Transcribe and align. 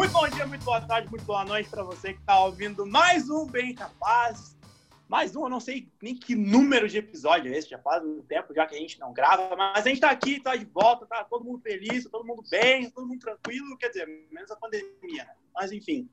Muito 0.00 0.12
bom 0.14 0.26
dia, 0.28 0.46
muito 0.46 0.64
boa 0.64 0.80
tarde, 0.80 1.10
muito 1.10 1.26
boa 1.26 1.44
noite 1.44 1.68
para 1.68 1.82
você 1.82 2.14
que 2.14 2.20
está 2.20 2.42
ouvindo 2.42 2.86
mais 2.86 3.28
um 3.28 3.44
Bem 3.44 3.74
Capaz. 3.74 4.56
Mais 5.06 5.36
um, 5.36 5.42
eu 5.42 5.50
não 5.50 5.60
sei 5.60 5.92
nem 6.00 6.16
que 6.16 6.34
número 6.34 6.88
de 6.88 6.96
episódio 6.96 7.52
é 7.52 7.58
esse, 7.58 7.68
já 7.68 7.78
faz 7.78 8.02
um 8.02 8.22
tempo 8.22 8.54
já 8.54 8.66
que 8.66 8.74
a 8.74 8.78
gente 8.78 8.98
não 8.98 9.12
grava, 9.12 9.54
mas 9.54 9.84
a 9.84 9.88
gente 9.88 9.96
está 9.96 10.10
aqui, 10.10 10.38
está 10.38 10.56
de 10.56 10.64
volta, 10.64 11.04
tá 11.04 11.22
todo 11.24 11.44
mundo 11.44 11.60
feliz, 11.60 12.04
tá 12.04 12.10
todo 12.10 12.26
mundo 12.26 12.42
bem, 12.50 12.90
todo 12.90 13.06
mundo 13.06 13.20
tranquilo, 13.20 13.76
quer 13.76 13.88
dizer, 13.88 14.06
menos 14.32 14.50
a 14.50 14.56
pandemia, 14.56 15.22
né? 15.22 15.34
Mas 15.54 15.70
enfim. 15.70 16.08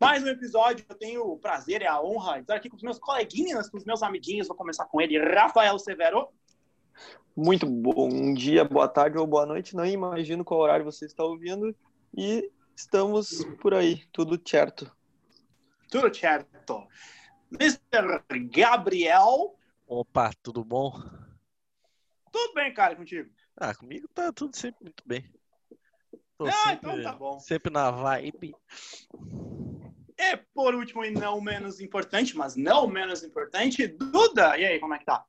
Mais 0.00 0.22
um 0.22 0.28
episódio, 0.28 0.86
eu 0.88 0.94
tenho 0.94 1.24
o 1.24 1.36
prazer 1.36 1.82
e 1.82 1.88
a 1.88 2.00
honra 2.00 2.34
de 2.34 2.42
estar 2.42 2.54
aqui 2.54 2.70
com 2.70 2.76
os 2.76 2.84
meus 2.84 3.00
coleguinhas, 3.00 3.68
com 3.68 3.78
os 3.78 3.84
meus 3.84 4.00
amiguinhos. 4.00 4.46
Vou 4.46 4.56
começar 4.56 4.84
com 4.84 5.00
ele, 5.00 5.18
Rafael 5.18 5.76
Severo. 5.76 6.28
Muito 7.36 7.66
bom 7.66 8.32
dia, 8.32 8.64
boa 8.64 8.86
tarde 8.86 9.18
ou 9.18 9.26
boa 9.26 9.44
noite. 9.44 9.74
Não 9.74 9.84
imagino 9.84 10.44
qual 10.44 10.60
horário 10.60 10.84
você 10.84 11.04
está 11.04 11.24
ouvindo. 11.24 11.74
E 12.16 12.50
estamos 12.80 13.44
por 13.60 13.74
aí, 13.74 14.04
tudo 14.12 14.40
certo. 14.44 14.90
Tudo 15.90 16.14
certo. 16.14 16.88
Mr. 17.52 18.22
Gabriel. 18.50 19.56
Opa, 19.86 20.30
tudo 20.42 20.64
bom? 20.64 20.92
Tudo 22.32 22.54
bem, 22.54 22.72
cara, 22.72 22.96
contigo? 22.96 23.30
Ah, 23.56 23.74
comigo 23.74 24.08
tá 24.08 24.32
tudo 24.32 24.56
sempre 24.56 24.84
muito 24.84 25.02
bem. 25.04 25.30
Tô 26.38 26.46
ah, 26.46 26.52
sempre, 26.52 26.90
então 26.90 27.02
tá 27.02 27.12
bom. 27.12 27.38
Sempre 27.40 27.72
na 27.72 27.90
vibe. 27.90 28.54
E 30.16 30.36
por 30.54 30.74
último 30.74 31.04
e 31.04 31.10
não 31.10 31.40
menos 31.40 31.80
importante, 31.80 32.36
mas 32.36 32.56
não 32.56 32.86
menos 32.86 33.22
importante, 33.22 33.86
Duda. 33.88 34.56
E 34.56 34.64
aí, 34.64 34.78
como 34.78 34.94
é 34.94 34.98
que 34.98 35.04
tá? 35.04 35.24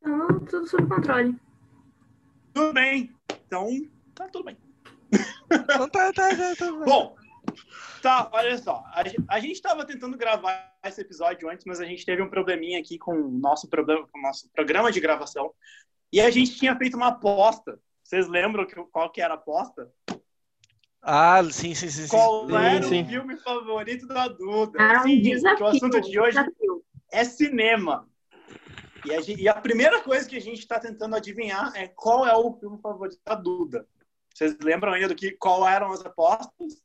Então, 0.00 0.44
tudo 0.44 0.66
sob 0.66 0.88
controle. 0.88 1.36
Tudo 2.52 2.72
bem. 2.72 3.14
Então, 3.46 3.68
tá 4.14 4.28
tudo 4.28 4.44
bem. 4.44 4.56
Então 5.54 5.88
tá, 5.88 6.12
tá, 6.12 6.36
tá, 6.36 6.56
tá. 6.56 6.72
Bom, 6.84 7.16
tá, 8.02 8.30
olha 8.32 8.56
só. 8.58 8.82
A, 8.86 9.02
a 9.28 9.40
gente 9.40 9.52
estava 9.52 9.84
tentando 9.84 10.16
gravar 10.16 10.72
esse 10.84 11.00
episódio 11.00 11.48
antes, 11.48 11.64
mas 11.66 11.80
a 11.80 11.84
gente 11.84 12.04
teve 12.04 12.22
um 12.22 12.30
probleminha 12.30 12.78
aqui 12.78 12.98
com 12.98 13.14
o 13.14 13.30
nosso, 13.30 13.68
problema, 13.68 14.06
com 14.08 14.18
o 14.18 14.22
nosso 14.22 14.50
programa 14.52 14.90
de 14.90 15.00
gravação. 15.00 15.52
E 16.12 16.20
a 16.20 16.30
gente 16.30 16.56
tinha 16.56 16.76
feito 16.76 16.96
uma 16.96 17.08
aposta. 17.08 17.78
Vocês 18.02 18.28
lembram 18.28 18.66
que, 18.66 18.74
qual 18.74 19.10
que 19.10 19.22
era 19.22 19.34
a 19.34 19.36
aposta? 19.36 19.90
Ah, 21.00 21.42
sim, 21.50 21.74
sim, 21.74 21.88
sim. 21.88 22.06
Qual 22.08 22.46
sim, 22.46 22.54
era 22.54 22.82
sim. 22.82 23.02
o 23.02 23.06
filme 23.06 23.36
favorito 23.38 24.06
da 24.06 24.28
Duda? 24.28 25.00
Um 25.00 25.02
Sim, 25.02 25.20
desafio. 25.20 25.56
que 25.56 25.62
o 25.62 25.66
assunto 25.66 26.00
de 26.00 26.20
hoje 26.20 26.38
desafio. 26.38 26.84
é 27.10 27.24
cinema. 27.24 28.08
E 29.04 29.12
a, 29.12 29.20
e 29.20 29.48
a 29.48 29.54
primeira 29.54 30.00
coisa 30.00 30.28
que 30.28 30.36
a 30.36 30.40
gente 30.40 30.60
está 30.60 30.78
tentando 30.78 31.16
adivinhar 31.16 31.72
é 31.74 31.88
qual 31.88 32.24
é 32.24 32.36
o 32.36 32.52
filme 32.54 32.78
favorito 32.80 33.18
da 33.26 33.34
Duda. 33.34 33.84
Vocês 34.34 34.56
lembram 34.60 34.92
ainda 34.92 35.08
do 35.08 35.14
que 35.14 35.32
qual 35.32 35.66
eram 35.66 35.92
as 35.92 36.04
apostas? 36.04 36.82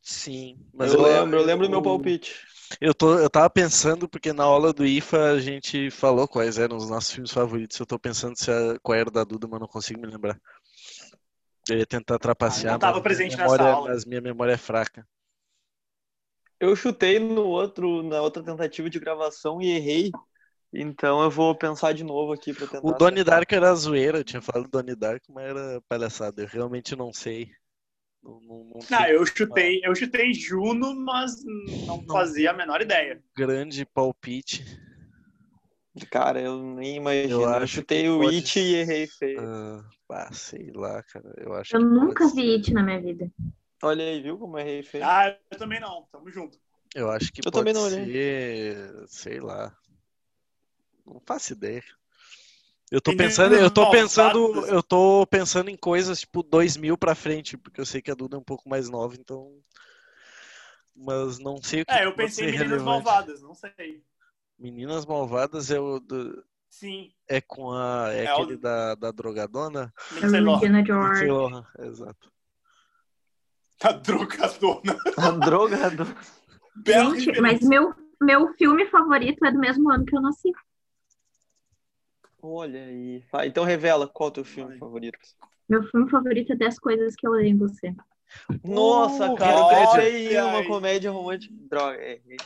Sim, 0.00 0.58
eu, 0.78 1.00
lembro, 1.00 1.38
eu 1.38 1.44
lembro 1.44 1.66
do 1.66 1.70
meu 1.70 1.82
palpite. 1.82 2.44
Eu, 2.80 2.94
tô, 2.94 3.18
eu 3.18 3.30
tava 3.30 3.48
pensando, 3.48 4.08
porque 4.08 4.32
na 4.32 4.44
aula 4.44 4.72
do 4.72 4.84
IFA 4.84 5.32
a 5.32 5.40
gente 5.40 5.90
falou 5.90 6.26
quais 6.26 6.58
eram 6.58 6.76
os 6.76 6.90
nossos 6.90 7.12
filmes 7.12 7.30
favoritos. 7.30 7.78
Eu 7.78 7.86
tô 7.86 7.98
pensando 7.98 8.36
se 8.36 8.50
a, 8.50 8.78
qual 8.82 8.98
era 8.98 9.08
o 9.08 9.12
da 9.12 9.22
Duda, 9.22 9.46
mas 9.46 9.60
não 9.60 9.68
consigo 9.68 10.00
me 10.00 10.06
lembrar. 10.06 10.40
Eu 11.68 11.78
ia 11.78 11.86
tentar 11.86 12.18
trapacear. 12.18 12.70
Ah, 12.70 12.72
não 12.72 12.80
tava 12.80 12.94
mas 12.94 13.02
presente 13.02 13.36
minha 13.36 13.44
nessa 13.44 13.56
memória, 13.56 13.74
aula. 13.76 13.90
Mas 13.90 14.04
minha 14.04 14.20
memória 14.20 14.52
é 14.52 14.56
fraca. 14.56 15.06
Eu 16.58 16.74
chutei 16.74 17.18
no 17.18 17.44
outro, 17.44 18.02
na 18.02 18.20
outra 18.20 18.42
tentativa 18.42 18.88
de 18.88 18.98
gravação 18.98 19.60
e 19.60 19.70
errei. 19.70 20.10
Então 20.74 21.22
eu 21.22 21.30
vou 21.30 21.54
pensar 21.54 21.92
de 21.92 22.02
novo 22.02 22.32
aqui 22.32 22.52
para 22.52 22.66
tentar. 22.66 22.88
O 22.88 22.92
Donnie 22.92 23.16
acertar. 23.20 23.38
Dark 23.40 23.52
era 23.52 23.74
zoeira, 23.74 24.18
eu 24.18 24.24
tinha 24.24 24.40
falado 24.40 24.68
Donnie 24.68 24.96
Dark, 24.96 25.22
mas 25.28 25.44
era 25.44 25.80
palhaçada. 25.88 26.42
Eu 26.42 26.46
realmente 26.48 26.96
não 26.96 27.12
sei. 27.12 27.50
Não, 28.22 28.40
não, 28.40 28.64
não 28.64 28.80
Não, 28.88 28.98
tenho 28.98 29.10
eu 29.16 29.26
chutei, 29.26 29.80
eu 29.84 29.94
chutei 29.94 30.32
Juno, 30.32 30.94
mas 30.94 31.44
não 31.86 32.02
fazia 32.06 32.50
a 32.50 32.54
menor 32.54 32.80
ideia. 32.80 33.22
grande 33.36 33.84
palpite. 33.84 34.64
Cara, 36.10 36.40
eu 36.40 36.62
nem 36.62 36.96
imagino. 36.96 37.42
Eu 37.42 37.60
Eu, 37.60 37.68
chutei 37.68 38.08
o 38.08 38.18
pode 38.18 38.36
It 38.36 38.58
e 38.58 38.74
errei 38.76 39.06
feio. 39.06 39.40
Ah, 39.40 39.84
ah, 40.10 40.32
sei 40.32 40.70
lá, 40.74 41.02
cara. 41.02 41.34
Eu 41.36 41.52
acho 41.54 41.74
Eu 41.76 41.80
que 41.80 41.84
nunca 41.86 42.24
vi 42.28 42.40
ser- 42.42 42.50
It 42.56 42.72
na 42.72 42.82
minha 42.82 43.00
vida. 43.00 43.30
Olha 43.82 44.04
aí, 44.04 44.22
viu 44.22 44.38
como 44.38 44.56
eu 44.58 44.60
errei 44.62 44.82
feio? 44.82 45.04
Ah, 45.04 45.36
eu 45.50 45.58
também 45.58 45.80
não. 45.80 46.06
Tamo 46.10 46.30
junto. 46.30 46.58
Eu 46.94 47.10
acho 47.10 47.32
que 47.32 47.40
Eu 47.40 47.50
pode 47.50 47.58
também 47.58 47.74
não 47.74 47.82
olhei. 47.82 48.04
ser, 48.06 49.04
sei 49.08 49.40
lá. 49.40 49.76
Não 51.12 51.20
faço 51.24 51.52
ideia. 51.52 51.82
Eu 52.90 53.00
tô 53.00 53.16
pensando, 53.16 53.54
eu 53.54 53.70
tô 53.70 53.90
pensando, 53.90 54.66
eu 54.66 54.82
tô 54.82 55.26
pensando 55.26 55.70
em 55.70 55.76
coisas 55.76 56.20
tipo 56.20 56.42
2000 56.42 56.96
pra 56.98 57.14
frente, 57.14 57.56
porque 57.56 57.80
eu 57.80 57.86
sei 57.86 58.02
que 58.02 58.10
a 58.10 58.14
Duda 58.14 58.36
é 58.36 58.38
um 58.38 58.44
pouco 58.44 58.68
mais 58.68 58.88
nova, 58.90 59.14
então 59.18 59.50
mas 60.94 61.38
não 61.38 61.56
sei 61.62 61.80
o 61.82 61.86
que 61.86 61.92
É, 61.94 62.04
eu 62.04 62.14
pensei 62.14 62.44
em 62.44 62.52
Meninas 62.52 62.68
relevante. 62.70 63.04
Malvadas, 63.04 63.40
não 63.40 63.54
sei. 63.54 64.04
Meninas 64.58 65.06
Malvadas 65.06 65.70
é 65.70 65.80
o 65.80 65.98
do- 65.98 66.44
Sim, 66.68 67.10
é 67.26 67.40
com 67.40 67.72
a 67.72 68.08
é, 68.12 68.24
É 68.24 68.34
o- 68.34 68.42
aquele 68.42 68.58
da, 68.58 68.94
da 68.94 69.10
drogadona? 69.10 69.92
É 70.10 70.14
Lindsay 70.14 70.42
George. 70.44 70.66
Lindsay 70.90 71.28
Lohan, 71.30 71.66
exato. 71.78 72.32
A 73.82 73.92
drogadona. 73.92 74.98
A 75.16 75.30
droga 75.30 75.90
do... 75.90 76.04
Bela 76.74 77.18
Gente, 77.18 77.40
mas 77.40 77.60
meu, 77.62 77.94
meu 78.20 78.52
filme 78.54 78.86
favorito 78.86 79.44
é 79.44 79.50
do 79.50 79.58
mesmo 79.58 79.90
ano 79.90 80.04
que 80.04 80.14
eu 80.16 80.20
nasci. 80.20 80.52
Olha 82.42 82.84
aí. 82.84 83.24
Vai, 83.30 83.46
então 83.48 83.64
revela 83.64 84.08
qual 84.08 84.28
é 84.28 84.30
o 84.30 84.34
teu 84.34 84.44
filme 84.44 84.70
Vai. 84.70 84.78
favorito. 84.78 85.18
Meu 85.68 85.82
filme 85.84 86.10
favorito 86.10 86.52
é 86.52 86.56
10 86.56 86.78
coisas 86.78 87.14
que 87.14 87.26
eu 87.26 87.30
odeio 87.32 87.48
em 87.48 87.56
você. 87.56 87.94
Nossa, 88.64 89.30
Uh, 89.30 89.36
cara, 89.36 89.60
eu 89.60 89.68
pensei 89.68 90.34
em 90.34 90.40
uma 90.42 90.58
aí. 90.58 90.68
comédia 90.68 91.10
romântica. 91.10 91.54
Droga, 91.68 92.02
errei. 92.02 92.36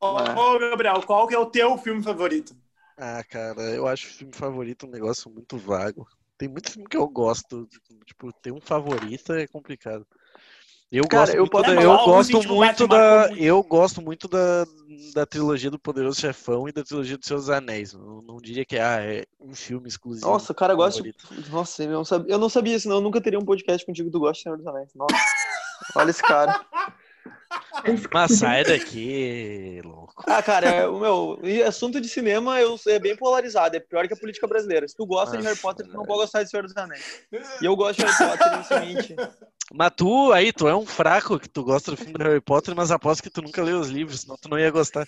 Ô, 0.00 0.06
Ah. 0.06 0.34
ô, 0.38 0.58
Gabriel, 0.58 1.02
qual 1.02 1.26
que 1.26 1.34
é 1.34 1.38
o 1.38 1.46
teu 1.46 1.76
filme 1.78 2.02
favorito? 2.02 2.54
Ah, 2.96 3.22
cara, 3.24 3.60
eu 3.74 3.86
acho 3.86 4.06
o 4.08 4.10
filme 4.12 4.34
favorito 4.34 4.86
um 4.86 4.90
negócio 4.90 5.30
muito 5.30 5.56
vago. 5.56 6.06
Tem 6.36 6.48
muito 6.48 6.70
filme 6.70 6.88
que 6.88 6.96
eu 6.96 7.08
gosto, 7.08 7.66
tipo, 8.04 8.32
ter 8.32 8.52
um 8.52 8.60
favorito 8.60 9.32
é 9.32 9.46
complicado. 9.46 10.06
Eu 10.92 11.08
Cara, 11.08 11.24
gosto 11.24 11.36
eu 11.36 11.40
muito, 11.40 11.62
da, 11.62 11.72
É, 11.72 11.86
eu 11.86 12.04
gosto 12.04 12.54
muito 12.54 12.86
da, 12.86 13.26
muito. 13.28 13.42
eu 13.42 13.62
gosto 13.62 14.02
muito 14.02 14.28
da, 14.28 14.66
da 15.14 15.24
trilogia 15.24 15.70
do 15.70 15.78
Poderoso 15.78 16.20
Chefão 16.20 16.68
e 16.68 16.72
da 16.72 16.84
trilogia 16.84 17.16
dos 17.16 17.26
Seus 17.26 17.48
Anéis. 17.48 17.94
Não, 17.94 18.20
não 18.20 18.36
diria 18.36 18.62
que 18.62 18.76
ah, 18.76 19.00
é 19.00 19.24
um 19.40 19.54
filme 19.54 19.88
exclusivo. 19.88 20.26
Nossa, 20.26 20.52
cara, 20.52 20.74
eu 20.74 20.76
gosto. 20.76 21.02
Nossa, 21.50 21.82
eu 21.82 21.90
não 21.90 22.04
sabia, 22.04 22.34
eu 22.34 22.38
não 22.38 22.50
sabia, 22.50 22.78
senão 22.78 22.96
eu 22.96 23.00
nunca 23.00 23.22
teria 23.22 23.38
um 23.38 23.44
podcast 23.44 23.86
contigo 23.86 24.10
do 24.10 24.20
Gosto 24.20 24.40
de 24.40 24.42
Senhor 24.42 24.58
dos 24.58 24.66
Anéis. 24.66 24.90
Nossa. 24.94 25.16
Olha 25.96 26.10
esse 26.10 26.22
cara. 26.22 26.60
Mas 28.12 28.32
sai 28.32 28.64
daqui, 28.64 29.80
louco. 29.84 30.22
Ah, 30.26 30.42
cara, 30.42 30.68
é, 30.68 30.88
o 30.88 30.98
meu 30.98 31.38
e 31.42 31.62
assunto 31.62 32.00
de 32.00 32.08
cinema 32.08 32.60
eu, 32.60 32.78
é 32.86 32.98
bem 32.98 33.16
polarizado. 33.16 33.76
É 33.76 33.80
pior 33.80 34.06
que 34.06 34.14
a 34.14 34.16
política 34.16 34.46
brasileira. 34.46 34.86
Se 34.86 34.96
tu 34.96 35.06
gosta 35.06 35.36
de 35.36 35.42
Nossa, 35.42 35.48
Harry 35.48 35.60
Potter, 35.60 35.86
tu 35.86 35.92
não 35.92 36.04
pode 36.04 36.20
gostar 36.20 36.42
de 36.42 36.50
Senhor 36.50 36.62
dos 36.62 36.76
Anéis. 36.76 37.22
E 37.60 37.64
eu 37.64 37.74
gosto 37.74 37.98
de 37.98 38.06
Harry 38.06 38.30
Potter, 38.30 38.54
inicialmente. 38.54 39.16
Mas 39.74 39.92
tu, 39.96 40.32
aí, 40.32 40.52
tu 40.52 40.68
é 40.68 40.76
um 40.76 40.84
fraco 40.84 41.38
que 41.38 41.48
tu 41.48 41.64
gosta 41.64 41.92
do 41.92 41.96
filme 41.96 42.12
do 42.12 42.22
Harry 42.22 42.40
Potter, 42.40 42.74
mas 42.76 42.90
aposto 42.90 43.22
que 43.22 43.30
tu 43.30 43.40
nunca 43.40 43.62
leu 43.62 43.80
os 43.80 43.88
livros, 43.88 44.20
senão 44.20 44.36
tu 44.36 44.48
não 44.50 44.58
ia 44.58 44.70
gostar. 44.70 45.06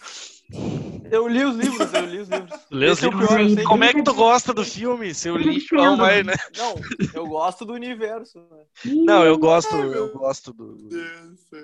Eu 1.11 1.29
li 1.29 1.45
os 1.45 1.57
livros, 1.57 1.93
eu 1.93 2.07
li 2.07 2.19
os 2.21 2.29
livros. 2.29 2.61
Os 2.71 3.03
é 3.03 3.07
o 3.07 3.11
livros? 3.11 3.29
pior, 3.29 3.41
eu 3.41 3.51
sei 3.51 3.65
Como 3.65 3.85
é 3.85 3.93
que 3.93 4.03
tu 4.03 4.15
gosta 4.15 4.55
do 4.55 4.65
filme, 4.65 5.15
seu 5.15 5.37
lixo? 5.37 5.75
Não, 5.75 5.99
vai, 5.99 6.23
né? 6.23 6.35
Não, 6.57 6.75
eu 7.13 7.27
gosto 7.27 7.65
do 7.67 7.75
universo. 7.75 8.39
né? 8.39 8.65
Não, 9.05 9.25
eu 9.25 9.37
gosto, 9.37 9.77
eu 9.77 10.13
gosto 10.13 10.53
do, 10.53 10.77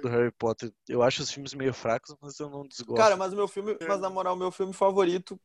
do 0.02 0.08
Harry 0.08 0.30
Potter. 0.32 0.69
Eu 0.88 1.02
acho 1.02 1.22
os 1.22 1.30
filmes 1.30 1.54
meio 1.54 1.72
fracos, 1.74 2.14
mas 2.20 2.38
eu 2.38 2.48
não 2.50 2.66
desgosto. 2.66 3.00
Cara, 3.00 3.16
mas 3.16 3.32
o 3.32 3.36
meu 3.36 3.48
filme, 3.48 3.76
mas 3.86 4.00
na 4.00 4.10
moral, 4.10 4.34
o 4.34 4.38
meu 4.38 4.50
filme 4.50 4.72
favorito. 4.72 5.40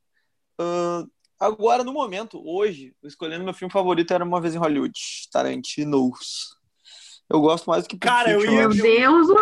ahn, 0.60 1.06
agora, 1.39 1.83
no 1.83 1.94
momento, 1.94 2.42
hoje, 2.45 2.95
escolhendo 3.04 3.44
meu 3.44 3.54
filme 3.54 3.72
favorito 3.72 4.13
era 4.13 4.24
Uma 4.24 4.39
Vez 4.42 4.56
em 4.56 4.60
Hollywood, 4.60 4.98
Tarantino's. 5.31 6.56
Eu 7.30 7.42
gosto 7.42 7.69
mais 7.69 7.83
do 7.83 7.89
que 7.89 7.98
Cara, 7.98 8.31
eu 8.31 8.45
ia- 8.45 8.69
Meu. 8.69 8.69
Deus, 8.69 9.30
o 9.30 9.33
o 9.33 9.38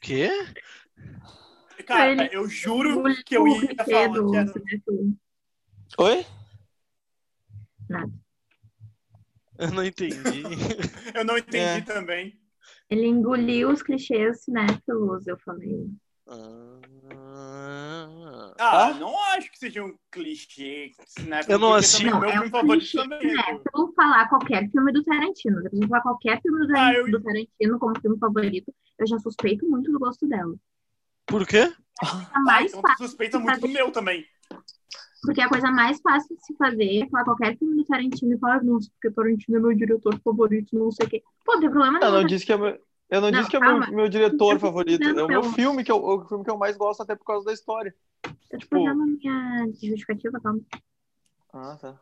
quê? 0.00 0.30
Cara, 1.86 2.12
Ele- 2.12 2.28
eu 2.32 2.48
juro 2.48 3.06
o 3.08 3.24
que 3.24 3.36
eu 3.36 3.46
ia 3.46 3.74
falar 3.84 3.86
que 3.86 3.92
era... 4.36 4.52
Oi? 5.98 6.26
Eu 9.58 9.70
não 9.72 9.84
entendi. 9.84 10.42
Eu 11.14 11.24
não 11.24 11.38
entendi 11.38 11.78
É. 11.78 11.80
também. 11.82 12.36
Ele 12.90 13.06
engoliu 13.06 13.70
os 13.70 13.82
clichês 13.82 14.42
cinéfilos, 14.44 15.26
eu 15.26 15.38
falei. 15.38 15.88
Ah, 16.26 16.80
Ah, 18.58 18.86
Ah? 18.86 18.94
não 18.94 19.18
acho 19.34 19.50
que 19.50 19.58
seja 19.58 19.82
um 19.84 19.94
clichê. 20.10 20.92
Né? 21.26 21.40
Eu 21.48 21.58
não 21.58 21.74
assisti. 21.74 22.04
Não, 22.06 22.18
o 22.18 22.20
meu 22.20 22.28
é 22.30 22.32
filme 22.32 22.46
um 22.46 22.50
favorito 22.50 22.80
clichê 22.80 22.98
também 22.98 23.18
é. 23.18 23.20
cinéfilo 23.30 23.92
falar 23.94 24.28
qualquer 24.28 24.70
filme 24.70 24.92
do 24.92 25.02
Tarantino. 25.02 25.60
Se 25.60 25.66
a 25.84 25.88
falar 25.88 26.00
qualquer 26.02 26.40
filme 26.40 26.66
do, 26.66 26.76
Ah, 26.76 26.94
eu- 26.94 27.10
do 27.10 27.20
Tarantino 27.22 27.78
como 27.78 28.00
filme 28.00 28.18
favorito, 28.18 28.74
eu 28.98 29.06
já 29.06 29.18
suspeito 29.18 29.68
muito 29.68 29.90
do 29.90 29.98
gosto 29.98 30.26
dela. 30.28 30.54
Por 31.26 31.46
quê? 31.46 31.72
Ah, 32.02 32.40
mais 32.44 32.66
então 32.70 32.82
tu 32.82 32.88
fácil. 32.88 33.06
suspeita 33.06 33.38
muito 33.38 33.60
do 33.60 33.68
meu 33.68 33.90
também. 33.90 34.26
Porque 35.24 35.40
é 35.40 35.44
a 35.44 35.48
coisa 35.48 35.70
mais 35.70 36.00
fácil 36.00 36.36
de 36.36 36.44
se 36.44 36.54
fazer 36.56 37.02
é 37.02 37.08
falar 37.08 37.24
qualquer 37.24 37.56
filme 37.56 37.76
do 37.76 37.84
Tarantino 37.84 38.34
e 38.34 38.38
falar, 38.38 38.62
nossa, 38.62 38.90
porque 38.90 39.08
o 39.08 39.12
Tarantino 39.12 39.56
é 39.56 39.60
meu 39.60 39.74
diretor 39.74 40.18
favorito, 40.22 40.78
não 40.78 40.90
sei 40.90 41.06
o 41.06 41.10
quê. 41.10 41.22
Pô, 41.44 41.54
não 41.54 41.60
tem 41.60 41.70
problema 41.70 41.98
Eu 41.98 42.10
nenhum. 42.10 42.20
não 42.22 42.26
disse 42.26 42.44
que 42.46 42.52
é 42.52 42.56
meu, 42.56 42.78
eu 43.10 43.20
não, 43.20 43.30
Não, 43.30 43.38
disse 43.38 43.50
que 43.50 43.56
é 43.56 43.60
meu, 43.60 43.80
meu 43.92 44.08
diretor 44.08 44.52
Eu 44.54 44.58
tô 44.58 44.60
favorito. 44.60 45.02
É 45.02 45.22
o 45.22 45.28
meu 45.28 45.42
filme 45.44 45.82
que 45.84 45.90
eu, 45.92 45.96
o 46.04 46.24
filme 46.26 46.44
que 46.44 46.50
eu 46.50 46.58
mais 46.58 46.76
gosto, 46.76 47.02
até 47.02 47.14
por 47.14 47.24
causa 47.24 47.44
da 47.46 47.52
história. 47.52 47.94
Eu 48.24 48.32
tô 48.50 48.58
tipo- 48.58 48.84
dando 48.84 49.02
a 49.02 49.06
minha 49.06 49.66
justificativa, 49.82 50.40
calma. 50.40 50.60
Ah, 51.52 51.78
tá. 51.80 51.94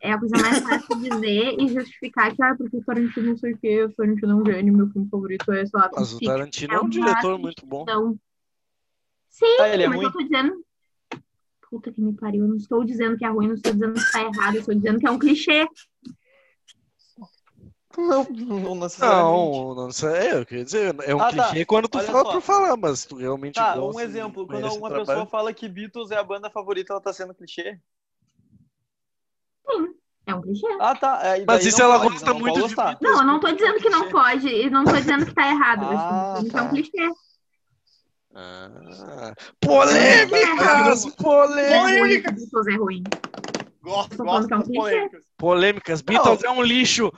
É 0.00 0.12
a 0.12 0.18
coisa 0.18 0.36
mais 0.36 0.60
fácil 0.62 0.98
de 0.98 1.10
dizer 1.10 1.56
e 1.60 1.68
justificar 1.68 2.34
que, 2.34 2.42
ah, 2.42 2.54
porque 2.56 2.76
o 2.76 2.84
Tarantino 2.84 3.26
não 3.28 3.36
sei 3.36 3.52
o 3.52 3.58
quê, 3.58 3.84
o 3.84 3.92
Tarantino 3.92 4.32
é 4.32 4.34
um 4.34 4.44
gênio, 4.44 4.74
meu 4.74 4.88
filme 4.90 5.08
favorito 5.08 5.52
é, 5.52 5.64
sei 5.64 5.78
lá, 5.80 5.90
Mas 5.94 6.12
o. 6.12 6.18
Tarantino 6.20 6.74
é 6.74 6.78
um 6.78 6.80
uma 6.82 6.90
diretor 6.90 7.38
muito 7.38 7.64
bom. 7.64 7.84
Sim, 9.30 9.46
Ah, 9.60 9.68
ele 9.68 9.84
é 9.84 9.86
mas 9.86 9.96
ruim? 9.98 10.06
eu 10.06 10.12
tô 10.12 10.22
dizendo. 10.22 10.64
Puta 11.72 11.90
que 11.90 12.02
me 12.02 12.12
pariu, 12.12 12.44
eu 12.44 12.48
não 12.48 12.56
estou 12.56 12.84
dizendo 12.84 13.16
que 13.16 13.24
é 13.24 13.28
ruim, 13.30 13.48
não 13.48 13.54
estou 13.54 13.72
dizendo 13.72 13.94
que 13.94 14.12
tá 14.12 14.20
errado, 14.20 14.54
eu 14.56 14.60
estou 14.60 14.74
dizendo 14.74 15.00
que 15.00 15.06
é 15.06 15.10
um 15.10 15.18
clichê. 15.18 15.66
Não, 17.96 18.24
não 18.24 18.74
necessariamente. 18.74 19.58
Não, 19.58 19.74
não 19.74 19.90
sei. 19.90 20.10
É, 20.10 20.38
eu 20.38 20.44
queria 20.44 20.64
dizer, 20.66 20.94
é 21.02 21.14
um 21.14 21.20
Ah, 21.20 21.32
tá. 21.32 21.48
clichê 21.48 21.64
quando 21.64 21.88
tu 21.88 21.96
Olha 21.96 22.06
fala 22.06 22.24
só. 22.24 22.32
por 22.32 22.42
falar, 22.42 22.76
mas 22.76 23.06
tu 23.06 23.16
realmente 23.16 23.54
Tá, 23.54 23.74
gosta 23.74 23.96
um 23.96 24.00
exemplo. 24.00 24.46
Quando 24.46 24.66
uma 24.66 24.88
trabalho. 24.90 25.06
pessoa 25.06 25.26
fala 25.26 25.54
que 25.54 25.66
Beatles 25.66 26.10
é 26.10 26.16
a 26.18 26.22
banda 26.22 26.50
favorita, 26.50 26.92
ela 26.92 27.00
tá 27.00 27.10
sendo 27.10 27.34
clichê? 27.34 27.80
É 30.26 30.34
um 30.34 30.42
clichê. 30.42 30.66
Ah, 30.78 30.94
tá. 30.94 31.20
É, 31.22 31.44
Mas 31.46 31.64
não 31.78 31.86
ela 31.86 31.98
gosta 32.04 32.34
muito 32.34 32.68
de? 32.68 32.76
Não, 33.00 33.18
eu 33.18 33.24
não 33.24 33.40
tô 33.40 33.48
porque 33.48 33.56
dizendo 33.56 33.80
que 33.80 33.88
não 33.88 34.10
pode, 34.10 34.46
e 34.46 34.68
não 34.68 34.84
tô 34.84 34.92
dizendo 34.92 35.24
que 35.24 35.34
tá 35.34 35.48
errado. 35.48 35.82
eu 35.84 35.92
Ah, 35.94 36.34
estou 36.34 36.42
dizendo 36.42 36.50
que 36.52 36.58
é 36.58 36.62
um 36.62 36.64
tá. 36.64 36.70
clichê. 36.70 37.31
Ah, 38.34 39.34
polêmicas! 39.60 41.04
Polêmicas! 41.16 42.34
Beatles 42.34 42.66
é 42.66 42.76
ruim. 42.76 43.02
Gosto, 43.82 44.16
gosto 44.18 44.52
é 44.54 44.56
um 44.56 44.62
clichê. 44.62 44.78
polêmicas. 44.80 45.24
Polêmicas. 45.36 46.02
Beatles 46.02 46.44
é 46.44 46.50
um 46.50 46.62
lixo. 46.62 47.10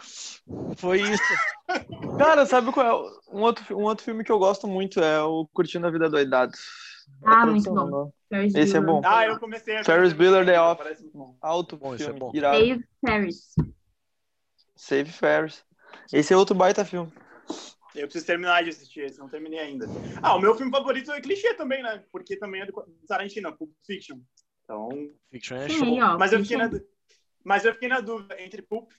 Foi 0.76 1.00
isso. 1.00 1.22
Cara, 2.18 2.46
sabe 2.46 2.72
qual 2.72 2.86
é? 2.86 3.10
Um 3.32 3.42
outro, 3.42 3.76
um 3.76 3.82
outro 3.82 4.04
filme 4.04 4.24
que 4.24 4.32
eu 4.32 4.38
gosto 4.38 4.66
muito 4.66 5.00
é 5.00 5.22
o 5.22 5.46
Curtindo 5.52 5.86
a 5.86 5.90
Vida 5.90 6.08
Doidado. 6.08 6.52
É 6.52 7.26
Ah, 7.26 7.46
muito 7.46 7.64
tradução, 7.64 7.74
bom. 7.74 7.90
não. 7.90 8.12
Ferris 8.30 8.54
Esse 8.54 8.76
é 8.76 8.80
bom. 8.80 9.02
Ah, 9.04 9.26
eu 9.26 9.38
comecei 9.38 9.76
a 9.76 9.84
Ferris 9.84 10.12
Bueller, 10.12 10.44
The 10.44 10.56
muito 11.00 11.10
bom. 11.12 11.36
Alto 11.40 11.76
Bom, 11.76 11.94
esse 11.94 12.04
é 12.04 12.06
filme. 12.06 12.20
bom. 12.20 12.30
Irado. 12.34 12.58
Dave 12.58 12.84
Ferris. 13.04 13.54
Save 14.74 15.10
Ferris. 15.12 15.64
Esse 16.12 16.32
é 16.32 16.36
outro 16.36 16.54
baita 16.54 16.84
filme. 16.84 17.12
Eu 17.94 18.06
preciso 18.06 18.26
terminar 18.26 18.64
de 18.64 18.70
assistir 18.70 19.00
esse, 19.00 19.18
não 19.18 19.28
terminei 19.28 19.60
ainda. 19.60 19.86
Ah, 20.20 20.34
o 20.34 20.40
meu 20.40 20.54
filme 20.56 20.70
favorito 20.70 21.12
é 21.12 21.20
clichê 21.20 21.54
também, 21.54 21.82
né? 21.82 22.04
Porque 22.10 22.36
também 22.36 22.62
é 22.62 22.66
do 22.66 22.72
Tarantino, 23.06 23.56
Pulp 23.56 23.70
Fiction. 23.86 24.18
Então, 24.64 24.88
Fiction 25.30 25.56
é 25.56 25.68
Sim, 25.68 25.78
show. 25.78 25.88
aí, 25.88 26.02
ó. 26.02 26.18
mas 26.18 26.32
eu 26.32 26.40
fiquei 26.40 26.56
na, 26.56 26.70
mas 27.44 27.64
eu 27.64 27.72
fiquei 27.72 27.88
na 27.88 28.00
dúvida 28.00 28.40
entre 28.42 28.62
Pulp 28.62 28.90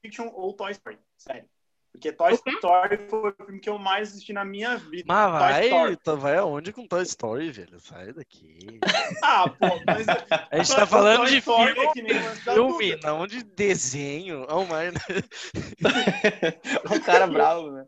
Fiction 0.00 0.28
ou 0.32 0.54
Toy 0.54 0.72
Story, 0.72 0.98
sério. 1.18 1.48
Porque 1.94 2.10
Toy? 2.10 2.34
Story 2.34 2.98
foi 3.08 3.30
o 3.30 3.44
filme 3.44 3.60
que 3.60 3.68
eu 3.68 3.78
mais 3.78 4.08
assisti 4.08 4.32
na 4.32 4.44
minha 4.44 4.76
vida. 4.76 5.04
Mas 5.06 5.30
vai, 5.30 5.64
Story. 5.66 5.96
tu 6.02 6.16
vai 6.16 6.36
aonde 6.36 6.72
com 6.72 6.88
Toy 6.88 7.04
Story, 7.04 7.52
velho? 7.52 7.78
Sai 7.78 8.12
daqui. 8.12 8.80
Ah, 9.22 9.48
pô, 9.48 9.80
mas 9.86 10.06
A 10.50 10.56
gente 10.56 10.74
tá 10.74 10.86
falando 10.86 11.18
Toy 11.18 11.30
de 11.30 11.38
Story 11.38 11.72
filme, 11.72 11.86
é 11.86 11.92
que 11.92 12.02
nem 12.02 12.12
o 12.18 12.24
lance 12.24 12.44
da 12.44 12.52
filme, 12.54 12.96
Duda. 12.96 13.06
não 13.06 13.26
de 13.26 13.44
desenho. 13.44 14.44
Oh, 14.50 14.64
my. 14.64 14.90
um 16.90 17.00
cara 17.00 17.26
bravo, 17.28 17.70
né? 17.70 17.86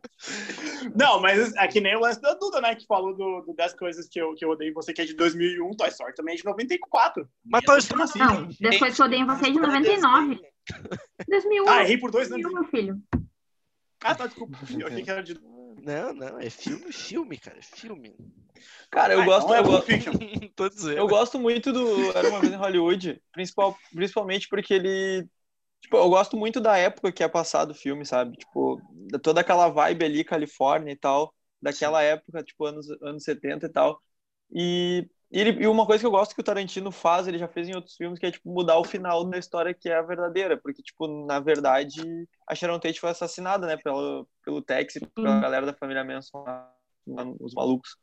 Não, 0.94 1.20
mas 1.20 1.52
é 1.56 1.66
que 1.66 1.80
nem 1.80 1.96
o 1.96 2.00
lance 2.00 2.20
da 2.20 2.34
Duda, 2.34 2.60
né? 2.60 2.76
Que 2.76 2.86
falou 2.86 3.14
do, 3.14 3.40
do 3.40 3.54
10 3.54 3.74
coisas 3.74 4.08
que 4.08 4.20
eu, 4.20 4.34
que 4.34 4.44
eu 4.44 4.50
odeio 4.50 4.70
em 4.70 4.74
você, 4.74 4.92
que 4.92 5.02
é 5.02 5.04
de 5.04 5.14
2001. 5.14 5.68
Toy 5.72 5.88
Story 5.88 6.14
também 6.14 6.34
é 6.34 6.36
de 6.38 6.44
94. 6.44 7.28
Mas 7.44 7.64
Toy 7.64 7.78
Story 7.78 8.02
assim? 8.02 8.18
Não, 8.20 8.48
depois 8.60 8.94
que 8.94 9.02
eu 9.02 9.06
odeio 9.06 9.22
em 9.22 9.26
você 9.26 9.46
é 9.46 9.50
de 9.50 9.58
99. 9.58 10.40
2001. 11.28 11.68
Ah, 11.68 11.82
errei 11.82 11.98
por 11.98 12.12
dois 12.12 12.30
anos. 12.30 12.42
2001, 12.42 12.60
meu 12.60 12.70
filho. 12.70 13.25
Ah, 14.02 14.14
tá, 14.14 14.26
desculpa. 14.26 14.56
Eu 14.80 14.86
achei 14.86 15.02
que 15.02 15.10
era 15.10 15.22
de. 15.22 15.34
Não, 15.34 16.12
não, 16.14 16.38
é 16.40 16.48
filme, 16.50 16.92
filme, 16.92 17.38
cara, 17.38 17.58
é 17.58 17.62
filme. 17.62 18.14
Cara, 18.90 19.12
eu 19.14 19.20
Ah, 19.20 19.26
gosto. 19.26 19.44
então 19.44 19.54
é 19.54 19.58
eu, 19.60 19.64
gosto 19.64 19.86
Fiction. 19.86 20.12
Tô 20.56 20.68
dizendo. 20.68 20.98
eu 20.98 21.08
gosto 21.08 21.38
muito 21.38 21.72
do 21.72 22.10
Era 22.16 22.28
uma 22.28 22.40
vez 22.40 22.52
em 22.52 22.56
Hollywood, 22.56 23.22
principal, 23.32 23.76
principalmente 23.92 24.48
porque 24.48 24.74
ele. 24.74 25.28
Tipo, 25.80 25.96
eu 25.98 26.08
gosto 26.08 26.36
muito 26.36 26.60
da 26.60 26.76
época 26.76 27.12
que 27.12 27.22
é 27.22 27.28
passado 27.28 27.70
o 27.72 27.74
filme, 27.74 28.04
sabe? 28.06 28.36
Tipo, 28.36 28.80
da- 29.10 29.18
toda 29.18 29.40
aquela 29.40 29.68
vibe 29.68 30.04
ali, 30.04 30.24
Califórnia 30.24 30.92
e 30.92 30.96
tal, 30.96 31.34
daquela 31.62 32.02
época, 32.02 32.42
tipo, 32.42 32.64
anos, 32.64 32.90
anos 33.02 33.24
70 33.24 33.66
e 33.66 33.68
tal. 33.72 34.02
E, 34.52 35.08
e, 35.36 35.40
ele- 35.40 35.62
e 35.62 35.66
uma 35.66 35.84
coisa 35.86 36.00
que 36.02 36.06
eu 36.06 36.10
gosto 36.10 36.34
que 36.34 36.40
o 36.40 36.44
Tarantino 36.44 36.90
faz, 36.90 37.28
ele 37.28 37.38
já 37.38 37.46
fez 37.48 37.68
em 37.68 37.74
outros 37.74 37.94
filmes, 37.96 38.18
que 38.18 38.26
é, 38.26 38.30
tipo, 38.30 38.50
mudar 38.50 38.78
o 38.78 38.84
final 38.84 39.24
da 39.28 39.38
história 39.38 39.74
que 39.74 39.88
é 39.88 39.96
a 39.96 40.02
verdadeira. 40.02 40.56
Porque, 40.56 40.82
tipo, 40.82 41.06
na 41.26 41.40
verdade, 41.40 42.00
a 42.48 42.54
Sharon 42.54 42.78
Tate 42.78 43.00
foi 43.00 43.10
assassinada, 43.10 43.66
né, 43.66 43.76
pelo, 43.76 44.26
pelo 44.44 44.62
Tex 44.62 44.96
e 44.96 45.00
pela 45.06 45.40
galera 45.40 45.66
da 45.66 45.74
família 45.74 46.04
Manson, 46.04 46.44
os 47.40 47.54
malucos. 47.54 47.96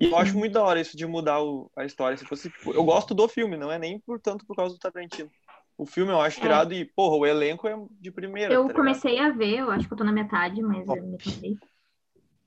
E 0.00 0.06
eu 0.06 0.16
acho 0.16 0.38
muito 0.38 0.52
da 0.52 0.62
hora 0.62 0.80
isso 0.80 0.96
de 0.96 1.06
mudar 1.06 1.42
o- 1.42 1.70
a 1.76 1.84
história. 1.84 2.16
Se 2.16 2.24
fosse, 2.24 2.48
tipo, 2.50 2.72
eu 2.72 2.84
gosto 2.84 3.14
do 3.14 3.28
filme, 3.28 3.56
não 3.56 3.70
é 3.72 3.78
nem 3.78 3.98
por 3.98 4.20
tanto 4.20 4.46
por 4.46 4.54
causa 4.54 4.74
do 4.74 4.78
Tarantino. 4.78 5.30
O 5.76 5.86
filme 5.86 6.12
eu 6.12 6.20
acho 6.20 6.40
É. 6.40 6.44
irado 6.44 6.74
e, 6.74 6.84
porra, 6.84 7.16
o 7.16 7.26
elenco 7.26 7.66
é 7.66 7.76
de 8.00 8.10
primeira. 8.10 8.54
Eu 8.54 8.68
tá 8.68 8.74
comecei 8.74 9.18
a 9.18 9.30
ver, 9.30 9.58
eu 9.60 9.70
acho 9.70 9.86
que 9.86 9.94
eu 9.94 9.98
tô 9.98 10.04
na 10.04 10.12
metade, 10.12 10.62
mas 10.62 10.86
eu 10.86 11.02
me 11.02 11.18
cansei. 11.18 11.56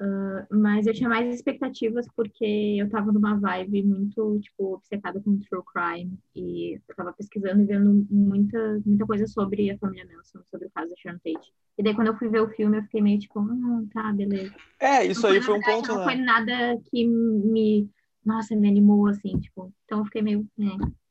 Ah, 0.03 0.47
mas 0.49 0.87
eu 0.87 0.93
tinha 0.95 1.07
mais 1.07 1.31
expectativas 1.31 2.07
porque 2.15 2.43
eu 2.79 2.89
tava 2.89 3.11
numa 3.11 3.39
vibe 3.39 3.83
muito, 3.83 4.39
tipo, 4.39 4.73
obcecada 4.73 5.21
com 5.21 5.37
true 5.39 5.61
crime. 5.71 6.17
E 6.35 6.73
eu 6.89 6.95
tava 6.95 7.13
pesquisando 7.13 7.61
e 7.61 7.65
vendo 7.65 8.07
muita, 8.09 8.81
muita 8.83 9.05
coisa 9.05 9.27
sobre 9.27 9.69
a 9.69 9.77
família 9.77 10.07
Manson, 10.07 10.39
sobre 10.49 10.67
o 10.67 10.71
caso 10.71 10.89
da 10.89 10.95
Sharon 10.97 11.19
Tate. 11.23 11.53
E 11.77 11.83
daí, 11.83 11.93
quando 11.93 12.07
eu 12.07 12.17
fui 12.17 12.29
ver 12.29 12.41
o 12.41 12.49
filme, 12.49 12.79
eu 12.79 12.83
fiquei 12.83 12.99
meio 12.99 13.19
tipo, 13.19 13.39
ah, 13.39 13.83
tá, 13.93 14.11
beleza. 14.11 14.55
É, 14.79 15.05
isso 15.05 15.27
Não 15.27 15.33
aí 15.33 15.39
foi 15.39 15.53
um 15.53 15.59
verdade, 15.59 15.81
ponto, 15.81 15.93
Não 15.93 15.99
né? 15.99 16.03
foi 16.05 16.15
nada 16.15 16.81
que 16.89 17.07
me, 17.07 17.87
nossa, 18.25 18.55
me 18.55 18.67
animou, 18.67 19.07
assim, 19.07 19.39
tipo. 19.39 19.71
Então 19.85 19.99
eu 19.99 20.05
fiquei 20.05 20.23
meio, 20.23 20.47
é. 20.59 21.01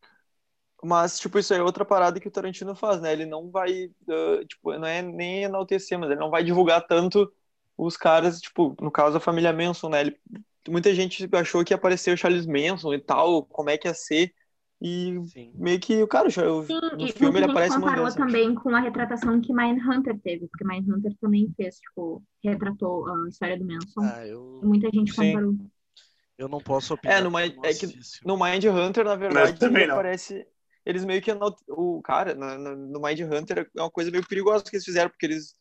Mas, 0.82 1.20
tipo, 1.20 1.38
isso 1.38 1.52
aí 1.52 1.60
é 1.60 1.62
outra 1.62 1.84
parada 1.84 2.19
que 2.19 2.26
o 2.26 2.31
Tarantino 2.31 2.75
faz, 2.75 3.00
né? 3.00 3.12
Ele 3.12 3.26
não 3.26 3.50
vai, 3.50 3.90
ah, 4.08 4.44
tipo, 4.48 4.72
não 4.76 4.87
é 4.87 5.00
nem 5.02 5.44
enaltecer, 5.44 5.96
mas 5.98 6.10
ele 6.10 6.19
não 6.19 6.31
vai 6.31 6.42
divulgar 6.42 6.84
tanto 6.87 7.31
os 7.76 7.96
caras, 7.96 8.40
tipo, 8.40 8.76
no 8.81 8.90
caso 8.90 9.17
a 9.17 9.20
família 9.20 9.52
Manson, 9.52 9.88
né? 9.88 10.02
Ele, 10.02 10.17
muita 10.69 10.94
gente 10.94 11.28
achou 11.32 11.64
que 11.64 11.72
ia 11.72 11.76
aparecer 11.76 12.12
o 12.14 12.17
Charles 12.17 12.46
Manson 12.46 12.94
e 12.94 13.00
tal, 13.00 13.44
como 13.46 13.70
é 13.70 13.78
que 13.78 13.88
ia 13.88 13.94
ser. 13.94 14.32
E 14.83 15.14
Sim. 15.26 15.52
meio 15.54 15.78
que, 15.78 16.06
cara, 16.06 16.28
o- 16.28 16.62
Sim, 16.62 16.80
no 16.97 17.06
e 17.06 17.12
filme 17.12 17.38
ele 17.38 17.47
gente 17.47 17.50
aparece 17.50 17.76
uma 17.76 17.80
comparou 17.85 18.04
vez. 18.04 18.14
também 18.14 18.54
com 18.54 18.75
a 18.75 18.80
retratação 18.80 19.40
que 19.40 19.52
Mindhunter 19.52 20.18
teve, 20.21 20.49
porque 20.49 20.64
Mindhunter 20.64 21.14
também 21.21 21.52
fez, 21.56 21.76
tipo, 21.80 22.23
retratou 22.42 23.06
a 23.09 23.28
história 23.28 23.59
do 23.59 23.64
Manson. 23.66 24.00
Ah, 24.02 24.26
eu, 24.26 24.61
E 24.62 24.66
muita 24.66 24.88
gente 24.92 25.12
Sim. 25.12 25.33
comparou. 25.33 25.56
eu 26.38 26.49
não 26.49 26.61
posso 26.61 26.95
opinar. 26.95 27.18
É, 27.18 27.21
no 27.23 27.30
Mind- 27.30 27.54
é 27.62 27.75
que- 27.75 27.87
No 28.25 28.37
Mind 28.38 28.64
Hunter, 28.64 29.04
na 29.04 29.14
verdade, 29.16 29.64
ele 29.66 29.85
aparece. 29.85 30.47
Eles 30.85 31.04
meio 31.04 31.21
que. 31.21 31.30
O 31.68 32.00
cara, 32.02 32.35
no 32.35 33.00
Mind 33.00 33.21
Hunter, 33.21 33.71
é 33.76 33.80
uma 33.83 33.90
coisa 33.90 34.11
meio 34.11 34.26
perigosa 34.26 34.64
que 34.64 34.75
eles 34.76 34.85
fizeram, 34.85 35.11
porque 35.11 35.26
eles, 35.26 35.54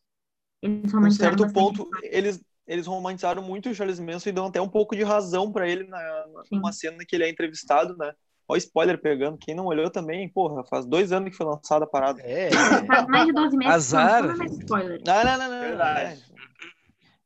Eles 0.62 0.94
a 0.94 0.98
um 0.98 1.12
certo 1.12 1.44
bastante. 1.44 1.54
ponto, 1.54 1.90
eles, 2.04 2.42
eles 2.68 2.86
romantizaram 2.86 3.42
muito 3.42 3.70
o 3.70 3.74
Charles 3.74 4.00
Manson 4.00 4.30
e 4.30 4.34
dão 4.34 4.48
até 4.48 4.62
um 4.62 4.70
pouco 4.70 4.96
de 4.96 5.04
razão 5.04 5.52
pra 5.52 5.68
ele 5.68 5.86
na, 5.86 6.26
numa 6.52 6.72
cena 6.72 7.04
que 7.08 7.16
ele 7.16 7.24
é 7.24 7.30
entrevistado, 7.30 7.96
né? 7.98 8.12
Olha 8.48 8.58
o 8.58 8.58
spoiler 8.58 9.00
pegando. 9.00 9.38
Quem 9.38 9.54
não 9.56 9.66
olhou 9.66 9.92
também, 9.92 10.28
porra, 10.28 10.64
faz 10.66 10.84
dois 10.86 11.12
anos 11.12 11.30
que 11.30 11.36
foi 11.38 11.46
lançada 11.46 11.86
a 11.86 11.88
parada. 11.88 12.20
É, 12.24 12.50
Faz 12.88 13.08
mais 13.08 13.28
de 13.28 13.32
12 13.32 13.56
meses 13.58 13.74
Azar. 13.74 14.22
que 14.22 14.28
não 14.28 14.34
é 14.34 14.38
mais 14.38 14.52
spoiler. 14.58 15.02
Não, 15.06 15.24
não, 15.24 15.38
não, 15.38 15.50
não. 15.50 15.60
Verdade. 15.62 16.24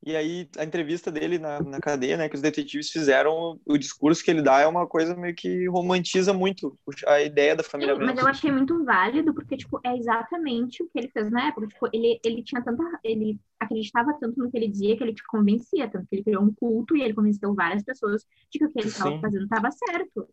É. 0.05 0.09
E 0.09 0.15
aí, 0.15 0.49
a 0.57 0.63
entrevista 0.63 1.11
dele 1.11 1.39
na, 1.39 1.61
na 1.61 1.79
cadeia, 1.79 2.17
né, 2.17 2.29
que 2.29 2.35
os 2.35 2.41
detetives 2.41 2.89
fizeram, 2.89 3.59
o 3.65 3.77
discurso 3.77 4.23
que 4.23 4.31
ele 4.31 4.41
dá 4.41 4.59
é 4.59 4.67
uma 4.67 4.85
coisa 4.85 5.15
meio 5.15 5.35
que 5.35 5.67
romantiza 5.67 6.33
muito 6.33 6.77
a 7.07 7.21
ideia 7.21 7.55
da 7.55 7.63
família 7.63 7.95
Sim, 7.95 8.03
mas 8.03 8.17
eu 8.17 8.27
achei 8.27 8.51
muito 8.51 8.83
válido, 8.83 9.33
porque, 9.33 9.57
tipo, 9.57 9.79
é 9.83 9.95
exatamente 9.95 10.83
o 10.83 10.87
que 10.87 10.99
ele 10.99 11.09
fez 11.09 11.31
na 11.31 11.47
época. 11.47 11.67
Tipo, 11.67 11.87
ele, 11.93 12.19
ele 12.23 12.43
tinha 12.43 12.61
tanta. 12.61 12.83
Ele 13.03 13.39
acreditava 13.59 14.13
tanto 14.19 14.37
no 14.39 14.51
que 14.51 14.57
ele 14.57 14.67
dizia 14.67 14.97
que 14.97 15.03
ele 15.03 15.13
te 15.13 15.23
convencia, 15.25 15.89
tanto 15.89 16.05
que 16.07 16.15
ele 16.15 16.23
criou 16.23 16.43
um 16.43 16.53
culto 16.53 16.97
e 16.97 17.01
ele 17.01 17.13
convenceu 17.13 17.53
várias 17.53 17.83
pessoas 17.83 18.25
de 18.51 18.59
que 18.59 18.65
o 18.65 18.71
que 18.71 18.79
ele 18.79 18.89
estava 18.89 19.19
fazendo 19.19 19.43
estava 19.43 19.69
certo. 19.71 20.27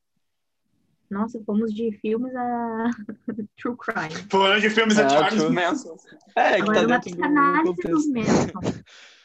Nossa, 1.10 1.42
fomos 1.44 1.74
de 1.74 1.90
filmes 2.00 2.32
a 2.36 2.90
true 3.60 3.76
crime. 3.76 4.14
Falando 4.30 4.60
de 4.60 4.70
filmes 4.70 4.96
Ah, 4.98 5.04
de 5.04 5.12
Charles 5.12 5.42
true. 5.42 5.54
Manson. 5.54 5.96
É, 6.36 6.54
que 6.56 6.62
Agora, 6.62 6.80
tá 6.80 6.86
uma 6.86 6.98
dentro 6.98 7.64
do, 7.64 7.72
do 7.72 7.88
dos 7.88 8.08
Manson. 8.08 8.60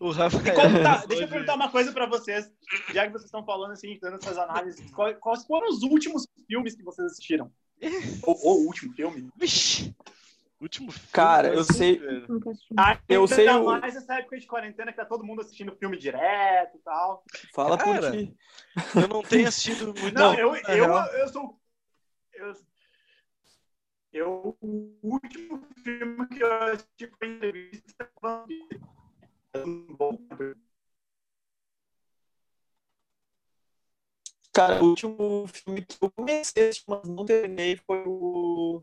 o 0.00 0.10
Rafael. 0.10 0.82
tá- 0.82 1.06
deixa 1.06 1.24
eu 1.24 1.28
perguntar 1.28 1.54
uma 1.54 1.70
coisa 1.70 1.92
pra 1.92 2.06
vocês, 2.06 2.50
já 2.92 3.04
que 3.06 3.12
vocês 3.12 3.24
estão 3.26 3.44
falando 3.44 3.72
assim, 3.72 3.98
dando 4.00 4.16
essas 4.16 4.36
análises, 4.38 4.90
quais 5.20 5.44
foram 5.46 5.68
os 5.68 5.82
últimos 5.82 6.26
filmes 6.46 6.74
que 6.74 6.82
vocês 6.82 7.12
assistiram? 7.12 7.50
ou, 8.24 8.38
ou 8.42 8.62
o 8.62 8.66
último 8.66 8.92
filme? 8.94 9.28
Vixe. 9.36 9.94
Último 10.58 10.90
filme. 10.90 11.08
Cara, 11.12 11.48
eu 11.52 11.60
assim, 11.60 11.74
sei-. 11.74 12.00
Ah, 12.78 12.98
Eu 13.06 13.22
ainda 13.22 13.34
sei 13.34 13.48
o- 13.50 13.64
mais 13.66 13.94
essa 13.94 14.14
época 14.14 14.38
de 14.38 14.46
quarentena 14.46 14.90
que 14.90 14.96
tá 14.96 15.04
todo 15.04 15.22
mundo 15.22 15.42
assistindo 15.42 15.76
filme 15.76 15.98
direto 15.98 16.78
e 16.78 16.80
tal. 16.80 17.22
Fala 17.54 17.76
Cara, 17.76 18.10
por 18.10 18.10
ti. 18.12 18.34
Eu 18.94 19.08
não 19.08 19.22
tenho 19.22 19.48
assistido 19.48 19.94
muito. 20.00 20.14
Não, 20.14 20.32
na 20.32 20.40
eu, 20.40 20.56
eu, 20.56 20.86
eu 20.94 21.28
sou. 21.28 21.60
Eu, 22.32 22.54
eu, 24.16 24.56
o 24.60 24.98
último 25.02 25.62
filme 25.84 26.26
que 26.28 26.40
eu 26.42 26.52
assisti 26.64 27.10
foi 27.18 27.28
entrevista 27.28 28.10
com 28.14 28.26
a 28.26 28.38
Vampira. 28.40 28.80
Um 29.66 29.86
bom 29.96 30.16
tempo. 30.16 30.56
Cara, 34.52 34.82
o 34.82 34.88
último 34.88 35.46
filme 35.48 35.84
que 35.84 35.96
eu 36.00 36.10
comecei 36.10 36.70
mas 36.88 37.02
não 37.08 37.24
terminei, 37.26 37.76
foi 37.86 38.02
o... 38.06 38.82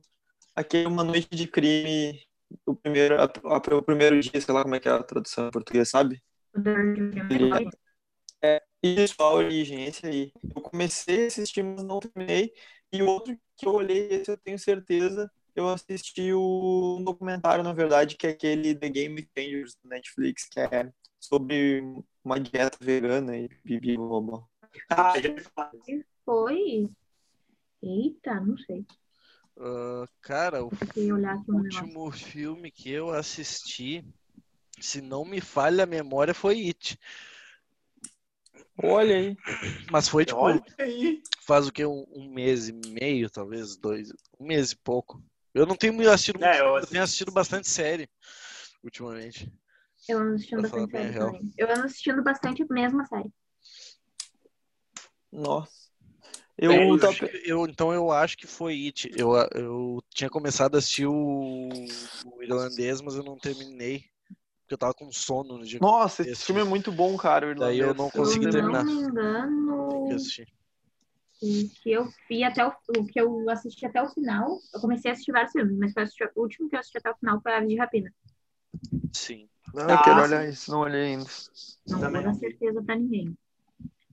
aquele 0.56 0.88
Uma 0.88 1.04
Noite 1.04 1.30
de 1.36 1.48
Crime, 1.48 2.22
o 2.66 2.76
primeiro, 2.76 3.22
a- 3.22 3.26
a- 3.26 3.76
o 3.78 3.84
primeiro 3.84 4.20
dia, 4.20 4.40
sei 4.42 4.54
lá 4.54 4.64
como 4.64 4.76
é 4.76 4.80
que 4.80 4.88
é 4.90 4.92
a 4.92 5.04
tradução 5.04 5.48
em 5.48 5.52
português, 5.52 5.90
sabe? 5.90 6.22
Ele- 7.30 7.70
Isso, 8.82 9.16
a 9.20 9.32
origem, 9.34 9.86
esse 9.86 10.06
aí. 10.06 10.32
Eu 10.56 10.62
comecei 10.62 11.24
a 11.26 11.28
assistir, 11.28 11.64
mas 11.64 11.84
não 11.84 12.00
terminei. 12.00 12.54
E 12.94 13.02
outro 13.02 13.36
que 13.58 13.66
eu 13.66 13.74
olhei, 13.74 14.08
esse 14.12 14.30
eu 14.30 14.38
tenho 14.38 14.60
certeza, 14.60 15.30
eu 15.56 15.68
assisti 15.68 16.32
o 16.32 16.98
um 17.00 17.04
documentário, 17.04 17.64
na 17.64 17.74
verdade, 17.74 18.16
que 18.16 18.28
é 18.28 18.30
aquele 18.30 18.76
The 18.76 18.88
Game 18.88 19.28
Changers 19.36 19.76
do 19.82 19.90
Netflix, 19.90 20.48
que 20.48 20.60
é 20.60 20.92
sobre 21.20 21.82
uma 22.24 22.40
dieta 22.40 22.78
vegana 22.80 23.36
e 23.36 23.50
bibi 23.66 23.98
blá. 23.98 24.44
Ah, 24.90 25.20
já. 25.20 25.30
Foi. 26.24 26.88
Eita, 27.82 28.40
não 28.40 28.58
sei. 28.60 28.86
Ah, 29.58 30.06
cara, 30.22 30.64
o 30.64 30.72
último 31.48 32.12
filme 32.12 32.72
que 32.72 32.92
eu 32.92 33.10
assisti, 33.12 34.06
se 34.80 35.02
não 35.02 35.26
me 35.26 35.42
falha 35.42 35.84
a 35.84 35.88
memória, 35.88 36.34
foi 36.34 36.68
It. 36.68 37.00
Olha 38.82 39.16
aí. 39.16 39.38
Mas 39.92 40.08
foi 40.08 40.26
tipo, 40.26 40.40
Olha 40.40 40.64
aí. 40.80 41.22
faz 41.42 41.68
o 41.68 41.72
que? 41.72 41.86
Um, 41.86 42.06
um 42.12 42.34
mês 42.34 42.68
e 42.70 42.74
meio, 42.74 43.30
talvez, 43.30 43.76
dois. 43.78 44.10
Um 44.40 44.48
mês 44.48 44.72
e 44.72 44.76
pouco. 44.78 45.22
Eu 45.54 45.66
não 45.66 45.76
tenho 45.76 45.94
assistido 46.10 46.40
muito, 46.40 46.46
É, 46.48 46.54
eu 46.54 46.56
filme, 46.56 46.70
eu 46.72 46.76
assisti- 46.78 46.92
tenho 46.92 47.04
assistido 47.04 47.32
bastante 47.32 47.68
série 47.70 48.10
ultimamente. 48.84 49.54
Eu 50.10 50.20
ando 50.20 50.34
assistindo 50.36 50.62
bastante 50.64 50.96
a 50.96 51.00
série 51.00 51.12
real. 51.12 51.32
também. 51.32 51.54
Eu 51.58 51.72
ando 51.72 51.86
assistindo 51.86 52.24
bastante 52.24 52.64
a 52.64 52.66
mesma 52.74 53.06
série. 53.06 53.32
Nossa. 55.32 55.72
Eu, 56.58 56.72
Eu 56.72 57.00
tava- 57.00 57.14
que- 57.16 57.42
eu- 57.46 57.66
então 57.68 57.92
eu 57.94 58.12
acho 58.12 58.38
que 58.38 58.46
foi 58.46 58.74
It. 58.86 59.12
Eu, 59.18 59.32
eu 59.56 60.04
tinha 60.14 60.30
começado 60.30 60.76
a 60.76 60.78
assistir 60.78 61.08
o, 61.08 61.70
o 62.26 62.44
irlandês, 62.44 63.02
mas 63.02 63.16
eu 63.16 63.24
não 63.24 63.38
terminei. 63.38 64.06
Porque 64.64 64.74
eu 64.74 64.78
tava 64.78 64.94
com 64.94 65.12
sono 65.12 65.58
no 65.58 65.66
dia 65.66 65.80
Nossa, 65.82 66.22
Esse 66.24 66.32
esse 66.32 66.46
filme 66.46 66.62
é 66.62 66.64
muito 66.64 66.92
bom, 66.92 67.16
cara. 67.18 67.48
o 67.52 67.56
Daí 67.56 67.80
eu 67.80 67.88
irlandês. 67.88 67.98
não 67.98 68.10
consegui 68.10 68.40
Se 68.40 68.48
eu 68.48 68.52
terminar. 68.52 68.86
não 68.86 68.96
me 68.96 69.02
engano, 69.02 70.08
eu 70.10 70.18
que 71.84 71.92
eu 71.92 72.08
vi 72.30 72.44
até 72.44 72.66
o, 72.66 72.72
que 73.06 73.20
eu 73.20 73.50
assisti 73.50 73.86
até 73.86 74.02
o 74.02 74.10
final, 74.10 74.60
eu 74.74 74.80
comecei 74.80 75.12
a 75.12 75.14
assistir 75.14 75.34
vários 75.34 75.52
filmes, 75.52 75.78
mas 75.78 75.92
foi 75.92 76.04
assistir- 76.04 76.32
o 76.36 76.42
último 76.42 76.70
que 76.70 76.76
eu 76.76 76.80
assisti 76.80 76.98
até 76.98 77.12
o 77.12 77.16
final 77.18 77.42
foi 77.42 77.54
a 77.54 77.60
de 77.60 77.76
Rapina. 77.76 78.14
Sim. 79.12 79.50
Não, 79.74 79.84
eu 79.84 79.90
Ah, 79.96 80.04
quero 80.04 80.20
sim. 80.20 80.26
olhar 80.26 80.48
isso, 80.48 80.72
não 80.72 80.80
olhei 80.80 81.02
ainda. 81.02 81.26
Não 81.88 82.00
Também 82.00 82.22
vou 82.24 82.32
dar 82.32 82.40
certeza 82.40 82.82
pra 82.82 82.96
ninguém. 82.96 83.38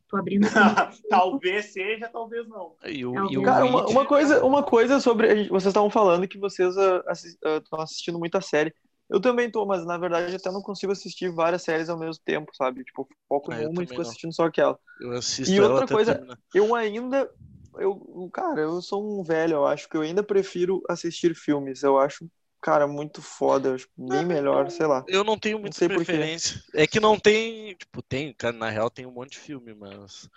Tô 0.09 0.17
abrindo 0.17 0.41
talvez 1.09 1.73
seja, 1.73 2.09
talvez 2.09 2.49
não. 2.49 2.75
E 2.85 3.07
o, 3.07 3.15
Talvez. 3.15 3.33
e 3.33 3.39
o 3.39 3.43
Cara, 3.45 3.65
uma, 3.65 3.87
uma 3.87 4.05
coisa, 4.07 4.45
uma 4.45 4.63
coisa 4.65 4.99
sobre. 4.99 5.49
Vocês 5.49 5.67
estavam 5.67 5.89
falando 5.89 6.27
que 6.27 6.37
vocês 6.39 6.75
estão 6.77 7.81
assistindo 7.81 8.19
muita 8.19 8.41
série. 8.41 8.75
Eu 9.11 9.21
também 9.21 9.51
tô, 9.51 9.67
mas 9.67 9.85
na 9.85 9.99
verdade 9.99 10.35
até 10.35 10.51
não 10.53 10.63
consigo 10.63 10.93
assistir 10.93 11.31
várias 11.33 11.63
séries 11.63 11.89
ao 11.89 11.99
mesmo 11.99 12.23
tempo, 12.25 12.55
sabe? 12.55 12.85
Tipo, 12.85 13.09
foco 13.29 13.53
Ah, 13.53 13.61
em 13.63 13.67
uma 13.67 13.83
e 13.83 13.87
fico 13.87 13.95
não. 13.95 14.09
assistindo 14.09 14.33
só 14.33 14.45
aquela. 14.45 14.79
eu 15.01 15.13
assisto 15.13 15.53
E 15.53 15.61
outra 15.61 15.87
coisa- 15.87 16.15
terminar. 16.15 16.39
Eu 16.55 16.75
ainda. 16.75 17.31
Eu, 17.79 18.29
cara, 18.33 18.61
eu 18.61 18.81
sou 18.83 19.21
um 19.21 19.23
velho, 19.23 19.55
eu 19.55 19.67
acho 19.67 19.89
que 19.89 19.97
eu 19.97 20.01
ainda 20.03 20.23
prefiro 20.23 20.83
assistir 20.89 21.35
filmes. 21.35 21.83
Eu 21.83 21.99
acho, 21.99 22.29
cara, 22.61 22.87
muito 22.87 23.23
foda. 23.23 23.71
Eu 23.71 23.75
acho 23.77 23.89
bem 23.97 24.25
melhor, 24.27 24.71
sei 24.71 24.87
lá. 24.87 25.05
Eu 25.07 25.23
não 25.25 25.39
tenho 25.39 25.59
muita 25.59 25.89
preferência. 25.89 26.61
É 26.75 26.87
que 26.87 26.99
não 27.01 27.19
tem, 27.19 27.75
tipo, 27.77 28.03
tem, 28.03 28.35
cara, 28.35 28.57
na 28.57 28.71
real 28.71 28.91
tem 28.91 29.07
um 29.07 29.13
monte 29.13 29.33
de 29.33 29.39
filme, 29.39 29.75
mas 29.75 30.29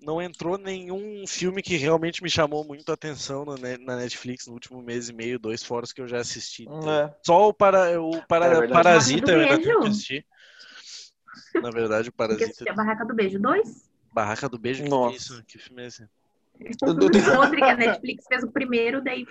não 0.00 0.22
entrou 0.22 0.56
nenhum 0.56 1.26
filme 1.26 1.62
que 1.62 1.76
realmente 1.76 2.22
me 2.22 2.30
chamou 2.30 2.64
muito 2.64 2.90
a 2.90 2.94
atenção 2.94 3.44
na 3.44 3.56
Ne- 3.56 3.78
na 3.78 3.96
Netflix 3.96 4.46
no 4.46 4.54
último 4.54 4.80
mês 4.80 5.08
e 5.08 5.12
meio, 5.12 5.38
dois 5.38 5.62
fora 5.62 5.84
os 5.84 5.92
que 5.92 6.00
eu 6.00 6.08
já 6.08 6.18
assisti. 6.18 6.62
Então, 6.62 6.90
É. 6.90 7.14
Só 7.24 7.48
o, 7.48 7.54
para, 7.54 8.00
o 8.00 8.22
para, 8.26 8.64
É. 8.64 8.68
Parasita 8.68 9.32
eu 9.32 9.40
ainda 9.40 9.60
tenho 9.60 9.80
que 9.80 9.88
assistir. 9.88 10.26
Na 11.62 11.70
verdade, 11.70 12.08
o 12.08 12.12
Parasita. 12.12 12.70
a 12.70 12.74
Barraca 12.74 13.04
do 13.04 13.14
Beijo 13.14 13.38
2. 13.38 13.88
Barraca 14.12 14.48
do 14.48 14.58
Beijo, 14.58 14.84
que, 14.84 14.94
é 14.94 15.12
isso? 15.12 15.42
Que 15.46 15.58
filme 15.58 15.82
é 15.82 15.86
esse? 15.86 16.08
Outro 16.82 17.56
que 17.56 17.62
a 17.62 17.76
Netflix 17.76 18.24
fez 18.26 18.42
o 18.42 18.50
primeiro, 18.50 19.02
daí 19.02 19.24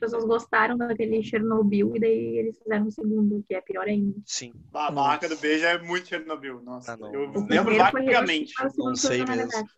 pessoas 0.00 0.24
gostaram 0.24 0.76
daquele 0.76 1.22
Chernobyl 1.22 1.94
e 1.94 2.00
daí 2.00 2.38
eles 2.38 2.58
fizeram 2.58 2.86
o 2.86 2.90
segundo, 2.90 3.44
que 3.46 3.54
é 3.54 3.60
pior 3.60 3.86
ainda. 3.86 4.16
Sim. 4.26 4.52
A 4.72 4.90
barraca 4.90 5.28
do 5.28 5.36
beijo 5.36 5.64
é 5.64 5.78
muito 5.80 6.08
Chernobyl. 6.08 6.60
Nossa, 6.62 6.94
Ah, 6.94 6.98
eu 7.12 7.28
O 7.28 7.32
lembro 7.32 7.48
primeiro 7.48 7.84
foi 7.90 8.04
vagamente. 8.04 8.52
Não 8.78 8.96
sei 8.96 9.24
mesmo. 9.24 9.68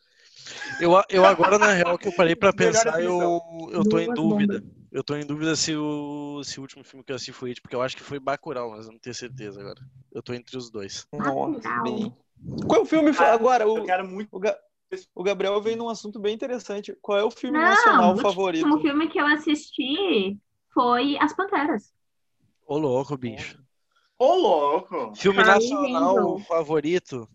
Eu, 0.81 0.93
eu 1.11 1.25
agora, 1.25 1.59
na 1.59 1.73
real, 1.73 1.99
que 1.99 2.09
eu 2.09 2.17
parei 2.17 2.35
pra 2.35 2.53
Melhor 2.57 2.73
pensar, 2.73 3.03
eu, 3.03 3.41
eu 3.73 3.85
tô 3.85 3.99
em 3.99 4.13
dúvida. 4.15 4.61
bombas. 4.61 4.73
Eu 4.93 5.03
tô 5.03 5.17
em 5.17 5.25
dúvida 5.25 5.57
se 5.57 5.75
o, 5.75 6.43
se 6.45 6.59
o 6.59 6.63
último 6.63 6.85
filme 6.85 7.03
que 7.03 7.13
eu 7.13 7.17
assisti 7.17 7.33
foi 7.33 7.51
It, 7.51 7.63
porque 7.63 7.75
eu 7.75 7.81
acho 7.81 7.97
que 7.97 8.03
foi 8.03 8.21
Bacurau, 8.21 8.71
mas 8.71 8.87
eu 8.87 8.93
não 8.93 8.99
tenho 8.99 9.15
certeza 9.15 9.61
agora. 9.61 9.81
Eu 10.13 10.23
tô 10.23 10.35
entre 10.35 10.57
os 10.57 10.71
dois. 10.71 11.07
Nossa, 11.13 11.83
bem. 11.83 12.15
Qual 12.67 12.81
é 12.81 12.83
o 12.83 12.87
filme? 12.87 13.11
Ah, 13.19 13.33
Agora, 13.33 13.65
Eu 13.65 13.83
o, 13.83 13.85
quero 13.85 14.07
muito. 14.07 14.29
o, 14.37 14.41
o 15.15 15.23
Gabriel 15.23 15.61
veio 15.61 15.77
num 15.77 15.89
assunto 15.89 16.19
bem 16.21 16.35
interessante. 16.35 16.97
Qual 17.01 17.19
é 17.19 17.25
o 17.25 17.31
filme 17.31 17.59
Não, 17.59 17.65
nacional 17.69 18.15
o 18.15 18.19
favorito? 18.19 18.65
último 18.67 18.81
filme 18.83 19.09
que 19.09 19.19
eu 19.21 19.27
assisti 19.27 20.39
foi 20.73 21.17
As 21.19 21.35
Panteras. 21.35 21.93
Ô, 22.67 22.79
louco, 22.79 23.17
bicho. 23.17 23.59
Ô, 24.19 24.35
louco! 24.35 25.15
Filme 25.17 25.43
nacional 25.43 26.17
Angel. 26.35 26.39
favorito. 26.47 27.29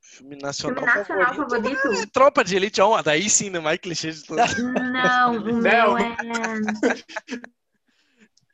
Filme 0.00 0.36
nacional, 0.36 0.82
Filme 0.84 0.94
nacional 0.98 1.34
favorito. 1.34 1.76
favorito? 1.80 2.02
É, 2.02 2.06
Tropa 2.12 2.44
de 2.44 2.56
Elite 2.56 2.82
1, 2.82 3.02
daí 3.02 3.30
sim, 3.30 3.48
né? 3.48 3.58
Mais 3.60 3.78
clichê 3.78 4.10
de 4.10 4.24
todos. 4.24 4.58
Não, 4.58 5.36
o 5.36 5.40
Não. 5.40 5.60
meu 5.60 5.98
é. 5.98 6.16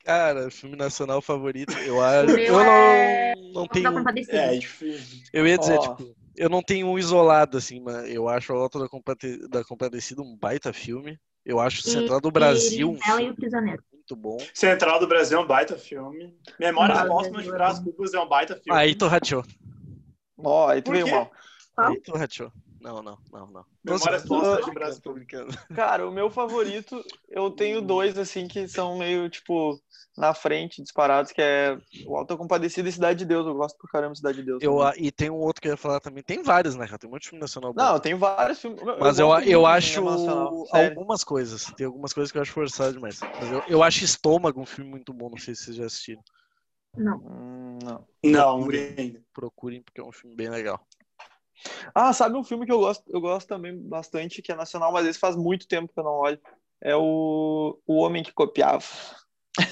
Cara, 0.03 0.49
filme 0.49 0.77
nacional 0.77 1.21
favorito, 1.21 1.77
eu 1.79 2.01
acho. 2.01 2.27
meu 2.33 2.37
Eu 2.45 2.59
é- 2.61 3.35
não, 3.35 3.51
não 3.53 3.63
Da 3.63 3.73
tenho. 3.73 3.93
Compadecida. 3.93 4.37
É, 4.37 4.57
difícil. 4.57 5.23
Eu 5.33 5.45
ia 5.45 5.57
dizer, 5.57 5.77
Ó. 5.77 5.95
tipo, 5.95 6.15
eu 6.37 6.49
não 6.49 6.61
tenho 6.61 6.87
um 6.87 6.97
isolado, 6.99 7.57
assim, 7.57 7.79
mas 7.81 8.09
eu 8.09 8.29
acho 8.29 8.53
a 8.53 8.57
Auto 8.57 8.79
da, 8.79 8.87
Compate- 8.87 9.47
da 9.49 9.63
Compadecida 9.63 10.21
um 10.21 10.35
baita 10.37 10.71
filme. 10.71 11.19
Eu 11.45 11.59
acho 11.59 11.79
E- 11.79 11.91
Central 11.91 12.21
do 12.21 12.29
Brasil 12.31 12.91
um 12.91 12.95
e 12.95 12.99
Ela 13.09 13.21
e 13.21 13.29
o 13.29 13.35
Prisioneiro. 13.35 13.83
muito 13.91 14.15
bom. 14.15 14.37
Central 14.53 14.99
do 14.99 15.07
Brasil 15.07 15.39
é 15.39 15.41
um 15.41 15.47
baita 15.47 15.77
filme. 15.77 16.35
Memórias 16.59 16.99
Ah, 16.99 17.05
Póstumas 17.07 17.43
de 17.45 17.51
Brás 17.51 17.79
Cubas 17.79 18.13
é 18.13 18.19
um 18.19 18.27
baita 18.27 18.55
filme. 18.55 18.79
Aí 18.79 18.95
tu 18.95 19.07
rachou. 19.07 19.43
Ó, 20.37 20.67
aí 20.67 20.81
tu 20.81 20.91
veio 20.91 21.07
mal. 21.09 21.31
Aí 21.77 22.01
tu 22.01 22.13
rachou. 22.15 22.51
Não, 22.79 23.01
não, 23.01 23.17
não, 23.31 23.47
não. 23.47 23.65
Memórias 23.83 24.23
tô 24.23 24.39
de 24.39 25.01
tô 25.01 25.13
brincando. 25.13 25.57
Cara, 25.75 26.07
o 26.07 26.11
meu 26.11 26.29
favorito, 26.29 27.03
eu 27.29 27.49
tenho 27.49 27.81
dois, 27.81 28.17
assim, 28.17 28.47
que 28.47 28.67
são 28.67 28.97
meio, 28.97 29.29
tipo, 29.29 29.79
na 30.17 30.33
frente, 30.33 30.81
disparados, 30.81 31.31
que 31.31 31.41
é 31.41 31.77
o 32.05 32.15
Alta 32.15 32.37
Compadecida 32.37 32.89
e 32.89 32.91
Cidade 32.91 33.19
de 33.19 33.25
Deus. 33.25 33.45
Eu 33.45 33.55
gosto 33.55 33.77
por 33.77 33.89
caramba 33.89 34.13
de 34.13 34.19
Cidade 34.19 34.37
de 34.37 34.43
Deus. 34.43 34.61
Eu, 34.61 34.77
também. 34.77 35.05
e 35.05 35.11
tem 35.11 35.29
um 35.29 35.37
outro 35.37 35.61
que 35.61 35.67
eu 35.67 35.71
ia 35.71 35.77
falar 35.77 35.99
também. 35.99 36.23
Tem 36.23 36.41
vários, 36.41 36.75
né, 36.75 36.85
cara? 36.85 36.97
Tem 36.97 37.09
um 37.09 37.13
monte 37.13 37.23
de 37.23 37.29
filme 37.29 37.41
nacional 37.41 37.73
bom. 37.73 37.81
Não, 37.81 37.93
eu 37.93 37.99
tenho 37.99 38.17
vários 38.17 38.59
filmes. 38.59 38.81
Mas 38.99 39.19
eu, 39.19 39.29
eu, 39.39 39.61
de 39.61 39.67
acho 39.67 40.01
algumas 40.71 41.23
coisas. 41.23 41.65
Tem 41.75 41.85
algumas 41.85 42.13
coisas 42.13 42.31
que 42.31 42.37
eu 42.37 42.41
acho 42.41 42.51
forçado 42.51 42.93
demais. 42.93 43.19
Mas 43.19 43.51
eu, 43.51 43.63
eu 43.67 43.83
acho 43.83 44.03
Estômago 44.03 44.61
um 44.61 44.65
filme 44.65 44.89
muito 44.89 45.13
bom. 45.13 45.29
Não 45.29 45.37
sei 45.37 45.55
se 45.55 45.65
vocês 45.65 45.77
já 45.77 45.85
assistiram. 45.85 46.23
Não. 46.95 47.17
Hum, 47.17 47.79
não. 47.83 48.07
Não, 48.23 48.69
ainda. 48.97 49.21
Procurem, 49.33 49.83
porque 49.83 50.01
é 50.01 50.03
um 50.03 50.11
filme 50.11 50.35
bem 50.35 50.49
legal. 50.49 50.83
Ah, 51.93 52.13
sabe 52.13 52.37
um 52.37 52.43
filme 52.43 52.65
que 52.65 52.71
eu 52.71 52.79
gosto, 52.79 53.03
eu 53.09 53.19
gosto 53.19 53.47
também 53.47 53.77
bastante, 53.77 54.41
que 54.41 54.51
é 54.51 54.55
nacional, 54.55 54.91
mas 54.91 55.05
esse 55.05 55.19
faz 55.19 55.35
muito 55.35 55.67
tempo 55.67 55.91
que 55.93 55.99
eu 55.99 56.03
não 56.03 56.13
olho. 56.13 56.39
É 56.81 56.95
o, 56.95 57.79
o 57.85 57.95
Homem 57.95 58.23
que 58.23 58.31
Copiava. 58.31 58.85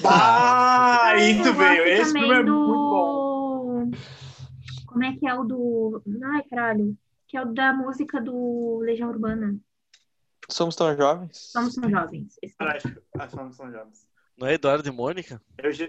Ah, 0.04 1.12
Eu 1.16 1.54
veio. 1.54 1.84
Esse 1.86 2.12
filme 2.12 2.32
é 2.32 2.36
também 2.36 2.44
muito 2.44 2.52
bom. 2.52 3.90
Como 4.86 5.04
é 5.04 5.16
que 5.16 5.26
é 5.26 5.34
o 5.34 5.44
do. 5.44 6.02
Ai, 6.24 6.42
caralho. 6.50 6.96
Que 7.28 7.36
é 7.36 7.42
o 7.42 7.52
da 7.52 7.72
música 7.72 8.20
do 8.20 8.78
Legião 8.82 9.08
Urbana. 9.10 9.56
Somos 10.48 10.76
tão 10.76 10.96
jovens? 10.96 11.50
Somos 11.52 11.74
tão 11.74 11.88
jovens. 11.90 12.36
Esse 12.42 12.56
Cara, 12.56 12.76
acho 12.76 12.92
que 12.92 13.00
acho 13.18 13.36
que 13.36 13.42
não 13.42 13.52
são 13.52 13.70
jovens. 13.70 14.06
Não 14.36 14.46
é 14.46 14.54
Eduardo 14.54 14.88
e 14.88 14.92
Mônica? 14.92 15.40
Eu 15.58 15.72
já, 15.72 15.86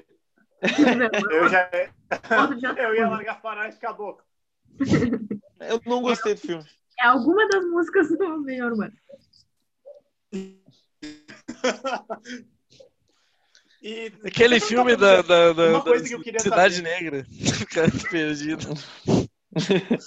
eu 1.31 1.49
já 1.49 1.69
eu 2.77 2.95
ia 2.95 3.07
largar 3.07 3.41
Farás 3.41 3.75
de 3.75 3.81
caboclo. 3.81 4.23
Eu 5.59 5.81
não 5.85 6.01
gostei 6.01 6.33
do 6.35 6.39
filme. 6.41 6.65
É 6.99 7.05
alguma 7.07 7.47
das 7.47 7.63
músicas 7.65 8.09
do 8.09 8.41
Legião 8.43 8.67
Urbana. 8.69 8.93
E 13.81 14.11
Aquele 14.25 14.59
filme 14.59 14.95
da, 14.95 15.21
da, 15.21 15.53
da- 15.53 15.79
da 15.79 16.39
Cidade 16.39 16.81
Negra. 16.81 17.25
O 17.61 17.67
cara 17.67 17.91
perdido. 18.09 18.65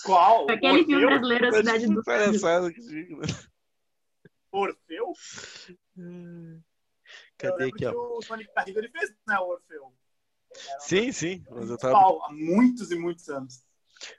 qual? 0.05 0.51
Aquele 0.51 0.85
filme 0.85 1.05
Orfeu? 1.05 1.09
brasileiro, 1.09 1.49
A 1.49 1.53
Cidade 1.53 1.87
do 1.87 2.03
Palhaçada 2.05 2.73
que 2.73 2.83
fica, 2.83 3.17
né? 3.17 3.27
Orfeu? 4.53 5.13
Eu 5.97 6.61
Cadê 7.39 7.65
aqui, 7.65 7.87
ó? 7.87 7.93
o 7.93 8.21
Tony 8.21 8.45
Carrillo 8.55 8.79
ele 8.81 8.89
fez, 8.91 9.11
né, 9.27 9.39
o 9.39 9.49
Orfeu. 9.49 9.93
Sim, 10.81 11.13
sim. 11.13 11.45
Mas 11.49 11.71
eu 11.71 11.79
tava... 11.79 11.97
Há 11.99 12.33
muitos 12.33 12.91
e 12.91 12.97
muitos 12.97 13.29
anos. 13.29 13.65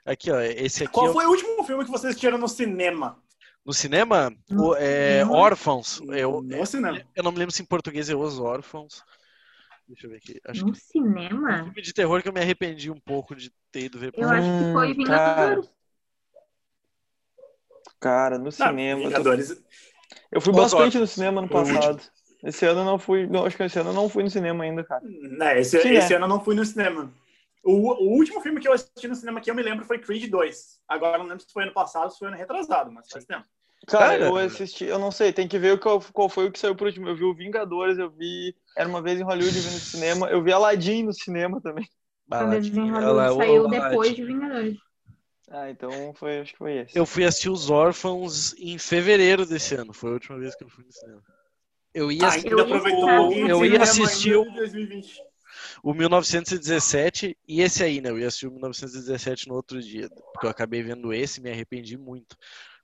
Aqui, 0.04 0.30
ó. 0.30 0.40
Esse 0.40 0.84
aqui 0.84 0.92
Qual 0.92 1.10
é 1.10 1.12
foi 1.12 1.26
o 1.26 1.30
último 1.30 1.64
filme 1.64 1.84
que 1.84 1.90
vocês 1.90 2.10
assistiram 2.10 2.38
no 2.38 2.48
cinema? 2.48 3.20
no 3.64 3.72
cinema. 3.72 4.34
O, 4.50 4.74
é, 4.76 5.24
Hum. 5.24 5.30
Órfãos. 5.32 6.00
Eu, 6.08 6.42
No 6.42 6.66
cinema. 6.66 7.00
eu 7.14 7.22
não 7.22 7.30
me 7.32 7.38
lembro 7.38 7.54
se 7.54 7.62
em 7.62 7.66
português 7.66 8.08
é 8.10 8.14
Os 8.14 8.38
Órfãos. 8.40 9.02
Deixa 9.88 10.06
eu 10.06 10.10
ver 10.10 10.16
aqui. 10.16 10.40
Acho 10.46 10.64
No 10.66 10.72
que 10.72 10.78
é 10.78 11.00
um 11.00 11.04
cinema? 11.04 11.64
filme 11.64 11.82
de 11.82 11.92
terror 11.92 12.22
que 12.22 12.28
eu 12.28 12.32
me 12.32 12.40
arrependi 12.40 12.90
um 12.90 12.98
pouco 13.00 13.34
de 13.36 13.52
ter 13.70 13.84
ido 13.84 13.98
ver. 13.98 14.12
Eu 14.16 14.28
acho 14.28 14.48
que 14.58 14.72
foi 14.72 14.90
Hum, 14.92 14.94
Vingadores. 14.94 15.70
Cara, 18.00 18.38
no 18.38 18.44
Não, 18.44 18.50
cinema. 18.50 19.00
eu 19.00 19.02
tô- 19.02 19.08
Vingadores. 19.08 19.62
Eu 20.30 20.40
fui 20.40 20.52
Os 20.52 20.56
bastante 20.58 20.82
Órfãos. 20.82 21.00
no 21.00 21.06
cinema 21.06 21.40
ano 21.40 21.48
Foi 21.48 21.60
o 21.62 21.64
passado. 21.74 22.02
Esse 22.44 22.66
ano 22.66 22.80
eu 22.80 22.84
não 22.84 22.98
fui. 22.98 23.26
Não, 23.28 23.44
acho 23.46 23.56
que 23.56 23.62
esse 23.62 23.78
ano 23.78 23.90
eu 23.90 23.94
não 23.94 24.08
fui 24.08 24.24
no 24.24 24.30
cinema 24.30 24.64
ainda, 24.64 24.82
cara. 24.82 25.02
Né, 25.04 25.60
esse, 25.60 25.80
Sim, 25.80 25.90
esse 25.90 26.12
é. 26.12 26.16
ano 26.16 26.24
eu 26.24 26.28
não 26.28 26.42
fui 26.42 26.54
no 26.56 26.64
cinema. 26.64 27.12
O, 27.62 27.72
o 27.72 28.16
último 28.16 28.40
filme 28.40 28.60
que 28.60 28.66
eu 28.68 28.72
assisti 28.72 29.06
no 29.06 29.14
cinema 29.14 29.40
que 29.40 29.50
eu 29.50 29.54
me 29.54 29.62
lembro 29.62 29.84
foi 29.84 29.98
Creed 29.98 30.28
2. 30.30 30.80
Agora 30.88 31.16
eu 31.16 31.20
não 31.20 31.26
lembro 31.26 31.44
se 31.44 31.52
foi 31.52 31.62
ano 31.64 31.72
passado 31.72 32.04
ou 32.04 32.10
se 32.10 32.18
foi 32.18 32.28
ano 32.28 32.36
retrasado, 32.36 32.90
mas 32.90 33.08
faz 33.08 33.24
tempo. 33.24 33.44
Cara, 33.86 34.18
Cara. 34.18 34.24
eu 34.26 34.36
assisti, 34.36 34.84
eu 34.84 34.98
não 34.98 35.10
sei, 35.10 35.32
tem 35.32 35.48
que 35.48 35.58
ver 35.58 35.78
qual, 35.80 36.00
qual 36.12 36.28
foi 36.28 36.46
o 36.46 36.52
que 36.52 36.58
saiu 36.58 36.74
por 36.76 36.86
último. 36.86 37.08
Eu 37.08 37.16
vi 37.16 37.24
o 37.24 37.34
Vingadores, 37.34 37.98
eu 37.98 38.10
vi. 38.10 38.54
Era 38.76 38.88
uma 38.88 39.02
vez 39.02 39.20
em 39.20 39.24
Hollywood 39.24 39.56
eu 39.56 39.62
vi 39.62 39.70
no 39.70 39.78
cinema. 39.80 40.28
Eu 40.28 40.42
vi 40.42 40.52
Aladdin 40.52 41.02
no 41.04 41.12
cinema 41.12 41.60
também. 41.60 41.86
Eles 42.32 42.66
em. 42.68 42.90
Hollywood 42.90 43.04
Ela- 43.04 43.32
o- 43.32 43.36
saiu 43.36 43.68
depois 43.68 44.14
de 44.14 44.24
Vingadores. 44.24 44.78
Ah, 45.50 45.68
então 45.68 46.14
foi, 46.14 46.40
acho 46.40 46.52
que 46.52 46.58
foi 46.58 46.78
esse. 46.78 46.96
Eu 46.96 47.04
fui 47.04 47.24
assistir 47.24 47.50
Os 47.50 47.68
Órfãos 47.70 48.54
em 48.58 48.78
fevereiro 48.78 49.44
desse 49.44 49.74
ano. 49.74 49.92
Foi 49.92 50.10
a 50.10 50.14
última 50.14 50.38
vez 50.38 50.54
que 50.54 50.64
eu 50.64 50.68
fui 50.68 50.84
no 50.84 50.92
cinema. 50.92 51.22
Eu 51.92 52.10
ia 52.10 52.24
Ah, 52.24 52.28
assistir 52.28 52.48
ainda 52.48 52.62
eu 52.62 52.68
eu 53.48 53.58
de 53.58 53.66
ia 53.66 53.82
assistir 53.82 54.28
ainda 54.34 54.40
o- 54.40 54.46
em 54.46 54.54
2020. 54.54 55.22
O 55.82 55.92
1917 55.92 57.36
e 57.48 57.60
esse 57.60 57.82
aí, 57.82 58.00
né? 58.00 58.10
Eu 58.10 58.18
ia 58.18 58.28
assistir 58.28 58.46
o 58.46 58.52
1917 58.52 59.48
no 59.48 59.54
outro 59.54 59.82
dia. 59.82 60.08
Porque 60.32 60.46
eu 60.46 60.50
acabei 60.50 60.82
vendo 60.82 61.12
esse 61.12 61.40
e 61.40 61.42
me 61.42 61.50
arrependi 61.50 61.98
muito. 61.98 62.36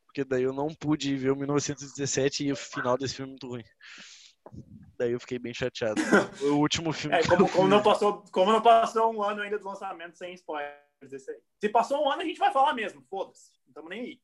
Porque 0.06 0.24
daí 0.24 0.42
eu 0.42 0.52
não 0.52 0.68
pude 0.68 1.14
ver 1.16 1.30
o 1.30 1.36
1917 1.36 2.44
e 2.44 2.52
o 2.52 2.56
final 2.56 2.98
desse 2.98 3.14
filme 3.14 3.30
é 3.30 3.32
muito 3.32 3.48
ruim. 3.48 3.64
Daí 4.98 5.12
eu 5.12 5.20
fiquei 5.20 5.38
bem 5.38 5.54
chateado. 5.54 6.00
Foi 6.34 6.50
o 6.50 6.58
último 6.58 6.92
filme 6.92 7.16
É, 7.16 7.20
que 7.20 7.28
como, 7.28 7.44
eu 7.44 7.48
como 7.48 7.68
não 7.68 7.82
passou, 7.82 8.24
como 8.32 8.52
não 8.52 8.60
passou 8.60 9.14
um 9.14 9.22
ano 9.22 9.42
ainda 9.42 9.58
do 9.58 9.64
lançamento 9.64 10.18
sem 10.18 10.34
spoilers 10.34 10.74
desse 11.08 11.30
aí. 11.30 11.38
Se 11.60 11.68
passou 11.68 12.04
um 12.04 12.10
ano, 12.10 12.22
a 12.22 12.24
gente 12.24 12.38
vai 12.38 12.52
falar 12.52 12.74
mesmo, 12.74 13.04
foda-se. 13.08 13.52
Não 13.64 13.68
estamos 13.68 13.90
nem 13.90 14.00
aí. 14.00 14.20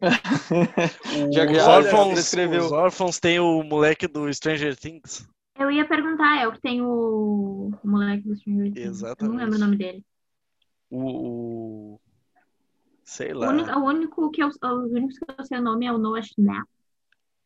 Os 1.52 1.66
órfãos, 1.66 2.34
os 2.34 2.72
órfãos 2.72 3.20
tem 3.20 3.38
o 3.38 3.62
moleque 3.62 4.08
do 4.08 4.32
Stranger 4.32 4.76
Things. 4.76 5.24
Eu 5.56 5.70
ia 5.70 5.86
perguntar, 5.86 6.38
é 6.40 6.48
o 6.48 6.52
que 6.52 6.60
tem 6.60 6.80
o, 6.82 7.70
o 7.82 7.88
moleque 7.88 8.26
do 8.26 8.34
Stranger 8.36 8.72
Things. 8.72 8.76
Eu 8.76 8.84
não 8.84 8.90
Exatamente. 8.90 9.36
lembro 9.36 9.56
o 9.56 9.58
nome 9.60 9.76
dele. 9.76 10.04
O. 10.90 10.98
o- 11.96 12.00
Sei 13.04 13.32
O 13.34 13.38
lá. 13.38 13.48
único, 13.50 13.70
o 13.78 13.84
único 13.84 14.30
que 14.30 14.42
eu, 14.42 14.48
os 14.48 14.56
únicos 14.92 15.18
que 15.18 15.24
eu 15.38 15.44
sei 15.44 15.58
o 15.58 15.62
nome 15.62 15.84
é 15.86 15.92
o 15.92 15.98
Noah 15.98 16.22
Schnapp. 16.22 16.66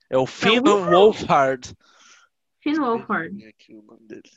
É 0.08 0.16
o 0.16 0.26
Finn 0.26 0.58
É 0.64 0.70
o- 0.70 0.84
Wolfhard. 0.90 1.74
Finn 2.62 2.78
Wolfhard. 2.78 3.36
Tem 3.36 3.48
aqui 3.48 3.74
o 3.74 3.82
nome 3.82 4.06
dele. 4.06 4.30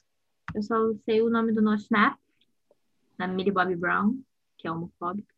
Eu 0.55 0.63
só 0.63 0.75
sei 1.05 1.21
o 1.21 1.29
nome 1.29 1.51
do 1.51 1.61
Noah 1.61 1.77
Schnapp, 1.77 2.17
da 3.17 3.27
Millie 3.27 3.51
Bobby 3.51 3.75
Brown, 3.75 4.19
que 4.57 4.67
é 4.67 4.71
homofóbica. 4.71 5.33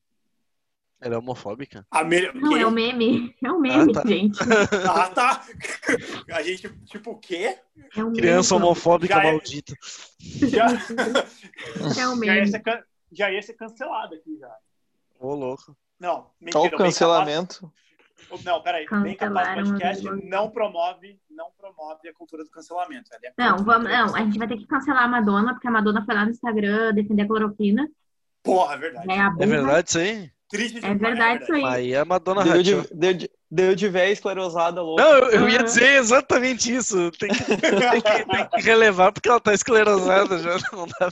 Ela 1.02 1.16
é 1.16 1.18
homofóbica? 1.18 1.86
A 1.90 2.04
me... 2.04 2.32
Não, 2.34 2.56
é 2.56 2.66
o 2.66 2.70
meme. 2.72 3.36
É 3.44 3.52
o 3.52 3.60
meme, 3.60 3.92
tá. 3.92 4.04
gente. 4.06 4.38
Ah, 4.88 5.10
tá. 5.10 5.44
A 6.32 6.44
gente, 6.44 6.70
tipo, 6.86 7.12
o 7.12 7.18
quê? 7.18 7.58
É 7.98 8.04
um 8.04 8.14
Criança 8.14 8.54
meme. 8.54 8.66
homofóbica 8.68 9.16
Já 9.16 9.24
é- 9.24 9.32
maldita. 9.32 9.74
Já, 10.20 10.68
É 12.00 12.08
um 12.08 12.16
já, 12.18 12.26
ia 12.26 12.34
meme. 12.36 12.48
ser, 12.48 12.60
can- 12.60 12.84
já 13.12 13.32
ia 13.32 13.42
ser 13.42 13.54
cancelado 13.54 14.14
aqui 14.16 14.38
já. 14.38 14.56
Ô, 15.20 15.34
louco. 15.34 15.76
Não, 16.00 16.28
mentira. 16.40 16.60
Olha 16.60 16.68
o 16.68 16.70
Bem 16.70 16.78
Capaz- 16.78 16.94
cancelamento. 16.94 17.74
Não, 18.46 18.62
peraí. 18.62 18.86
Bem 19.02 19.16
capaz 19.16 19.68
podcast 19.68 20.08
o 20.08 20.16
Big 20.16 20.30
não 20.30 20.52
promove, 20.52 21.20
não 21.30 21.48
promove 21.58 22.08
a 22.08 22.14
cultura 22.14 22.44
do 22.44 22.52
cancelamento. 22.52 23.10
Ela 23.12 23.22
é 23.26 23.34
Não, 23.36 23.58
vamos, 23.66 23.90
não, 23.90 24.16
a 24.16 24.20
gente 24.24 24.38
vai 24.38 24.48
ter 24.48 24.58
que 24.58 24.68
cancelar 24.68 25.04
a 25.04 25.08
Madonna, 25.08 25.54
porque 25.54 25.68
a 25.68 25.72
Madonna 25.72 26.06
foi 26.06 26.14
lá 26.14 26.24
no 26.26 26.32
Instagram 26.32 26.94
defender 26.94 27.24
a 27.24 27.28
cloroquina. 27.28 27.90
Porra, 28.44 28.76
é 28.76 28.78
verdade. 28.78 29.12
É 29.12 29.20
a 29.20 29.26
É 29.26 29.30
burra. 29.32 29.46
verdade 29.48 29.90
isso 29.90 29.98
aí? 30.00 30.32
Triste 30.52 30.78
É 30.78 30.94
demais, 30.94 31.00
verdade 31.00 31.44
isso 31.44 31.54
aí. 31.54 31.64
Aí 31.66 31.96
a 31.96 32.06
Madonna 32.06 32.44
Deu 32.44 32.62
de, 32.62 32.76
deu, 32.94 33.14
de, 33.14 33.32
deu 33.50 33.76
de 33.76 33.88
véia 33.88 34.12
esclerosada 34.12 34.82
louca. 34.82 35.02
Não, 35.04 35.18
eu, 35.18 35.30
eu 35.32 35.50
ia 35.50 35.64
dizer 35.64 35.96
exatamente 35.96 36.74
isso. 36.74 37.10
Tem 37.12 37.30
que, 37.30 37.44
tem 37.46 38.02
que- 38.02 38.26
tem 38.26 38.50
que 38.50 38.62
relevar 38.62 39.12
porque 39.12 39.30
ela 39.30 39.40
tá 39.40 39.54
esclerosada 39.54 40.38
já. 40.40 40.58
Não 40.74 40.86
dá 40.88 41.10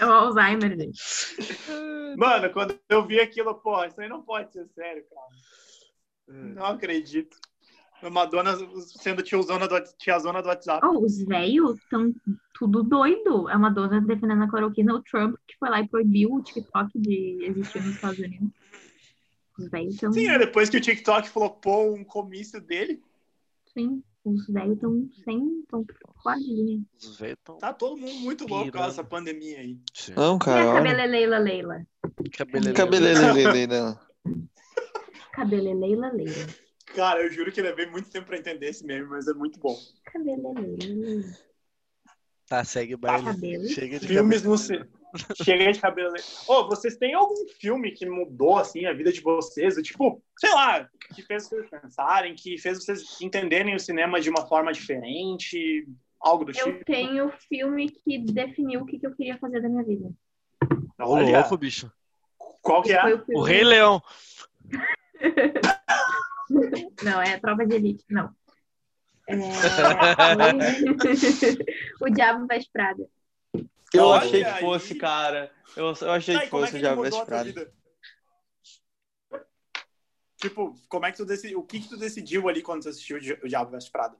É 0.00 0.04
o 0.06 0.10
Alzheimer, 0.12 0.76
gente. 0.76 1.00
Mano, 2.16 2.50
quando 2.52 2.78
eu 2.88 3.06
vi 3.06 3.20
aquilo, 3.20 3.54
porra, 3.54 3.86
isso 3.86 4.00
aí 4.00 4.08
não 4.08 4.22
pode 4.22 4.52
ser 4.52 4.66
sério, 4.74 5.04
cara. 5.08 5.26
Não 6.54 6.66
acredito. 6.66 7.36
A 8.02 8.10
Madonna 8.10 8.56
sendo 8.86 9.22
tiozona 9.22 9.66
do, 9.66 9.74
tiazona 9.98 10.40
do 10.40 10.48
WhatsApp. 10.48 10.86
Oh, 10.86 11.04
os 11.04 11.18
velhos 11.24 11.78
estão 11.80 12.14
tudo 12.54 12.82
doido. 12.82 13.48
A 13.48 13.58
Madonna 13.58 14.00
defendendo 14.00 14.42
a 14.44 14.48
cloroquina, 14.48 14.94
o 14.94 15.02
Trump 15.02 15.34
que 15.46 15.56
foi 15.58 15.68
lá 15.68 15.80
e 15.80 15.88
proibiu 15.88 16.32
o 16.34 16.42
TikTok 16.42 16.98
de 16.98 17.38
existir 17.42 17.82
nos 17.82 17.94
Estados 17.96 18.18
Unidos. 18.18 18.50
Os 19.58 19.68
velhos 19.68 19.94
estão. 19.94 20.12
Sim, 20.12 20.28
né? 20.28 20.38
depois 20.38 20.70
que 20.70 20.76
o 20.76 20.80
TikTok 20.80 21.28
flopou 21.28 21.92
um 21.94 22.04
comício 22.04 22.60
dele, 22.60 23.02
Sim, 23.74 24.02
os 24.24 24.46
velhos 24.46 24.74
estão 24.76 25.08
sem. 25.24 25.60
estão 25.60 25.84
coadinha. 26.22 26.80
Os 27.02 27.18
velhos 27.18 27.38
tão 27.42 27.58
tá 27.58 27.72
todo 27.72 27.96
mundo 27.96 28.14
muito 28.20 28.46
louco 28.46 28.70
com 28.70 28.84
essa 28.84 29.02
pandemia 29.02 29.58
aí. 29.58 29.76
Sim. 29.92 30.12
Não, 30.16 30.36
E 30.36 30.38
cara. 30.38 30.62
a 30.62 30.66
olha. 30.68 30.74
cabeleleila 30.82 31.38
Leila? 31.38 31.86
Cabeleleiro. 32.36 32.76
Cabeleleira. 32.76 34.00
Cabeleleila 35.32 36.12
Leila. 36.12 36.46
Cara, 36.94 37.22
eu 37.22 37.30
juro 37.30 37.52
que 37.52 37.62
levei 37.62 37.86
muito 37.86 38.10
tempo 38.10 38.26
pra 38.26 38.38
entender 38.38 38.68
esse 38.68 38.84
meme, 38.84 39.06
mas 39.06 39.28
é 39.28 39.34
muito 39.34 39.58
bom. 39.60 39.76
Cabeleleila. 40.04 41.24
Tá, 42.48 42.64
segue 42.64 42.94
o 42.94 42.98
baile. 42.98 43.24
Cabelo. 43.24 43.68
Chega 43.68 44.00
de 44.00 44.06
Filmes 44.08 44.42
no 44.42 44.52
cabelo. 44.52 44.58
cinema. 44.58 44.88
Chega 45.42 45.72
de 45.72 45.80
cabelo. 45.80 46.14
Ô, 46.46 46.66
vocês 46.66 46.96
têm 46.96 47.14
algum 47.14 47.46
filme 47.60 47.92
que 47.92 48.06
mudou, 48.06 48.58
assim, 48.58 48.86
a 48.86 48.92
vida 48.92 49.12
de 49.12 49.20
vocês? 49.20 49.74
Tipo, 49.76 50.22
sei 50.38 50.50
lá, 50.50 50.88
que 51.14 51.22
fez 51.22 51.48
vocês 51.48 51.68
pensarem, 51.68 52.34
que 52.34 52.58
fez 52.58 52.78
vocês 52.84 53.20
entenderem 53.20 53.74
o 53.74 53.80
cinema 53.80 54.20
de 54.20 54.28
uma 54.30 54.46
forma 54.46 54.72
diferente? 54.72 55.86
Algo 56.20 56.44
do 56.44 56.50
Eu 56.52 56.64
tipo? 56.72 56.84
tenho 56.84 57.30
filme 57.48 57.90
que 57.90 58.18
definiu 58.18 58.80
o 58.80 58.86
que, 58.86 58.98
que 58.98 59.06
eu 59.06 59.14
queria 59.14 59.38
fazer 59.38 59.60
da 59.62 59.68
minha 59.68 59.84
vida. 59.84 60.10
Ô, 61.00 61.20
louco, 61.20 61.56
bicho. 61.56 61.90
qual 62.60 62.82
que 62.82 62.92
é? 62.92 63.14
o. 63.14 63.24
O 63.34 63.42
Rei 63.42 63.62
Leão. 63.62 64.02
Não, 67.02 67.20
é 67.22 67.38
Tropa 67.38 67.66
de 67.66 67.74
Elite, 67.76 68.04
não. 68.08 68.30
É... 69.28 69.36
o 72.00 72.08
Diabo 72.10 72.46
Veste 72.46 72.70
Prada. 72.72 73.06
Eu 73.92 74.04
Olha 74.06 74.20
achei 74.20 74.42
que 74.44 74.50
aí. 74.50 74.60
fosse, 74.60 74.94
cara. 74.94 75.50
Eu, 75.76 75.92
eu 76.00 76.10
achei 76.12 76.34
Tá, 76.36 76.40
que 76.42 76.46
e 76.46 76.50
como 76.50 76.64
é 76.64 76.66
fosse 76.66 76.76
que 76.78 76.82
já 76.82 76.88
ele 76.92 76.96
mudou 76.96 77.20
a 77.20 77.26
tua 77.26 77.42
Vesprado. 77.42 77.46
vida? 77.46 77.72
Tipo, 80.36 80.74
como 80.88 81.04
é 81.04 81.10
que 81.10 81.16
tu 81.16 81.26
decidiu? 81.26 81.58
O 81.58 81.64
que 81.64 81.80
que 81.80 81.88
tu 81.88 81.96
decidiu 81.96 82.48
ali 82.48 82.62
quando 82.62 82.82
tu 82.82 82.88
assistiu 82.88 83.16
o 83.16 83.20
Di- 83.20 83.38
o 83.42 83.48
Diabo 83.48 83.72
Veste 83.72 83.90
Prada? 83.90 84.16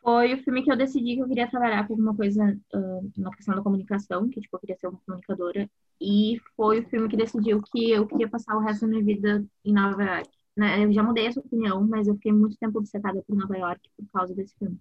Foi 0.00 0.32
o 0.32 0.42
filme 0.42 0.62
que 0.62 0.72
eu 0.72 0.76
decidi 0.76 1.16
que 1.16 1.22
eu 1.22 1.28
queria 1.28 1.50
trabalhar 1.50 1.86
com 1.86 1.92
alguma 1.92 2.16
coisa 2.16 2.58
ah, 2.72 3.00
na 3.16 3.30
questão 3.34 3.54
da 3.54 3.62
comunicação, 3.62 4.28
que 4.28 4.40
tipo, 4.40 4.56
eu 4.56 4.60
queria 4.60 4.76
ser 4.76 4.86
uma 4.86 4.98
comunicadora. 5.04 5.68
E 6.00 6.40
foi 6.56 6.80
o 6.80 6.88
filme 6.88 7.08
que 7.08 7.16
decidiu 7.16 7.60
que 7.62 7.90
eu 7.90 8.06
queria 8.06 8.28
passar 8.28 8.56
o 8.56 8.60
resto 8.60 8.82
da 8.82 8.86
minha 8.88 9.04
vida 9.04 9.44
em 9.64 9.72
Nova 9.72 10.02
York. 10.02 10.30
Né, 10.58 10.84
Eu 10.84 10.92
já 10.92 11.04
mudei 11.04 11.26
essa 11.26 11.38
opinião, 11.38 11.86
mas 11.86 12.08
eu 12.08 12.14
fiquei 12.16 12.32
muito 12.32 12.56
tempo 12.58 12.78
obcecada 12.78 13.22
por 13.24 13.36
Nova 13.36 13.56
York 13.56 13.80
por 13.96 14.06
causa 14.12 14.34
desse 14.34 14.56
filme. 14.58 14.76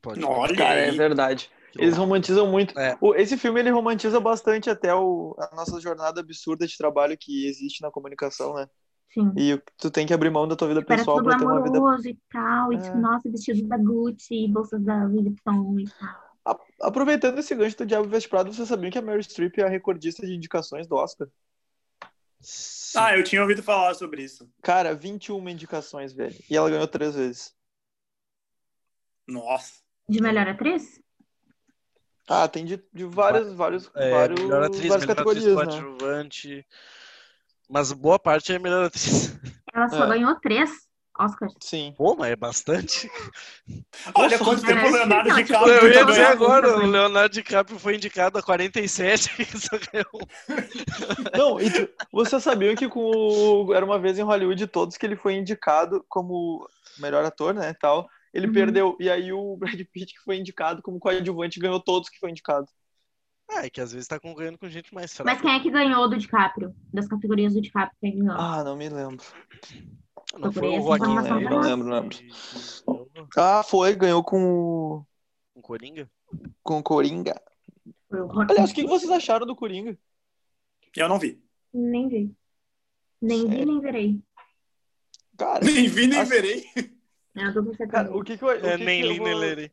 Pode. 0.00 0.24
Olha 0.24 0.56
Cara, 0.56 0.80
é 0.80 0.90
verdade. 0.90 1.50
Eles 1.78 1.96
romantizam 1.96 2.50
muito. 2.50 2.76
É. 2.78 2.96
Esse 3.16 3.36
filme 3.36 3.60
ele 3.60 3.68
romantiza 3.70 4.18
bastante 4.18 4.70
até 4.70 4.94
o, 4.94 5.36
a 5.38 5.54
nossa 5.54 5.78
jornada 5.78 6.20
absurda 6.22 6.66
de 6.66 6.74
trabalho 6.76 7.18
que 7.20 7.46
existe 7.46 7.82
na 7.82 7.90
comunicação, 7.90 8.54
né? 8.54 8.66
Sim. 9.12 9.30
E 9.36 9.60
tu 9.76 9.90
tem 9.90 10.06
que 10.06 10.14
abrir 10.14 10.30
mão 10.30 10.48
da 10.48 10.56
tua 10.56 10.68
vida 10.68 10.80
Era 10.80 10.86
pessoal 10.86 11.22
pra 11.22 11.36
ter 11.36 11.44
uma 11.44 11.62
vida. 11.62 11.78
e 12.08 12.18
tal. 12.32 12.72
E, 12.72 12.76
É. 12.76 12.80
tipo, 12.80 12.96
nossa, 12.96 13.30
vestidos 13.30 13.68
da 13.68 13.76
Gucci, 13.76 14.48
bolsas 14.48 14.82
da 14.82 15.04
Louis 15.04 15.22
Vuitton 15.24 15.78
e 15.80 15.84
tal. 15.84 16.30
A- 16.46 16.88
Aproveitando 16.88 17.38
esse 17.38 17.54
gancho 17.54 17.76
do 17.76 17.84
Diabo 17.86 18.08
Veste 18.08 18.28
Prado, 18.28 18.52
você 18.52 18.64
sabia 18.64 18.90
que 18.90 18.98
a 18.98 19.02
Meryl 19.02 19.22
Streep 19.22 19.58
é 19.58 19.64
a 19.64 19.68
recordista 19.68 20.26
de 20.26 20.34
indicações 20.34 20.86
do 20.88 20.96
Oscar? 20.96 21.28
Ah, 22.96 23.16
eu 23.16 23.22
tinha 23.22 23.42
ouvido 23.42 23.62
falar 23.62 23.94
sobre 23.94 24.22
isso. 24.22 24.50
Cara, 24.62 24.94
21 24.94 25.48
indicações, 25.48 26.12
velho. 26.12 26.36
E 26.48 26.56
ela 26.56 26.70
ganhou 26.70 26.86
três 26.88 27.14
vezes. 27.14 27.54
Nossa. 29.28 29.74
De 30.08 30.20
melhor 30.20 30.48
atriz? 30.48 31.00
Ah, 32.28 32.48
tem 32.48 32.64
de, 32.64 32.82
de 32.92 33.04
vários, 33.04 33.52
vários, 33.52 33.90
É, 33.94 34.10
vários, 34.10 34.40
melhor 34.40 34.62
atriz, 34.64 34.86
várias 34.86 35.06
melhor 35.06 35.20
atriz 35.20 35.44
categorias, 35.44 36.56
né? 36.56 36.64
Mas 37.68 37.92
boa 37.92 38.18
parte 38.18 38.52
é 38.52 38.58
melhor 38.58 38.86
atriz. 38.86 39.36
Ela 39.72 39.88
só 39.88 40.04
É. 40.04 40.08
ganhou 40.08 40.34
três 40.40 40.88
Oscars. 41.18 41.54
Sim. 41.60 41.92
Pô, 41.96 42.14
mas 42.16 42.30
é 42.32 42.36
bastante. 42.36 43.10
Olha 44.14 44.38
quanto 44.38 44.64
tempo 44.64 44.86
o 44.86 44.90
Leonardo 44.90 45.34
DiCaprio 45.34 45.74
Eu 45.74 45.92
ia 45.92 46.04
dizer 46.04 46.26
agora, 46.26 46.78
o 46.78 46.86
Leonardo 46.86 47.34
DiCaprio 47.34 47.78
foi 47.78 47.96
indicado 47.96 48.38
a 48.38 48.42
47 48.42 49.30
e 49.42 49.44
só 49.44 49.76
ganhou 49.92 50.08
um. 50.14 51.36
Não, 51.36 51.60
e 51.60 51.70
tu, 51.70 51.88
você 52.12 52.40
sabia 52.40 52.74
que 52.74 52.88
com 52.88 53.00
o 53.00 53.74
Era 53.74 53.84
Uma 53.84 53.98
Vez 53.98 54.18
em 54.18 54.22
Hollywood, 54.22 54.66
todos 54.68 54.96
que 54.96 55.04
ele 55.04 55.16
foi 55.16 55.34
indicado 55.34 56.04
como 56.08 56.66
melhor 56.98 57.24
ator, 57.24 57.52
né, 57.54 57.74
tal, 57.74 58.08
ele 58.32 58.46
Uhum. 58.46 58.52
perdeu. 58.52 58.96
E 59.00 59.10
aí 59.10 59.32
o 59.32 59.56
Brad 59.56 59.80
Pitt, 59.92 60.14
que 60.14 60.20
foi 60.24 60.36
indicado 60.36 60.80
como 60.82 60.98
coadjuvante, 60.98 61.60
ganhou 61.60 61.80
todos 61.80 62.08
que 62.08 62.18
foi 62.18 62.30
indicado. 62.30 62.66
Ah, 63.52 63.66
é 63.66 63.70
que 63.70 63.80
às 63.80 63.92
vezes 63.92 64.06
tá 64.06 64.18
concorrendo 64.18 64.56
com 64.56 64.68
gente 64.68 64.94
mais 64.94 65.12
fraca. 65.12 65.32
Mas 65.32 65.42
quem 65.42 65.52
é 65.52 65.60
que 65.60 65.70
ganhou 65.70 66.08
do 66.08 66.16
DiCaprio? 66.16 66.72
Das 66.94 67.08
categorias 67.08 67.52
do 67.52 67.60
DiCaprio, 67.60 67.96
quem 68.00 68.16
ganhou? 68.18 68.36
Ah, 68.38 68.62
não 68.62 68.76
me 68.76 68.88
lembro. 68.88 69.24
Não 70.38 70.52
foi 70.52 70.68
o 70.68 70.82
Joaquim, 70.82 71.14
né? 71.14 71.22
também. 71.22 71.48
Não 71.50 71.60
lembro, 71.60 71.88
não 71.88 72.00
lembro. 72.00 72.16
Ah, 73.36 73.62
foi, 73.62 73.94
ganhou 73.96 74.22
com 74.22 74.42
o, 74.44 75.06
Com 75.54 75.62
Coringa? 75.62 76.08
com 76.62 76.78
o 76.78 76.82
Coringa. 76.82 77.40
Foi 78.08 78.20
o 78.20 78.26
Joaquim. 78.32 78.52
Aliás, 78.52 78.70
o 78.70 78.74
que 78.74 78.86
vocês 78.86 79.10
acharam 79.10 79.44
do 79.46 79.56
Coringa? 79.56 79.98
Eu 80.96 81.08
não 81.08 81.18
vi. 81.18 81.42
Nem 81.72 82.08
vi. 82.08 82.34
Nem 83.20 83.42
vi, 83.44 83.50
Sério? 83.50 83.66
nem 83.66 83.80
verei. 83.80 84.20
Cara, 85.36 85.64
Nem 85.64 85.88
vi, 85.88 86.06
nem 86.06 86.18
Assim- 86.20 86.30
verei. 86.30 86.64
É 87.36 87.44
a 87.44 87.50
dupla 87.50 87.72
cara 87.76 88.08
sertaneja. 88.08 88.16
o 88.16 88.24
que 88.24 88.36
que 88.36 88.42
eu, 88.44 88.48
o 88.48 88.52
É, 88.52 88.76
que 88.76 88.84
nem 88.84 89.00
que 89.02 89.06
eu 89.06 89.12
li, 89.12 89.18
vou- 89.18 89.26
nem 89.28 89.36
lerei. 89.38 89.70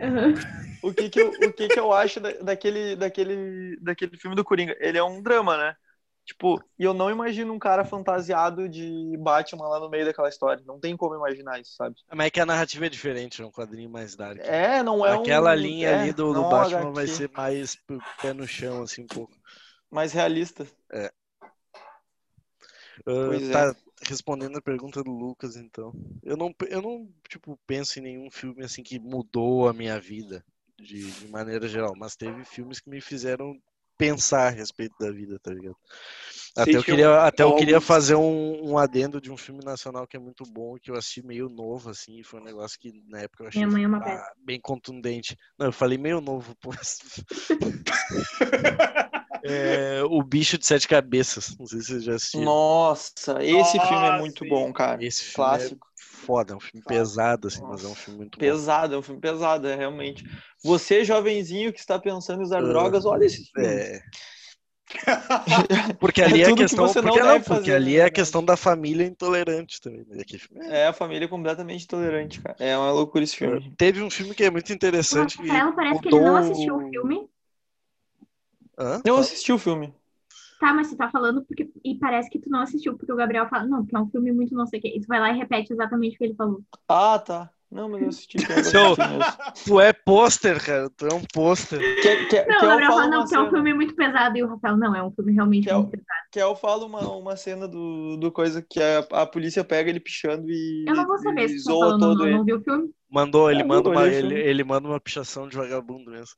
Aham. 0.00 0.34
o 0.82 0.94
que 0.94 1.08
que 1.10 1.20
eu, 1.20 1.28
o 1.30 1.52
que 1.52 1.68
que 1.68 1.78
eu 1.80 1.92
acho 1.92 2.20
da- 2.20 2.32
daquele, 2.34 2.94
daquele, 2.96 3.76
daquele 3.80 4.16
filme 4.16 4.36
do 4.36 4.44
Coringa? 4.44 4.76
Ele 4.80 4.96
é 4.96 5.02
um 5.02 5.20
drama, 5.20 5.56
né? 5.56 5.76
Tipo, 6.24 6.62
e 6.78 6.84
eu 6.84 6.94
não 6.94 7.10
imagino 7.10 7.52
um 7.52 7.58
cara 7.58 7.84
fantasiado 7.84 8.68
de 8.68 9.16
Batman 9.18 9.68
lá 9.68 9.80
no 9.80 9.88
meio 9.88 10.04
daquela 10.04 10.28
história. 10.28 10.62
Não 10.64 10.78
tem 10.78 10.96
como 10.96 11.14
imaginar 11.14 11.60
isso, 11.60 11.74
sabe? 11.74 11.96
Mas 12.12 12.26
é 12.26 12.30
que 12.30 12.40
a 12.40 12.46
narrativa 12.46 12.86
é 12.86 12.88
diferente, 12.88 13.42
é 13.42 13.46
um 13.46 13.50
quadrinho 13.50 13.90
mais 13.90 14.14
dark. 14.14 14.38
É, 14.40 14.82
não 14.82 15.04
é 15.04 15.16
um... 15.16 15.22
Aquela 15.22 15.54
linha 15.54 15.88
é, 15.88 16.00
ali 16.00 16.12
do, 16.12 16.32
do 16.32 16.40
é 16.40 16.46
um 16.46 16.48
Batman 16.48 16.92
vai 16.92 17.04
HQ, 17.04 17.08
ser 17.08 17.30
mais 17.30 17.76
pé 18.22 18.32
no 18.32 18.46
chão, 18.46 18.82
assim, 18.82 19.02
um 19.02 19.06
pouco. 19.06 19.32
mais 19.90 20.12
realista. 20.12 20.66
É. 20.92 21.10
tá 23.50 23.74
respondendo 24.02 24.56
a 24.56 24.62
pergunta 24.62 25.02
do 25.02 25.10
Lucas, 25.10 25.56
então. 25.56 25.92
Eu 26.22 26.36
não, 26.36 26.54
eu 26.68 26.80
não, 26.80 27.08
tipo, 27.28 27.58
penso 27.66 27.98
em 27.98 28.02
nenhum 28.02 28.30
filme, 28.30 28.64
assim, 28.64 28.82
que 28.82 28.98
mudou 28.98 29.68
a 29.68 29.72
minha 29.72 29.98
vida, 30.00 30.44
de, 30.78 31.10
de 31.10 31.28
maneira 31.28 31.66
geral. 31.66 31.94
Mas 31.96 32.14
teve 32.14 32.44
filmes 32.44 32.78
que 32.78 32.88
me 32.88 33.00
fizeram 33.00 33.60
pensar 34.00 34.46
a 34.46 34.50
respeito 34.50 34.94
da 34.98 35.12
vida, 35.12 35.38
tá 35.38 35.52
ligado? 35.52 35.76
Até 36.56 36.76
eu 36.76 36.82
queria, 36.82 37.22
até 37.22 37.42
eu 37.42 37.54
queria 37.54 37.80
fazer 37.80 38.16
um, 38.16 38.70
um 38.70 38.78
adendo 38.78 39.20
de 39.20 39.30
um 39.30 39.36
filme 39.36 39.62
nacional 39.62 40.06
que 40.06 40.16
é 40.16 40.20
muito 40.20 40.44
bom, 40.50 40.76
que 40.80 40.90
eu 40.90 40.96
assisti 40.96 41.24
meio 41.24 41.48
novo, 41.48 41.90
assim, 41.90 42.18
e 42.18 42.24
foi 42.24 42.40
um 42.40 42.44
negócio 42.44 42.78
que 42.78 42.92
na 43.06 43.20
época 43.20 43.44
eu 43.44 43.48
achei 43.48 43.60
Minha 43.60 43.72
mãe 43.72 43.84
é 43.84 43.86
uma 43.86 43.98
ah, 43.98 44.32
bem 44.44 44.60
contundente. 44.60 45.36
Não, 45.58 45.66
eu 45.66 45.72
falei 45.72 45.98
meio 45.98 46.20
novo, 46.20 46.54
pô. 46.56 46.70
É, 49.42 50.02
o 50.04 50.22
Bicho 50.22 50.58
de 50.58 50.66
Sete 50.66 50.86
Cabeças, 50.86 51.56
não 51.58 51.64
sei 51.64 51.80
se 51.80 51.86
você 51.86 52.00
já 52.00 52.14
assistiu. 52.14 52.42
Nossa, 52.42 53.42
esse 53.42 53.72
filme 53.72 54.06
é 54.06 54.10
Nossa, 54.10 54.18
muito 54.18 54.44
sim. 54.44 54.50
bom, 54.50 54.70
cara. 54.70 55.02
Esse 55.02 55.24
filme 55.24 55.34
Clássico. 55.34 55.86
é 55.86 55.89
foda, 56.20 56.52
é 56.52 56.56
um 56.56 56.60
filme 56.60 56.84
pesado, 56.84 57.48
assim, 57.48 57.64
mas 57.66 57.82
é 57.84 57.88
um 57.88 57.90
Nossa, 57.92 58.04
filme 58.04 58.18
muito 58.20 58.40
bom. 58.40 58.46
Pesado, 58.46 58.94
é 58.94 58.98
um 58.98 59.02
filme 59.02 59.20
pesado, 59.20 59.66
é 59.68 59.74
realmente. 59.76 60.24
Você, 60.62 61.04
jovenzinho 61.04 61.72
que 61.72 61.78
está 61.80 61.98
pensando 61.98 62.40
em 62.40 62.44
usar 62.44 62.60
Ah, 62.60 62.68
drogas, 62.68 63.04
olha 63.06 63.24
esse 63.24 63.44
filme. 63.52 63.66
É. 63.66 64.00
Porque 66.00 66.22
ali 66.22 66.42
É 66.42 66.42
é, 66.42 66.46
a 66.46 66.52
que 66.52 66.54
questão. 66.54 66.86
você 66.86 67.00
não 67.00 67.12
porque 67.12 67.20
não, 67.20 67.40
porque 67.40 67.70
ali 67.70 67.96
é 67.96 68.04
a 68.04 68.04
verdade. 68.04 68.14
questão 68.14 68.44
da 68.44 68.56
família 68.56 69.06
intolerante 69.06 69.80
também. 69.80 70.04
né? 70.06 70.22
É- 70.66 70.82
É, 70.82 70.86
a 70.88 70.92
família 70.92 71.28
completamente 71.28 71.86
tolerante, 71.86 72.40
cara. 72.40 72.56
É 72.58 72.76
uma 72.76 72.90
loucura 72.92 73.24
esse 73.24 73.36
filme. 73.36 73.72
Teve 73.76 74.02
um 74.02 74.10
filme 74.10 74.34
que 74.34 74.44
é 74.44 74.50
muito 74.50 74.72
interessante. 74.72 75.36
que 75.36 75.48
Rafael 75.48 75.74
parece 75.74 76.00
que 76.02 76.08
ele 76.08 76.20
não 76.20 76.32
mudou 76.32 76.36
assistiu 76.36 76.76
o 76.76 76.90
filme. 76.90 77.30
Hã? 78.78 79.02
Eu 79.04 79.16
assisti 79.16 79.52
o 79.52 79.58
filme. 79.58 79.94
Tá, 80.60 80.74
mas 80.74 80.88
você 80.88 80.96
tá 80.96 81.10
falando 81.10 81.44
porque. 81.44 81.72
E 81.84 81.98
parece 81.98 82.30
que 82.30 82.38
tu 82.40 82.50
não 82.50 82.60
assistiu, 82.62 82.96
porque 82.98 83.12
o 83.12 83.16
Gabriel 83.16 83.48
fala, 83.48 83.66
não, 83.66 83.80
porque 83.82 83.96
é 83.96 84.00
um 84.00 84.10
filme 84.10 84.32
muito 84.32 84.54
não 84.54 84.66
sei 84.66 84.78
o 84.80 84.82
quê. 84.82 84.92
E 84.96 85.00
tu 85.02 85.08
vai 85.08 85.20
lá 85.20 85.30
e 85.32 85.38
repete 85.38 85.72
exatamente 85.72 86.16
o 86.16 86.18
que 86.18 86.24
ele 86.24 86.34
falou. 86.36 86.62
Ah, 86.88 87.18
tá. 87.18 87.50
Não, 87.70 87.88
mas 87.88 88.02
eu 88.02 88.08
assisti. 88.08 88.38
eu 88.50 88.76
assisti 88.76 89.02
mesmo. 89.02 89.32
Tu 89.64 89.80
é 89.80 89.92
pôster, 89.92 90.64
cara. 90.64 90.90
Tu 90.90 91.06
é 91.06 91.14
um 91.14 91.22
pôster. 91.32 91.88
Quer, 92.00 92.26
quer, 92.28 92.44
Não, 92.46 92.56
quer 92.56 92.66
o 92.66 92.68
eu 92.68 92.68
Gabriel 92.68 92.92
fala, 92.92 93.06
não, 93.08 93.20
porque 93.20 93.34
é 93.34 93.40
um 93.40 93.48
cena? 93.48 93.50
filme 93.50 93.74
muito 93.74 93.94
pesado. 93.94 94.36
E 94.36 94.42
o 94.42 94.48
Rafael, 94.48 94.76
não, 94.76 94.94
é 94.94 95.02
um 95.02 95.10
filme 95.12 95.32
realmente 95.32 95.64
Que 95.64 95.70
é 95.70 95.74
muito 95.74 95.90
pesado. 95.90 96.30
Quer 96.30 96.42
eu 96.42 96.54
falo 96.56 96.86
uma, 96.86 97.08
uma 97.16 97.36
cena 97.36 97.66
do, 97.68 98.16
do 98.16 98.30
coisa 98.32 98.62
que 98.62 98.80
a, 98.80 99.00
a 99.22 99.26
polícia 99.26 99.64
pega 99.64 99.90
ele 99.90 100.00
pichando 100.00 100.46
e, 100.50 100.84
Eu 100.86 100.94
não 100.94 101.06
vou 101.06 101.18
saber 101.18 101.48
se 101.48 101.58
tu 101.62 101.64
tá 101.64 101.76
falando, 101.78 102.00
todo 102.00 102.18
não, 102.18 102.26
ele. 102.26 102.38
não 102.38 102.44
viu 102.44 102.58
o 102.58 102.62
filme. 102.62 102.92
Mandou, 103.10 103.50
ele 103.50 103.62
É, 103.62 103.64
manda 103.64 103.88
eu 103.88 103.94
uma, 103.94 104.08
ele, 104.08 104.34
filme. 104.34 104.40
ele 104.40 104.64
manda 104.64 104.88
uma 104.88 105.00
pichação 105.00 105.48
de 105.48 105.56
vagabundo 105.56 106.10
mesmo. 106.10 106.36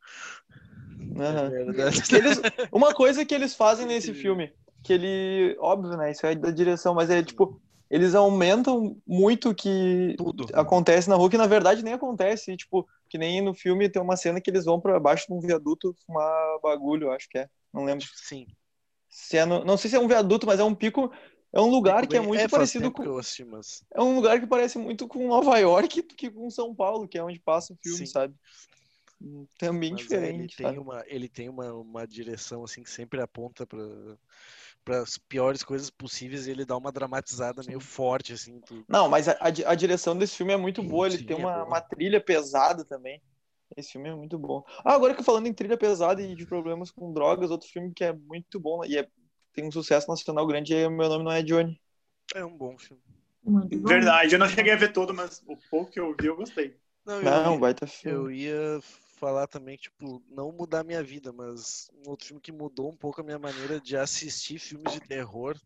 É. 1.21 2.17
Eles- 2.17 2.41
uma 2.73 2.95
coisa 2.95 3.25
que 3.25 3.35
eles 3.35 3.55
fazem 3.55 3.87
nesse 3.87 4.15
filme, 4.15 4.53
que 4.83 4.93
ele, 4.93 5.57
óbvio, 5.61 5.97
né, 5.97 6.11
isso 6.11 6.27
é 6.27 6.35
da 6.35 6.51
direção, 6.51 6.95
mas 6.95 7.11
é 7.11 7.23
tipo, 7.23 7.61
eles 7.91 8.15
aumentam 8.15 8.97
muito 9.07 9.51
o 9.51 9.55
que 9.55 10.15
Tudo. 10.17 10.47
acontece 10.55 11.09
na 11.09 11.15
rua, 11.15 11.29
que 11.31 11.37
na 11.37 11.47
verdade 11.47 11.85
nem 11.85 11.93
acontece, 11.93 12.57
tipo, 12.57 12.89
que 13.09 13.19
nem 13.19 13.43
no 13.43 13.53
filme 13.55 13.89
tem 13.89 14.01
uma 14.01 14.17
cena 14.17 14.41
que 14.41 14.51
eles 14.51 14.65
vão 14.65 14.81
pra 14.81 14.99
baixo 14.99 15.27
de 15.29 15.35
um 15.35 15.41
viaduto 15.41 15.95
fumar 16.07 16.59
bagulho, 16.63 17.11
acho 17.13 17.29
que 17.29 17.39
é, 17.39 17.49
não 17.73 17.85
lembro 17.85 18.07
Sim. 18.17 18.47
se 19.11 19.37
é 19.37 19.45
no- 19.45 19.65
não 19.65 19.77
sei 19.77 19.91
se 19.91 19.97
é 19.97 20.01
um 20.01 20.09
viaduto, 20.09 20.47
mas 20.47 20.59
é 20.59 20.65
um 20.65 20.75
pico, 20.75 21.13
é 21.53 21.61
um 21.61 21.69
lugar 21.69 22.07
que 22.07 22.17
é 22.17 22.21
muito 22.21 22.41
faz 22.41 22.51
parecido 22.51 22.91
com, 22.91 23.19
assisti, 23.19 23.45
mas... 23.45 23.85
é 23.95 24.01
um 24.03 24.15
lugar 24.17 24.41
que 24.41 24.47
parece 24.47 24.79
muito 24.79 25.07
com 25.07 25.29
Nova 25.29 25.59
York 25.59 26.01
do 26.01 26.15
que 26.15 26.31
com 26.31 26.49
São 26.49 26.75
Paulo, 26.75 27.07
que 27.07 27.19
é 27.19 27.23
onde 27.23 27.39
passa 27.39 27.75
o 27.75 27.77
filme, 27.77 27.99
Sim. 27.99 28.07
sabe? 28.07 28.35
Também 29.59 29.95
Mas, 29.95 30.13
é, 30.15 30.29
diferente, 30.29 30.31
ele 30.31 30.49
tem 30.49 30.79
uma 30.79 31.05
ele 31.07 31.29
tem 31.29 31.49
uma, 31.49 31.73
uma 31.75 32.07
direção 32.07 32.65
assim 32.65 32.83
que 32.83 32.91
sempre 32.91 33.21
aponta 33.21 33.67
para 33.67 33.81
para 34.85 35.03
as 35.03 35.19
piores 35.19 35.63
coisas 35.63 35.91
possíveis 35.91 36.47
e 36.47 36.51
ele 36.51 36.65
dá 36.65 36.77
uma 36.77 36.93
dramatizada 36.93 37.63
meio 37.63 37.81
forte 37.81 38.33
assim 38.33 38.61
tudo. 38.61 38.87
Não, 38.89 39.09
mas 39.09 39.29
a, 39.29 39.37
a 39.41 39.51
di- 39.51 39.65
a 39.65 39.75
direção 39.75 40.17
desse 40.17 40.37
filme 40.37 40.53
é 40.53 40.57
muito 40.57 40.83
boa, 40.83 41.07
ele 41.07 41.19
Sim, 41.19 41.25
tem 41.25 41.37
é 41.39 41.47
uma, 41.47 41.65
boa. 41.65 41.65
uma 41.65 41.81
trilha 41.81 42.21
pesada 42.21 42.85
também. 42.85 43.23
Esse 43.77 43.93
filme 43.93 44.09
é 44.11 44.15
muito 44.15 44.39
bom. 44.39 44.63
Ah, 44.85 44.95
agora 44.95 45.15
que 45.15 45.21
eu 45.21 45.25
falando 45.25 45.47
em 45.49 45.55
trilha 45.55 45.79
pesada 45.79 46.23
e 46.23 46.35
de 46.37 46.47
problemas 46.47 46.91
com 46.91 47.13
drogas, 47.13 47.51
outro 47.51 47.69
filme 47.69 47.93
que 47.95 48.05
é 48.05 48.13
muito 48.13 48.61
bom 48.61 48.85
e 48.85 48.99
é- 48.99 49.09
tem 49.55 49.67
um 49.67 49.73
sucesso 49.73 50.09
nacional 50.09 50.47
grande 50.47 50.75
é 50.75 50.89
Meu 50.89 51.09
Nome 51.09 51.25
Não 51.25 51.33
É 51.33 51.43
Johnny. 51.43 51.81
É 52.35 52.45
um 52.45 52.55
bom 52.55 52.77
filme. 52.77 53.03
Verdade, 53.71 54.35
eu 54.35 54.39
não 54.39 54.49
cheguei 54.49 54.73
a 54.73 54.77
ver 54.77 54.93
todo, 54.93 55.13
mas 55.15 55.43
o 55.47 55.57
pouco 55.71 55.91
que 55.91 56.01
eu 56.01 56.15
vi 56.17 56.27
eu 56.27 56.37
gostei. 56.37 56.77
Não, 57.05 57.23
eu, 57.23 57.31
Não, 57.31 57.59
ia, 57.59 57.61
baita 57.61 57.87
eu 58.03 58.29
filme. 58.29 58.31
ia 58.31 58.81
falar 59.23 59.47
também 59.47 59.77
tipo, 59.77 60.21
não 60.29 60.51
mudar 60.51 60.81
a 60.81 60.85
minha 60.85 61.01
vida, 61.01 61.33
mas 61.33 61.89
um 61.95 62.11
outro 62.11 62.27
filme 62.27 62.43
que 62.43 62.51
mudou 62.51 62.91
um 62.91 62.97
pouco 62.97 63.21
a 63.21 63.25
minha 63.25 63.39
maneira 63.39 63.81
de 63.81 63.97
assistir 63.97 64.59
filmes 64.59 64.93
de 64.93 65.01
terror. 65.01 65.57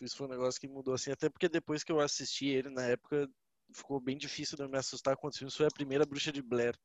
Isso 0.00 0.16
foi 0.16 0.28
um 0.28 0.30
negócio 0.30 0.60
que 0.60 0.68
mudou 0.68 0.94
assim, 0.94 1.10
até 1.10 1.28
porque 1.28 1.48
depois 1.48 1.82
que 1.82 1.90
eu 1.90 1.98
assisti 1.98 2.46
ele 2.46 2.70
na 2.70 2.84
época 2.84 3.28
ficou 3.74 4.00
bem 4.00 4.16
difícil 4.16 4.56
de 4.56 4.62
eu 4.62 4.68
me 4.68 4.78
assustar 4.78 5.16
com 5.16 5.26
os 5.26 5.36
filmes. 5.36 5.56
Foi 5.56 5.66
a 5.66 5.70
primeira 5.70 6.06
Bruxa 6.06 6.30
de 6.30 6.40
Blair. 6.40 6.78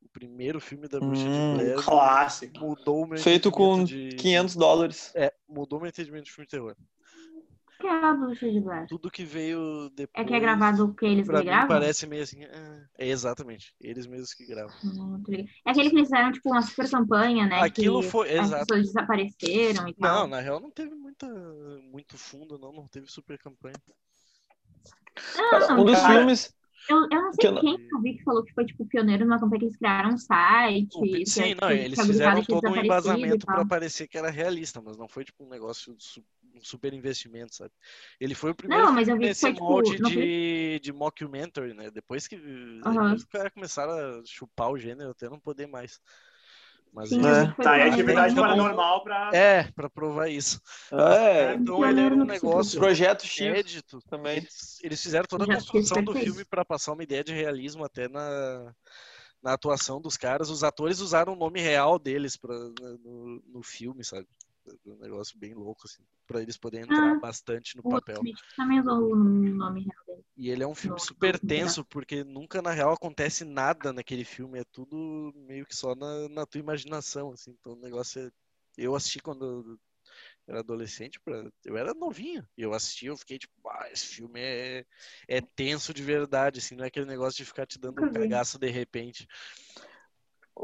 O 0.00 0.08
primeiro 0.08 0.60
filme 0.62 0.88
da 0.88 0.98
Bruxa 0.98 1.28
Hum, 1.28 1.30
de 1.30 1.62
Blair 1.62 1.84
Clássico. 1.84 2.58
mudou 2.58 3.02
o 3.02 3.06
meu 3.06 3.18
Feito 3.18 3.50
com 3.50 3.82
entendimento 3.82 4.16
de... 4.16 4.16
500 4.16 4.56
dólares. 4.56 5.12
É, 5.14 5.30
mudou 5.46 5.78
meu 5.78 5.88
entendimento 5.90 6.24
de 6.24 6.32
filme 6.32 6.46
de 6.46 6.50
terror. 6.52 6.74
Que 7.86 7.90
é 7.92 8.04
a 8.04 8.14
Bruxa 8.14 8.50
de 8.50 8.60
Blair? 8.60 8.86
Tudo 8.88 9.08
que 9.10 9.24
veio 9.24 9.88
depois. 9.90 10.24
É 10.24 10.26
que 10.26 10.34
é 10.34 10.40
gravado 10.40 10.86
o 10.86 10.92
que 10.94 11.06
eles 11.06 11.24
Pra 11.24 11.38
que 11.38 11.44
mim 11.44 11.50
gravam? 11.50 11.68
parece 11.68 12.04
meio 12.04 12.24
assim. 12.24 12.42
ah, 12.44 12.84
é 12.98 13.06
exatamente, 13.08 13.72
eles 13.80 14.08
mesmos 14.08 14.34
que 14.34 14.44
gravam. 14.44 14.74
Não. 14.82 15.22
É 15.64 15.70
aquele 15.70 15.90
que 15.90 15.96
eles 15.96 16.08
fizeram, 16.08 16.32
tipo, 16.32 16.50
uma 16.50 16.62
super 16.62 16.90
campanha, 16.90 17.46
né? 17.46 17.60
Aquilo 17.60 18.00
que 18.00 18.08
foi. 18.08 18.36
as 18.36 18.46
Exato. 18.48 18.66
pessoas 18.66 18.86
desapareceram 18.88 19.88
e 19.88 19.94
Não, 19.98 20.08
tal. 20.08 20.26
na 20.26 20.40
real 20.40 20.58
não 20.58 20.70
teve 20.72 20.96
muita, 20.96 21.28
muito 21.92 22.18
fundo, 22.18 22.58
não. 22.58 22.72
Não 22.72 22.88
teve 22.88 23.06
super 23.06 23.38
campanha. 23.38 23.76
Cara, 25.50 25.74
um 25.80 25.84
dos 25.84 25.98
cara, 26.00 26.14
filmes. 26.18 26.52
Eu, 26.88 26.96
eu 27.10 27.22
não 27.22 27.30
que 27.30 27.36
sei 27.42 27.50
eu 27.50 27.52
não- 27.54 27.60
quem 27.60 27.88
eu 27.92 28.00
vi 28.00 28.14
que 28.16 28.22
falou 28.22 28.44
que 28.44 28.52
foi, 28.52 28.64
tipo, 28.64 28.86
pioneiro 28.86 29.24
numa 29.24 29.40
campanha 29.40 29.58
que 29.60 29.64
eles 29.66 29.76
criaram 29.76 30.10
um 30.10 30.18
site. 30.18 30.96
O 30.96 31.02
que- 31.02 31.26
Sim, 31.26 31.42
que- 31.42 31.54
não, 31.60 31.68
que 31.68 31.74
eles 31.74 32.00
fizeram 32.00 32.44
todo 32.44 32.68
um 32.68 32.76
embasamento 32.76 33.46
tal. 33.46 33.56
pra 33.56 33.64
parecer 33.66 34.06
que 34.06 34.16
era 34.18 34.30
realista, 34.30 34.80
mas 34.80 34.96
não 34.96 35.08
foi 35.08 35.24
tipo 35.24 35.44
um 35.44 35.48
negócio 35.48 35.96
de 35.96 36.04
su- 36.04 36.24
um 36.56 36.62
super 36.64 36.92
investimento, 36.94 37.54
sabe? 37.54 37.70
Ele 38.20 38.34
foi 38.34 38.50
o 38.50 38.54
primeiro 38.54 38.84
Não, 38.84 38.92
mas 38.92 39.06
eu 39.08 39.14
vi 39.16 39.20
que 39.22 39.26
nesse 39.28 39.40
foi, 39.42 39.52
tipo, 39.52 39.64
molde 39.64 39.98
não 40.00 40.10
de, 40.10 40.80
de 40.82 40.92
mockumentary, 40.92 41.74
né? 41.74 41.90
Depois 41.90 42.26
que 42.26 42.36
que 42.38 42.80
os 43.14 43.24
caras 43.24 43.52
começaram 43.52 43.92
a 43.92 44.22
chupar 44.24 44.70
o 44.70 44.78
gênero 44.78 45.10
até 45.10 45.28
não 45.28 45.38
poder 45.38 45.66
mais. 45.66 46.00
Mas 46.92 47.10
Sim, 47.10 47.20
É. 47.26 47.52
Tá, 47.62 47.76
é 47.76 47.88
atividade 47.90 48.32
Então- 48.32 48.42
paranormal 48.44 49.02
pra. 49.04 49.30
É, 49.34 49.64
pra 49.72 49.90
provar 49.90 50.28
isso. 50.28 50.58
É, 50.90 51.52
Então 51.54 51.86
ele 51.86 52.00
era 52.00 52.14
um 52.14 52.24
negócio 52.24 52.78
Projeto 52.80 53.26
X 53.26 53.38
inédito. 53.40 53.98
também. 54.08 54.38
Eles, 54.38 54.78
eles 54.82 55.02
fizeram 55.02 55.26
toda 55.28 55.44
a 55.44 55.56
construção 55.56 56.02
do 56.02 56.14
filme 56.14 56.42
para 56.46 56.64
passar 56.64 56.92
uma 56.92 57.02
ideia 57.02 57.22
de 57.22 57.34
realismo 57.34 57.84
até 57.84 58.08
na, 58.08 58.74
na 59.42 59.52
atuação 59.52 60.00
dos 60.00 60.16
caras. 60.16 60.48
Os 60.48 60.64
atores 60.64 61.00
usaram 61.00 61.34
o 61.34 61.36
nome 61.36 61.60
real 61.60 61.98
deles 61.98 62.34
pra, 62.36 62.54
no, 62.56 63.42
no 63.46 63.62
filme, 63.62 64.02
sabe? 64.02 64.26
Um 64.86 64.96
negócio 64.96 65.38
bem 65.38 65.54
louco, 65.54 65.82
assim, 65.84 66.02
pra 66.26 66.42
eles 66.42 66.56
poderem 66.56 66.86
entrar 66.86 67.12
Ah, 67.12 67.14
bastante 67.14 67.76
no 67.76 67.82
papel. 67.82 68.16
Smith 68.18 68.38
também 68.56 68.80
usou 68.80 69.12
o 69.12 69.16
nome 69.16 69.80
real 69.80 70.04
dele. 70.06 70.24
E 70.36 70.50
ele 70.50 70.62
é 70.62 70.66
um 70.66 70.74
filme 70.74 70.98
super 71.00 71.38
tenso, 71.38 71.84
porque 71.84 72.22
nunca 72.24 72.60
na 72.60 72.70
real 72.70 72.92
acontece 72.92 73.44
nada 73.44 73.92
naquele 73.92 74.24
filme, 74.24 74.58
é 74.58 74.64
tudo 74.64 75.32
meio 75.34 75.64
que 75.66 75.74
só 75.74 75.94
na, 75.94 76.28
na 76.28 76.46
tua 76.46 76.60
imaginação, 76.60 77.32
assim. 77.32 77.52
Então 77.58 77.72
o 77.72 77.80
negócio 77.80 78.20
é. 78.26 78.30
Eu 78.78 78.94
assisti 78.94 79.20
quando 79.20 79.44
eu 79.46 79.78
era 80.46 80.60
adolescente, 80.60 81.18
pra... 81.20 81.50
eu 81.64 81.76
era 81.76 81.94
novinho, 81.94 82.46
e 82.56 82.62
eu 82.62 82.72
assisti, 82.74 83.06
eu 83.06 83.16
fiquei 83.16 83.38
tipo, 83.38 83.54
ah, 83.68 83.88
esse 83.90 84.06
filme 84.06 84.38
é, 84.38 84.84
é 85.26 85.40
tenso 85.40 85.94
de 85.94 86.02
verdade, 86.02 86.58
assim, 86.58 86.76
não 86.76 86.84
é 86.84 86.88
aquele 86.88 87.06
negócio 87.06 87.38
de 87.38 87.44
ficar 87.44 87.66
te 87.66 87.78
dando 87.78 88.04
um 88.04 88.12
cagaço 88.12 88.58
de 88.58 88.68
repente. 88.68 89.26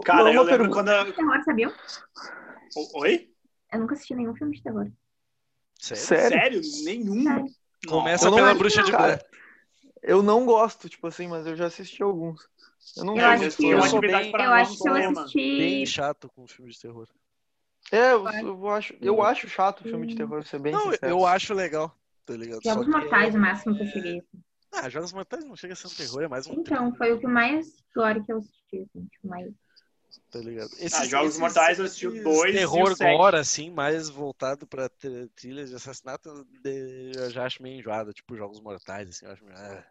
Cara, 0.04 0.22
Uma 0.24 0.34
eu 0.34 0.42
lembro 0.42 0.70
pergunta. 0.70 0.84
quando. 0.84 1.58
eu- 1.60 1.72
Oi? 2.94 3.30
Eu 3.72 3.80
nunca 3.80 3.94
assisti 3.94 4.14
nenhum 4.14 4.34
filme 4.34 4.56
de 4.56 4.62
terror. 4.62 4.90
Sério? 5.80 6.04
Sério? 6.04 6.28
Sério? 6.28 6.84
Nenhum? 6.84 7.24
Sério. 7.24 7.54
Começa 7.88 8.26
Eu 8.26 8.30
não 8.30 8.36
pela 8.38 8.54
bruxa 8.54 8.82
de 8.82 8.92
Blair. 8.92 9.24
Eu 10.02 10.22
não 10.22 10.44
gosto, 10.44 10.88
tipo 10.88 11.06
assim, 11.06 11.26
mas 11.28 11.46
eu 11.46 11.56
já 11.56 11.66
assisti 11.66 12.02
alguns. 12.02 12.48
Eu 12.96 13.04
não 13.04 13.16
Eu 13.16 13.24
sei 13.24 13.28
acho 13.46 13.56
que 13.56 13.66
eu 13.66 13.78
atividade 13.82 14.32
bem- 14.32 14.44
Eu 14.44 14.52
acho 14.52 14.76
que 14.82 14.88
eu 14.88 14.94
assisti. 14.94 15.56
Bem 15.58 15.86
chato 15.86 16.28
com 16.28 16.46
filme 16.46 16.70
de 16.70 16.80
terror. 16.80 17.08
É, 17.90 18.12
eu, 18.12 18.26
eu 18.42 18.68
acho, 18.68 18.94
eu 19.00 19.22
acho 19.22 19.48
chato 19.48 19.82
filme 19.84 20.06
de 20.06 20.14
terror, 20.16 20.44
ser 20.44 20.58
bem 20.58 20.72
Não, 20.72 20.92
sincero. 20.92 21.12
eu 21.12 21.26
acho 21.26 21.52
legal, 21.54 21.94
tá 22.24 22.34
ligado? 22.34 22.62
Só 22.62 22.70
Jogos 22.74 22.86
que 22.86 22.92
Mortais, 22.92 23.34
é- 23.34 23.38
o 23.38 23.40
máximo 23.40 23.76
que 23.76 23.82
eu 23.82 23.86
cheguei. 23.86 24.22
Ah, 24.72 24.88
Jogos 24.88 25.12
Mortais 25.12 25.44
não 25.44 25.54
chega 25.56 25.74
a 25.74 25.76
ser 25.76 25.88
um 25.88 25.90
terror, 25.90 26.22
é 26.22 26.28
mais 26.28 26.46
um 26.46 26.54
Então, 26.54 26.64
thriller, 26.64 26.96
foi 26.96 27.12
o 27.12 27.20
que 27.20 27.26
mais 27.26 27.66
gore 27.94 28.24
que 28.24 28.32
eu 28.32 28.38
assisti. 28.38 28.82
Assim, 28.82 29.04
tipo, 29.06 29.28
mais... 29.28 29.52
tá 30.30 30.38
ligado? 30.38 30.70
Ah, 30.92 31.04
Jogos 31.06 31.38
Mortais 31.38 31.78
eu 31.78 31.84
assisti 31.84 32.06
o 32.06 32.10
esses 32.10 32.24
dois 32.24 32.54
e 32.54 32.56
o 32.56 32.58
terror 32.58 32.94
sete. 32.96 33.16
gore, 33.16 33.36
assim, 33.36 33.70
mais 33.70 34.08
voltado 34.08 34.66
pra 34.66 34.88
tr- 34.88 35.28
trilhas 35.34 35.70
de 35.70 35.76
assassinato, 35.76 36.44
de- 36.62 37.12
eu 37.16 37.30
já 37.30 37.44
acho 37.46 37.62
meio 37.62 37.78
enjoado, 37.78 38.12
tipo 38.12 38.36
Jogos 38.36 38.60
Mortais, 38.60 39.08
assim, 39.08 39.26
eu 39.26 39.32
acho 39.32 39.44
meio... 39.44 39.56
Ah, 39.56 39.84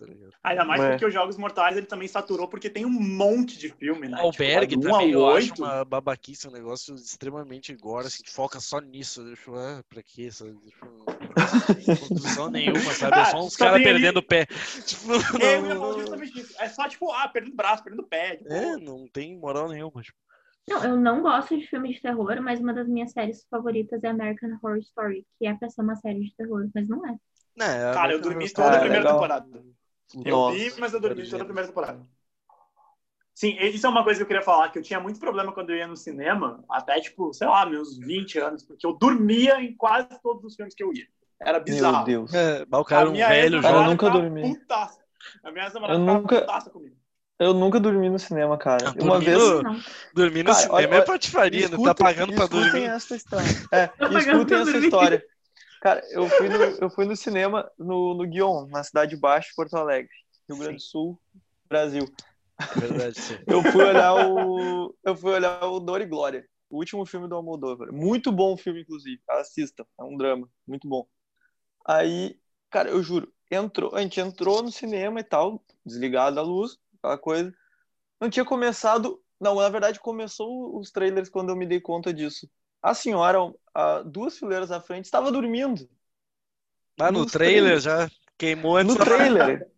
tá 0.00 0.06
ligado? 0.06 0.32
Ainda 0.42 0.64
mais 0.64 0.80
É. 0.82 0.90
porque 0.90 1.04
os 1.06 1.12
Jogos 1.14 1.36
Mortais 1.36 1.76
ele 1.76 1.86
também 1.86 2.08
saturou, 2.08 2.48
porque 2.48 2.70
tem 2.70 2.86
um 2.86 2.90
monte 2.90 3.58
de 3.58 3.68
filme, 3.68 4.08
né? 4.08 4.18
Albergue 4.20 4.76
tipo, 4.76 4.90
também, 4.90 5.10
eu 5.10 5.28
acho 5.28 5.50
oito. 5.50 5.62
uma 5.62 5.84
babaquice, 5.84 6.48
um 6.48 6.52
negócio 6.52 6.94
extremamente 6.94 7.74
gore, 7.76 8.06
assim, 8.06 8.22
que 8.22 8.30
foca 8.30 8.58
só 8.60 8.80
nisso. 8.80 9.20
Eu 9.22 9.32
acho, 9.34 9.54
ah, 9.54 9.84
pra 9.88 10.02
quê? 10.02 10.22
Isso, 10.22 10.44
tipo, 10.66 10.86
não 11.68 11.74
tem 11.74 11.96
conclusão 11.96 12.50
nenhuma, 12.50 12.92
sabe? 12.92 13.18
É 13.18 13.24
só 13.26 13.38
uns 13.44 13.56
caras 13.56 13.82
perdendo 13.82 14.18
o 14.18 14.22
pé. 14.22 14.46
Tipo, 14.86 15.12
É, 15.42 15.56
eu 15.56 15.62
não-. 15.62 16.24
É 16.58 16.68
só, 16.68 16.88
tipo, 16.88 17.10
ah, 17.12 17.28
perdendo 17.28 17.54
braço, 17.54 17.82
perdendo 17.84 18.02
pé. 18.06 18.36
Tipo, 18.36 18.52
É, 18.52 18.76
não 18.76 19.06
tem 19.08 19.36
moral 19.38 19.68
nenhuma. 19.68 20.02
Tipo. 20.02 20.18
Não, 20.68 20.84
eu 20.84 20.96
não 20.96 21.20
gosto 21.22 21.58
de 21.58 21.66
filme 21.66 21.92
de 21.92 22.00
terror, 22.00 22.40
mas 22.40 22.60
uma 22.60 22.72
das 22.72 22.86
minhas 22.88 23.10
séries 23.12 23.44
favoritas 23.50 24.04
é 24.04 24.08
American 24.08 24.50
Horror 24.62 24.78
Story, 24.78 25.26
que 25.38 25.46
é 25.46 25.54
pra 25.54 25.68
ser 25.68 25.82
uma 25.82 25.96
série 25.96 26.20
de 26.20 26.34
terror, 26.36 26.68
mas 26.74 26.88
não 26.88 27.04
é. 27.06 27.16
Não, 27.56 27.66
é, 27.66 27.92
Cara, 27.92 28.12
eu 28.12 28.20
dormi 28.20 28.48
toda 28.50 28.76
a 28.76 28.80
primeira 28.80 28.98
legal. 28.98 29.14
temporada. 29.14 29.62
Eu 30.24 30.30
Nossa. 30.36 30.56
vi, 30.58 30.72
mas 30.78 30.92
eu 30.92 31.00
dormi 31.00 31.28
toda 31.28 31.42
a 31.42 31.46
primeira 31.46 31.68
temporada. 31.68 32.00
Sim, 33.34 33.56
isso 33.58 33.86
é 33.86 33.88
uma 33.90 34.04
coisa 34.04 34.18
que 34.18 34.22
eu 34.24 34.26
queria 34.26 34.42
falar, 34.42 34.68
que 34.70 34.78
eu 34.78 34.82
tinha 34.82 35.00
muito 35.00 35.18
problema 35.18 35.52
quando 35.52 35.70
eu 35.70 35.76
ia 35.76 35.86
no 35.86 35.96
cinema, 35.96 36.62
até, 36.70 37.00
tipo, 37.00 37.32
sei 37.32 37.46
lá, 37.48 37.64
meus 37.64 37.96
20 37.96 38.38
anos, 38.38 38.62
porque 38.62 38.86
eu 38.86 38.92
dormia 38.92 39.60
em 39.62 39.74
quase 39.74 40.08
todos 40.22 40.44
os 40.44 40.54
filmes 40.56 40.74
que 40.74 40.82
eu 40.82 40.92
ia. 40.92 41.06
Era 41.40 41.58
Meu 41.58 41.64
bizarro. 41.64 42.04
Deus. 42.04 42.34
É, 42.34 42.66
o 42.70 42.84
cara 42.84 43.00
era 43.02 43.08
um 43.08 43.12
minha 43.12 43.28
velho 43.28 43.62
Cara, 43.62 43.76
eu 43.78 43.84
nunca 43.84 44.10
dormi. 44.10 44.42
Putaça. 44.58 45.00
A 45.42 45.50
minha 45.50 45.70
Eu 45.88 45.98
nunca- 45.98 46.40
putaça 46.40 46.70
comigo. 46.70 46.96
Eu 47.38 47.54
nunca 47.54 47.80
dormi 47.80 48.10
no 48.10 48.18
cinema, 48.18 48.58
cara. 48.58 48.88
Ah, 48.88 48.90
Uma 49.02 49.12
dormi 49.12 49.24
vez. 49.24 49.38
no- 49.38 49.62
Não. 49.62 49.80
Dormir 50.14 50.42
no 50.42 50.50
Cara, 50.50 50.54
cinema 50.58 50.74
olha- 50.76 50.84
é 50.86 50.92
olha, 50.96 51.04
patifaria, 51.06 51.68
né? 51.70 51.76
Tá 51.82 51.94
pagando 51.94 52.34
pra 52.34 52.44
escutem 52.44 52.62
dormir. 52.70 52.84
essa 52.84 53.16
história. 53.16 53.46
É, 53.72 53.86
pagando 53.86 54.18
escutem 54.18 54.56
essa 54.58 54.64
dormir. 54.72 54.84
história. 54.86 55.24
Cara, 55.80 56.02
eu 56.10 56.28
fui 56.28 56.48
no, 56.48 56.56
eu 56.56 56.90
fui 56.90 57.04
no 57.06 57.16
cinema 57.16 57.70
no, 57.78 58.12
no 58.14 58.26
Guion, 58.26 58.66
na 58.66 58.84
Cidade 58.84 59.16
Baixa, 59.16 59.48
Porto 59.56 59.74
Alegre, 59.74 60.10
Rio 60.46 60.58
Grande 60.58 60.76
do 60.76 60.82
Sul, 60.82 61.18
Brasil. 61.66 62.06
Verdade, 62.76 63.18
sim. 63.18 63.38
Eu 63.48 63.62
fui 63.62 63.82
olhar 63.82 64.14
o. 64.14 64.94
Eu 65.02 65.16
fui 65.16 65.32
olhar 65.32 65.64
o 65.64 65.80
Dor 65.80 66.02
e 66.02 66.06
Glória, 66.06 66.46
o 66.68 66.76
último 66.76 67.06
filme 67.06 67.26
do 67.26 67.34
Almodóvar. 67.34 67.90
Muito 67.90 68.30
bom 68.30 68.52
o 68.52 68.56
filme, 68.58 68.82
inclusive. 68.82 69.18
Assista, 69.26 69.86
é 69.98 70.04
um 70.04 70.18
drama, 70.18 70.46
muito 70.66 70.86
bom. 70.86 71.08
Aí, 71.86 72.38
cara, 72.68 72.90
eu 72.90 73.02
juro, 73.02 73.32
entrou, 73.50 73.96
a 73.96 74.02
gente 74.02 74.20
entrou 74.20 74.62
no 74.62 74.70
cinema 74.70 75.20
e 75.20 75.24
tal, 75.24 75.64
desligado 75.84 76.38
a 76.38 76.42
luz, 76.42 76.76
aquela 76.98 77.16
coisa. 77.16 77.54
Não 78.20 78.28
tinha 78.28 78.44
começado. 78.44 79.18
Não, 79.40 79.54
na 79.54 79.68
verdade, 79.70 79.98
começou 79.98 80.78
os 80.78 80.90
trailers 80.90 81.30
quando 81.30 81.48
eu 81.48 81.56
me 81.56 81.64
dei 81.64 81.80
conta 81.80 82.12
disso. 82.12 82.46
A 82.82 82.94
senhora, 82.94 83.38
a, 83.74 84.02
duas 84.02 84.38
fileiras 84.38 84.70
à 84.70 84.80
frente, 84.80 85.04
estava 85.06 85.30
dormindo. 85.30 85.88
Ah, 86.98 87.10
no 87.10 87.24
trailer 87.26 87.80
trailers. 87.80 87.82
já 87.82 88.10
queimou 88.38 88.76
antes. 88.76 88.94
No 88.96 89.04
trailer. 89.04 89.70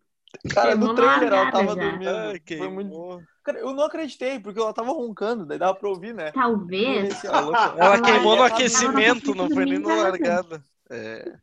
Cara, 0.50 0.68
Queimou 0.70 0.88
no 0.88 0.94
trailer 0.94 1.32
ela 1.32 1.50
tava 1.50 1.74
já. 1.74 1.74
dormindo. 1.74 2.08
Ah, 2.08 2.30
Foi 2.30 2.40
queimou. 2.40 2.70
muito... 2.70 3.26
Cara, 3.44 3.58
eu 3.58 3.74
não 3.74 3.84
acreditei, 3.84 4.38
porque 4.40 4.58
ela 4.60 4.72
tava 4.72 4.92
roncando, 4.92 5.44
daí 5.44 5.58
dava 5.58 5.74
pra 5.74 5.88
ouvir, 5.88 6.14
né? 6.14 6.30
Talvez. 6.32 7.22
Louco. 7.24 7.56
Ela 7.76 7.96
Ela- 7.96 8.00
queimou 8.02 8.36
no 8.36 8.42
aquecimento, 8.44 9.34
não 9.34 9.50
foi 9.50 9.64
nem 9.66 9.78
na 9.78 9.94
largada. 9.94 10.64
É. 10.90 11.36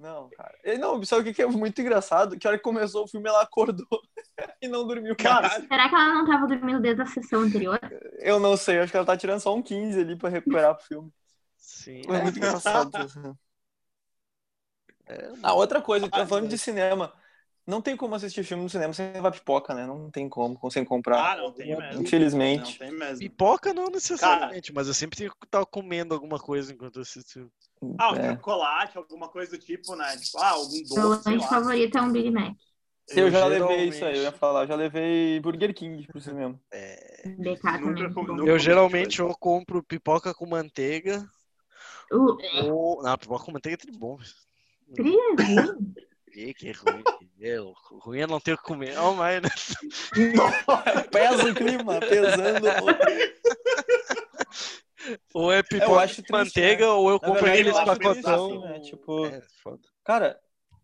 Não, 0.00 0.30
cara. 0.30 0.58
E 0.64 0.78
Não, 0.78 1.02
sabe 1.04 1.20
o 1.20 1.24
que 1.24 1.34
que 1.34 1.42
é 1.42 1.46
muito 1.46 1.78
engraçado? 1.80 2.38
Que 2.38 2.46
a 2.46 2.50
hora 2.50 2.58
que 2.58 2.64
começou 2.64 3.04
o 3.04 3.08
filme, 3.08 3.28
ela 3.28 3.42
acordou 3.42 3.86
e 4.62 4.66
não 4.66 4.86
dormiu 4.86 5.14
mais. 5.20 5.22
Caralho. 5.22 5.68
Será 5.68 5.88
que 5.88 5.94
ela 5.94 6.14
não 6.14 6.26
tava 6.26 6.46
dormindo 6.46 6.80
desde 6.80 7.02
a 7.02 7.06
sessão 7.06 7.40
anterior? 7.40 7.78
Eu 8.18 8.40
não 8.40 8.56
sei, 8.56 8.78
acho 8.78 8.90
que 8.90 8.96
ela 8.96 9.04
tá 9.06 9.16
tirando 9.16 9.40
só 9.40 9.54
um 9.54 9.62
15 9.62 10.00
ali 10.00 10.16
pra 10.16 10.30
recuperar 10.30 10.74
pro 10.74 10.86
filme. 10.86 11.12
Sim. 11.58 12.00
É 12.08 12.22
muito 12.22 12.38
engraçado. 12.38 12.90
isso. 13.04 13.38
É, 15.06 15.32
Ah, 15.42 15.52
outra 15.52 15.82
coisa, 15.82 16.06
Ah, 16.06 16.10
tá 16.10 16.26
falando 16.26 16.48
de 16.48 16.56
cinema. 16.56 17.12
Não 17.66 17.82
tem 17.82 17.94
como 17.94 18.14
assistir 18.14 18.42
filme 18.42 18.62
no 18.62 18.70
cinema 18.70 18.94
sem 18.94 19.12
levar 19.12 19.30
pipoca, 19.30 19.74
né? 19.74 19.86
Não 19.86 20.10
tem 20.10 20.28
como, 20.30 20.58
sem 20.70 20.84
comprar. 20.84 21.32
Ah, 21.32 21.36
não 21.36 21.52
tem 21.52 21.76
mesmo. 21.76 21.94
Não 21.94 22.02
Infelizmente. 22.02 22.78
tem 22.78 22.90
mesmo. 22.90 23.18
Pipoca 23.18 23.74
não 23.74 23.88
necessariamente, 23.88 24.72
mas 24.72 24.88
eu 24.88 24.94
sempre 24.94 25.18
tenho 25.18 25.30
que 25.30 25.44
estar 25.44 25.64
comendo 25.66 26.14
alguma 26.14 26.38
coisa 26.38 26.72
enquanto 26.72 26.96
eu 26.96 27.02
assisto. 27.02 27.52
Ah, 27.98 28.12
um 28.12 28.16
É. 28.16 28.32
chocolate, 28.34 28.98
alguma 28.98 29.28
coisa 29.28 29.52
do 29.52 29.58
tipo, 29.58 29.94
né? 29.96 30.16
Tipo, 30.16 30.38
ah, 30.38 30.50
algum 30.50 30.72
Meu 30.76 31.08
doce, 31.08 31.22
sei 31.22 31.32
lanche 31.34 31.48
favorito 31.48 31.96
é 31.98 32.02
um 32.02 32.12
Big 32.12 32.30
Mac. 32.30 32.54
Eu, 33.08 33.30
já 33.30 33.38
geralmente- 33.48 33.60
levei 33.70 33.88
isso 33.88 34.04
aí, 34.04 34.16
eu 34.18 34.22
ia 34.22 34.32
falar. 34.32 34.62
Eu 34.62 34.68
já 34.68 34.74
levei 34.76 35.40
Burger 35.40 35.74
King. 35.74 36.06
É, 36.70 37.22
Nunca 37.36 37.60
também. 37.60 37.82
comi- 37.82 38.08
bom. 38.08 38.22
nunca- 38.36 38.50
eu 38.50 38.58
geralmente 38.58 39.18
eu 39.20 39.34
compro 39.36 39.82
pipoca 39.82 40.32
com 40.34 40.46
manteiga. 40.46 41.26
Uh, 42.12 42.36
Ou... 42.72 43.02
Não, 43.02 43.16
pipoca 43.18 43.44
com 43.44 43.52
manteiga 43.52 43.74
é 43.82 43.86
tudo 43.86 43.98
bom. 43.98 44.18
Tri 44.94 45.12
é 45.16 45.42
ruim. 45.42 45.94
Que, 46.32 46.54
que 46.54 46.72
ruim. 46.72 47.02
que 47.18 47.46
é, 47.48 47.60
o 47.60 47.72
ruim 48.00 48.20
é 48.20 48.26
não 48.26 48.38
ter 48.38 48.52
o 48.52 48.56
que 48.58 48.62
comer. 48.62 48.96
Oh, 49.00 49.14
mas... 49.14 49.40
Pesa 51.10 51.50
o 51.50 51.54
clima, 51.54 51.98
pesando. 51.98 52.68
Ou 55.34 55.52
é 55.52 55.62
pipoca 55.62 55.90
Eu 55.90 55.98
acho 55.98 56.22
triste, 56.22 56.32
manteiga, 56.32 56.92
ou 56.92 57.10
eu 57.10 57.20
compro 57.20 57.44
triste, 57.44 57.72
pacotão. 57.72 58.46
assim, 58.46 58.58
né? 58.58 58.80
Tipo, 58.80 59.26
É, 59.26 59.42
foda. 59.62 59.80
Cara, 60.04 60.38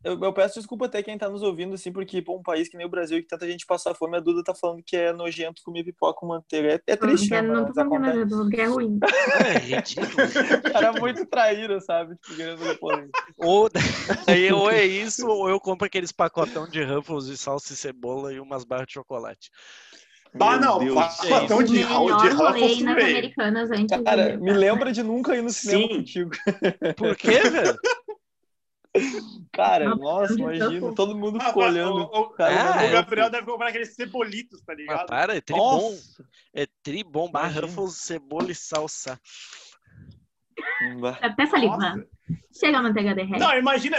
eu, 0.06 0.18
eu 0.22 0.32
peço 0.32 0.60
desculpa 0.60 0.86
até 0.86 1.02
quem 1.02 1.18
tá 1.18 1.28
nos 1.28 1.42
ouvindo, 1.42 1.74
assim, 1.74 1.90
porque, 1.90 2.22
pô, 2.22 2.36
um 2.36 2.42
país 2.42 2.68
que 2.68 2.76
nem 2.76 2.86
o 2.86 2.88
Brasil, 2.88 3.20
que 3.20 3.26
tanta 3.26 3.44
gente 3.50 3.66
passa 3.66 3.92
fome, 3.92 4.16
a 4.16 4.20
Duda 4.20 4.44
tá 4.44 4.54
falando 4.54 4.80
que 4.84 4.96
é 4.96 5.12
nojento 5.12 5.62
comer 5.64 5.82
pipoca 5.82 6.20
com 6.20 6.26
manteiga. 6.26 6.74
É, 6.74 6.92
é 6.92 6.96
triste, 6.96 7.28
né? 7.28 7.42
não 7.42 7.66
tô 7.66 7.74
falando 7.74 7.90
que 7.90 7.96
é 7.96 8.24
nojento, 8.24 8.60
é 8.60 8.64
ruim. 8.66 9.00
É 10.62 10.70
cara 10.70 10.86
é 10.96 11.00
muito 11.00 11.26
traíra, 11.26 11.80
sabe? 11.80 12.14
Tipo, 12.16 13.10
ou, 13.36 13.68
aí, 14.28 14.52
ou 14.52 14.70
é 14.70 14.84
isso, 14.84 15.26
ou 15.26 15.48
eu 15.48 15.58
compro 15.58 15.86
aqueles 15.86 16.12
pacotão 16.12 16.68
de 16.68 16.84
Ruffles 16.84 17.26
de 17.26 17.36
salsa 17.36 17.72
e 17.72 17.76
cebola 17.76 18.32
e 18.32 18.38
umas 18.38 18.64
barras 18.64 18.86
de 18.86 18.92
chocolate. 18.92 19.50
Bah, 20.34 20.58
não, 20.58 20.78
Deus. 20.78 20.94
de, 21.64 21.78
de 21.78 22.84
veio. 22.94 23.16
americanas 23.16 23.70
antes 23.70 24.02
Cara, 24.02 24.32
de... 24.36 24.42
me 24.42 24.52
lembra 24.52 24.92
de 24.92 25.02
nunca 25.02 25.34
ir 25.34 25.42
no 25.42 25.50
cinema 25.50 25.82
Sim. 25.88 25.88
contigo. 25.96 26.30
Por 26.96 27.16
quê, 27.16 27.40
velho? 27.48 27.78
Cara, 29.52 29.94
nossa, 29.94 30.32
imagina, 30.34 30.94
todo 30.94 31.14
mundo 31.16 31.38
Ah, 31.40 31.46
ficou 31.48 31.64
olhando. 31.64 32.00
o, 32.12 32.20
o- 32.20 32.30
Cara, 32.30 32.80
Ah, 32.80 32.86
o 32.86 32.90
Gabriel 32.92 33.30
deve 33.30 33.46
comprar 33.46 33.68
aqueles 33.68 33.94
cebolitos, 33.94 34.60
tá 34.60 34.72
Mas 34.72 34.78
ligado? 34.78 35.06
para, 35.06 35.36
é 35.36 35.40
tribom. 35.40 35.90
Nossa. 35.90 36.24
É 36.54 36.66
tribom. 36.82 37.30
Barra 37.30 37.50
Imagina. 37.58 37.66
Ruffles, 37.66 37.96
cebola 37.96 38.50
e 38.50 38.54
salsa. 38.54 39.20
Até 41.20 41.46
saliva. 41.46 41.76
Nossa. 41.76 42.06
Chega 42.58 42.78
a 42.78 42.82
manteiga 42.82 43.14
derrete. 43.14 43.38
Não, 43.38 43.56
imagina. 43.58 43.96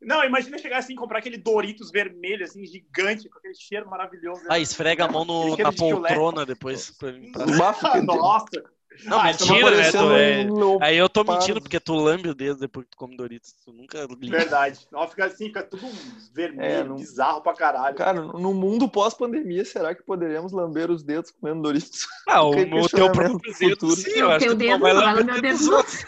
Não, 0.00 0.24
imagina 0.24 0.56
chegar 0.56 0.78
assim, 0.78 0.94
comprar 0.94 1.18
aquele 1.18 1.36
Doritos 1.36 1.90
vermelho, 1.90 2.44
assim, 2.44 2.64
gigante, 2.64 3.28
com 3.28 3.38
aquele 3.38 3.54
cheiro 3.54 3.88
maravilhoso. 3.88 4.40
Ah, 4.48 4.58
esfrega 4.58 5.04
a 5.04 5.08
mão 5.08 5.24
no- 5.24 5.56
na 5.58 5.72
poltrona 5.72 6.46
depois 6.46 6.90
pra 6.92 7.12
fica- 7.12 7.22
Nossa! 8.04 8.64
Não, 9.04 9.20
Ah, 9.20 9.30
é 9.30 9.32
mentira, 9.32 9.70
né? 9.70 9.90
Tu 9.92 10.12
é-. 10.12 10.46
Aí 10.82 10.96
eu 10.96 11.08
tô 11.08 11.22
mentindo, 11.24 11.60
porque 11.60 11.78
tu 11.78 11.94
lambe 11.94 12.28
o 12.28 12.34
dedo 12.34 12.58
depois 12.58 12.84
que 12.84 12.90
tu 12.90 12.98
come 12.98 13.16
Doritos. 13.16 13.54
Tu 13.64 13.72
nunca 13.72 14.06
liga. 14.18 14.36
Verdade. 14.36 14.80
Não, 14.90 15.06
fica 15.08 15.26
assim, 15.26 15.46
fica 15.46 15.62
tudo 15.62 15.86
vermelho, 16.34 16.62
É, 16.72 16.84
não- 16.84 16.96
bizarro 16.96 17.40
pra 17.40 17.54
caralho. 17.54 17.94
Cara, 17.96 18.20
no 18.20 18.52
mundo 18.52 18.88
pós-pandemia, 18.88 19.64
será 19.64 19.94
que 19.94 20.02
poderemos 20.02 20.52
lamber 20.52 20.90
os 20.90 21.02
dedos 21.04 21.30
comendo 21.30 21.62
Doritos? 21.62 22.00
Ah, 22.28 22.42
o, 22.44 22.50
Que 22.50 22.62
o 22.62 22.88
teu 22.88 23.10
próprio 23.12 23.38
do 23.38 23.58
dedo, 23.58 23.90
sim, 23.96 24.10
eu 24.10 24.30
acho 24.30 24.44
teu 24.46 24.56
que 24.56 24.56
tu 24.56 24.58
dedo 24.58 24.70
não 24.72 24.80
vai 24.80 24.92
não 24.92 25.00
vai 25.00 25.14
lamber 25.14 25.40
dedo 25.40 25.74
outros. 25.76 26.04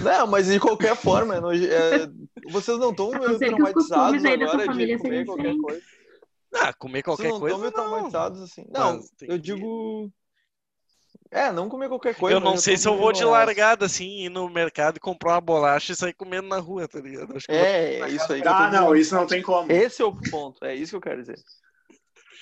Não, 0.00 0.26
mas 0.26 0.46
de 0.46 0.60
qualquer 0.60 0.94
forma, 0.94 1.36
é 1.36 1.40
noje- 1.40 1.68
é, 1.70 2.06
vocês 2.50 2.78
não 2.78 2.90
estão 2.90 3.10
não 3.12 3.38
que 3.38 3.46
traumatizados 3.46 4.24
agora 4.24 4.68
de 4.68 4.98
comer 4.98 5.24
qualquer 5.24 5.56
coisa? 5.56 5.82
Ah, 6.54 6.72
comer 6.74 7.02
qualquer 7.02 7.22
vocês 7.30 7.32
não 7.32 7.40
coisa. 7.40 7.56
estão 7.56 7.84
meio 7.90 8.02
não. 8.02 8.10
traumatizados 8.10 8.42
assim. 8.42 8.64
Não, 8.70 9.00
eu 9.22 9.28
que- 9.28 9.38
digo. 9.38 10.10
É, 11.30 11.50
não 11.50 11.68
comer 11.68 11.88
qualquer 11.88 12.14
coisa. 12.14 12.36
Eu 12.36 12.40
não 12.40 12.56
sei 12.56 12.74
tô 12.74 12.80
se 12.80 12.88
eu 12.88 12.96
vou 12.96 13.12
de 13.12 13.24
largada, 13.24 13.86
assim, 13.86 14.24
ir 14.24 14.28
no 14.28 14.48
mercado 14.48 14.96
e 14.96 15.00
comprar 15.00 15.32
uma 15.34 15.40
bolacha 15.40 15.92
e 15.92 15.96
sair 15.96 16.12
comendo 16.12 16.48
na 16.48 16.58
rua, 16.58 16.86
tá 16.86 17.00
ligado? 17.00 17.36
Acho 17.36 17.46
que 17.46 17.52
eu 17.52 17.56
vou- 17.56 17.64
É, 17.66 18.00
é 18.00 18.08
isso 18.10 18.32
aí. 18.32 18.40
eu 18.40 18.50
Ah, 18.50 18.70
não, 18.70 18.94
isso 18.94 19.14
não 19.14 19.26
tem 19.26 19.42
como. 19.42 19.70
Esse 19.70 20.02
é 20.02 20.04
o 20.04 20.12
ponto, 20.30 20.64
é 20.64 20.74
isso 20.74 20.90
que 20.92 20.96
eu 20.96 21.00
quero 21.00 21.20
dizer. 21.20 21.38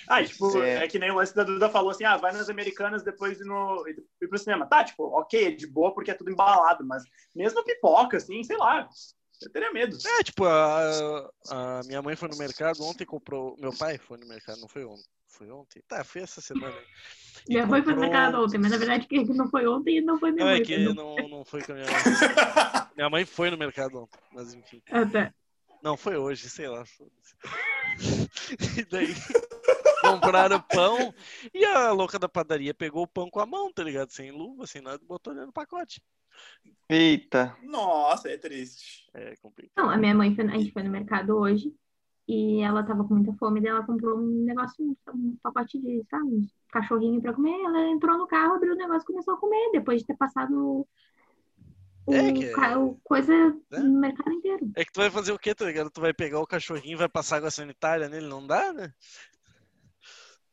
Ah, 0.07 0.23
tipo, 0.23 0.63
É. 0.63 0.85
é. 0.85 0.89
que 0.89 0.99
nem 0.99 1.11
o 1.11 1.15
lance 1.15 1.35
da 1.35 1.45
Duda 1.45 1.69
falou 1.71 1.91
assim: 1.91 2.05
ah, 2.05 2.17
vai 2.17 2.33
nas 2.33 2.51
americanas 2.51 3.03
depois 3.03 3.41
ir, 3.41 3.45
no, 3.45 3.83
ir 3.89 4.29
pro 4.29 4.39
cinema. 4.39 4.67
Tá, 4.67 4.85
tipo, 4.85 5.05
ok, 5.05 5.47
é 5.47 5.51
de 5.51 5.67
boa 5.67 5.95
porque 5.95 6.11
é 6.11 6.15
tudo 6.15 6.31
embalado, 6.31 6.85
mas 6.85 7.03
mesmo 7.35 7.65
pipoca, 7.65 8.19
assim, 8.19 8.43
sei 8.45 8.57
lá, 8.59 8.87
eu 9.43 9.51
teria 9.51 9.73
medo. 9.73 9.97
É, 10.07 10.23
tipo, 10.23 10.45
a, 10.45 11.31
a 11.51 11.81
minha 11.85 12.01
mãe 12.03 12.17
foi 12.17 12.29
no 12.29 12.37
mercado 12.37 12.83
ontem 12.85 13.05
e 13.05 13.07
comprou. 13.07 13.57
Meu 13.59 13.77
pai 13.77 13.99
foi 13.99 14.19
no 14.19 14.27
mercado, 14.27 14.61
não 14.61 14.69
foi 14.69 14.85
ontem. 14.85 15.05
Foi 15.27 15.51
ontem? 15.51 15.83
Tá, 15.89 16.05
foi 16.05 16.23
essa 16.23 16.41
semana. 16.41 16.75
aí. 16.77 16.85
Minha 17.49 17.67
mãe 17.67 17.83
foi 17.83 17.93
no 17.93 18.01
comprou- 18.01 18.13
mercado 18.23 18.43
ontem, 18.45 18.59
mas 18.59 18.71
na 18.71 18.77
verdade 18.79 19.07
que 19.07 19.25
não 19.25 19.49
foi 19.51 19.67
ontem 19.67 19.97
e 19.99 20.01
não 20.01 20.19
foi 20.19 20.31
minha 20.31 20.45
Não, 20.45 20.53
mãe. 20.53 20.61
é 20.61 20.65
que 20.65 20.79
no- 20.79 20.95
não, 20.95 21.29
não 21.29 21.45
foi 21.45 21.63
com 21.63 21.73
a 21.73 21.75
minha 21.75 21.87
mãe. 21.87 21.95
Minha 22.97 23.11
mãe 23.11 23.25
foi 23.27 23.51
no 23.51 23.59
mercado 23.59 23.99
ontem, 24.03 24.21
mas 24.33 24.55
enfim. 24.55 24.81
Ah, 24.89 25.05
tá. 25.05 25.35
Não, 25.83 25.97
foi 25.97 26.17
hoje, 26.17 26.49
sei 26.49 26.69
lá. 26.69 26.85
E 28.79 28.85
daí 28.85 29.15
compraram 30.01 30.61
pão 30.61 31.15
e 31.53 31.65
a 31.65 31.91
louca 31.93 32.19
da 32.19 32.29
padaria 32.29 32.75
pegou 32.75 33.03
o 33.03 33.09
pão 33.09 33.29
com 33.31 33.41
a 33.41 33.47
mão, 33.47 33.73
tá 33.73 33.83
ligado? 33.83 34.11
Sem 34.11 34.31
luva, 34.31 34.67
sem 34.67 34.81
nada, 34.83 35.01
botou 35.07 35.33
ali 35.33 35.45
no 35.45 35.53
pacote. 35.53 36.01
Eita. 36.89 37.57
Nossa, 37.63 38.29
é 38.29 38.37
triste. 38.37 39.09
É 39.15 39.35
complicado. 39.37 39.73
Não, 39.77 39.91
a 39.91 39.97
minha 39.97 40.15
mãe 40.15 40.35
foi, 40.35 40.45
a 40.45 40.59
gente 40.59 40.73
foi 40.73 40.83
no 40.83 40.91
mercado 40.91 41.37
hoje 41.37 41.73
e 42.29 42.61
ela 42.61 42.83
tava 42.83 43.05
com 43.05 43.15
muita 43.15 43.33
fome, 43.35 43.61
daí 43.61 43.71
ela 43.71 43.85
comprou 43.85 44.19
um 44.19 44.45
negócio, 44.45 44.85
um, 45.15 45.37
pacote 45.43 45.79
de, 45.79 46.03
sabe, 46.11 46.25
um 46.25 46.47
cachorrinho 46.71 47.21
pra 47.21 47.33
comer. 47.33 47.59
Ela 47.65 47.89
entrou 47.89 48.17
no 48.19 48.27
carro, 48.27 48.55
abriu 48.55 48.75
o 48.75 48.77
negócio 48.77 49.03
e 49.03 49.07
começou 49.07 49.35
a 49.35 49.39
comer, 49.39 49.71
depois 49.73 50.01
de 50.01 50.07
ter 50.07 50.17
passado 50.17 50.87
o, 52.07 52.15
É 52.15 52.33
que- 52.33 52.55
o 52.77 52.99
coisa 53.03 53.33
É. 53.73 53.79
no 53.79 54.01
mercado 54.01 54.33
inteiro. 54.33 54.71
É 54.77 54.85
que 54.85 54.93
tu 54.93 55.01
vai 55.01 55.11
fazer 55.11 55.33
o 55.33 55.39
quê, 55.39 55.55
tá 55.55 55.65
ligado? 55.65 55.91
Tu 55.91 56.01
vai 56.01 56.13
pegar 56.13 56.41
o 56.41 56.47
cachorrinho 56.47 56.93
e 56.95 56.99
vai 56.99 57.09
passar 57.09 57.37
água 57.37 57.51
sanitária 57.51 58.09
nele, 58.09 58.27
não 58.27 58.47
dá, 58.47 58.73
né? 58.73 58.93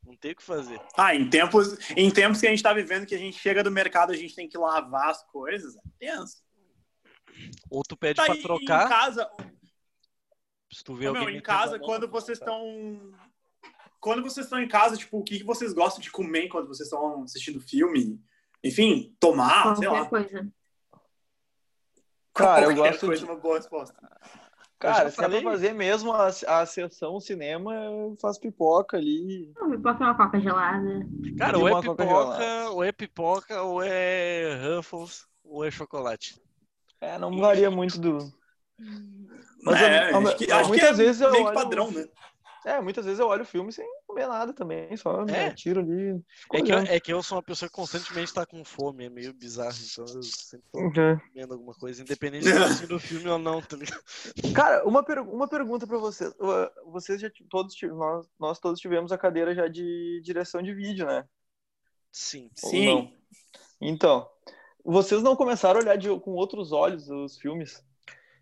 Não 0.04 0.16
tem 0.16 0.32
o 0.32 0.36
que 0.36 0.44
fazer. 0.44 0.82
Ah, 0.98 1.16
em 1.16 1.30
tempos, 1.30 1.78
em 1.96 2.10
tempos 2.12 2.40
que 2.42 2.48
a 2.48 2.50
gente 2.50 2.64
tá 2.64 2.74
vivendo, 2.74 3.06
que 3.06 3.16
a 3.16 3.18
gente 3.20 3.38
chega 3.38 3.64
do 3.64 3.72
mercado, 3.72 4.12
a 4.12 4.16
gente 4.16 4.36
tem 4.36 4.50
que 4.50 4.58
lavar 4.58 5.10
as 5.10 5.24
coisas, 5.28 5.76
é 5.78 5.82
tenso. 6.00 6.44
Ou 7.70 7.84
tu 7.84 7.96
pede 7.96 8.16
Tá, 8.18 8.26
pra 8.26 8.36
e- 8.36 8.42
trocar, 8.42 8.86
Em 8.86 8.90
casa, 8.90 9.32
se 10.72 10.84
tu 10.84 10.96
vê 10.96 11.06
alguém 11.08 11.26
meu, 11.26 11.36
em 11.36 11.42
casa, 11.42 11.80
quando 11.80 12.08
vocês 12.10 12.38
estão. 12.40 13.14
Quando 14.00 14.24
vocês 14.24 14.48
estão 14.48 14.60
em 14.60 14.68
casa, 14.68 14.98
tipo, 14.98 15.20
o 15.20 15.24
que 15.24 15.38
que 15.38 15.44
vocês 15.44 15.74
gostam 15.74 16.02
de 16.02 16.10
comer 16.10 16.46
enquanto 16.46 16.68
vocês 16.68 16.88
estão 16.88 17.24
assistindo 17.24 17.62
filme? 17.62 18.20
Enfim, 18.64 19.16
tomar, 19.20 19.76
sei 19.76 19.88
Qualquer 19.88 20.02
lá. 20.02 20.10
coisa. 20.10 20.54
Cara, 22.34 22.62
eu 22.66 22.70
Qualquer 22.76 22.92
gosto 22.92 23.06
coisa, 23.06 23.26
de- 23.26 23.32
uma 23.32 23.40
boa 23.40 23.58
resposta. 23.58 23.96
Cara, 24.82 25.10
se 25.12 25.24
é 25.24 25.30
pra 25.30 25.42
fazer 25.42 25.74
mesmo 25.74 26.12
a, 26.12 26.26
a 26.28 26.66
sessão 26.66 27.20
cinema, 27.20 27.74
eu 27.76 28.18
faço 28.20 28.40
pipoca 28.40 28.98
ali. 28.98 29.52
Não, 29.56 29.70
pipoca 29.70 30.04
é 30.04 30.08
uma 30.08 30.16
coca 30.18 30.40
gelada. 30.40 31.08
Cara, 31.38 31.58
ou 31.60 31.68
é 31.68 31.76
pipoca, 31.82 32.06
gelada. 32.06 32.72
ou 32.72 32.84
é 32.84 32.92
pipoca, 32.92 33.62
ou 33.62 33.84
é 33.84 34.60
Ruffles, 34.76 35.26
ou 35.44 35.64
é 35.64 35.70
chocolate. 35.70 36.42
É, 37.00 37.18
não 37.18 37.38
varia 37.40 37.70
muito 37.70 38.00
do. 38.00 38.18
Mas 39.64 39.82
é, 39.82 40.12
eu- 40.12 40.18
acho 40.18 40.38
que, 40.38 40.52
acho 40.52 40.64
que 40.64 40.68
muitas 40.70 41.00
é 41.00 41.04
vezes 41.04 41.22
eu 41.22 41.32
meio 41.32 41.44
que 41.44 41.50
olho- 41.52 41.60
padrão, 41.60 41.92
né? 41.92 42.08
É, 42.66 42.82
muitas 42.82 43.06
vezes 43.06 43.20
eu 43.20 43.28
olho 43.28 43.44
o 43.44 43.46
filme 43.46 43.72
sem 43.72 43.86
comer 44.12 44.28
nada 44.28 44.54
também, 44.54 44.96
só 44.98 45.22
É? 45.22 45.26
né, 45.26 45.52
tiro 45.54 45.80
ali. 45.80 46.22
É 46.54 46.62
que, 46.62 46.72
eu, 46.72 46.78
é 46.78 47.00
que 47.00 47.14
eu 47.14 47.24
sou 47.24 47.38
uma 47.38 47.44
pessoa 47.44 47.70
que 47.70 47.76
constantemente 47.76 48.34
tá 48.34 48.46
com 48.46 48.64
fome, 48.64 49.06
é 49.06 49.10
meio 49.10 49.34
bizarro, 49.34 49.76
então 49.92 50.06
eu 50.16 50.24
sempre 50.24 50.68
tô 50.72 50.80
Uhum. 50.80 50.92
comendo 51.34 51.54
alguma 51.54 51.74
coisa, 51.74 52.02
independente 52.02 52.44
de 52.44 52.50
estar 52.50 52.66
assistindo 52.66 52.96
o 52.96 53.00
filme 53.00 53.28
ou 53.30 53.38
não, 53.40 53.62
tá 53.62 53.76
ligado? 53.78 54.02
Cara, 54.54 54.86
uma, 54.88 55.04
per- 55.04 55.22
uma 55.28 55.48
pergunta 55.48 55.88
pra 55.88 55.98
vocês. 55.98 56.34
Vocês 56.88 57.22
já 57.22 57.30
todos 57.50 57.76
nós, 57.84 58.28
nós 58.40 58.60
todos 58.60 58.80
tivemos 58.80 59.12
a 59.12 59.18
cadeira 59.18 59.56
já 59.56 59.68
de 59.68 60.22
direção 60.24 60.62
de 60.62 60.74
vídeo, 60.74 61.06
né? 61.06 61.26
Sim. 62.12 62.50
Ou 62.64 62.70
Sim. 62.70 62.86
não? 62.86 63.14
Então, 63.80 64.30
vocês 64.84 65.24
não 65.24 65.36
começaram 65.36 65.80
a 65.80 65.84
olhar 65.84 65.96
de- 65.98 66.20
com 66.20 66.32
outros 66.32 66.72
olhos 66.72 67.10
os 67.10 67.38
filmes? 67.38 67.84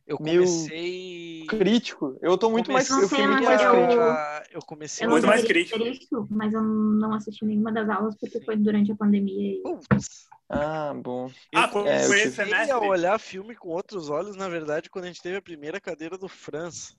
Eu 0.10 0.18
comecei. 0.18 1.46
Crítico. 1.48 2.18
Eu 2.22 2.36
tô 2.38 2.50
muito 2.50 2.72
mais, 2.72 2.88
comecei 2.88 3.06
eu 3.06 3.10
fui 3.10 3.20
Não 3.20 3.28
muito 3.28 3.46
sei, 3.46 3.56
mais 3.56 3.72
crítico. 3.72 4.02
a- 4.02 4.44
Eu 4.52 4.62
comecei 4.62 5.06
Eu 5.06 5.10
Muito 5.12 5.28
mais 5.28 5.42
deveria 5.44 5.66
crítico. 5.70 6.28
mas 6.32 6.54
eu 6.54 6.64
não 6.64 7.14
assisti 7.14 7.46
nenhuma 7.46 7.72
das 7.72 7.88
aulas 7.90 8.16
porque 8.20 8.40
Sim. 8.40 8.46
foi 8.46 8.58
durante 8.58 8.92
a 8.92 8.96
pandemia. 8.96 9.54
E... 9.54 9.62
Putz. 9.62 10.28
Ah, 10.50 10.94
bom. 10.96 11.28
Eu 11.52 11.60
Ah, 11.60 11.68
foi 11.68 11.88
É, 11.88 12.04
eu 12.04 12.08
foi 12.08 12.18
tive- 12.18 12.30
esse 12.30 12.44
comecei 12.44 12.72
a 12.72 12.80
olhar 12.80 13.20
filme 13.20 13.56
com 13.56 13.70
outros 13.70 14.10
olhos, 14.10 14.36
na 14.36 14.50
verdade, 14.50 14.90
quando 14.90 15.06
a 15.06 15.08
gente 15.08 15.22
teve 15.22 15.38
a 15.38 15.42
primeira 15.42 15.80
cadeira 15.80 16.18
do 16.18 16.28
Franz. 16.28 16.98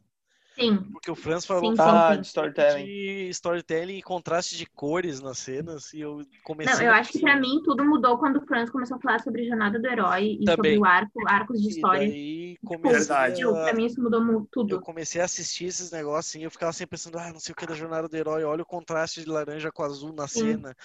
Sim, 0.60 0.78
Porque 0.92 1.10
o 1.10 1.14
Franz 1.16 1.46
falou 1.46 1.74
Sim, 1.74 1.82
Ah, 1.82 2.14
sim. 2.14 2.20
de 2.20 2.26
storytelling. 2.26 2.84
de 2.84 3.28
storytelling 3.30 3.96
e 3.98 4.02
contraste 4.02 4.56
de 4.56 4.66
cores 4.66 5.20
nas 5.20 5.38
cenas. 5.38 5.92
E 5.94 6.00
eu 6.00 6.22
comecei. 6.44 6.74
Não, 6.74 6.82
eu 6.82 6.92
acho 6.92 7.12
que 7.12 7.20
pra 7.20 7.36
mim 7.36 7.62
tudo 7.64 7.84
mudou 7.84 8.18
quando 8.18 8.36
o 8.36 8.46
Franz 8.46 8.70
começou 8.70 8.96
a 8.96 9.00
falar 9.00 9.20
sobre 9.20 9.46
Jornada 9.46 9.78
do 9.78 9.86
Herói 9.86 10.36
e 10.40 10.44
Também. 10.46 10.56
sobre 10.56 10.78
o 10.78 10.84
arco, 10.84 11.28
arcos 11.28 11.60
de 11.60 11.68
E 11.68 11.70
história. 11.70 12.00
daí 12.00 12.52
Tipo, 12.54 12.66
comecei 12.68 13.16
a- 13.16 13.64
pra 13.64 13.74
mim 13.74 13.86
isso 13.86 14.02
mudou 14.02 14.22
mu- 14.22 14.40
Eu 14.40 14.46
tudo. 14.50 14.80
comecei 14.82 15.20
a 15.20 15.24
assistir 15.24 15.64
esses 15.64 15.90
negócios 15.90 16.30
assim, 16.30 16.44
eu 16.44 16.50
ficava 16.50 16.72
sempre 16.72 16.90
pensando, 16.90 17.18
ah, 17.18 17.32
não 17.32 17.40
sei 17.40 17.52
o 17.52 17.56
que 17.56 17.66
da 17.66 17.74
jornada 17.74 18.08
do 18.08 18.16
herói, 18.16 18.44
olha 18.44 18.62
o 18.62 18.66
contraste 18.66 19.24
de 19.24 19.28
laranja 19.30 19.72
com 19.72 19.82
azul 19.82 20.12
na 20.12 20.28
Sim. 20.28 20.42
cena, 20.42 20.76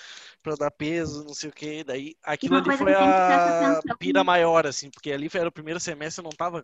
pra 0.42 0.56
dar 0.56 0.72
peso, 0.72 1.24
não 1.24 1.34
sei 1.34 1.50
o 1.50 1.54
que. 1.54 1.84
Daí 1.84 2.16
aquilo 2.24 2.56
uma 2.56 2.62
ali 2.62 2.78
foi 2.78 2.94
a 2.94 3.96
pira 4.00 4.24
maior, 4.24 4.66
assim, 4.66 4.90
porque 4.90 5.12
ali 5.12 5.30
era 5.34 5.50
o 5.50 5.52
primeiro 5.52 5.80
semestre, 5.80 6.22
eu 6.22 6.24
não 6.24 6.32
tava 6.32 6.64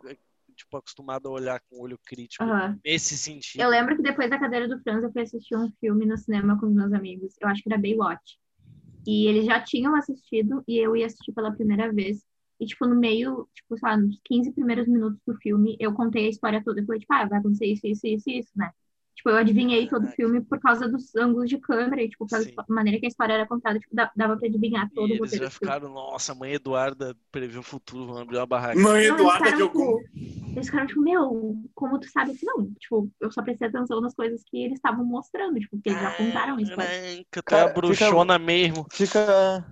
tipo, 0.55 0.77
acostumado 0.77 1.27
a 1.27 1.31
olhar 1.31 1.59
com 1.69 1.81
olho 1.81 1.99
crítico 2.05 2.43
Aham. 2.43 2.79
nesse 2.83 3.17
sentido. 3.17 3.61
Eu 3.61 3.69
lembro 3.69 3.95
que 3.95 4.01
depois 4.01 4.29
da 4.29 4.39
cadeira 4.39 4.67
do 4.67 4.79
Franz 4.81 5.03
eu 5.03 5.11
fui 5.11 5.21
assistir 5.21 5.55
um 5.55 5.71
filme 5.79 6.05
no 6.05 6.17
cinema 6.17 6.59
com 6.59 6.67
os 6.67 6.73
meus 6.73 6.93
amigos. 6.93 7.35
Eu 7.41 7.47
acho 7.47 7.61
que 7.61 7.71
era 7.71 7.81
Baywatch. 7.81 8.37
E 9.05 9.27
eles 9.27 9.45
já 9.45 9.59
tinham 9.59 9.95
assistido 9.95 10.63
e 10.67 10.77
eu 10.77 10.95
ia 10.95 11.05
assistir 11.07 11.31
pela 11.33 11.51
primeira 11.51 11.91
vez. 11.91 12.23
E, 12.59 12.65
tipo, 12.65 12.85
no 12.85 12.95
meio, 12.95 13.49
tipo, 13.55 13.75
sei 13.77 13.89
lá, 13.89 13.97
nos 13.97 14.19
15 14.23 14.51
primeiros 14.53 14.87
minutos 14.87 15.19
do 15.25 15.35
filme, 15.37 15.75
eu 15.79 15.93
contei 15.93 16.27
a 16.27 16.29
história 16.29 16.61
toda 16.63 16.79
e 16.79 16.85
falei, 16.85 17.01
tipo, 17.01 17.13
ah, 17.13 17.25
vai 17.25 17.39
acontecer 17.39 17.65
isso, 17.65 17.87
isso, 17.87 18.05
isso, 18.05 18.29
isso, 18.29 18.51
né? 18.55 18.69
Tipo, 19.15 19.29
eu 19.29 19.37
adivinhei 19.37 19.87
todo 19.87 20.05
o 20.05 20.09
filme 20.09 20.41
por 20.41 20.59
causa 20.59 20.87
dos 20.87 21.15
ângulos 21.15 21.49
de 21.49 21.57
câmera 21.59 22.01
e, 22.03 22.09
tipo, 22.09 22.27
pela 22.27 22.43
Sim. 22.43 22.55
maneira 22.69 22.99
que 22.99 23.05
a 23.05 23.09
história 23.09 23.33
era 23.33 23.47
contada, 23.47 23.79
tipo, 23.79 23.95
da- 23.95 24.11
dava 24.15 24.37
pra 24.37 24.47
adivinhar 24.47 24.87
E 24.91 24.95
todo 24.95 25.05
o 25.05 25.07
eles 25.09 25.19
roteiro 25.21 25.45
já 25.45 25.49
do 25.49 25.53
filme. 25.53 25.73
ficaram, 25.73 25.89
nossa, 25.93 26.35
mãe 26.35 26.53
Eduarda 26.53 27.15
previu 27.31 27.59
o 27.61 27.63
futuro, 27.63 28.05
vamos 28.05 28.21
abrir 28.21 28.37
uma 28.37 28.45
barraca. 28.45 28.79
Mãe 28.79 28.83
Não, 28.83 28.95
eles 28.97 29.13
Eduarda 29.15 29.45
ficaram, 29.45 29.57
de 29.57 29.61
algum. 29.63 29.99
Eles 30.55 30.67
ficaram, 30.67 30.87
tipo, 30.87 31.01
meu, 31.01 31.55
como 31.73 31.99
tu 31.99 32.09
sabe 32.09 32.35
que 32.37 32.45
não? 32.45 32.71
Tipo, 32.79 33.09
eu 33.21 33.31
só 33.31 33.41
prestei 33.41 33.67
atenção 33.69 34.01
nas 34.01 34.13
coisas 34.13 34.43
que 34.45 34.57
eles 34.65 34.73
estavam 34.77 35.05
mostrando, 35.05 35.59
tipo, 35.59 35.77
porque 35.77 35.89
eles 35.89 36.01
já 36.01 36.11
contaram 36.15 36.57
a 36.57 36.61
história. 36.61 36.85
Caraca, 36.87 37.27
tu 37.31 37.39
é 37.39 37.41
Cara, 37.43 37.63
a 37.63 37.67
fica- 37.67 37.81
bruxona 37.81 38.39
mesmo. 38.39 38.85
Fica, 38.91 39.65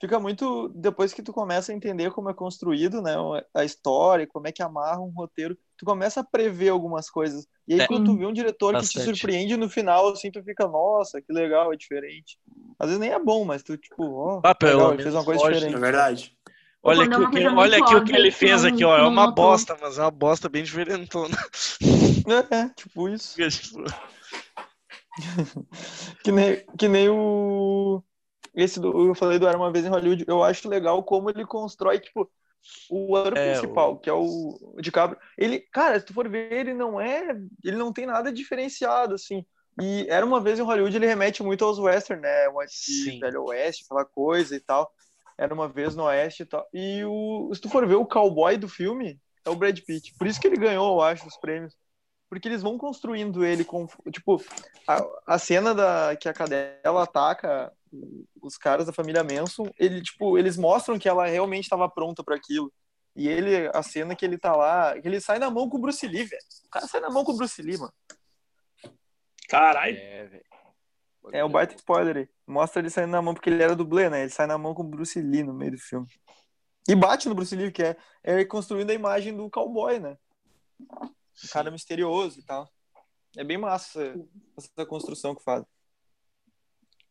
fica 0.00 0.20
muito. 0.20 0.68
Depois 0.74 1.12
que 1.14 1.22
tu 1.22 1.32
começa 1.32 1.72
a 1.72 1.74
entender 1.74 2.10
como 2.10 2.28
é 2.30 2.34
construído, 2.34 3.00
né? 3.00 3.14
A 3.54 3.64
história, 3.64 4.26
como 4.26 4.46
é 4.46 4.52
que 4.52 4.62
amarra 4.62 5.00
um 5.00 5.10
roteiro, 5.10 5.56
tu 5.76 5.84
começa 5.86 6.20
a 6.20 6.24
prever 6.24 6.68
algumas 6.68 7.08
coisas. 7.08 7.46
E 7.66 7.74
aí, 7.74 7.80
É. 7.80 7.86
quando 7.86 8.04
tu 8.06 8.16
vê 8.18 8.26
um 8.26 8.32
diretor 8.32 8.72
que 8.74 8.80
te 8.80 8.98
Bastante. 8.98 9.18
surpreende 9.18 9.56
no 9.56 9.68
final, 9.68 10.08
assim, 10.10 10.30
tu 10.30 10.42
fica, 10.42 10.66
nossa, 10.68 11.20
que 11.22 11.32
legal, 11.32 11.72
é 11.72 11.76
diferente. 11.76 12.38
Às 12.78 12.86
vezes 12.88 13.00
nem 13.00 13.10
é 13.10 13.18
bom, 13.18 13.44
mas 13.44 13.62
tu, 13.62 13.76
tipo, 13.76 14.04
ó, 14.04 14.40
Ah, 14.44 14.54
legal, 14.62 14.92
ele 14.94 15.02
fez 15.02 15.14
uma 15.14 15.24
coisa. 15.24 15.46
É 15.46 15.52
diferente. 15.52 15.80
verdade. 15.80 16.37
Olha 16.82 17.02
é 17.02 17.04
aqui, 17.04 17.14
o 17.20 17.30
que, 17.30 17.46
olha 17.46 17.78
aqui 17.78 17.94
o 17.96 18.04
que 18.04 18.14
ele 18.14 18.30
fez 18.30 18.62
não- 18.62 18.68
aqui, 18.70 18.84
ó. 18.84 18.96
É 18.96 19.02
uma 19.02 19.26
notou. 19.26 19.44
bosta, 19.44 19.76
mas 19.80 19.98
é 19.98 20.02
uma 20.02 20.10
bosta 20.10 20.48
bem 20.48 20.62
diferentona. 20.62 21.36
É, 22.50 22.68
tipo 22.74 23.08
isso. 23.08 23.36
Tipo, 23.50 23.84
Que 26.22 26.30
nem, 26.32 26.64
que 26.78 26.88
nem 26.88 27.08
o. 27.08 28.02
Esse 28.54 28.80
do, 28.80 29.08
eu 29.08 29.14
falei 29.14 29.38
do 29.38 29.46
Era 29.46 29.56
uma 29.58 29.72
vez 29.72 29.84
em 29.84 29.88
Hollywood. 29.88 30.24
Eu 30.26 30.42
acho 30.42 30.68
legal 30.68 31.02
como 31.02 31.30
ele 31.30 31.44
constrói, 31.46 31.98
tipo, 32.00 32.30
o 32.90 33.16
ator 33.16 33.36
É, 33.38 33.52
principal, 33.52 33.92
o- 33.94 33.98
que 33.98 34.10
é 34.10 34.12
o, 34.12 34.58
o 34.76 34.80
DiCaprio. 34.80 35.18
Ele, 35.36 35.60
cara, 35.72 35.98
se 35.98 36.06
tu 36.06 36.12
for 36.14 36.28
ver, 36.28 36.52
ele 36.52 36.74
não 36.74 37.00
é. 37.00 37.36
Ele 37.64 37.76
não 37.76 37.92
tem 37.92 38.06
nada 38.06 38.32
diferenciado, 38.32 39.14
assim. 39.14 39.44
E 39.80 40.06
Era 40.08 40.26
uma 40.26 40.40
vez 40.40 40.58
em 40.58 40.62
Hollywood, 40.62 40.96
ele 40.96 41.06
remete 41.06 41.42
muito 41.42 41.64
aos 41.64 41.78
western, 41.78 42.20
né? 42.22 42.48
De 42.48 42.52
Sim. 42.68 43.20
Velho 43.20 43.44
Oeste, 43.44 43.84
aquela 43.84 44.04
coisa 44.04 44.56
e 44.56 44.60
tal. 44.60 44.90
Era 45.38 45.54
uma 45.54 45.68
vez 45.68 45.94
no 45.94 46.04
Oeste 46.04 46.42
e 46.42 46.46
tal. 46.46 46.66
E 46.72 47.04
o, 47.04 47.50
se 47.54 47.60
tu 47.60 47.68
for 47.68 47.86
ver 47.86 47.94
o 47.94 48.06
cowboy 48.06 48.56
do 48.56 48.68
filme, 48.68 49.20
é 49.44 49.50
o 49.50 49.56
Brad 49.56 49.78
Pitt. 49.80 50.14
Por 50.18 50.26
isso 50.26 50.40
que 50.40 50.46
ele 50.46 50.56
ganhou, 50.56 50.96
eu 50.96 51.00
acho, 51.00 51.26
os 51.26 51.36
prêmios. 51.36 51.76
Porque 52.28 52.48
eles 52.48 52.60
vão 52.60 52.76
construindo 52.76 53.44
ele 53.44 53.64
com. 53.64 53.86
Tipo, 54.12 54.42
a, 54.86 55.34
a 55.34 55.38
cena 55.38 55.74
da, 55.74 56.14
que 56.16 56.28
a 56.28 56.34
cadela 56.34 57.02
ataca 57.02 57.72
os 58.42 58.58
caras 58.58 58.86
da 58.86 58.92
família 58.92 59.24
Manson, 59.24 59.70
ele, 59.78 60.02
tipo, 60.02 60.36
eles 60.36 60.56
mostram 60.56 60.98
que 60.98 61.08
ela 61.08 61.26
realmente 61.26 61.64
estava 61.64 61.88
pronta 61.88 62.22
para 62.22 62.36
aquilo. 62.36 62.72
E 63.16 63.28
ele, 63.28 63.70
a 63.72 63.82
cena 63.82 64.14
que 64.14 64.24
ele 64.24 64.38
tá 64.38 64.54
lá, 64.54 65.00
que 65.00 65.08
ele 65.08 65.20
sai 65.20 65.38
na 65.38 65.50
mão 65.50 65.68
com 65.68 65.78
o 65.78 65.80
Bruce 65.80 66.06
Lee, 66.06 66.24
velho. 66.24 66.42
O 66.66 66.70
cara 66.70 66.86
sai 66.86 67.00
na 67.00 67.10
mão 67.10 67.24
com 67.24 67.32
o 67.32 67.36
Bruce 67.36 67.60
Lee, 67.62 67.78
mano. 67.78 67.92
Caralho. 69.48 69.96
É, 69.96 70.26
velho. 70.26 70.44
É 71.32 71.44
o 71.44 71.48
baita 71.48 71.74
spoiler 71.74 72.16
aí. 72.16 72.28
Mostra 72.46 72.80
ele 72.80 72.90
saindo 72.90 73.10
na 73.10 73.22
mão, 73.22 73.34
porque 73.34 73.50
ele 73.50 73.62
era 73.62 73.76
dublê, 73.76 74.08
né? 74.08 74.22
Ele 74.22 74.30
sai 74.30 74.46
na 74.46 74.58
mão 74.58 74.74
com 74.74 74.82
o 74.82 74.88
Bruce 74.88 75.20
Lee 75.20 75.42
no 75.42 75.54
meio 75.54 75.72
do 75.72 75.78
filme. 75.78 76.06
E 76.88 76.94
bate 76.94 77.28
no 77.28 77.34
Bruce 77.34 77.54
Lee, 77.54 77.70
que 77.70 77.82
é, 77.82 77.96
é 78.22 78.44
construindo 78.44 78.90
a 78.90 78.94
imagem 78.94 79.36
do 79.36 79.50
cowboy, 79.50 79.98
né? 79.98 80.16
O 80.80 81.48
cara 81.50 81.70
misterioso 81.70 82.40
e 82.40 82.42
tal. 82.42 82.70
É 83.36 83.44
bem 83.44 83.58
massa 83.58 84.14
essa, 84.56 84.86
construção 84.86 85.34
que 85.34 85.42
faz. 85.42 85.64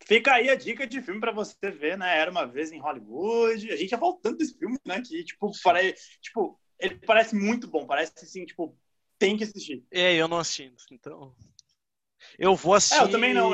Fica 0.04 0.34
aí 0.34 0.48
a 0.48 0.54
dica 0.54 0.86
de 0.86 1.00
filme 1.02 1.20
pra 1.20 1.32
você 1.32 1.70
ver, 1.70 1.96
né? 1.96 2.18
Era 2.18 2.30
uma 2.30 2.46
vez 2.46 2.72
em 2.72 2.80
Hollywood. 2.80 3.70
A 3.70 3.76
gente 3.76 3.90
já 3.90 3.96
voltando 3.96 4.38
desse 4.38 4.56
filme, 4.58 4.78
né? 4.84 5.00
Que, 5.00 5.24
tipo, 5.24 5.50
parece, 5.62 6.18
tipo, 6.20 6.58
ele 6.78 6.96
parece 7.06 7.34
muito 7.34 7.68
bom. 7.68 7.86
Parece, 7.86 8.12
assim, 8.22 8.44
tipo, 8.44 8.76
tem 9.18 9.36
que 9.36 9.44
assistir. 9.44 9.84
É, 9.90 10.14
eu 10.14 10.28
não 10.28 10.38
assisti, 10.38 10.72
então. 10.90 11.34
Eu 12.38 12.54
vou 12.56 12.74
assistir. 12.74 13.00
É, 13.00 13.04
eu 13.04 13.10
também 13.10 13.32
não, 13.34 13.50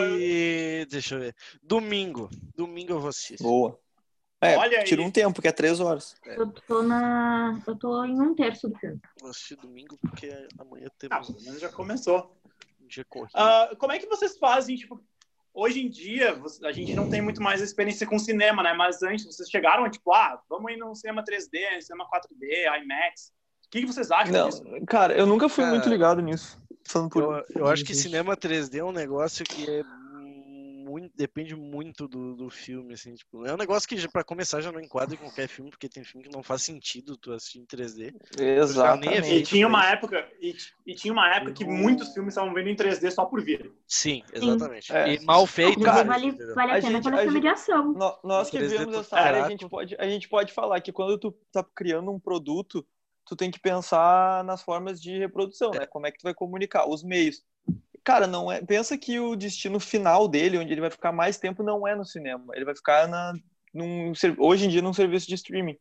Deixa 0.89 1.15
eu 1.15 1.21
ver. 1.21 1.35
Domingo. 1.63 2.31
Domingo 2.57 2.93
eu 2.93 3.01
vou 3.01 3.09
assistir. 3.11 3.37
Boa. 3.43 3.79
É, 4.41 4.57
Olha 4.59 4.79
aí. 4.81 4.85
tira 4.85 5.01
um 5.03 5.11
tempo, 5.11 5.41
que 5.41 5.49
é 5.49 5.53
três 5.53 5.81
horas. 5.81 6.17
Eu 6.27 6.47
tô 6.53 6.83
na. 6.83 7.63
Eu 7.67 7.77
tô 7.77 8.05
em 8.05 8.21
um 8.21 8.35
terço 8.35 8.69
do 8.69 8.79
filme. 8.79 9.01
Vou 9.21 9.31
assistir 9.31 9.57
domingo 9.57 9.97
porque 10.03 10.29
amanhã 10.59 10.87
Ah, 10.89 10.95
temos 10.99 11.27
pelo 11.31 11.43
menos 11.43 11.61
já 11.61 11.69
começou. 11.71 12.37
um 12.83 12.87
dia 12.87 13.05
corrido. 13.09 13.31
Ah, 13.35 13.71
como 13.79 13.93
é 13.93 13.99
que 13.99 14.07
vocês 14.07 14.37
fazem, 14.37 14.77
tipo, 14.77 15.03
hoje 15.55 15.81
em 15.81 15.89
dia, 15.89 16.39
a 16.65 16.73
gente 16.73 16.93
não 16.95 17.09
tem 17.09 17.23
muito 17.23 17.43
mais 17.43 17.63
experiência 17.63 18.07
com 18.07 18.19
cinema, 18.19 18.63
né? 18.63 18.75
Mas 18.75 19.03
antes, 19.03 19.25
vocês 19.25 19.49
chegaram, 19.49 19.89
tipo, 19.91 20.13
ah, 20.13 20.39
vamos 20.49 20.71
ir 20.73 20.77
num 20.77 20.95
cinema 20.95 21.25
3D, 21.25 21.81
cinema 21.81 22.07
4D, 22.11 22.83
IMAX. 22.83 23.33
O 23.67 23.71
que, 23.71 23.81
que 23.81 23.87
vocês 23.87 24.11
acham 24.11 24.33
Não, 24.33 24.49
disso? 24.51 24.63
cara, 24.87 25.17
eu 25.17 25.25
nunca 25.27 25.49
fui 25.49 25.65
Cara, 25.65 25.75
muito 25.75 25.89
ligado 25.89 26.21
nisso. 26.21 26.61
Falando 26.87 27.11
por. 27.11 27.23
Eu, 27.23 27.45
eu 27.63 27.67
acho 27.67 27.85
que 27.85 27.95
cinema 27.95 28.37
3D 28.37 28.79
é 28.79 28.85
um 28.85 28.93
negócio 28.93 29.45
que 29.45 29.69
é 29.69 29.83
muito, 30.85 31.13
depende 31.17 31.57
muito 31.57 32.07
do, 32.07 32.37
do 32.37 32.51
filme, 32.51 32.93
assim, 32.93 33.15
tipo, 33.15 33.47
é 33.47 33.55
um 33.55 33.57
negócio 33.57 33.89
que 33.89 34.07
pra 34.09 34.23
começar 34.23 34.61
já 34.61 34.71
não 34.71 34.81
enquadra 34.81 35.15
em 35.15 35.19
qualquer 35.19 35.49
filme, 35.49 35.71
porque 35.71 35.89
tem 35.89 36.05
filme 36.05 36.29
que 36.29 36.35
não 36.35 36.43
faz 36.43 36.63
sentido 36.63 37.17
tu 37.17 37.33
assistir 37.33 37.59
em 37.61 37.67
3D. 37.67 38.15
nem 38.97 39.15
é 39.15 39.35
E 39.37 39.43
tinha 39.43 39.67
uma 39.67 39.85
época, 39.87 40.29
e, 40.41 40.55
e 40.87 40.95
tinha 40.95 41.13
uma 41.13 41.35
época 41.35 41.53
que 41.53 41.65
muitos 41.65 42.13
filmes 42.13 42.33
estavam 42.35 42.53
vendo 42.53 42.69
em 42.69 42.77
3D 42.77 43.11
só 43.11 43.25
por 43.25 43.43
vir. 43.43 43.73
Sim, 43.89 44.23
exatamente. 44.33 44.93
É. 44.93 45.15
E 45.15 45.25
mal 45.25 45.47
feito. 45.47 45.85
Às 45.89 46.07
vale, 46.07 46.31
vale 46.33 46.73
a, 46.73 46.77
A 46.77 46.81
pena 46.81 46.91
gente- 46.93 47.03
quando 47.03 47.15
a 47.15 47.23
filme 47.23 47.41
de 47.41 47.49
ação. 47.49 47.93
No- 47.93 48.19
Nós 48.23 48.51
que 48.51 48.59
3D 48.59 48.79
vemos 48.79 48.95
essa 48.97 49.17
área, 49.17 49.45
a 49.45 49.49
gente, 49.49 49.69
pode, 49.69 49.97
a 49.99 50.09
gente 50.09 50.29
pode 50.29 50.53
falar 50.53 50.81
que 50.81 50.93
quando 50.93 51.19
tu 51.19 51.35
tá 51.51 51.65
criando 51.75 52.11
um 52.11 52.21
produto, 52.21 52.87
tu 53.25 53.37
tem 53.37 53.51
que 53.51 53.59
pensar 53.59 54.45
nas 54.45 54.63
formas 54.63 55.01
de 55.01 55.19
reprodução, 55.19 55.71
né? 55.71 55.87
Como 55.87 56.07
é 56.07 56.13
que 56.13 56.19
tu 56.19 56.25
vai 56.25 56.35
comunicar, 56.35 56.89
os 56.89 57.03
meios. 57.03 57.43
Cara, 58.05 58.27
não 58.27 58.53
é. 58.53 58.61
Pensa 58.63 58.99
que 58.99 59.19
o 59.19 59.35
destino 59.35 59.81
final 59.81 60.29
dele, 60.29 60.59
onde 60.59 60.73
ele 60.73 60.81
vai 60.81 60.91
ficar 60.91 61.11
mais 61.11 61.39
tempo, 61.39 61.63
não 61.63 61.89
é 61.89 61.97
no 61.97 62.05
cinema. 62.05 62.53
Ele 62.55 62.65
vai 62.65 62.77
ficar 62.77 63.09
na, 63.09 63.33
num, 63.73 64.13
hoje 64.39 64.67
em 64.67 64.69
dia 64.69 64.83
num 64.83 64.93
serviço 64.93 65.27
de 65.27 65.35
streaming. 65.35 65.79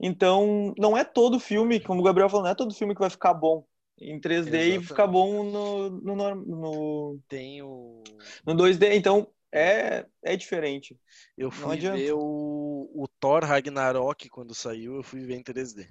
Então, 0.00 0.72
não 0.78 0.96
é 0.96 1.04
todo 1.04 1.40
filme, 1.40 1.80
como 1.80 2.00
o 2.00 2.04
Gabriel 2.04 2.28
falou, 2.28 2.44
não 2.44 2.50
é 2.50 2.54
todo 2.54 2.74
filme 2.74 2.94
que 2.94 3.00
vai 3.00 3.10
ficar 3.10 3.34
bom 3.34 3.64
em 3.98 4.20
3D 4.20 4.30
e 4.30 4.38
Exatamente. 4.38 4.86
ficar 4.86 5.06
bom 5.06 5.44
no, 5.44 5.90
no, 5.90 6.34
no, 6.34 7.20
Tem 7.28 7.62
o. 7.62 8.02
no 8.46 8.54
2D. 8.54 8.94
Então, 8.94 9.28
é, 9.52 10.04
é 10.22 10.36
diferente. 10.36 10.98
Eu 11.36 11.50
fui 11.50 11.76
ver 11.76 12.12
o, 12.12 12.90
o 12.94 13.06
Thor 13.20 13.44
Ragnarok 13.44 14.28
quando 14.28 14.54
saiu, 14.54 14.96
eu 14.96 15.02
fui 15.02 15.20
ver 15.20 15.36
em 15.36 15.42
3D. 15.42 15.88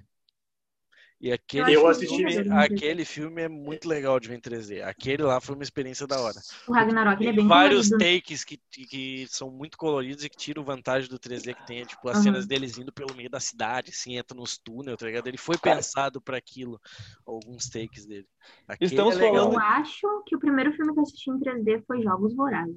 E 1.24 1.32
aquele, 1.32 1.74
Eu 1.74 1.86
assisti 1.86 2.22
aquele 2.52 3.02
filme 3.02 3.40
é 3.40 3.48
muito 3.48 3.88
legal 3.88 4.20
de 4.20 4.28
ver 4.28 4.34
em 4.36 4.40
3D. 4.40 4.82
Aquele 4.82 5.22
lá 5.22 5.40
foi 5.40 5.54
uma 5.54 5.64
experiência 5.64 6.06
da 6.06 6.20
hora. 6.20 6.38
O 6.68 6.72
Ragnarok 6.74 7.18
ele 7.18 7.30
é 7.30 7.32
Tem 7.32 7.36
bem 7.38 7.48
vários 7.48 7.88
colorido. 7.88 8.12
takes 8.20 8.44
que, 8.44 8.58
que 8.58 9.26
são 9.30 9.50
muito 9.50 9.78
coloridos 9.78 10.22
e 10.22 10.28
que 10.28 10.36
tiram 10.36 10.62
vantagem 10.62 11.08
do 11.08 11.18
3D 11.18 11.54
que 11.54 11.64
tem, 11.66 11.80
é, 11.80 11.86
tipo, 11.86 12.06
as 12.10 12.16
Aham. 12.16 12.24
cenas 12.24 12.46
deles 12.46 12.76
indo 12.76 12.92
pelo 12.92 13.14
meio 13.14 13.30
da 13.30 13.40
cidade, 13.40 13.90
assim, 13.90 14.18
entra 14.18 14.36
nos 14.36 14.58
túneis, 14.58 14.98
tá 14.98 15.06
ligado? 15.06 15.26
Ele 15.26 15.38
foi 15.38 15.56
Cara. 15.56 15.76
pensado 15.76 16.20
pra 16.20 16.36
aquilo, 16.36 16.78
alguns 17.24 17.70
takes 17.70 18.04
dele. 18.04 18.26
Aquele 18.68 18.90
Estamos 18.90 19.16
é 19.16 19.20
legal. 19.20 19.34
falando- 19.36 19.54
Eu 19.54 19.60
acho 19.60 20.22
que 20.26 20.36
o 20.36 20.38
primeiro 20.38 20.74
filme 20.74 20.92
que 20.92 20.98
eu 20.98 21.04
assisti 21.04 21.30
em 21.30 21.38
3D 21.38 21.82
foi 21.86 22.02
Jogos 22.02 22.34
Vorazes. 22.36 22.76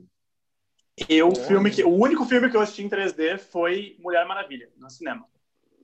Eu, 1.09 1.27
o 1.27 1.35
filme 1.35 1.69
que, 1.69 1.83
o 1.83 1.93
único 1.93 2.23
filme 2.23 2.49
que 2.49 2.55
eu 2.55 2.61
assisti 2.61 2.81
em 2.81 2.87
3D 2.87 3.37
foi 3.39 3.97
Mulher 3.99 4.25
Maravilha, 4.25 4.69
no 4.77 4.89
cinema. 4.89 5.27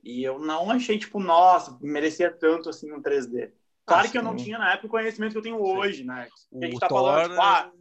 E 0.04 0.22
eu 0.22 0.38
não 0.38 0.70
achei, 0.70 0.98
tipo, 0.98 1.18
nossa, 1.18 1.78
merecia 1.80 2.30
tanto 2.30 2.68
assim 2.68 2.92
um 2.92 3.00
3D. 3.00 3.50
Claro 3.86 4.06
Ah, 4.06 4.10
que 4.10 4.18
eu 4.18 4.22
não 4.22 4.36
tinha 4.36 4.58
na 4.58 4.72
época 4.72 4.86
o 4.86 4.90
conhecimento 4.90 5.32
que 5.32 5.38
eu 5.38 5.42
tenho 5.42 5.62
hoje, 5.62 6.04
né? 6.04 6.28
O 6.50 6.62
a 6.62 6.66
gente 6.66 6.78
tá 6.80 6.88
Thor, 6.88 6.98
falando, 6.98 7.30
tipo, 7.30 7.42
ah, 7.42 7.72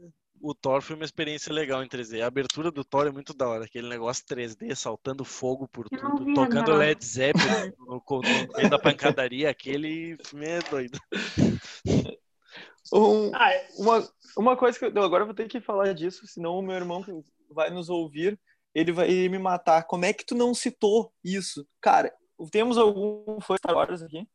o 0.41 0.53
Thor 0.53 0.81
foi 0.81 0.95
uma 0.95 1.05
experiência 1.05 1.53
legal 1.53 1.83
em 1.83 1.87
3D. 1.87 2.21
A 2.21 2.27
abertura 2.27 2.69
do 2.69 2.83
Thor 2.83 3.07
é 3.07 3.11
muito 3.11 3.33
da 3.33 3.47
hora. 3.47 3.65
Aquele 3.65 3.87
negócio 3.87 4.25
3D 4.25 4.75
saltando 4.75 5.23
fogo 5.23 5.67
por 5.67 5.87
Eu 5.89 5.99
tudo, 5.99 6.25
vi 6.25 6.33
tocando. 6.33 6.73
Led 6.75 7.03
Zeppelin 7.05 7.71
no, 7.79 8.03
no 8.09 8.53
meio 8.55 8.69
da 8.69 8.77
pancadaria. 8.77 9.49
Aquele 9.49 10.17
filme 10.25 10.45
é 10.45 10.59
doido. 10.59 10.99
Um, 12.91 13.31
ah, 13.33 13.51
é- 13.51 13.67
uma, 13.77 14.09
uma 14.37 14.57
coisa 14.57 14.77
que 14.77 14.85
eu, 14.85 14.93
eu 14.93 15.03
agora 15.03 15.25
vou 15.25 15.33
ter 15.33 15.47
que 15.47 15.61
falar 15.61 15.93
disso, 15.93 16.27
senão 16.27 16.59
o 16.59 16.61
meu 16.61 16.75
irmão 16.75 17.01
que 17.01 17.11
vai 17.49 17.69
nos 17.69 17.89
ouvir, 17.89 18.39
ele 18.73 18.91
vai 18.91 19.07
me 19.29 19.39
matar. 19.39 19.83
Como 19.85 20.05
é 20.05 20.13
que 20.13 20.25
tu 20.25 20.35
não 20.35 20.53
citou 20.53 21.13
isso? 21.23 21.67
Cara, 21.81 22.13
temos 22.51 22.77
algum 22.77 23.39
fã 23.41 23.55
de 23.55 23.59
Star 23.59 23.75
Wars 23.75 24.01
aqui? 24.01 24.27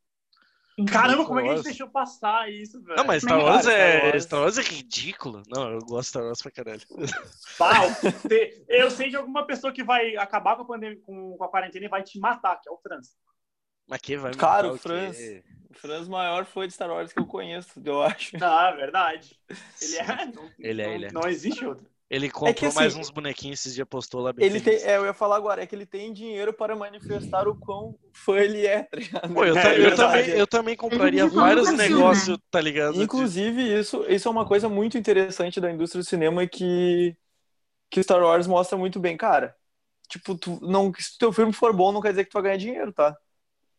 caramba, 0.90 1.24
como 1.26 1.40
é 1.40 1.42
que 1.42 1.48
a 1.48 1.54
gente 1.56 1.64
deixou 1.64 1.88
passar 1.88 2.50
isso, 2.52 2.80
velho? 2.82 2.96
Não, 2.96 3.04
mas 3.04 3.22
Star 3.22 3.40
Wars, 3.40 3.66
cara, 3.66 3.76
é, 3.76 3.96
Star 3.98 4.10
Wars- 4.12 4.24
Star 4.24 4.40
Wars 4.40 4.58
é 4.58 4.62
ridículo. 4.62 5.42
Não, 5.48 5.72
eu 5.72 5.80
gosto 5.80 6.02
de 6.02 6.08
Star 6.08 6.22
Wars 6.24 6.40
pra 6.42 6.50
caralho. 6.52 6.82
Pau, 7.58 7.84
eu 8.68 8.90
sei 8.90 9.10
de 9.10 9.16
alguma 9.16 9.44
pessoa 9.46 9.72
que 9.72 9.82
vai 9.82 10.16
acabar 10.16 10.54
com 10.56 10.62
a 10.62 10.66
pandemia, 10.66 11.00
com, 11.04 11.36
a 11.42 11.48
quarentena 11.48 11.86
e 11.86 11.88
vai 11.88 12.02
te 12.02 12.18
matar, 12.20 12.60
que 12.60 12.68
é 12.68 12.72
o 12.72 12.78
Franz. 12.78 13.16
Mas 13.88 14.00
que 14.00 14.16
vai 14.16 14.30
me 14.30 14.36
Cara, 14.36 14.72
o? 14.72 14.78
Franz. 14.78 15.18
O 15.70 15.74
Franz 15.74 16.08
maior 16.08 16.44
foi 16.44 16.66
de 16.66 16.74
Star 16.74 16.90
Wars 16.90 17.12
que 17.12 17.18
eu 17.18 17.26
conheço, 17.26 17.80
eu 17.84 18.02
acho. 18.02 18.36
Ah, 18.42 18.70
verdade. 18.70 19.36
Ele 19.80 19.96
é. 19.96 20.26
Não, 20.26 20.50
Ele 20.58 20.82
é, 20.82 20.86
não, 20.86 20.92
ele 20.94 21.04
é. 21.06 21.12
não 21.12 21.28
existe 21.28 21.64
outro. 21.66 21.86
Ele 22.10 22.30
comprou 22.30 22.54
que, 22.54 22.66
assim, 22.66 22.76
mais 22.76 22.94
uns 22.96 23.10
bonequinhos 23.10 23.60
esses 23.60 23.74
dias, 23.74 23.86
postou 23.88 24.22
lá 24.22 24.32
bem 24.32 24.46
Ele 24.46 24.60
tem, 24.60 24.76
é, 24.76 24.96
eu 24.96 25.04
ia 25.04 25.12
falar 25.12 25.36
agora, 25.36 25.62
é 25.62 25.66
que 25.66 25.74
ele 25.74 25.84
tem 25.84 26.12
dinheiro 26.12 26.52
para 26.54 26.74
manifestar 26.74 27.46
o 27.46 27.54
quão 27.54 27.94
fã 28.14 28.38
ele 28.38 28.66
é, 28.66 28.82
tá 28.84 28.96
ligado? 28.96 29.34
Pô, 29.34 29.44
eu, 29.44 29.56
É, 29.58 29.86
eu 29.86 29.94
também, 29.94 30.28
eu 30.30 30.46
também 30.46 30.76
compraria 30.76 31.26
vários 31.26 31.70
negócios, 31.72 32.38
tá 32.50 32.60
ligado? 32.60 33.02
Inclusive, 33.02 33.78
isso, 33.78 34.04
isso 34.08 34.26
é 34.26 34.30
uma 34.30 34.46
coisa 34.46 34.68
muito 34.68 34.96
interessante 34.96 35.60
da 35.60 35.70
indústria 35.70 36.02
do 36.02 36.06
cinema 36.08 36.46
que, 36.46 37.14
que 37.90 38.02
Star 38.02 38.22
Wars 38.22 38.46
mostra 38.46 38.78
muito 38.78 38.98
bem. 38.98 39.16
Cara, 39.16 39.54
tipo, 40.08 40.36
tu, 40.36 40.58
não, 40.62 40.92
se 40.98 41.16
o 41.16 41.18
teu 41.18 41.32
filme 41.32 41.52
for 41.52 41.74
bom, 41.74 41.92
não 41.92 42.00
quer 42.00 42.10
dizer 42.10 42.24
que 42.24 42.30
tu 42.30 42.34
vai 42.34 42.44
ganhar 42.44 42.56
dinheiro, 42.58 42.92
tá? 42.92 43.16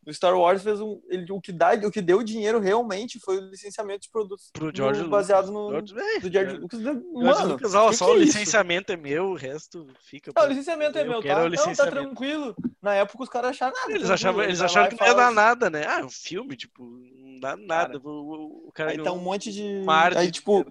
O 0.10 0.14
Star 0.14 0.36
Wars 0.38 0.64
fez 0.64 0.82
um. 0.82 1.00
Ele, 1.08 1.32
o, 1.32 1.40
que 1.40 1.52
dá, 1.52 1.74
o 1.86 1.92
que 1.92 2.02
deu 2.02 2.24
dinheiro 2.24 2.60
realmente 2.60 3.20
foi 3.20 3.38
o 3.38 3.50
licenciamento 3.50 4.02
de 4.02 4.10
produtos 4.10 4.50
Pro 4.52 4.72
George 4.76 5.04
no- 5.04 5.10
baseado 5.10 5.52
no. 5.52 5.70
George, 5.70 5.94
é, 6.00 6.20
Do 6.20 6.32
George 6.32 6.58
Lucas. 6.58 6.80
Mano, 6.82 7.48
Lucas, 7.50 7.76
ó, 7.76 7.92
só 7.92 8.06
que 8.06 8.12
o 8.12 8.16
é 8.16 8.20
licenciamento 8.20 8.92
é 8.92 8.98
meu, 8.98 9.26
o 9.30 9.36
resto 9.36 9.86
fica. 10.04 10.32
Não, 10.36 10.44
o 10.44 10.48
licenciamento 10.48 10.98
é 10.98 11.02
Eu 11.02 11.08
meu, 11.08 11.22
tá? 11.22 11.48
Não, 11.50 11.74
tá 11.76 11.88
tranquilo. 11.88 12.56
Na 12.82 12.96
época 12.96 13.24
os 13.24 13.30
caras 13.30 13.52
acharam 13.52 13.74
nada. 13.76 13.92
Eles 13.94 14.10
achavam, 14.10 14.42
eles 14.44 14.62
acharam 14.62 14.90
que 14.90 15.00
não 15.00 15.08
ia 15.08 15.14
dar 15.14 15.26
assim, 15.28 15.36
nada, 15.36 15.70
né? 15.70 15.84
Ah, 15.86 16.04
um 16.06 16.10
filme, 16.10 16.56
tipo, 16.56 16.84
não 16.84 17.40
dá 17.40 17.56
nada. 17.56 18.00
o, 18.04 18.10
o- 18.10 18.68
o 18.70 18.72
cara 18.74 18.92
Aí 18.92 19.02
tá 19.04 19.12
um 19.12 19.20
monte 19.20 19.52
de. 19.52 19.62
uma 19.84 19.96
arte 19.96 20.18
Aí, 20.18 20.32
tipo. 20.32 20.66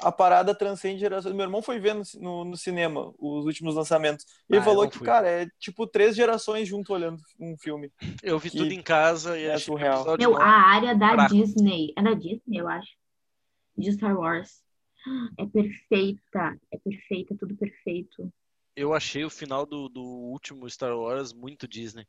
A 0.00 0.12
parada 0.12 0.54
transcende 0.54 1.00
gerações. 1.00 1.34
Meu 1.34 1.44
irmão 1.44 1.62
foi 1.62 1.78
ver 1.78 1.94
no, 1.94 2.02
no, 2.20 2.44
no 2.44 2.56
cinema 2.56 3.12
os 3.18 3.44
últimos 3.44 3.74
lançamentos. 3.74 4.24
E 4.48 4.54
ele 4.54 4.60
Ah, 4.60 4.64
falou 4.64 4.88
que, 4.88 4.98
fui. 4.98 5.06
cara, 5.06 5.28
é 5.28 5.46
tipo 5.58 5.86
três 5.86 6.14
gerações 6.14 6.68
junto 6.68 6.92
olhando 6.92 7.20
um 7.38 7.56
filme. 7.58 7.90
Eu 8.22 8.38
vi 8.38 8.50
que 8.50 8.58
tudo 8.58 8.72
em 8.72 8.82
casa 8.82 9.38
e 9.38 9.44
é 9.44 9.54
achei 9.54 9.58
que 9.58 9.64
surreal. 9.64 10.16
Meu, 10.18 10.36
a 10.36 10.46
área 10.46 10.94
da. 10.94 11.26
Disney. 11.28 11.92
É 11.96 12.02
da 12.02 12.14
Disney, 12.14 12.58
eu 12.58 12.68
acho. 12.68 12.90
De 13.76 13.92
Star 13.92 14.16
Wars. 14.18 14.62
É 15.38 15.46
perfeita. 15.46 16.56
É 16.72 16.78
perfeita, 16.78 17.36
tudo 17.38 17.56
perfeito. 17.56 18.32
Eu 18.74 18.92
achei 18.92 19.24
o 19.24 19.30
final 19.30 19.64
do, 19.64 19.88
do 19.88 20.02
último 20.02 20.68
Star 20.68 20.96
Wars 20.96 21.32
muito 21.32 21.66
Disney. 21.66 22.06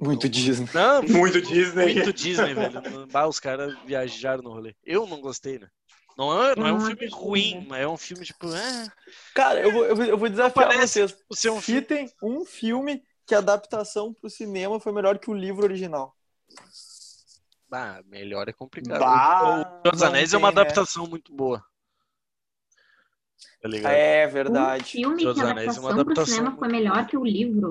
Muito 0.00 0.24
Não- 0.24 0.30
Disney. 0.30 0.68
Não, 0.74 1.02
Muito 1.08 1.40
Disney. 1.40 1.94
muito 1.94 2.12
Disney, 2.12 2.54
velho. 2.54 3.06
Bah, 3.08 3.26
os 3.26 3.40
caras 3.40 3.76
viajaram 3.84 4.42
no 4.42 4.50
rolê. 4.52 4.74
Eu 4.84 5.06
não 5.06 5.20
gostei, 5.20 5.58
né? 5.58 5.68
Não 6.16 6.42
é, 6.44 6.54
não 6.54 6.66
é 6.66 6.72
um 6.72 6.80
filme 6.80 7.08
ruim, 7.08 7.66
mas 7.68 7.80
é 7.80 7.88
um 7.88 7.96
filme 7.96 8.24
tipo. 8.24 8.46
É, 8.54 8.86
Cara, 9.34 9.60
eu 9.60 9.72
vou, 9.72 9.84
eu 9.84 10.16
vou, 10.16 10.28
desafiar 10.28 10.68
Parece 10.68 11.00
vocês. 11.00 11.16
ser 11.32 11.50
um 11.50 11.60
filme. 11.60 12.10
Um 12.22 12.44
filme 12.44 13.02
que 13.26 13.34
a 13.34 13.38
adaptação 13.38 14.14
pro 14.14 14.30
cinema 14.30 14.78
foi 14.78 14.92
melhor 14.92 15.18
que 15.18 15.28
o 15.30 15.34
livro 15.34 15.64
original. 15.64 16.14
Ah, 17.72 18.00
melhor 18.06 18.48
é 18.48 18.52
complicado. 18.52 19.00
Bah. 19.00 19.42
O 19.42 19.80
Senhor 19.82 19.92
dos 19.92 20.02
Anéis 20.02 20.32
é 20.32 20.36
uma 20.36 20.48
tem, 20.48 20.54
né? 20.56 20.60
adaptação 20.62 21.06
muito 21.08 21.34
boa. 21.34 21.64
Tá? 23.82 23.90
É 23.90 24.26
verdade. 24.28 24.84
filme 24.84 25.20
Senhor 25.22 25.34
que 25.34 25.40
a 25.40 25.50
Anéis 25.50 25.76
é 25.76 25.80
uma 25.80 25.90
adaptação 25.90 25.94
pro 25.94 26.12
adaptação 26.12 26.26
cinema 26.36 26.56
foi 26.56 26.68
melhor 26.68 27.06
que 27.06 27.16
o 27.16 27.24
livro. 27.24 27.70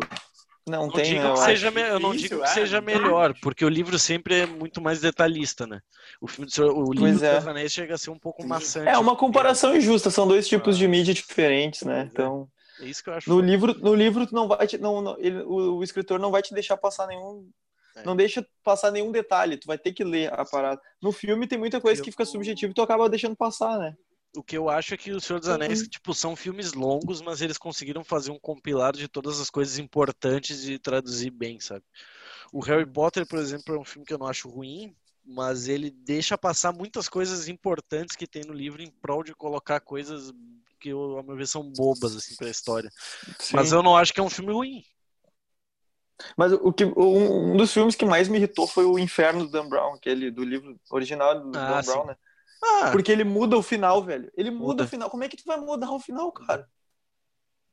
Não, 0.65 0.83
Não 0.83 0.91
tem, 0.91 1.03
digo 1.03 1.23
né? 1.23 1.29
eu 1.29 1.33
que 1.33 1.39
seja, 1.41 1.71
me- 1.71 1.81
eu 1.81 1.99
não 1.99 2.11
Difícil, 2.11 2.37
digo 2.37 2.43
que 2.43 2.49
é. 2.49 2.53
seja 2.53 2.79
melhor, 2.79 3.33
porque 3.41 3.65
o 3.65 3.69
livro 3.69 3.99
sempre 3.99 4.39
é 4.41 4.45
muito 4.45 4.81
mais 4.81 5.01
detalhista, 5.01 5.67
né? 5.67 5.81
O 6.21 6.27
filme 6.27 6.49
do 6.49 6.63
o 6.77 6.93
livro 6.93 6.99
Pois 7.09 7.21
é. 7.21 7.27
Senhor 7.27 7.39
dos 7.39 7.47
Anéis 7.49 7.71
chega 7.73 7.95
a 7.95 7.97
ser 7.97 8.09
um 8.11 8.17
pouco 8.17 8.45
maçante. 8.47 8.87
É 8.87 8.97
uma 8.97 9.15
comparação 9.15 9.75
injusta, 9.75 10.09
são 10.09 10.25
dois 10.25 10.47
tipos 10.47 10.77
de 10.77 10.87
mídia 10.87 11.13
diferentes, 11.13 11.81
né? 11.81 12.07
Então, 12.09 12.47
É 12.79 12.85
isso 12.85 13.03
que 13.03 13.09
eu 13.09 13.13
acho. 13.13 13.29
no 13.29 13.41
livro, 13.41 13.73
no 13.79 13.93
livro 13.93 14.25
não 14.31 14.47
vai 14.47 14.65
te, 14.65 14.77
não, 14.77 15.01
não- 15.01 15.17
ele- 15.19 15.41
o, 15.43 15.75
o 15.79 15.83
escritor 15.83 16.17
não 16.17 16.31
vai 16.31 16.41
te 16.41 16.53
deixar 16.53 16.77
passar 16.77 17.07
nenhum 17.07 17.45
É. 17.97 18.03
não 18.03 18.15
deixa 18.15 18.43
passar 18.63 18.89
nenhum 18.89 19.11
detalhe, 19.11 19.57
tu 19.57 19.67
vai 19.67 19.77
ter 19.77 19.91
que 19.93 20.03
ler 20.03 20.33
a 20.33 20.45
parada. 20.45 20.81
No 21.01 21.11
filme 21.11 21.45
tem 21.45 21.59
muita 21.59 21.81
coisa 21.81 22.01
que 22.01 22.09
fica 22.09 22.25
subjetiva 22.25 22.71
e 22.71 22.73
tu 22.73 22.81
acaba 22.81 23.09
deixando 23.09 23.35
passar, 23.35 23.77
né? 23.77 23.93
O 24.35 24.41
que 24.43 24.57
eu 24.57 24.67
acho 24.67 24.95
é 24.95 24.97
que 24.97 25.11
o 25.11 25.21
Senhor 25.21 25.39
dos 25.39 25.49
Anéis, 25.49 25.87
tipo, 25.87 26.13
são 26.13 26.35
filmes 26.35 26.73
longos, 26.73 27.21
mas 27.21 27.41
eles 27.41 27.57
conseguiram 27.57 28.03
fazer 28.03 28.31
um 28.31 28.39
compilado 28.39 28.97
de 28.97 29.07
todas 29.07 29.39
as 29.39 29.49
coisas 29.49 29.77
importantes 29.77 30.67
e 30.67 30.79
traduzir 30.79 31.29
bem, 31.29 31.59
sabe? 31.59 31.83
O 32.51 32.59
Harry 32.59 32.85
Potter, 32.85 33.27
por 33.27 33.37
exemplo, 33.37 33.75
é 33.75 33.79
um 33.79 33.85
filme 33.85 34.05
que 34.05 34.13
eu 34.13 34.17
não 34.17 34.27
acho 34.27 34.49
ruim, 34.49 34.95
mas 35.23 35.67
ele 35.67 35.91
deixa 35.91 36.37
passar 36.37 36.73
muitas 36.73 37.07
coisas 37.07 37.47
importantes 37.47 38.15
que 38.15 38.27
tem 38.27 38.43
no 38.43 38.53
livro 38.53 38.81
em 38.81 38.89
prol 38.89 39.23
de 39.23 39.35
colocar 39.35 39.79
coisas 39.79 40.33
que, 40.79 40.89
eu, 40.89 41.17
ao 41.17 41.23
meu 41.23 41.35
ver, 41.35 41.47
são 41.47 41.63
bobas, 41.71 42.15
assim, 42.15 42.35
pra 42.35 42.49
história. 42.49 42.89
Mas 43.53 43.71
eu 43.71 43.83
não 43.83 43.95
acho 43.95 44.13
que 44.13 44.19
é 44.19 44.23
um 44.23 44.29
filme 44.29 44.51
ruim. 44.51 44.83
Mas 46.37 46.53
o 46.53 46.71
que 46.73 46.85
um, 46.85 47.55
dos 47.55 47.73
filmes 47.73 47.95
que 47.95 48.05
mais 48.05 48.27
me 48.27 48.37
irritou 48.37 48.67
foi 48.67 48.85
o 48.85 48.97
Inferno 48.97 49.45
do 49.45 49.51
Dan 49.51 49.67
Brown, 49.67 49.93
aquele 49.93 50.31
do 50.31 50.43
livro 50.43 50.79
original 50.89 51.39
do 51.39 51.57
Ah, 51.57 51.67
Dan 51.67 51.83
sim. 51.83 51.91
Brown, 51.91 52.05
né? 52.07 52.15
Ah, 52.63 52.91
Porque 52.91 53.11
ele 53.11 53.23
muda 53.23 53.57
o 53.57 53.61
final, 53.63 54.03
velho. 54.03 54.31
Ele 54.37 54.49
muda, 54.51 54.65
Muda. 54.65 54.83
o 54.85 54.87
final. 54.87 55.09
Como 55.09 55.23
é 55.23 55.27
que 55.29 55.35
tu 55.37 55.43
vai 55.45 55.57
mudar 55.57 55.91
o 55.91 55.99
final, 55.99 56.31
cara? 56.31 56.67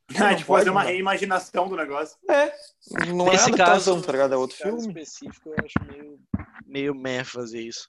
Ah, 0.18 0.34
de 0.34 0.44
pode 0.44 0.58
fazer 0.64 0.70
uma 0.70 0.80
mudar. 0.80 0.92
reimaginação 0.92 1.68
do 1.68 1.76
negócio. 1.76 2.18
É. 2.28 2.52
Não 3.14 3.28
é 3.28 3.32
Nesse 3.32 3.52
caso- 3.52 4.02
tá 4.02 4.10
ligado? 4.10 4.34
É 4.34 4.36
outro 4.36 4.56
filme. 4.56 4.80
específico, 4.88 5.50
eu 5.50 5.54
acho 5.64 5.74
meio, 5.92 6.20
meio 6.66 6.94
meh 6.96 7.22
fazer 7.22 7.60
isso. 7.60 7.88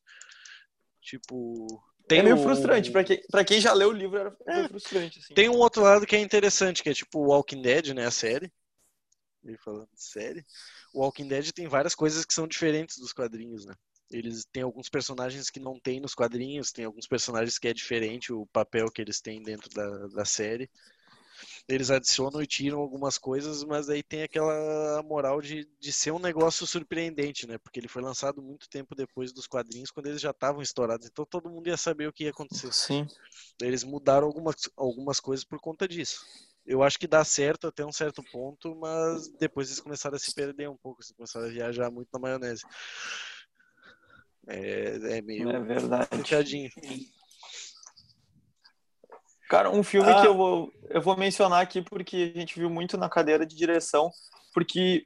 Tipo. 1.02 1.82
Tem 2.08 2.20
é 2.20 2.24
meio 2.24 2.36
o- 2.38 2.43
frustrante. 2.43 2.91
Pra 2.91 3.04
quem, 3.04 3.22
pra 3.32 3.43
quem 3.43 3.60
já 3.60 3.74
leu 3.74 3.89
o 3.89 3.93
livro, 3.93 4.18
era 4.20 4.36
meio 4.45 4.70
frustrante, 4.70 5.18
assim. 5.20 5.34
Tem 5.34 5.49
um 5.49 5.58
outro 5.58 5.82
lado 5.82 6.06
que 6.06 6.16
é 6.16 6.20
interessante, 6.20 6.84
que 6.84 6.89
é 6.89 6.93
tipo 6.93 7.20
o 7.20 7.28
Walking 7.30 7.62
Dead, 7.62 7.88
né? 7.93 8.06
A 8.06 8.12
série. 8.12 8.52
Ele 9.43 9.58
falando 9.58 9.88
de 9.91 10.04
série. 10.04 10.45
O 10.93 11.02
Walking 11.02 11.28
Dead 11.28 11.52
tem 11.52 11.68
várias 11.68 11.95
coisas 11.95 12.24
que 12.24 12.34
são 12.36 12.47
diferentes 12.47 12.97
dos 12.99 13.14
quadrinhos, 13.14 13.66
né? 13.66 13.74
Eles 14.12 14.45
têm 14.45 14.64
alguns 14.64 14.89
personagens 14.89 15.49
que 15.49 15.59
não 15.59 15.80
tem 15.80 15.99
nos 15.99 16.14
quadrinhos, 16.14 16.72
tem 16.72 16.86
alguns 16.86 17.07
personagens 17.07 17.57
que 17.57 17.68
é 17.68 17.74
diferente 17.74 18.34
o 18.34 18.45
papel 18.47 18.91
que 18.91 19.01
eles 19.01 19.22
têm 19.22 19.41
dentro 19.41 19.70
da, 19.70 20.07
da 20.07 20.26
série. 20.26 20.70
Eles 21.68 21.89
adicionam 21.89 22.41
e 22.41 22.47
tiram 22.47 22.80
algumas 22.80 23.18
coisas, 23.18 23.64
mas 23.64 23.89
aí 23.89 24.03
tem 24.03 24.24
aquela 24.24 25.01
moral 25.03 25.41
de, 25.41 25.68
de 25.80 25.91
ser 25.91 26.12
um 26.12 26.20
negócio 26.20 26.68
surpreendente, 26.68 27.47
né? 27.47 27.57
Porque 27.57 27.80
ele 27.80 27.88
foi 27.88 28.01
lançado 28.01 28.41
muito 28.41 28.70
tempo 28.70 28.95
depois 28.95 29.32
dos 29.32 29.47
quadrinhos, 29.47 29.91
quando 29.91 30.07
eles 30.07 30.22
já 30.22 30.32
estavam 30.32 30.62
estourados. 30.62 31.07
Então 31.07 31.26
todo 31.26 31.49
mundo 31.49 31.68
ia 31.68 31.78
saber 31.78 32.07
o 32.07 32.14
que 32.14 32.26
ia 32.26 32.32
acontecer. 32.32 32.72
Sim. 32.74 33.07
Eles 33.62 33.84
mudaram 33.84 34.28
algumas, 34.28 34.55
algumas 34.76 35.20
coisas 35.20 35.45
por 35.45 35.59
conta 35.59 35.88
disso. 35.88 36.26
Eu 36.66 36.84
acho 36.84 36.99
que 36.99 37.07
dá 37.07 37.24
certo 37.24 37.68
até 37.68 37.86
um 37.86 37.91
certo 37.91 38.24
ponto, 38.32 38.76
mas 38.76 39.30
depois 39.39 39.68
eles 39.68 39.80
começaram 39.80 40.16
a 40.16 40.20
se 40.20 40.34
perder 40.34 40.70
um 40.70 40.78
pouco, 40.78 41.01
eles 41.01 41.12
começaram 41.12 41.47
a 41.47 41.49
viajar 41.49 41.89
muito 41.89 42.09
na 42.14 42.20
maionese. 42.20 42.64
É, 44.48 45.18
é 45.18 45.22
meio 45.22 45.50
É 45.50 45.60
verdade. 45.60 46.08
puxadinho. 46.10 46.70
Cara, 49.50 49.70
um 49.70 49.84
filme 49.84 50.10
Ah. 50.10 50.22
que 50.22 50.28
eu 50.28 50.36
vou, 50.36 50.72
eu 50.89 51.02
vou 51.02 51.18
mencionar 51.18 51.62
aqui 51.62 51.82
porque 51.82 52.32
a 52.36 52.39
gente 52.39 52.58
viu 52.58 52.70
muito 52.70 52.98
na 52.98 53.10
cadeira 53.10 53.46
de 53.46 53.56
direção, 53.56 54.10
porque 54.54 55.06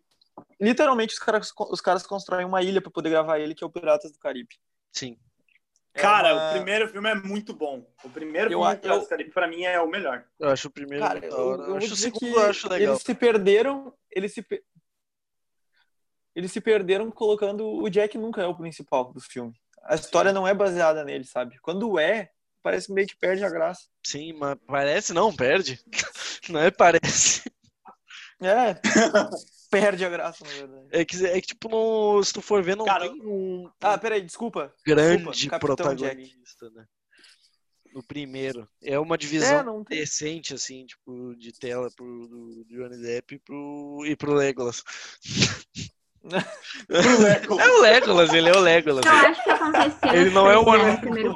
literalmente 0.61 1.13
os 1.13 1.19
caras, 1.19 1.51
os 1.71 1.81
caras 1.81 2.05
constroem 2.05 2.45
uma 2.45 2.61
ilha 2.61 2.79
para 2.81 2.91
poder 2.91 3.09
gravar 3.09 3.39
ele, 3.39 3.55
que 3.55 3.63
é 3.63 3.67
o 3.67 3.71
Piratas 3.71 4.11
do 4.11 4.19
Caribe. 4.19 4.55
Sim. 4.93 5.17
É 5.95 6.01
Cara, 6.01 6.33
uma- 6.35 6.49
o 6.49 6.53
primeiro 6.53 6.89
filme 6.89 7.09
é 7.09 7.15
muito 7.15 7.53
bom. 7.53 7.87
O 8.03 8.09
primeiro 8.09 8.51
Eu- 8.51 8.59
filme 8.61 8.79
eu- 8.83 8.99
do 8.99 9.07
Caribe, 9.07 9.31
pra 9.31 9.47
mim, 9.47 9.63
é 9.63 9.79
o 9.79 9.87
melhor. 9.87 10.25
Eu 10.39 10.49
acho 10.49 10.67
o 10.67 10.71
primeiro 10.71 11.03
Cara, 11.03 11.25
eu, 11.25 11.31
da 11.31 11.37
hora. 11.37 11.61
eu 11.63 11.77
acho 11.77 11.93
o 11.93 11.95
segundo 11.95 12.27
eu 12.27 12.39
acho 12.49 12.69
legal. 12.69 12.93
eles 12.93 13.01
se 13.03 13.15
perderam, 13.15 13.93
eles 14.11 14.33
se 14.33 14.45
eles 16.35 16.51
se 16.51 16.59
perderam 16.59 17.09
colocando 17.09 17.65
o 17.65 17.89
Jack 17.89 18.17
nunca 18.17 18.41
é 18.41 18.47
o 18.47 18.55
principal 18.55 19.13
do 19.13 19.21
filme. 19.21 19.53
A 19.83 19.95
história 19.95 20.33
não 20.33 20.47
é 20.47 20.53
baseada 20.53 21.03
nele, 21.03 21.23
sabe? 21.23 21.57
Quando 21.59 21.97
é, 21.99 22.31
parece 22.61 22.91
meio 22.91 23.07
que 23.07 23.15
perde 23.15 23.43
a 23.45 23.49
graça. 23.49 23.83
Sim, 24.05 24.33
mas 24.33 24.57
parece 24.67 25.13
não, 25.13 25.33
perde. 25.33 25.79
Não 26.49 26.59
é 26.59 26.69
parece. 26.69 27.41
É. 28.39 28.75
perde 29.71 30.05
a 30.05 30.09
graça, 30.09 30.43
na 30.45 30.51
verdade. 30.51 30.87
É 30.91 31.03
que, 31.03 31.25
é 31.25 31.41
que 31.41 31.47
tipo, 31.47 31.69
no, 31.69 32.23
se 32.23 32.31
tu 32.31 32.39
for 32.41 32.61
ver, 32.61 32.75
não 32.77 32.85
Cara, 32.85 33.09
tem 33.09 33.19
um 33.25 33.67
Ah, 33.81 33.97
peraí, 33.97 34.21
desculpa. 34.21 34.71
grande 34.85 35.23
desculpa, 35.31 35.59
protagonista, 35.59 36.69
né? 36.69 36.85
No 37.91 38.03
primeiro. 38.03 38.69
É 38.83 38.99
uma 38.99 39.17
divisão 39.17 39.59
É, 39.59 39.63
não 39.63 39.83
tem. 39.83 39.97
decente, 39.99 40.53
assim, 40.53 40.85
tipo, 40.85 41.33
de 41.35 41.51
tela 41.51 41.89
pro 41.95 42.27
do 42.27 42.65
Johnny 42.65 42.97
Depp 43.01 43.35
e 43.35 43.39
pro, 43.39 44.03
e 44.05 44.15
pro 44.15 44.33
Legolas. 44.33 44.83
Legolas. 46.25 47.65
É 47.65 47.69
o 47.69 47.81
Legolas, 47.81 48.33
ele 48.33 48.49
é 48.49 48.51
o 48.53 48.59
Legolas. 48.59 49.05
Eu 49.05 49.11
acho 49.11 49.43
que 49.43 49.49
aconteceu 49.49 50.13
Ele 50.13 50.29
não 50.31 50.49
é 50.49 50.57
o 50.57 50.63
coisa 50.63 50.83
Orlando 50.85 51.17
ele 51.17 51.27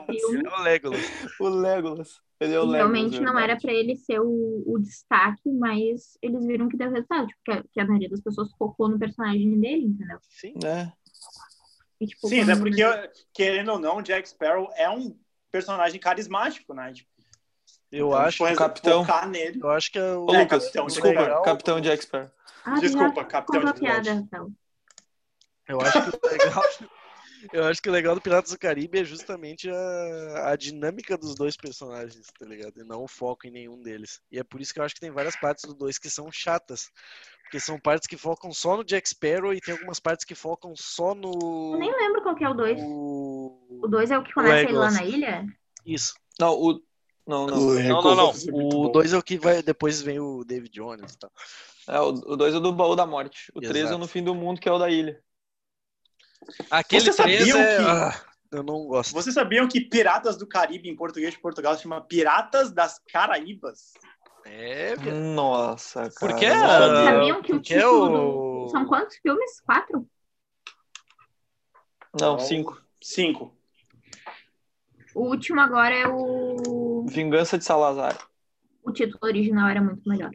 é 0.47 0.49
o 0.49 0.61
Legolas. 0.63 1.01
O 1.39 1.47
Legolas. 1.49 2.21
Ele 2.39 2.53
é 2.53 2.59
o 2.59 2.63
Legolas. 2.65 2.77
realmente 2.93 3.19
não 3.19 3.37
era 3.37 3.57
pra 3.57 3.71
ele 3.71 3.95
ser 3.97 4.19
o, 4.21 4.63
o 4.65 4.79
destaque, 4.79 5.49
mas 5.51 6.17
eles 6.21 6.45
viram 6.45 6.69
que 6.69 6.77
deu 6.77 6.89
resultado, 6.89 7.27
tipo, 7.27 7.39
que 7.45 7.51
a, 7.51 7.63
que 7.71 7.79
a 7.81 7.85
maioria 7.85 8.09
das 8.09 8.21
pessoas 8.21 8.49
focou 8.57 8.87
no 8.89 8.97
personagem 8.97 9.59
dele, 9.59 9.85
entendeu? 9.85 10.17
Sim. 10.29 10.53
É. 10.63 10.91
E, 12.01 12.07
tipo, 12.07 12.27
Sim, 12.29 12.41
até 12.41 12.53
quando- 12.55 12.63
porque, 12.63 13.11
querendo 13.33 13.73
ou 13.73 13.79
não, 13.79 14.01
Jack 14.01 14.27
Sparrow 14.29 14.69
é 14.75 14.89
um 14.89 15.15
personagem 15.51 15.99
carismático, 15.99 16.73
né? 16.73 16.93
Tipo, 16.93 17.09
Eu 17.91 18.07
então, 18.07 18.19
acho, 18.19 18.43
tipo, 18.45 18.55
Capitão. 18.57 19.03
focar 19.05 19.27
nele. 19.27 19.59
eu 19.61 19.69
acho 19.69 19.91
que 19.91 19.99
é 19.99 20.13
o 20.13 20.25
Ô, 20.25 20.33
É, 20.33 20.41
Lucas, 20.43 20.63
Capitão, 20.63 20.85
desculpa, 20.87 21.19
legal. 21.21 21.41
Capitão 21.43 21.81
Jack 21.81 22.03
Sparrow. 22.03 22.31
Ah, 22.63 22.79
Desculpa, 22.79 23.23
Capitão 23.25 23.63
de 23.65 23.73
piada, 23.79 24.09
então. 24.11 24.51
Eu 25.69 25.79
acho 25.81 26.01
que 26.11 26.17
o 26.17 26.29
legal, 26.29 26.63
eu 27.53 27.63
acho 27.65 27.81
que 27.81 27.89
o 27.89 27.91
legal 27.91 28.15
do 28.15 28.21
Piratas 28.21 28.51
do 28.51 28.57
Caribe 28.59 28.99
é 28.99 29.03
justamente 29.03 29.69
a, 29.69 30.49
a 30.51 30.55
dinâmica 30.55 31.17
dos 31.17 31.35
dois 31.35 31.55
personagens, 31.55 32.25
tá 32.37 32.45
ligado? 32.45 32.73
E 32.79 32.83
não 32.83 33.03
o 33.03 33.07
foco 33.07 33.47
em 33.47 33.51
nenhum 33.51 33.81
deles. 33.81 34.19
E 34.31 34.39
é 34.39 34.43
por 34.43 34.59
isso 34.59 34.73
que 34.73 34.79
eu 34.79 34.83
acho 34.83 34.95
que 34.95 35.01
tem 35.01 35.11
várias 35.11 35.35
partes 35.35 35.63
do 35.65 35.73
dois 35.73 35.97
que 35.97 36.09
são 36.09 36.31
chatas. 36.31 36.89
Porque 37.43 37.59
são 37.59 37.79
partes 37.79 38.07
que 38.07 38.15
focam 38.17 38.51
só 38.53 38.77
no 38.77 38.83
Jack 38.83 39.09
Sparrow 39.09 39.53
e 39.53 39.59
tem 39.61 39.73
algumas 39.73 39.99
partes 39.99 40.23
que 40.25 40.35
focam 40.35 40.73
só 40.75 41.15
no. 41.15 41.73
Eu 41.73 41.79
nem 41.79 41.91
lembro 41.95 42.21
qual 42.21 42.35
que 42.35 42.43
é 42.43 42.49
o 42.49 42.53
2. 42.53 42.79
o- 42.83 43.79
O 43.83 43.87
2 43.87 44.11
é 44.11 44.17
o 44.19 44.23
que 44.23 44.33
começa 44.33 44.61
ele 44.69 44.73
lá 44.77 44.91
na 44.91 45.03
ilha? 45.03 45.45
Isso. 45.85 46.13
Não, 46.39 46.53
o. 46.53 46.81
Não, 47.25 47.45
não. 47.47 47.57
Não, 47.57 48.01
não, 48.03 48.15
não. 48.15 48.33
O 48.85 48.89
2 48.89 49.13
é 49.13 49.17
o 49.17 49.23
que 49.23 49.37
vai. 49.39 49.61
Depois 49.63 49.99
vem 50.01 50.19
o 50.19 50.43
David 50.43 50.71
Jones 50.71 51.13
e 51.13 51.17
tal. 51.19 51.31
É, 51.87 51.99
o 51.99 52.11
2 52.35 52.53
é 52.55 52.59
do 52.59 52.71
baú 52.73 52.95
da 52.95 53.05
morte. 53.07 53.51
O 53.55 53.59
3 53.61 53.85
é 53.95 53.97
no 53.97 54.07
fim 54.07 54.23
do 54.23 54.35
mundo, 54.35 54.59
que 54.59 54.69
é 54.69 54.71
o 54.71 54.77
da 54.79 54.89
ilha. 54.89 55.19
Aquele 56.71 57.01
Vocês 57.01 57.15
3 57.15 57.39
sabiam 57.39 57.57
é. 57.59 57.77
que- 57.77 57.83
Ah, 57.83 58.21
eu 58.51 58.63
não 58.63 58.85
gosto. 58.85 59.13
Vocês 59.13 59.33
sabiam 59.33 59.67
que 59.67 59.81
Piratas 59.81 60.37
do 60.37 60.47
Caribe, 60.47 60.89
em 60.89 60.95
português 60.95 61.33
de 61.33 61.39
Portugal, 61.39 61.75
se 61.75 61.83
chama 61.83 62.01
Piratas 62.01 62.71
das 62.71 62.99
Caraíbas? 63.11 63.93
É. 64.45 64.95
Nossa, 64.95 66.09
cara. 66.09 66.13
Porque 66.19 66.45
eu 66.45 66.55
não 66.55 66.65
a- 66.65 66.67
sabia. 66.79 67.11
Sabiam 67.11 67.41
que 67.41 67.51
o 67.51 67.55
porque 67.55 67.73
é 67.73 67.77
título 67.77 68.03
o- 68.05 68.65
do... 68.65 68.69
São 68.71 68.85
quantos 68.85 69.17
filmes? 69.17 69.61
Quatro? 69.61 70.07
Não, 72.19 72.39
5. 72.39 72.81
Cinco. 73.01 73.55
O 75.13 75.25
último 75.27 75.59
agora 75.61 75.93
é 75.95 76.07
o... 76.07 77.05
Vingança 77.07 77.57
de 77.57 77.63
Salazar. 77.65 78.17
O 78.83 78.91
título 78.91 79.19
original 79.23 79.67
era 79.69 79.81
muito 79.81 80.07
melhor. 80.07 80.31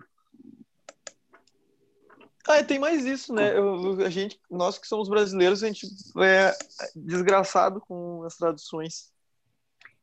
Ah, 2.46 2.62
tem 2.62 2.78
mais 2.78 3.04
isso, 3.04 3.32
né? 3.32 3.56
Eu- 3.56 4.00
a 4.04 4.10
gente, 4.10 4.38
nós 4.50 4.78
que 4.78 4.86
somos 4.86 5.08
brasileiros, 5.08 5.62
a 5.62 5.66
gente 5.66 5.86
é 6.18 6.52
desgraçado 6.94 7.80
com 7.80 8.22
as 8.24 8.36
traduções. 8.36 9.12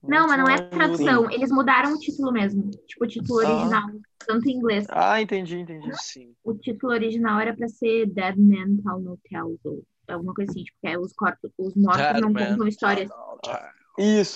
Não, 0.01 0.27
mas 0.27 0.39
não 0.39 0.47
é 0.47 0.57
Muito 0.57 0.69
tradução. 0.71 1.29
Eles 1.29 1.51
mudaram 1.51 1.93
o 1.93 1.99
título 1.99 2.31
mesmo. 2.31 2.71
Tipo, 2.87 3.05
o 3.05 3.07
título 3.07 3.39
Ah. 3.41 3.49
original. 3.51 3.83
Tanto 4.25 4.49
em 4.49 4.53
inglês. 4.53 4.85
Ah, 4.89 5.21
entendi, 5.21 5.59
entendi. 5.59 5.89
Sim. 6.01 6.33
O 6.43 6.53
título 6.55 6.91
original 6.93 7.39
era 7.39 7.55
pra 7.55 7.67
ser 7.67 8.07
Dead 8.07 8.35
Man 8.37 8.77
Tell 8.83 8.99
No 8.99 9.19
Tales. 9.29 9.59
Ou 9.63 9.83
alguma 10.07 10.33
coisa 10.33 10.51
assim. 10.51 10.63
Tipo, 10.63 10.77
que 10.81 10.87
é 10.87 10.97
os 10.97 11.13
corpos, 11.13 11.51
os 11.59 11.75
mortos 11.75 12.01
Dead 12.01 12.21
não 12.21 12.31
Man 12.31 12.47
contam 12.49 12.67
histórias. 12.67 13.11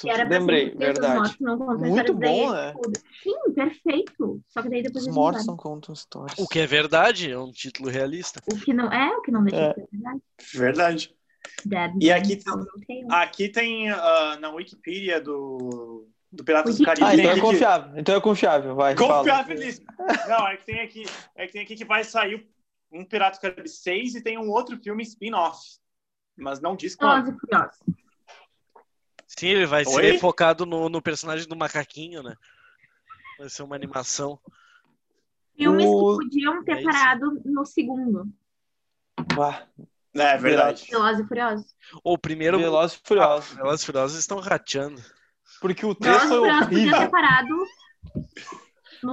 Era 0.08 0.26
pra 0.26 0.38
lembrei, 0.39 0.76
verdade. 0.76 1.38
Muito 1.39 2.14
bom, 2.14 2.51
né? 2.51 2.74
Sim, 3.24 3.53
perfeito. 3.53 4.41
Só 4.47 4.62
que 4.62 4.70
daí 4.70 4.84
depois 4.84 5.08
Os 5.08 5.14
mortos 5.16 5.45
não 5.45 5.56
contam 5.56 5.93
histórias. 5.93 6.38
O 6.38 6.47
que 6.47 6.60
é 6.60 6.66
verdade, 6.68 7.32
é 7.32 7.38
um 7.39 7.51
título 7.51 7.89
realista. 7.89 8.41
O 8.51 8.56
que 8.60 8.74
não 8.74 8.91
é, 8.91 9.16
o 9.16 9.22
que 9.22 9.32
não 9.32 9.43
deixa 9.43 9.58
É. 9.58 9.74
de 9.74 9.82
ser 9.82 9.88
verdade. 9.91 10.22
Verdade. 10.53 11.16
Dead 11.64 11.91
E 12.01 12.10
Man 12.10 12.16
aqui- 12.16 12.36
Tale. 12.38 12.66
Aqui 13.12 13.49
tem 13.49 13.89
ah, 13.91 14.38
na 14.41 14.49
Wikipedia 14.49 15.22
do, 15.22 16.08
do 16.32 16.43
Piratas 16.43 16.78
do 16.78 16.84
Caribe. 16.84 17.06
Ah, 17.06 17.12
tem 17.12 17.20
então 17.20 17.32
é 17.32 17.36
que- 17.36 17.41
confiável. 17.41 17.99
Então 17.99 18.16
é 18.16 18.22
confiável, 18.22 18.76
vai. 18.76 18.95
Confiabilismo. 18.95 19.86
Não, 20.28 20.47
é 20.47 20.58
que 20.58 20.66
tem 20.66 20.80
aqui, 20.82 21.03
é 21.36 21.45
que 21.47 21.53
tem 21.53 21.62
aqui 21.62 21.76
que 21.76 21.86
vai 21.86 22.03
sair 22.03 22.47
um 22.91 23.06
Piratas 23.06 23.38
do 23.39 23.41
Caribe 23.43 23.70
6 23.70 24.16
e 24.16 24.22
tem 24.22 24.38
um 24.39 24.49
outro 24.49 24.78
filme 24.84 25.03
spin-off. 25.03 25.60
Mas 26.38 26.60
não 26.60 26.76
diz 26.76 26.95
quando. 26.95 27.26
Velozes 27.26 27.36
e 27.36 27.39
Furiosos. 27.39 27.80
Sim, 29.38 29.48
ele 29.48 29.66
vai 29.66 29.84
Oi? 29.86 29.92
ser 29.94 30.20
focado 30.20 30.66
no, 30.66 30.88
no 30.90 31.02
personagem 31.02 31.48
do 31.48 31.56
macaquinho, 31.56 32.24
né? 32.24 32.36
Vai 33.38 33.50
ser 33.50 33.64
uma 33.64 33.76
animação. 33.76 34.40
Filmes 35.58 35.86
O- 35.86 36.18
que 36.20 36.26
podiam 36.26 36.64
ter 36.64 36.80
É 36.80 36.84
parado 36.84 37.42
no 37.46 37.66
segundo. 37.66 38.28
Vá, 39.34 39.68
É 40.14 40.38
verdade. 40.38 40.88
Velozes 40.90 41.26
e 41.26 41.28
Furiosos. 41.28 41.76
O 42.04 42.18
primeiro. 42.18 42.58
Velozes 42.58 42.98
e 42.98 43.02
Furiosos. 43.08 43.56
Velozes 43.56 43.82
e 43.82 43.86
Furiosos 43.86 44.18
estão 44.20 44.40
rateando. 44.40 45.02
Porque 45.60 45.86
o 45.86 45.94
3 45.96 46.24
Velozes 46.24 46.30
e 46.30 46.30
foi 46.30 46.40
Furiosos 46.40 46.68
podia 46.68 46.84
ter 46.84 46.94
horrível. 46.96 47.12
parado 47.12 47.66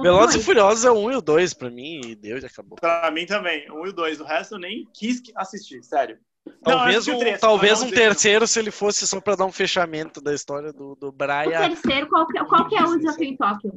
Velozes 0.01 0.35
e. 0.41 0.43
Furiosos 0.45 0.85
é 0.85 0.91
o 0.91 0.97
1 1.05 1.11
e 1.11 1.15
o 1.17 1.21
2 1.21 1.53
pra 1.53 1.69
mim, 1.69 2.01
e 2.05 2.15
Deus 2.15 2.43
acabou. 2.43 2.77
Pra 2.77 3.11
mim 3.11 3.25
também. 3.25 3.69
Um 3.71 3.85
e 3.85 3.89
o 3.89 3.93
dois. 3.93 4.19
O 4.21 4.23
resto 4.23 4.55
eu 4.55 4.59
nem 4.59 4.85
quis 4.93 5.21
assistir, 5.35 5.83
sério. 5.83 6.17
Não, 6.45 6.53
Talvez, 6.77 6.95
assisti 6.97 7.11
o 7.11 7.15
um, 7.15 7.19
três, 7.19 7.39
talvez 7.39 7.79
não 7.79 7.85
um 7.85 7.87
o 7.87 7.91
não. 7.91 7.97
terceiro, 7.97 8.47
se 8.47 8.59
ele 8.59 8.71
fosse 8.71 9.07
só 9.07 9.21
pra 9.21 9.35
dar 9.35 9.45
um 9.45 9.51
fechamento 9.51 10.21
da 10.21 10.33
história 10.33 10.73
do, 10.73 10.95
do 10.95 11.07
O 11.07 11.11
Brian. 11.11 11.69
terceiro, 11.69 12.07
qual 12.07 12.27
que, 12.27 12.43
qual 12.45 12.67
que 12.67 12.75
é 12.75 12.83
o 12.83 12.97
desafio 12.97 13.25
em 13.29 13.37
Tóquio? 13.37 13.73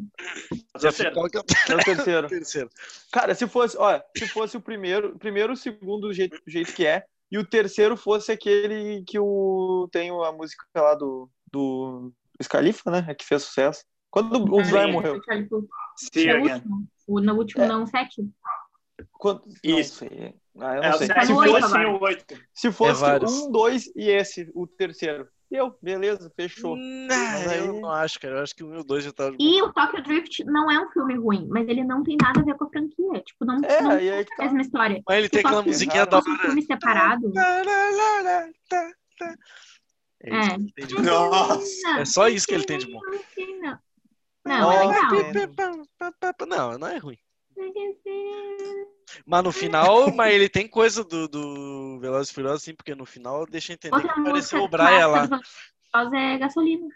Terceiro. 0.80 1.12
Qual 1.14 1.28
que 1.30 1.36
é 1.36 1.40
o 1.40 1.44
É 1.70 1.74
o 1.74 1.78
terceiro. 1.84 2.26
terceiro? 2.28 2.68
Cara, 3.12 3.34
se 3.34 3.46
fosse, 3.46 3.76
olha, 3.78 4.02
se 4.16 4.26
fosse 4.28 4.56
o 4.56 4.60
primeiro, 4.60 5.14
o 5.14 5.18
primeiro, 5.18 5.52
o 5.52 5.56
segundo, 5.56 6.08
do 6.08 6.12
jeito, 6.12 6.36
do 6.44 6.50
jeito 6.50 6.72
que 6.74 6.84
é, 6.86 7.04
e 7.30 7.38
o 7.38 7.46
terceiro 7.46 7.96
fosse 7.96 8.32
aquele 8.32 9.02
que 9.06 9.18
o 9.18 9.88
tem 9.92 10.10
a 10.10 10.32
música 10.32 10.64
lá 10.76 10.94
do 10.94 11.28
do 11.52 12.12
Scalifa, 12.42 12.90
né? 12.90 13.14
Que 13.14 13.24
fez 13.24 13.42
sucesso. 13.44 13.84
Quando 14.10 14.36
o. 14.42 14.62
Brian 14.62 14.88
morreu. 14.92 15.20
Sim, 15.96 16.26
No 16.26 16.42
último. 16.42 16.86
O, 17.06 17.20
no 17.20 17.34
último, 17.34 17.62
É. 17.64 17.66
não, 17.68 17.86
sete. 17.86 18.22
Quando, 19.12 19.42
Isso. 19.62 20.04
Não. 20.54 20.66
Ah, 20.66 20.76
eu 20.76 20.82
É, 20.82 20.90
não 20.90 20.98
sei. 20.98 21.06
Se 21.06 21.14
fosse, 21.26 21.84
o 21.86 22.00
oito. 22.02 22.34
se 22.54 22.72
fosse 22.72 23.04
um, 23.26 23.50
dois 23.50 23.86
e 23.94 24.08
esse, 24.10 24.50
o 24.54 24.66
terceiro. 24.66 25.28
Deu, 25.50 25.78
beleza, 25.80 26.32
fechou. 26.34 26.74
Não, 26.76 27.06
Mas 27.06 27.46
aí- 27.46 27.58
eu 27.58 27.80
não 27.80 27.88
acho, 27.90 28.18
cara. 28.18 28.38
Eu 28.38 28.42
acho 28.42 28.54
que 28.54 28.64
o 28.64 28.68
1 28.68 28.74
e 28.74 28.78
o 28.80 28.84
2 28.84 29.04
já 29.04 29.12
tá. 29.12 29.30
E 29.38 29.62
o 29.62 29.72
Tokyo 29.72 30.02
Drift 30.02 30.42
não 30.44 30.68
é 30.70 30.80
um 30.80 30.90
filme 30.90 31.14
ruim, 31.16 31.46
mas 31.48 31.68
ele 31.68 31.84
não 31.84 32.02
tem 32.02 32.16
nada 32.20 32.40
a 32.40 32.42
ver 32.42 32.56
com 32.56 32.64
a 32.64 32.68
franquia. 32.68 33.20
Tipo, 33.24 33.44
não, 33.44 33.56
É, 33.62 33.80
não 33.80 33.90
aí 33.92 34.08
é 34.08 34.20
é 34.20 34.24
que 34.24 34.32
a 34.32 34.36
tá. 34.38 34.42
mesma 34.44 34.60
história. 34.62 35.02
Mas 35.06 35.18
ele 35.18 35.28
tem 35.28 35.40
aquela 35.40 35.62
que 35.62 35.68
musiquinha 35.68 36.04
da 36.06 36.20
fosse 36.20 36.30
um 36.30 36.38
filme 36.38 36.62
separado. 36.62 37.32
É. 40.22 40.56
Nossa. 41.02 42.00
É 42.00 42.04
só 42.04 42.28
isso 42.28 42.46
que 42.46 42.54
ele 42.54 42.64
tem 42.64 42.78
de 42.78 42.86
bom. 42.90 43.00
Não, 44.44 44.58
não 44.60 44.72
é 44.72 44.84
Nossa, 44.84 45.14
legal. 45.14 46.46
Não, 46.48 46.78
não 46.78 46.88
é 46.88 46.98
ruim. 46.98 47.18
Mas 49.24 49.44
no 49.44 49.52
final, 49.52 50.12
mas 50.12 50.34
ele 50.34 50.48
tem 50.48 50.68
coisa 50.68 51.02
do, 51.02 51.28
do 51.28 51.98
Velozes 52.00 52.30
e 52.30 52.34
Furiosos, 52.34 52.62
sim, 52.62 52.74
porque 52.74 52.94
no 52.94 53.06
final 53.06 53.46
deixa 53.46 53.72
entender 53.72 53.96
Outra 53.96 54.12
que 54.12 54.20
apareceu 54.20 54.62
o 54.62 54.68
Brian 54.68 55.06
lá. 55.06 55.26
Velozes 55.26 56.12
é 56.12 56.38
gasolina. 56.38 56.86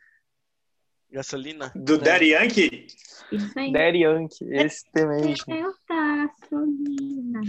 Gasolina. 1.13 1.73
Do 1.75 1.95
É. 1.95 1.99
Daddy 1.99 2.27
Yankee? 2.33 2.87
Isso 3.33 3.57
aí. 3.59 3.73
Daddy 3.73 3.99
Yankee, 4.03 4.45
esse 4.51 4.85
também. 4.93 5.35
Eu 5.49 5.73
gasolina. 5.89 7.41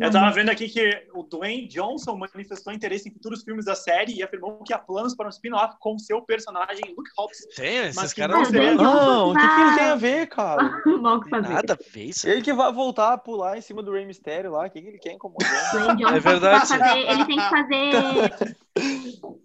Eu 0.00 0.10
tava 0.10 0.32
vendo 0.32 0.50
aqui 0.50 0.68
que 0.68 0.90
o 1.14 1.22
Dwayne 1.22 1.68
Johnson 1.68 2.16
manifestou 2.16 2.72
interesse 2.72 3.08
em 3.08 3.12
futuros 3.12 3.42
filmes 3.44 3.64
da 3.64 3.74
série 3.76 4.14
e 4.16 4.22
afirmou 4.22 4.62
que 4.64 4.72
há 4.72 4.78
planos 4.78 5.14
para 5.14 5.26
um 5.26 5.30
spin-off 5.30 5.76
com 5.78 5.96
seu 5.98 6.20
personagem 6.22 6.80
Luke 6.96 7.10
Hobbs. 7.16 7.38
Tem, 7.54 7.76
esses 7.86 8.12
caras 8.14 8.34
não 8.34 8.42
não 8.42 8.50
seria- 8.50 8.68
têm 8.68 8.76
Não, 8.76 9.30
o 9.30 9.34
que, 9.34 9.40
que 9.40 9.60
ele 9.60 9.74
tem 9.76 9.84
a 9.84 9.94
ver, 9.94 10.26
cara? 10.28 10.82
Mal 11.00 11.20
que 11.20 11.30
fazer. 11.30 11.48
nada 11.48 11.72
a 11.74 11.92
ver 11.92 12.04
isso. 12.04 12.28
Ele 12.28 12.42
que 12.42 12.52
vai 12.52 12.72
voltar 12.72 13.12
a 13.12 13.18
pular 13.18 13.56
em 13.56 13.60
cima 13.60 13.80
do 13.82 13.92
Rey 13.92 14.06
Mysterio 14.06 14.50
lá, 14.52 14.66
o 14.66 14.70
que, 14.70 14.80
que 14.82 14.88
ele 14.88 14.98
quer 14.98 15.12
incomodar? 15.12 15.48
Dwayne 15.72 16.02
Johnson 16.02 16.16
É 16.16 16.20
verdade. 16.20 16.66
fazer- 16.68 16.98
ele 16.98 17.24
tem 17.26 17.36
que 17.36 17.48
fazer. 17.50 18.58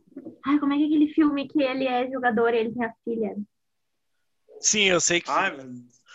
Ai, 0.46 0.60
como 0.60 0.74
é 0.74 0.78
que 0.78 0.84
é 0.84 0.86
aquele 0.88 1.08
filme 1.14 1.48
que 1.48 1.62
ele 1.62 1.86
é 1.88 2.10
jogador 2.12 2.54
e 2.54 2.58
ele 2.58 2.74
tem 2.74 2.84
a 2.84 2.92
filha? 3.06 3.36
Sim, 4.64 4.84
eu 4.86 5.00
sei 5.02 5.22
que. 5.22 5.30
Ai, 5.30 5.56
tô 5.58 5.64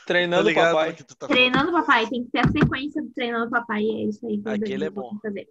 Treinando 0.06 0.44
o 0.46 0.48
ligado 0.48 0.72
papai. 0.74 0.88
no 0.90 0.96
que 0.96 1.04
tu 1.04 1.14
tá 1.16 1.26
falando. 1.26 1.36
Treinando 1.38 1.70
o 1.70 1.72
papai, 1.80 2.06
tem 2.08 2.24
que 2.24 2.30
ter 2.30 2.38
a 2.40 2.48
sequência 2.50 3.02
do 3.02 3.10
Treinando 3.10 3.46
o 3.46 3.50
Papai, 3.50 3.82
é 3.84 4.04
isso 4.04 4.26
aí. 4.26 4.42
Aquele 4.46 4.84
é 4.86 4.90
bom. 4.90 5.16
Fazer. 5.22 5.46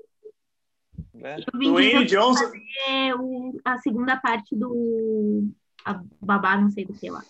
né? 1.13 1.37
E 1.39 1.55
o 1.55 1.59
Vin 1.59 1.69
Dwayne 1.71 2.05
Diesel 2.05 2.19
Johnson. 2.21 2.51
é 2.87 3.15
o, 3.15 3.59
a 3.63 3.77
segunda 3.77 4.17
parte 4.17 4.55
do. 4.55 5.47
A 5.85 6.01
babá, 6.19 6.57
não 6.59 6.69
sei 6.71 6.85
do 6.85 6.93
que 6.93 7.09
lá. 7.09 7.23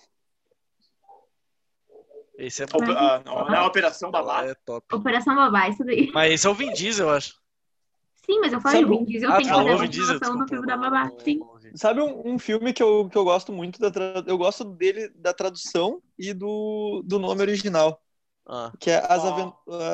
Esse 2.38 2.64
é 2.64 2.66
bom. 2.68 2.80
Ah, 2.96 3.22
não, 3.26 3.46
não 3.46 3.54
é 3.56 3.62
Operação 3.62 4.12
Babá. 4.12 4.46
É 4.46 4.54
top. 4.66 4.86
Operação 4.96 5.36
Babá, 5.36 5.68
isso 5.70 5.84
daí. 5.84 6.10
Mas 6.14 6.34
esse 6.34 6.48
é 6.48 6.50
o 6.50 6.54
Vin 6.54 6.72
Diesel, 6.72 7.08
eu 7.08 7.14
acho. 7.14 7.34
Sim, 8.26 8.40
mas 8.42 8.54
eu 8.54 8.62
falei, 8.62 8.82
Sabe 8.82 8.94
o 8.94 8.98
Vin 9.00 9.06
Diesel 9.06 9.32
Ah, 9.32 9.38
tem 9.38 9.46
que 9.46 9.52
fazer 9.52 9.70
a 9.72 9.78
continuação 9.78 10.38
do 10.38 10.48
filme 10.48 10.68
da 10.68 10.76
não- 10.78 10.84
babá. 10.84 11.06
não- 11.10 11.20
Sim. 11.20 11.40
Sabe 11.78 12.02
um, 12.02 12.34
um 12.34 12.40
filme 12.40 12.74
que 12.74 12.82
eu, 12.82 13.08
que 13.10 13.18
eu 13.18 13.24
gosto 13.24 13.52
muito 13.54 13.80
da 13.80 13.92
tra... 13.92 14.24
eu 14.28 14.38
gosto 14.38 14.64
dele 14.66 15.10
da 15.16 15.34
tradução 15.34 16.02
e 16.18 16.34
do, 16.34 17.04
do 17.06 17.20
nome 17.20 17.42
original, 17.42 18.02
Ah, 18.46 18.72
que 18.80 18.92
é 18.92 18.98
as, 19.00 19.24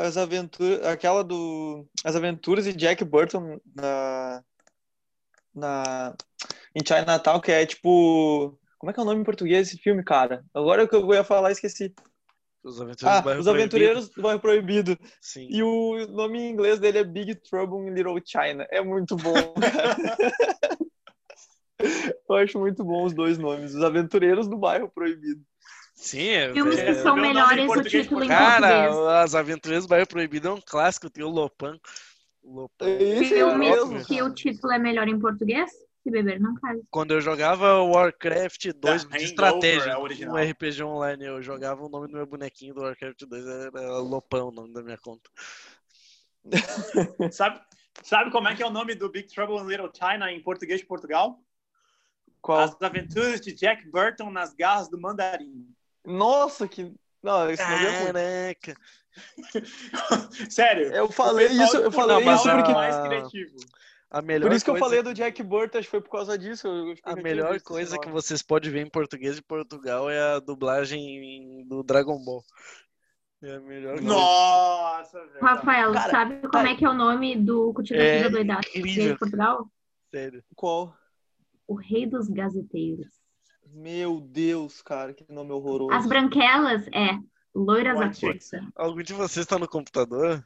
as 0.06 0.18
aventuras, 0.18 0.86
aquela 0.88 1.24
do 1.24 1.88
as 2.06 2.16
aventuras 2.16 2.66
de 2.66 2.74
Jack 2.74 3.04
Burton 3.06 3.60
na 3.76 4.44
na 5.54 6.16
em 6.76 6.82
Chinatown, 6.86 7.40
que 7.42 7.52
é 7.52 7.66
tipo, 7.66 8.58
como 8.80 8.90
é 8.92 8.94
que 8.94 9.00
é 9.00 9.04
o 9.04 9.06
nome 9.06 9.22
em 9.22 9.24
português 9.26 9.70
desse 9.70 9.82
filme, 9.82 10.04
cara? 10.04 10.46
Agora 10.54 10.88
que 10.88 10.96
eu 10.96 11.14
ia 11.14 11.24
falar, 11.24 11.52
esqueci. 11.52 11.94
os 12.64 12.82
aventureiros 12.82 13.18
Ah, 13.18 13.20
do 13.20 13.24
Bairro 13.24 13.42
Os 13.42 13.48
Proibido. 13.48 13.54
Aventureiros 13.58 14.10
do 14.10 14.22
Bairro 14.22 14.40
Proibido. 14.40 14.98
Sim. 15.22 15.48
E 15.50 15.62
o 15.64 16.08
nome 16.08 16.40
em 16.40 16.50
inglês 16.52 16.80
dele 16.80 17.00
é 17.00 17.04
Big 17.04 17.36
Trouble 17.36 17.80
in 17.88 17.94
Little 17.94 18.20
China. 18.26 18.66
É 18.72 18.82
muito 18.82 19.16
bom, 19.18 19.54
cara. 19.72 19.98
Eu 22.30 22.36
acho 22.36 22.60
muito 22.60 22.84
bom 22.84 23.04
os 23.04 23.14
dois 23.14 23.38
nomes. 23.38 23.74
Os 23.76 23.84
Aventureiros 23.84 24.48
do 24.48 24.58
Bairro 24.58 24.90
Proibido. 24.90 25.42
Sim, 25.96 26.30
é, 26.30 26.54
Filmes 26.54 26.78
é- 26.78 26.86
que 26.86 26.96
são 26.96 27.18
em 27.18 27.22
melhores 27.22 27.70
o 27.70 27.84
título 27.84 28.24
em 28.24 28.28
Cara, 28.28 28.90
português. 28.90 29.08
As 29.16 29.36
Aventureiras 29.36 29.86
do 29.86 29.90
Bairro 29.90 30.08
Proibido 30.08 30.48
é 30.48 30.52
um 30.52 30.62
clássico, 30.62 31.10
tem 31.10 31.24
o 31.24 31.30
Lopan. 31.30 31.80
Lopan. 32.44 32.90
Esse 33.00 33.36
é 33.36 33.38
Filmes 33.38 33.58
mesmo. 33.58 34.06
que 34.06 34.22
o 34.22 34.34
título 34.34 34.74
é 34.74 34.80
melhor 34.80 35.08
em 35.08 35.20
português, 35.20 35.72
se 36.04 36.12
beber 36.12 36.40
não 36.40 36.56
cai. 36.56 36.78
Quando 36.90 37.12
eu 37.12 37.22
jogava 37.22 37.82
Warcraft 37.84 38.66
2 38.66 38.76
Da 38.76 38.98
de 38.98 39.06
Hangover 39.06 39.22
estratégia, 39.22 39.92
é 39.92 39.98
um 40.30 40.36
RPG 40.36 40.84
online, 40.84 41.26
eu 41.26 41.42
jogava 41.42 41.86
o 41.86 41.90
nome 41.90 42.08
do 42.08 42.14
meu 42.14 42.26
bonequinho 42.26 42.74
do 42.74 42.82
Warcraft 42.82 43.22
2, 43.26 43.46
era 43.48 44.00
Lopão 44.00 44.50
o 44.50 44.52
nome 44.52 44.74
da 44.74 44.82
minha 44.82 44.98
conta. 44.98 45.30
Sabe, 47.32 47.62
sabe 48.02 48.32
como 48.32 48.50
é 48.50 48.56
que 48.56 48.62
é 48.62 48.66
o 48.66 48.72
nome 48.72 48.96
do 48.96 49.10
Big 49.10 49.34
Trouble 49.34 49.58
in 49.60 49.68
Little 49.68 49.92
China 49.94 50.30
em 50.32 50.42
português 50.42 50.82
de 50.82 50.86
Portugal? 50.88 51.40
Qual? 52.44 52.60
As 52.60 52.80
Aventuras 52.82 53.40
de 53.42 53.54
Jack 53.54 53.90
Burton 53.90 54.30
nas 54.30 54.54
Garras 54.54 54.88
do 54.90 55.00
Mandarim. 55.02 55.66
Nossa, 56.06 56.68
que. 56.68 56.94
Não, 57.24 57.50
nome 57.50 57.64
é 57.64 58.04
ruim. 58.04 58.14
Caraca! 58.14 58.76
Sério. 60.52 60.94
Eu 60.94 61.10
falei 61.10 61.48
isso, 61.48 61.78
eu 61.78 61.92
falei 61.92 62.24
Não, 62.26 62.36
isso 62.36 62.50
a- 62.50 62.56
porque. 62.56 62.74
mais 62.74 62.96
criativo. 63.08 63.56
A 64.12 64.22
melhor 64.22 64.48
Por 64.50 64.56
isso 64.56 64.66
que 64.66 64.70
eu 64.70 64.74
coisa- 64.76 64.86
falei 64.88 65.02
do 65.04 65.14
Jack 65.14 65.42
Burton, 65.42 65.78
acho 65.80 65.88
que 65.88 65.92
foi 65.92 66.02
por 66.02 66.12
causa 66.12 66.38
disso. 66.38 66.68
eu- 66.68 66.90
eu- 66.90 66.96
A 67.04 67.12
eu 67.12 67.24
melhor 67.24 67.60
coisa 67.62 67.98
que 67.98 68.10
vocês 68.10 68.42
podem 68.44 68.70
ver 68.72 68.86
em 68.86 68.90
português 68.90 69.38
de 69.38 69.42
Portugal 69.42 70.10
é 70.10 70.36
a 70.36 70.40
dublagem 70.40 71.66
do 71.68 71.82
Dragon 71.82 72.20
Ball. 72.24 72.44
É 73.42 73.56
a 73.56 73.60
melhor 73.62 73.94
coisa. 73.94 74.08
Nossa, 74.14 75.20
velho. 75.26 75.42
Rafael, 75.42 75.94
Cara, 75.94 76.12
sabe 76.12 76.48
como 76.48 76.68
é 76.68 76.76
que 76.76 76.86
é 76.86 76.90
o 76.90 76.94
nome 76.94 77.36
do 77.38 77.74
Curtidas 77.74 78.04
É 78.04 78.20
é, 78.20 78.30
Doidado 78.30 78.62
de 78.72 79.16
Portugal? 79.18 79.68
Sério. 80.12 80.44
Qual? 80.56 80.96
O 81.68 81.76
Rei 81.76 82.06
dos 82.06 82.28
Gazeteiros. 82.30 83.22
Meu 83.68 84.22
Deus, 84.22 84.82
cara, 84.82 85.14
que 85.14 85.26
nome 85.32 85.52
horroroso. 85.52 85.94
As 85.94 86.06
branquelas 86.06 86.88
é 86.88 87.18
Loiras 87.56 88.00
à. 88.00 88.14
Força. 88.14 88.60
Algum 88.76 89.04
de 89.04 89.14
vocês 89.14 89.46
tá 89.46 89.60
no 89.60 89.68
computador? 89.68 90.44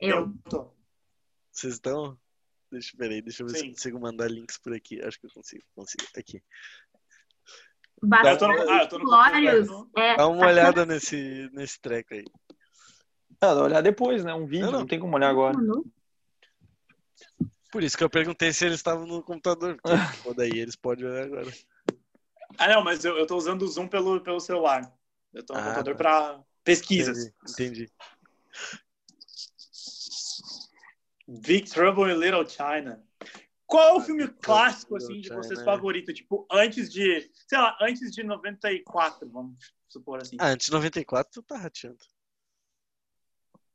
Eu. 0.00 0.16
Eu 0.16 0.34
tô. 0.48 0.70
Vocês 1.50 1.74
estão? 1.74 2.18
Deixa, 2.70 2.96
peraí, 2.96 3.22
deixa 3.22 3.42
eu 3.42 3.46
ver 3.46 3.52
se 3.54 3.58
eu 3.58 3.64
Sim. 3.64 3.70
consigo 3.72 4.00
mandar 4.00 4.30
links 4.30 4.58
por 4.58 4.74
aqui. 4.74 5.00
Acho 5.02 5.18
que 5.20 5.26
eu 5.26 5.30
consigo. 5.30 5.64
consigo. 5.74 6.04
Aqui. 6.16 6.42
Bastardos 8.02 8.68
ah, 8.68 8.98
Glórios 8.98 9.68
é 9.96 10.16
Dá 10.16 10.28
uma 10.28 10.46
olhada 10.46 10.86
nesse, 10.86 11.50
nesse 11.52 11.80
treco 11.80 12.14
aí. 12.14 12.24
Ah, 13.40 13.54
dá 13.54 13.62
olhar 13.62 13.80
depois, 13.82 14.24
né? 14.24 14.34
Um 14.34 14.46
vídeo, 14.46 14.66
Não, 14.66 14.72
não, 14.72 14.80
não. 14.80 14.86
tem 14.86 15.00
como 15.00 15.16
olhar 15.16 15.30
agora. 15.30 15.56
Manu. 15.56 15.84
Por 17.70 17.82
isso 17.82 17.96
que 17.96 18.04
eu 18.04 18.10
perguntei 18.10 18.52
se 18.52 18.64
eles 18.64 18.76
estavam 18.76 19.06
no 19.06 19.22
computador. 19.22 19.78
Pô, 20.22 20.32
daí 20.34 20.58
eles 20.58 20.76
podem 20.76 21.06
olhar 21.06 21.24
agora. 21.24 21.52
Ah, 22.56 22.68
não, 22.68 22.82
mas 22.82 23.04
eu, 23.04 23.16
eu 23.18 23.26
tô 23.26 23.36
usando 23.36 23.62
o 23.62 23.68
Zoom 23.68 23.88
pelo, 23.88 24.20
pelo 24.20 24.40
celular. 24.40 24.90
Eu 25.32 25.44
tô 25.44 25.52
no 25.54 25.60
Ah, 25.60 25.64
computador 25.64 25.94
tá. 25.94 25.98
pra 25.98 26.44
pesquisas. 26.64 27.32
Entendi. 27.50 27.84
entendi. 27.84 27.92
Big 31.28 31.70
Trouble 31.70 32.10
in 32.10 32.18
Little 32.18 32.48
China. 32.48 33.04
Qual 33.66 33.86
é 33.86 33.92
o 33.92 34.00
filme 34.00 34.26
clássico, 34.26 34.96
assim, 34.96 35.20
de 35.20 35.28
vocês 35.28 35.60
é. 35.60 35.64
favorito? 35.64 36.12
Tipo, 36.14 36.46
antes 36.50 36.90
de, 36.90 37.30
sei 37.46 37.58
lá, 37.58 37.76
antes 37.82 38.10
de 38.10 38.22
94, 38.22 39.28
vamos 39.28 39.74
supor 39.86 40.22
assim. 40.22 40.38
Ah, 40.40 40.48
antes 40.48 40.68
de 40.68 40.72
94 40.72 41.30
tu 41.30 41.42
tá 41.42 41.58
rateando. 41.58 41.98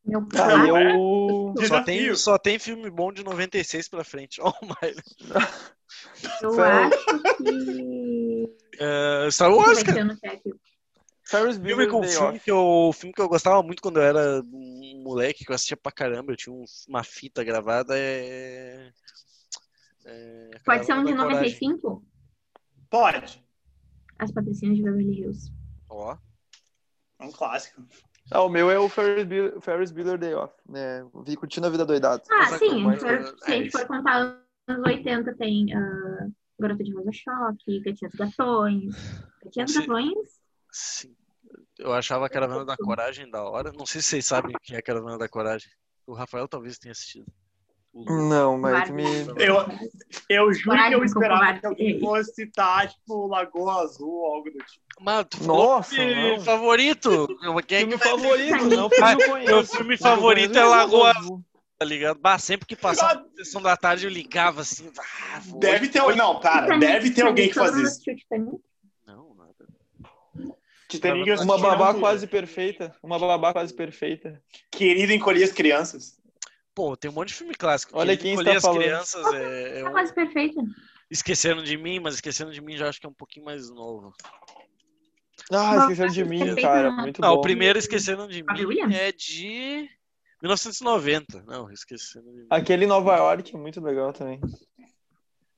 Meu 0.05 0.19
Ah, 0.19 0.25
pai. 0.31 0.69
eu- 0.69 0.77
eu. 0.77 1.53
Desafio. 1.55 1.67
Só 1.67 1.83
tem, 1.83 2.15
só 2.15 2.37
tem 2.37 2.59
filme 2.59 2.89
bom 2.89 3.11
de 3.13 3.23
96 3.23 3.87
pra 3.87 4.03
frente. 4.03 4.39
Ó, 4.43 4.49
o 4.49 4.65
Miley. 4.65 5.03
Eu 6.41 6.63
acho 6.63 7.37
que. 7.37 8.55
É, 8.79 9.31
Star 9.31 9.51
Wars. 9.53 9.79
Ferris 11.25 11.55
Filme 11.57 11.87
que, 11.87 11.95
o 11.95 12.01
Day 12.01 12.09
filme, 12.11 12.39
que 12.39 12.51
eu, 12.51 12.57
o 12.59 12.91
filme 12.93 13.13
que 13.13 13.21
eu 13.21 13.29
gostava 13.29 13.63
muito 13.63 13.81
quando 13.81 13.97
eu 13.97 14.03
era 14.03 14.41
um 14.41 15.01
moleque, 15.03 15.45
que 15.45 15.51
eu 15.51 15.55
assistia 15.55 15.77
pra 15.77 15.91
caramba, 15.91 16.33
eu 16.33 16.35
tinha 16.35 16.53
um- 16.53 16.65
uma 16.87 17.01
fita 17.03 17.43
gravada, 17.45 17.97
é. 17.97 18.91
é 20.05 20.49
Pode 20.65 20.85
ser 20.85 20.93
um 20.93 21.05
de 21.05 21.13
da 21.13 21.23
Coragem. 21.23 21.53
95? 21.53 22.03
Pode. 22.89 23.41
As 24.19 24.31
Patricinhas 24.31 24.75
de 24.77 24.83
Beverly 24.83 25.21
Hills. 25.21 25.51
Ó, 25.89 26.17
É 27.19 27.25
um 27.25 27.31
clássico. 27.31 27.81
Ah, 28.31 28.41
o 28.41 28.49
meu 28.49 28.71
é 28.71 28.79
o 28.79 28.87
Ferris 28.89 29.25
Bueller, 29.25 29.59
Ferris 29.61 29.91
Bueller 29.91 30.17
Day 30.17 30.33
Off. 30.33 30.53
Né? 30.67 31.05
Vi 31.25 31.35
curtindo 31.35 31.67
a 31.67 31.69
vida 31.69 31.85
doidada. 31.85 32.23
Ah, 32.31 32.49
Mas 32.49 32.59
sim. 32.59 32.83
mas- 32.83 32.99
se 33.01 33.05
a 33.07 33.49
gente 33.51 33.67
é 33.67 33.71
for 33.71 33.85
contar 33.87 34.39
anos 34.67 34.87
80, 34.87 35.35
tem 35.35 35.73
ah, 35.75 36.27
Garota 36.59 36.83
de 36.83 36.93
Rosa 36.93 37.11
Choque, 37.11 37.79
Gatinhas 37.81 38.13
Gatões. 38.15 38.95
Gatinhas 39.43 39.71
Sim. 39.71 39.79
Gatões? 39.81 40.17
sim. 40.71 41.15
Eu 41.77 41.91
achava 41.91 42.25
a 42.25 42.29
Caravana 42.29 42.63
da 42.65 42.77
Coragem 42.77 43.29
da 43.29 43.43
hora. 43.43 43.71
Não 43.71 43.85
sei 43.85 44.01
se 44.01 44.07
vocês 44.09 44.25
sabem 44.25 44.55
o 44.55 44.59
que 44.59 44.75
é 44.75 44.77
a 44.77 44.81
Caravana 44.81 45.17
da 45.17 45.27
Coragem. 45.27 45.69
O 46.07 46.13
Rafael 46.13 46.47
talvez 46.47 46.77
tenha 46.77 46.91
assistido. 46.91 47.25
Não, 47.93 48.57
mas 48.57 48.89
me. 48.89 49.03
Eu, 49.37 49.57
eu 50.27 50.53
juro 50.53 50.75
que 50.87 50.93
eu 50.95 51.03
esperava 51.03 51.59
que 51.59 51.65
alguém 51.65 51.99
fosse 51.99 52.33
citar, 52.33 52.89
tipo, 52.89 53.27
Lagoa 53.27 53.83
Azul 53.83 54.09
ou 54.09 54.33
algo 54.33 54.49
do 54.49 54.57
tipo. 54.57 54.83
Mas 54.99 55.25
tu 55.29 55.37
falou 55.37 55.75
Nossa, 55.75 55.93
filme 55.95 56.37
não. 56.37 56.39
favorito? 56.43 57.27
Quem 57.67 57.77
é 57.77 57.79
Filme 57.81 57.97
que 57.97 58.03
vai 58.03 58.09
favorito, 58.09 58.65
não 58.65 58.89
filme 58.89 59.45
meu 59.45 59.63
filme 59.65 59.97
favorito 59.97 60.57
é 60.57 60.63
Lagoa 60.63 61.11
Azul. 61.15 61.43
tá 61.77 61.85
ligado? 61.85 62.19
Bah, 62.19 62.39
sempre 62.39 62.65
que 62.65 62.75
passava 62.75 63.15
na 63.21 63.25
sessão 63.43 63.61
da 63.61 63.77
tarde 63.77 64.05
eu 64.07 64.09
ligava 64.11 64.61
assim. 64.61 64.89
Ah, 64.97 65.41
Deve 65.59 65.87
ter. 65.87 65.99
Não, 66.15 66.39
cara, 66.39 66.61
Titanic, 66.63 66.79
deve 66.87 67.11
ter 67.11 67.21
alguém 67.25 67.47
que 67.49 67.53
faz 67.53 67.75
isso. 67.75 67.85
assistiu 67.85 68.15
Titanic? 68.15 68.57
Não, 69.05 69.35
nada. 69.35 70.49
Titanic 70.87 71.29
Uma 71.41 71.57
babá 71.59 71.93
quase 71.93 72.25
perfeita. 72.25 72.95
Uma 73.03 73.19
babá 73.19 73.53
quase 73.53 73.73
perfeita. 73.73 74.41
Querido 74.71 75.11
encolher 75.13 75.43
as 75.43 75.51
crianças. 75.51 76.22
Pô, 76.75 76.97
tem 76.97 77.09
um 77.11 77.13
monte 77.13 77.29
de 77.29 77.33
filme 77.35 77.53
clássico. 77.53 77.97
Olha 77.97 78.17
Querido 78.17 78.41
quem 78.43 78.45
está 78.51 78.57
as 78.57 78.61
falando. 78.63 78.79
crianças 78.81 79.33
é, 79.33 79.79
é 79.79 79.83
Tá 79.83 79.89
um... 79.89 79.91
quase 79.91 80.13
perfeita. 80.13 80.61
Esqueceram 81.11 81.61
de 81.61 81.77
mim, 81.77 81.99
mas 81.99 82.15
Esqueceram 82.15 82.49
de 82.51 82.61
mim 82.61 82.75
já 82.75 82.89
acho 82.89 82.99
que 82.99 83.05
é 83.05 83.09
um 83.09 83.13
pouquinho 83.13 83.45
mais 83.45 83.69
novo. 83.69 84.13
Ah, 85.51 85.71
Uma 85.73 85.77
esqueceram 85.83 86.11
de 86.11 86.23
babá 86.23 86.29
mim, 86.35 86.55
cara. 86.61 86.89
não. 86.91 86.97
Muito 86.97 87.21
Não, 87.21 87.33
bom. 87.33 87.39
o 87.39 87.41
primeiro 87.41 87.77
Esqueceram 87.77 88.27
de 88.27 88.41
mim 88.43 88.93
é 88.93 89.11
de 89.11 89.89
1990. 90.41 91.43
Não, 91.45 91.69
Esqueceram 91.71 92.25
de 92.31 92.37
mim. 92.41 92.47
Aquele 92.49 92.85
em 92.85 92.87
Nova 92.87 93.15
York 93.17 93.53
é 93.55 93.57
muito 93.59 93.79
legal 93.81 94.11
também. 94.13 94.39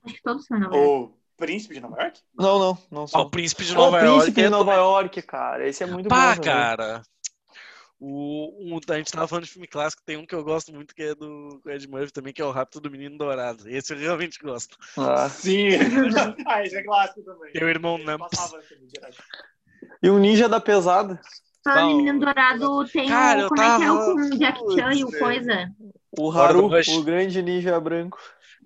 Acho 0.04 0.16
que 0.16 0.22
todos 0.22 0.46
são 0.46 0.60
novelas. 0.60 0.86
O 0.88 1.14
Príncipe 1.38 1.74
de 1.76 1.82
Nova 1.82 2.02
York? 2.02 2.20
Não, 2.38 2.60
não, 2.60 2.78
não 2.92 3.04
Ah, 3.04 3.08
só. 3.08 3.22
o 3.22 3.30
Príncipe 3.30 3.64
de 3.66 3.74
Ó, 3.74 3.76
Nova 3.78 3.98
o 3.98 4.00
Príncipe 4.00 4.16
York. 4.18 4.34
de 4.34 4.42
é 4.42 4.50
Nova 4.50 4.74
York, 4.74 5.22
cara. 5.24 5.68
Esse 5.68 5.84
é 5.84 5.86
muito 5.86 6.08
Pá, 6.10 6.36
bom. 6.36 6.42
também. 6.42 6.44
cara. 6.44 7.02
O, 8.00 8.52
um, 8.60 8.80
a 8.90 8.98
gente 8.98 9.12
tava 9.12 9.28
falando 9.28 9.46
de 9.46 9.52
filme 9.52 9.68
clássico, 9.68 10.04
tem 10.06 10.18
um 10.18 10.26
que 10.26 10.36
eu 10.36 10.44
gosto 10.44 10.74
muito 10.74 10.94
que 10.94 11.02
é 11.02 11.16
do 11.16 11.62
Ed 11.66 11.88
Murphy 11.88 12.12
também, 12.12 12.34
que 12.34 12.42
é 12.42 12.46
o 12.46 12.52
Rápido 12.52 12.82
do 12.82 12.92
Menino 12.92 13.18
Dourado. 13.18 13.70
Esse 13.70 13.94
eu 13.94 13.98
realmente 13.98 14.38
gosto. 14.40 14.78
Ah. 14.98 15.30
Sim. 15.30 15.70
ah, 16.46 16.64
esse 16.64 16.76
é 16.76 16.84
clássico 16.84 17.24
também. 17.24 17.54
Tem 17.54 17.64
o 17.64 17.70
irmão 17.70 17.98
Namps. 17.98 18.52
direto. 18.88 19.24
E 20.04 20.10
o 20.10 20.20
Ninja 20.20 20.50
da 20.50 20.60
Pesada. 20.60 21.20
Falando 21.64 21.90
em 21.90 21.90
Não, 21.90 21.98
Menino 21.98 22.20
Dourado, 22.20 22.86
tem 22.90 23.08
Cara, 23.08 23.46
o. 23.46 23.50
Como 23.50 23.62
é 23.62 23.78
que 23.78 23.84
é 23.84 23.92
o 23.92 23.98
com 23.98 24.22
o 24.22 24.38
Jack 24.38 24.60
Chan 24.76 24.94
e 24.94 25.04
o 25.04 25.12
coisa? 25.12 25.72
O 26.18 26.30
Hora 26.30 26.54
do 26.54 26.74
Haru, 26.74 27.00
o 27.00 27.04
grande 27.04 27.42
ninja 27.42 27.80
branco. 27.80 28.20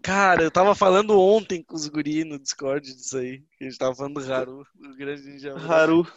Cara, 0.04 0.44
eu 0.44 0.52
tava 0.52 0.76
falando 0.76 1.20
ontem 1.20 1.64
com 1.64 1.76
os 1.76 1.88
guri 1.88 2.24
no 2.24 2.38
Discord 2.38 2.94
disso 2.94 3.18
aí. 3.18 3.42
Que 3.58 3.66
a 3.66 3.70
gente 3.70 3.78
tava 3.78 3.96
falando 3.96 4.22
do 4.22 4.34
Haru, 4.34 4.66
o 4.76 4.96
grande 4.98 5.24
ninja. 5.24 5.54
branco. 5.54 5.72
Haru. 5.72 6.08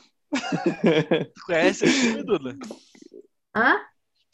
Tu 1.34 1.44
conhece 1.46 1.84
esse 1.84 2.00
filme, 2.00 2.24
Duda? 2.24 2.56
Hã? 3.54 3.80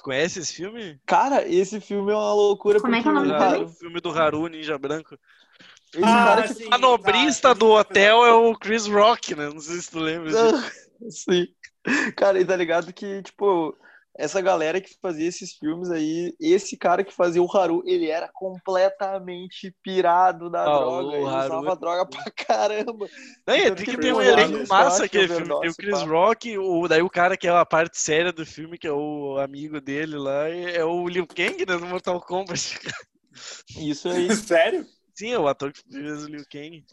Conhece 0.03 0.39
esse 0.41 0.55
filme? 0.55 1.01
Cara, 1.07 1.47
esse 1.47 1.81
filme 1.81 2.12
é 2.12 2.14
uma 2.14 2.33
loucura. 2.33 2.81
Como 2.81 2.95
é 2.95 3.03
que 3.03 3.09
é 3.09 3.11
o 3.11 3.14
nome 3.14 3.29
dele? 3.29 3.64
O 3.64 3.69
filme 3.69 4.01
do 4.01 4.11
Haru, 4.11 4.47
Ninja 4.47 4.79
Branco. 4.79 5.19
Esse 5.93 6.05
Ah, 6.05 6.25
cara 6.25 6.43
que 6.43 6.55
sim, 6.55 6.69
A 6.71 6.79
nobrista 6.79 7.49
tá. 7.49 7.55
do 7.55 7.71
hotel 7.71 8.25
é 8.25 8.33
o 8.33 8.55
Chris 8.55 8.87
Rock, 8.87 9.35
né? 9.35 9.49
Não 9.49 9.61
sei 9.61 9.81
se 9.81 9.91
tu 9.91 9.99
lembra 9.99 10.31
disso. 10.31 10.89
Sim. 11.11 11.47
Cara, 12.16 12.41
e 12.41 12.45
tá 12.45 12.55
ligado 12.57 12.93
que, 12.93 13.23
tipo, 13.23 13.77
essa 14.19 14.41
galera 14.41 14.81
que 14.81 14.91
fazia 15.01 15.29
esses 15.29 15.53
filmes 15.55 15.91
aí, 15.91 16.35
esse 16.41 16.77
cara 16.77 17.05
que 17.05 17.14
fazia 17.14 17.41
o 17.43 17.57
Haru, 17.57 17.83
ele 17.87 18.09
era 18.11 18.29
completamente 18.35 19.73
pirado 19.83 20.51
da 20.51 20.62
Ah, 20.62 20.64
droga. 20.64 21.07
o 21.09 21.12
Ele 21.14 21.25
Haru 21.27 21.45
usava 21.55 21.73
é- 21.73 21.77
droga 21.77 22.07
pra 22.07 22.31
caramba. 22.33 23.09
Não, 23.47 23.55
e 23.57 23.62
Tanto 23.62 23.77
tem 23.77 23.77
que 23.77 23.85
que 23.85 23.91
ele 23.93 24.03
ter 24.03 24.12
um 24.14 24.21
elenco 24.21 24.59
massa 24.69 25.05
esporte, 25.05 25.05
aquele 25.05 25.29
filme. 25.29 25.45
Tem 25.45 25.53
o 25.53 25.57
overdose, 25.59 25.77
Chris 25.77 25.99
pá. 26.01 26.05
Rock, 26.07 26.59
o, 26.59 26.89
daí 26.89 27.03
o 27.03 27.09
cara 27.11 27.37
que 27.37 27.47
é 27.47 27.51
a 27.51 27.64
parte 27.64 27.99
séria 27.99 28.33
do 28.33 28.45
filme, 28.45 28.77
que 28.77 28.87
é 28.89 28.93
o 28.93 29.39
amigo 29.39 29.81
dele 29.81 30.16
lá, 30.16 30.49
é 30.49 30.85
o 30.85 31.09
Liu 31.09 31.27
Kang, 31.27 31.64
né? 31.64 31.77
No 31.77 31.87
Mortal 31.87 32.21
Kombat. 32.21 32.79
Isso 33.79 34.09
aí. 34.09 34.29
Sério? 34.35 34.85
Sim, 35.14 35.33
é 35.33 35.39
o 35.39 35.47
ator 35.49 35.73
que 35.73 35.81
fez 35.91 36.25
o 36.25 36.29
Liu 36.29 36.45
Kang. 36.51 36.85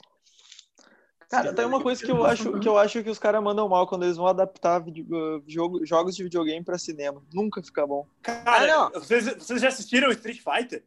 Cara, 1.30 1.54
tem 1.54 1.66
uma 1.66 1.82
coisa 1.82 2.04
que 2.06 2.12
eu 2.12 2.26
acho 2.26 2.60
que 2.60 2.68
eu 2.68 2.78
acho 2.78 3.04
que 3.04 3.10
os 3.10 3.20
caras 3.20 3.44
mandam 3.44 3.68
mal 3.68 3.88
quando 3.88 4.04
eles 4.04 4.18
vão 4.18 4.28
adaptar 4.28 4.80
vídeo- 4.80 5.06
uh, 5.10 5.44
jogo- 5.48 5.86
jogos 5.86 6.16
de 6.16 6.24
videogame 6.24 6.64
pra 6.64 6.78
cinema. 6.78 7.22
Nunca 7.34 7.62
fica 7.64 7.86
bom. 7.86 8.08
Cara, 8.22 8.90
vocês, 8.90 9.26
vocês 9.36 9.62
já 9.62 9.68
assistiram 9.70 10.12
Street 10.12 10.40
Fighter? 10.42 10.86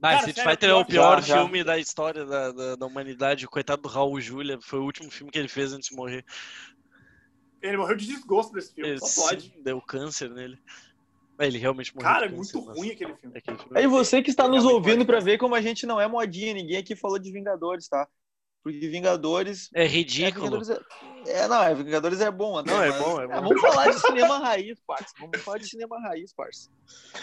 Mas 0.00 0.12
Cara, 0.12 0.18
Street 0.30 0.36
sério, 0.36 0.50
Fighter 0.50 0.70
é 0.70 0.74
o 0.74 0.84
pior 0.84 1.20
Já, 1.20 1.26
já. 1.36 1.42
filme 1.42 1.64
da 1.64 1.76
história 1.78 2.24
da, 2.24 2.52
da, 2.52 2.76
da 2.76 2.86
humanidade. 2.86 3.44
O 3.46 3.50
coitado 3.50 3.82
do 3.82 3.88
Raul 3.88 4.20
Julia. 4.20 4.58
Foi 4.60 4.78
o 4.78 4.84
último 4.84 5.10
filme 5.10 5.30
que 5.32 5.38
ele 5.38 5.48
fez 5.48 5.72
antes 5.72 5.88
de 5.90 5.96
morrer. 5.96 6.24
Ele 7.60 7.76
morreu 7.76 7.96
de 7.96 8.06
desgosto 8.06 8.52
desse 8.52 8.72
filme, 8.72 8.90
Ele 8.90 9.00
só 9.00 9.28
pode. 9.30 9.52
deu 9.62 9.80
câncer 9.82 10.30
nele. 10.30 10.56
Ele 11.40 11.58
realmente 11.58 11.94
morreu. 11.94 12.08
Cara, 12.08 12.26
é 12.26 12.28
muito 12.28 12.64
mas 12.64 12.76
ruim 12.78 12.90
aquele 12.90 13.14
filme. 13.16 13.36
aquele 13.38 13.56
filme 13.58 13.72
é 13.74 13.78
Aí 13.80 13.86
você 13.86 14.22
que 14.22 14.30
está 14.30 14.48
nos 14.48 14.64
ouvindo 14.64 15.04
fazer. 15.04 15.20
ver 15.24 15.38
como 15.38 15.54
a 15.54 15.60
gente 15.60 15.84
não 15.86 16.00
é 16.00 16.06
modinha, 16.06 16.54
ninguém 16.54 16.76
aqui 16.78 16.94
falou 16.96 17.18
de 17.18 17.30
Vingadores, 17.32 17.88
tá? 17.88 18.08
Porque 18.62 18.88
Vingadores 18.88 19.70
É 19.74 19.84
É, 19.84 19.86
ridículo. 19.86 20.44
Vingadores 20.60 20.68
é... 21.26 21.30
é, 21.44 21.48
não, 21.48 21.62
é, 21.62 21.74
Vingadores 21.74 22.20
é 22.20 22.30
bom 22.30 22.58
até. 22.58 22.70
Não, 22.70 22.82
é 22.82 22.90
mas- 22.90 22.98
bom, 23.02 23.20
é 23.20 23.26
bom. 23.26 23.34
vamos 23.42 23.60
falar 23.60 23.90
de 23.90 24.00
cinema 24.00 24.38
raiz, 24.38 24.78
parça. 24.86 25.14
Vamos 25.18 25.40
falar 25.40 25.58
de 25.58 25.68
cinema 25.68 26.00
raiz, 26.00 26.32
parça. 26.32 26.68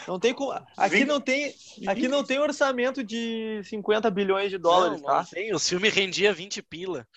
Não 0.08 0.20
tem 0.20 0.34
como. 0.34 0.52
Aqui 0.78 0.96
Ving- 0.98 1.06
não 1.06 1.20
tem, 1.20 1.54
aqui 1.88 2.08
não 2.08 2.24
tem 2.24 2.40
orçamento 2.40 3.04
de 3.04 3.62
50 3.66 4.10
bilhões 4.10 4.50
de 4.50 4.58
dólares, 4.58 5.02
não, 5.02 5.08
não 5.10 5.24
tá? 5.24 5.30
tem. 5.30 5.54
Os 5.54 5.68
filmes 5.68 5.94
rendia 5.94 6.34
20 6.34 6.62
pila. 6.62 7.08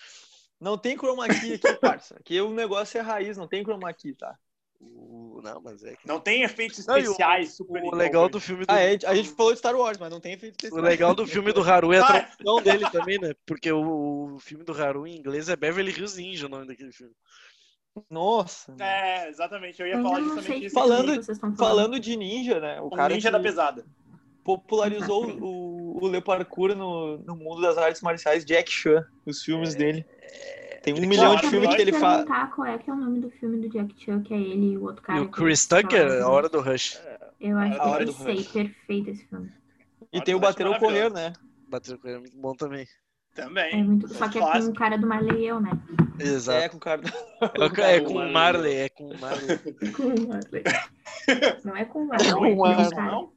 Não 0.59 0.77
tem 0.77 0.97
chroma 0.97 1.27
key 1.27 1.53
aqui, 1.53 1.73
parça. 1.79 2.15
Aqui 2.19 2.41
o 2.41 2.53
negócio 2.53 2.97
é 2.97 3.01
raiz, 3.01 3.37
não 3.37 3.47
tem 3.47 3.63
chroma 3.63 3.91
key, 3.93 4.13
tá? 4.13 4.35
O- 4.81 5.41
Não, 5.43 5.61
mas 5.61 5.83
é 5.83 5.95
que. 5.95 6.07
Não 6.07 6.19
tem 6.19 6.43
efeitos 6.43 6.85
Não, 6.85 6.95
e 6.97 7.01
o- 7.01 7.03
especiais 7.11 7.53
super 7.55 7.83
O 7.83 7.95
legal 7.95 8.29
do 8.29 8.39
filme 8.39 8.65
do. 8.65 8.71
Ah, 8.71 8.79
é, 8.79 8.97
a 9.05 9.15
gente 9.15 9.29
falou 9.29 9.51
de 9.53 9.59
Star 9.59 9.75
Wars, 9.75 9.97
mas 9.97 10.09
não 10.09 10.19
tem 10.19 10.33
efeito 10.33 10.53
O 10.53 10.57
especial. 10.65 10.81
legal 10.83 11.13
do 11.15 11.25
filme 11.27 11.51
do 11.53 11.61
Haru 11.61 11.91
é 11.93 11.99
a 11.99 12.03
Ah. 12.05 12.07
tradução 12.23 12.61
dele 12.61 12.89
também, 12.89 13.19
né? 13.19 13.33
Porque 13.45 13.71
o, 13.71 14.35
o 14.35 14.39
filme 14.39 14.63
do 14.63 14.71
Haru 14.73 15.05
em 15.07 15.17
inglês 15.17 15.49
é 15.49 15.55
Beverly 15.55 15.91
Hills 15.91 16.17
Ninja, 16.21 16.45
o 16.45 16.49
nome 16.49 16.65
daquele 16.67 16.91
filme. 16.91 17.13
Nossa. 18.09 18.73
É, 18.79 19.27
exatamente. 19.29 19.81
Eu 19.81 19.87
ia 19.87 19.95
Eu 19.95 20.03
falar 20.03 20.21
justamente 20.21 20.65
isso. 20.67 20.73
Falando- 20.75 21.23
falando. 21.23 21.57
Falando 21.57 21.99
de 21.99 22.15
ninja, 22.15 22.59
né? 22.59 22.79
O 22.79 22.85
O 22.87 22.89
cara 22.91 23.13
Ninja 23.13 23.31
da 23.31 23.39
Pesada. 23.39 23.85
popularizou 24.43 25.25
o, 25.43 26.03
o 26.03 26.07
Le 26.07 26.21
Parkour 26.21 26.75
no, 26.75 27.17
no 27.17 27.35
mundo 27.35 27.61
das 27.61 27.77
artes 27.77 28.01
marciais, 28.01 28.45
Jack 28.45 28.71
Chan, 28.71 29.05
os 29.25 29.43
filmes 29.43 29.75
dele. 29.75 30.05
Tem 30.89 30.93
um 30.93 30.97
Ele 30.97 31.07
milhão 31.07 31.35
de 31.35 31.47
filmes 31.47 31.75
que 31.75 31.81
ele 31.81 31.93
faz. 31.93 32.25
qual 32.55 32.67
é 32.67 32.77
que 32.77 32.89
é 32.89 32.93
o 32.93 32.95
nome 32.95 33.19
do 33.19 33.29
filme 33.31 33.57
do 33.59 33.69
Jack 33.69 33.93
Chan, 34.03 34.21
que 34.23 34.33
é 34.33 34.37
ele 34.39 34.71
e 34.73 34.77
o 34.77 34.83
outro 34.83 35.01
cara. 35.03 35.19
e 35.19 35.21
o 35.23 35.29
Chris 35.29 35.65
fala- 35.65 35.81
Tucker, 35.83 36.23
A 36.23 36.27
Hora 36.29 36.49
do 36.49 36.61
Rush. 36.61 36.99
Eu 37.39 37.57
acho 37.57 37.81
A 37.81 37.97
que 37.97 38.05
do 38.05 38.11
eu 38.11 38.13
sei, 38.15 38.35
Rush. 38.37 38.47
perfeito 38.47 39.09
esse 39.11 39.25
filme. 39.25 39.51
E 40.11 40.21
tem 40.21 40.33
o 40.35 40.39
Bater 40.39 40.65
ou 40.67 40.75
Correr, 40.79 41.11
né? 41.13 41.33
Bateu 41.69 41.97
com 41.99 42.07
ele, 42.07 42.17
é 42.17 42.19
muito 42.19 42.37
bom 42.37 42.53
também. 42.55 42.87
Também. 43.35 43.71
É 43.79 43.83
muito... 43.83 44.07
Só 44.13 44.27
que 44.27 44.39
é 44.39 44.41
com 44.41 44.57
o 44.69 44.73
cara 44.73 44.97
do 44.97 45.05
Marley 45.07 45.41
e 45.43 45.47
eu, 45.47 45.59
né? 45.61 45.71
Exato. 46.19 46.57
É, 46.59 46.69
com 46.69 46.77
o 46.77 46.79
cara. 46.79 47.01
É, 47.41 47.59
o- 47.59 47.81
é 47.85 47.99
com 48.01 48.13
o 48.13 48.31
Marley, 48.33 48.75
é 48.75 48.89
com 48.89 49.05
o 49.11 49.19
Marley. 49.19 49.57
Com 49.95 50.03
o 50.03 50.27
Marley. 50.27 50.63
Não 51.63 51.77
é 51.77 51.85
com 51.85 52.03
o 52.03 52.07
Marley. 52.07 52.29
Não, 52.31 52.45
é 52.45 52.49
com 52.49 52.53
o 52.55 52.57
Marley. 52.59 53.29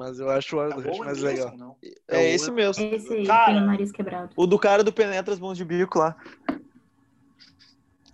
Mas 0.00 0.18
eu 0.18 0.30
acho 0.30 0.56
o 0.56 0.62
É 0.62 0.72
Rush 0.72 0.84
bom 0.84 0.98
mais 1.04 1.22
mesmo, 1.22 1.26
legal. 1.28 1.56
não? 1.58 1.76
É, 2.08 2.16
o- 2.16 2.20
esse 2.22 2.50
mesmo. 2.50 2.82
Esse 2.82 3.12
aí, 3.12 3.26
Cara. 3.26 3.44
que 3.44 3.52
tem 3.52 3.62
o 3.62 3.66
nariz 3.66 3.92
quebrado. 3.92 4.30
O 4.34 4.46
do 4.46 4.58
cara 4.58 4.82
do 4.82 4.90
Penetra 4.90 5.34
as 5.34 5.38
Mãos 5.38 5.58
de 5.58 5.64
Bico 5.64 5.98
lá. 5.98 6.16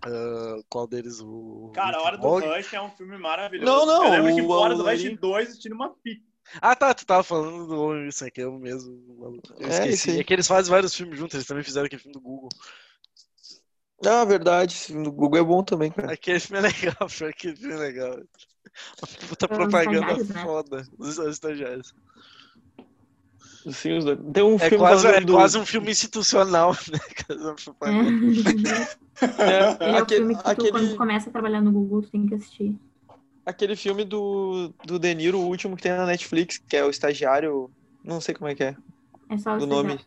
Ah, 0.04 0.56
qual 0.68 0.88
deles? 0.88 1.20
O. 1.20 1.70
Cara, 1.72 1.96
a 1.98 2.02
Hora 2.02 2.18
do? 2.18 2.28
Rush 2.28 2.74
é 2.74 2.80
um 2.82 2.90
filme 2.90 3.16
maravilhoso. 3.16 3.70
Não, 3.70 3.86
não, 3.86 4.04
Eu 4.04 4.10
lembro 4.10 4.34
que 4.34 4.42
o- 4.42 4.46
o 4.48 4.50
Hora 4.50 4.74
do 4.74 4.82
o- 4.82 4.84
Rush 4.90 5.04
ele- 5.04 5.16
2 5.16 5.50
eu 5.54 5.60
tive 5.60 5.74
uma 5.76 5.94
fita. 6.02 6.24
Ah, 6.60 6.74
tá, 6.74 6.92
tu 6.92 7.06
tava 7.06 7.22
falando 7.22 7.68
do 7.68 7.80
Homem 7.80 8.08
Isso 8.08 8.24
aqui, 8.24 8.40
é 8.40 8.48
o 8.48 8.58
mesmo. 8.58 9.40
Eu 9.60 9.68
É, 9.68 9.70
esqueci. 9.88 10.18
É 10.18 10.24
que 10.24 10.32
eles 10.32 10.48
fazem 10.48 10.70
vários 10.72 10.92
filmes 10.92 11.16
juntos, 11.16 11.34
eles 11.34 11.46
também 11.46 11.62
fizeram 11.62 11.86
aquele 11.86 12.02
filme 12.02 12.14
do 12.14 12.20
Google. 12.20 12.48
Ah, 14.04 14.24
verdade. 14.24 14.74
esse 14.74 14.88
filme 14.88 15.04
do 15.04 15.12
Google 15.12 15.38
é 15.38 15.44
bom 15.44 15.62
também, 15.62 15.92
cara. 15.92 16.12
Aquele 16.12 16.40
filme 16.40 16.58
é 16.58 16.62
legal, 16.62 16.96
que 17.08 17.24
aquele 17.24 17.56
filme 17.56 17.74
é 17.74 17.78
legal. 17.78 18.20
Puta 19.28 19.48
É, 19.48 19.56
propaganda 19.56 20.14
né? 20.16 20.40
foda. 20.42 20.82
Os, 20.98 21.18
os 21.18 21.28
estagiários. 21.34 21.92
Sim, 23.72 23.98
os 23.98 24.04
dois. 24.04 24.18
Tem 24.32 24.42
um 24.44 24.58
É 24.58 24.68
filme 24.68 24.86
quase, 24.86 25.06
é 25.08 25.20
do- 25.20 25.34
quase 25.34 25.58
um 25.58 25.66
filme 25.66 25.90
institucional, 25.90 26.72
né? 26.90 26.98
É, 27.84 27.90
Ele 29.86 29.96
é 29.96 30.02
o 30.02 30.04
aquele, 30.04 30.24
filme 30.24 30.36
que 30.36 30.42
tu, 30.44 30.50
aquele, 30.50 30.70
quando 30.70 30.90
tu 30.90 30.96
começa 30.96 31.28
a 31.30 31.32
trabalhar 31.32 31.60
no 31.60 31.72
Google, 31.72 32.02
tu 32.02 32.10
tem 32.10 32.26
que 32.26 32.34
assistir. 32.34 32.78
aquele 33.44 33.76
filme 33.76 34.04
do, 34.04 34.74
do 34.84 34.98
De 34.98 35.14
Niro, 35.14 35.38
o 35.40 35.46
último 35.48 35.76
que 35.76 35.82
tem 35.82 35.92
na 35.92 36.06
Netflix, 36.06 36.58
que 36.68 36.76
é 36.76 36.84
o 36.84 36.90
estagiário. 36.90 37.72
Não 38.02 38.20
sei 38.20 38.34
como 38.34 38.48
é 38.48 38.54
que 38.54 38.64
é. 38.64 38.76
É 39.28 39.36
só 39.38 39.56
do 39.56 39.64
o 39.64 39.66
nome. 39.66 39.90
estagiário. 39.90 40.06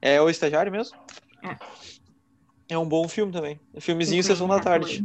É 0.00 0.20
o 0.20 0.30
estagiário 0.30 0.72
mesmo? 0.72 0.96
É. 1.42 1.56
É 2.68 2.76
um 2.78 2.88
bom 2.88 3.08
filme 3.08 3.32
também. 3.32 3.60
É 3.72 3.80
filmezinho 3.80 4.20
Esse 4.20 4.26
Sessão 4.28 4.48
da 4.48 4.58
Tarde. 4.60 5.04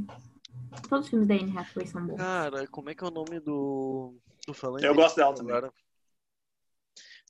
Todos 0.90 1.06
os 1.06 1.10
filmes 1.10 1.28
da 1.28 1.36
Anne 1.36 1.58
Hathaway 1.58 1.88
são 1.88 2.06
bons. 2.06 2.18
Cara, 2.18 2.68
como 2.68 2.90
é 2.90 2.96
que 2.96 3.04
é 3.04 3.08
o 3.08 3.12
nome 3.12 3.40
do. 3.40 4.16
do 4.46 4.54
falando 4.54 4.84
Eu 4.84 4.96
gosto 4.96 5.16
dela 5.16 5.34
também. 5.34 5.56
agora? 5.56 5.74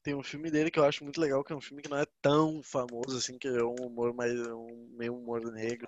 Tem 0.03 0.15
um 0.15 0.23
filme 0.23 0.49
dele 0.49 0.71
que 0.71 0.79
eu 0.79 0.85
acho 0.85 1.03
muito 1.03 1.19
legal, 1.19 1.43
que 1.43 1.51
é 1.51 1.55
um 1.55 1.61
filme 1.61 1.81
que 1.81 1.89
não 1.89 1.97
é 1.97 2.05
tão 2.21 2.61
famoso 2.63 3.17
assim, 3.17 3.37
que 3.37 3.47
é 3.47 3.63
um 3.63 3.75
humor 3.75 4.13
mais. 4.13 4.33
um 4.47 4.89
meio 4.97 5.15
humor 5.15 5.41
negro. 5.51 5.87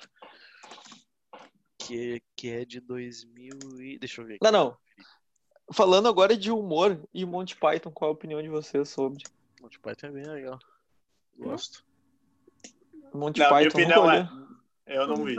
Que, 1.78 2.22
que 2.36 2.50
é 2.50 2.66
de 2.66 2.80
2000 2.80 3.52
e. 3.80 4.00
Deixa 4.00 4.22
eu 4.22 4.26
ver. 4.26 4.36
aqui. 4.36 4.44
Não, 4.44 4.52
não. 4.52 4.78
Falando 5.72 6.08
agora 6.08 6.36
de 6.36 6.52
humor 6.52 7.00
e 7.14 7.24
Monty 7.26 7.56
Python, 7.56 7.92
qual 7.92 8.10
a 8.10 8.14
opinião 8.14 8.42
de 8.42 8.50
vocês 8.50 8.90
sobre? 8.90 9.24
Monty 9.62 9.80
Python 9.80 10.08
é 10.08 10.12
bem 10.12 10.26
legal. 10.26 10.60
Gosto. 11.38 11.86
Monty 13.14 13.40
Não, 13.40 13.48
minha 13.48 13.50
Python 13.50 13.78
opinião 13.78 14.04
nunca 14.04 14.16
é. 14.18 14.49
Eu 14.90 15.08
não 15.08 15.24
vi. 15.24 15.36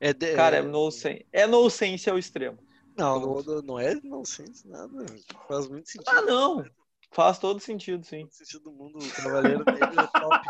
É 0.00 0.12
de- 0.12 0.34
Cara, 0.34 0.56
é 0.56 0.62
nonsense. 0.62 1.26
É 1.32 1.46
nonsense 1.46 2.08
ao 2.10 2.18
extremo. 2.18 2.58
Não, 2.96 3.20
não, 3.20 3.62
não 3.62 3.78
é 3.78 3.94
nonsense, 4.02 4.66
nada. 4.66 5.04
Faz 5.46 5.68
muito 5.68 5.88
sentido. 5.90 6.08
Ah, 6.08 6.22
não. 6.22 6.64
Faz 7.12 7.38
todo 7.38 7.60
sentido, 7.60 8.04
sim. 8.04 8.22
Todo 8.22 8.32
sentido 8.32 8.62
do 8.64 8.72
mundo. 8.72 8.98
O 8.98 9.22
Cavaleiro 9.22 9.64
Negro 9.64 10.00
é 10.00 10.06
top. 10.20 10.48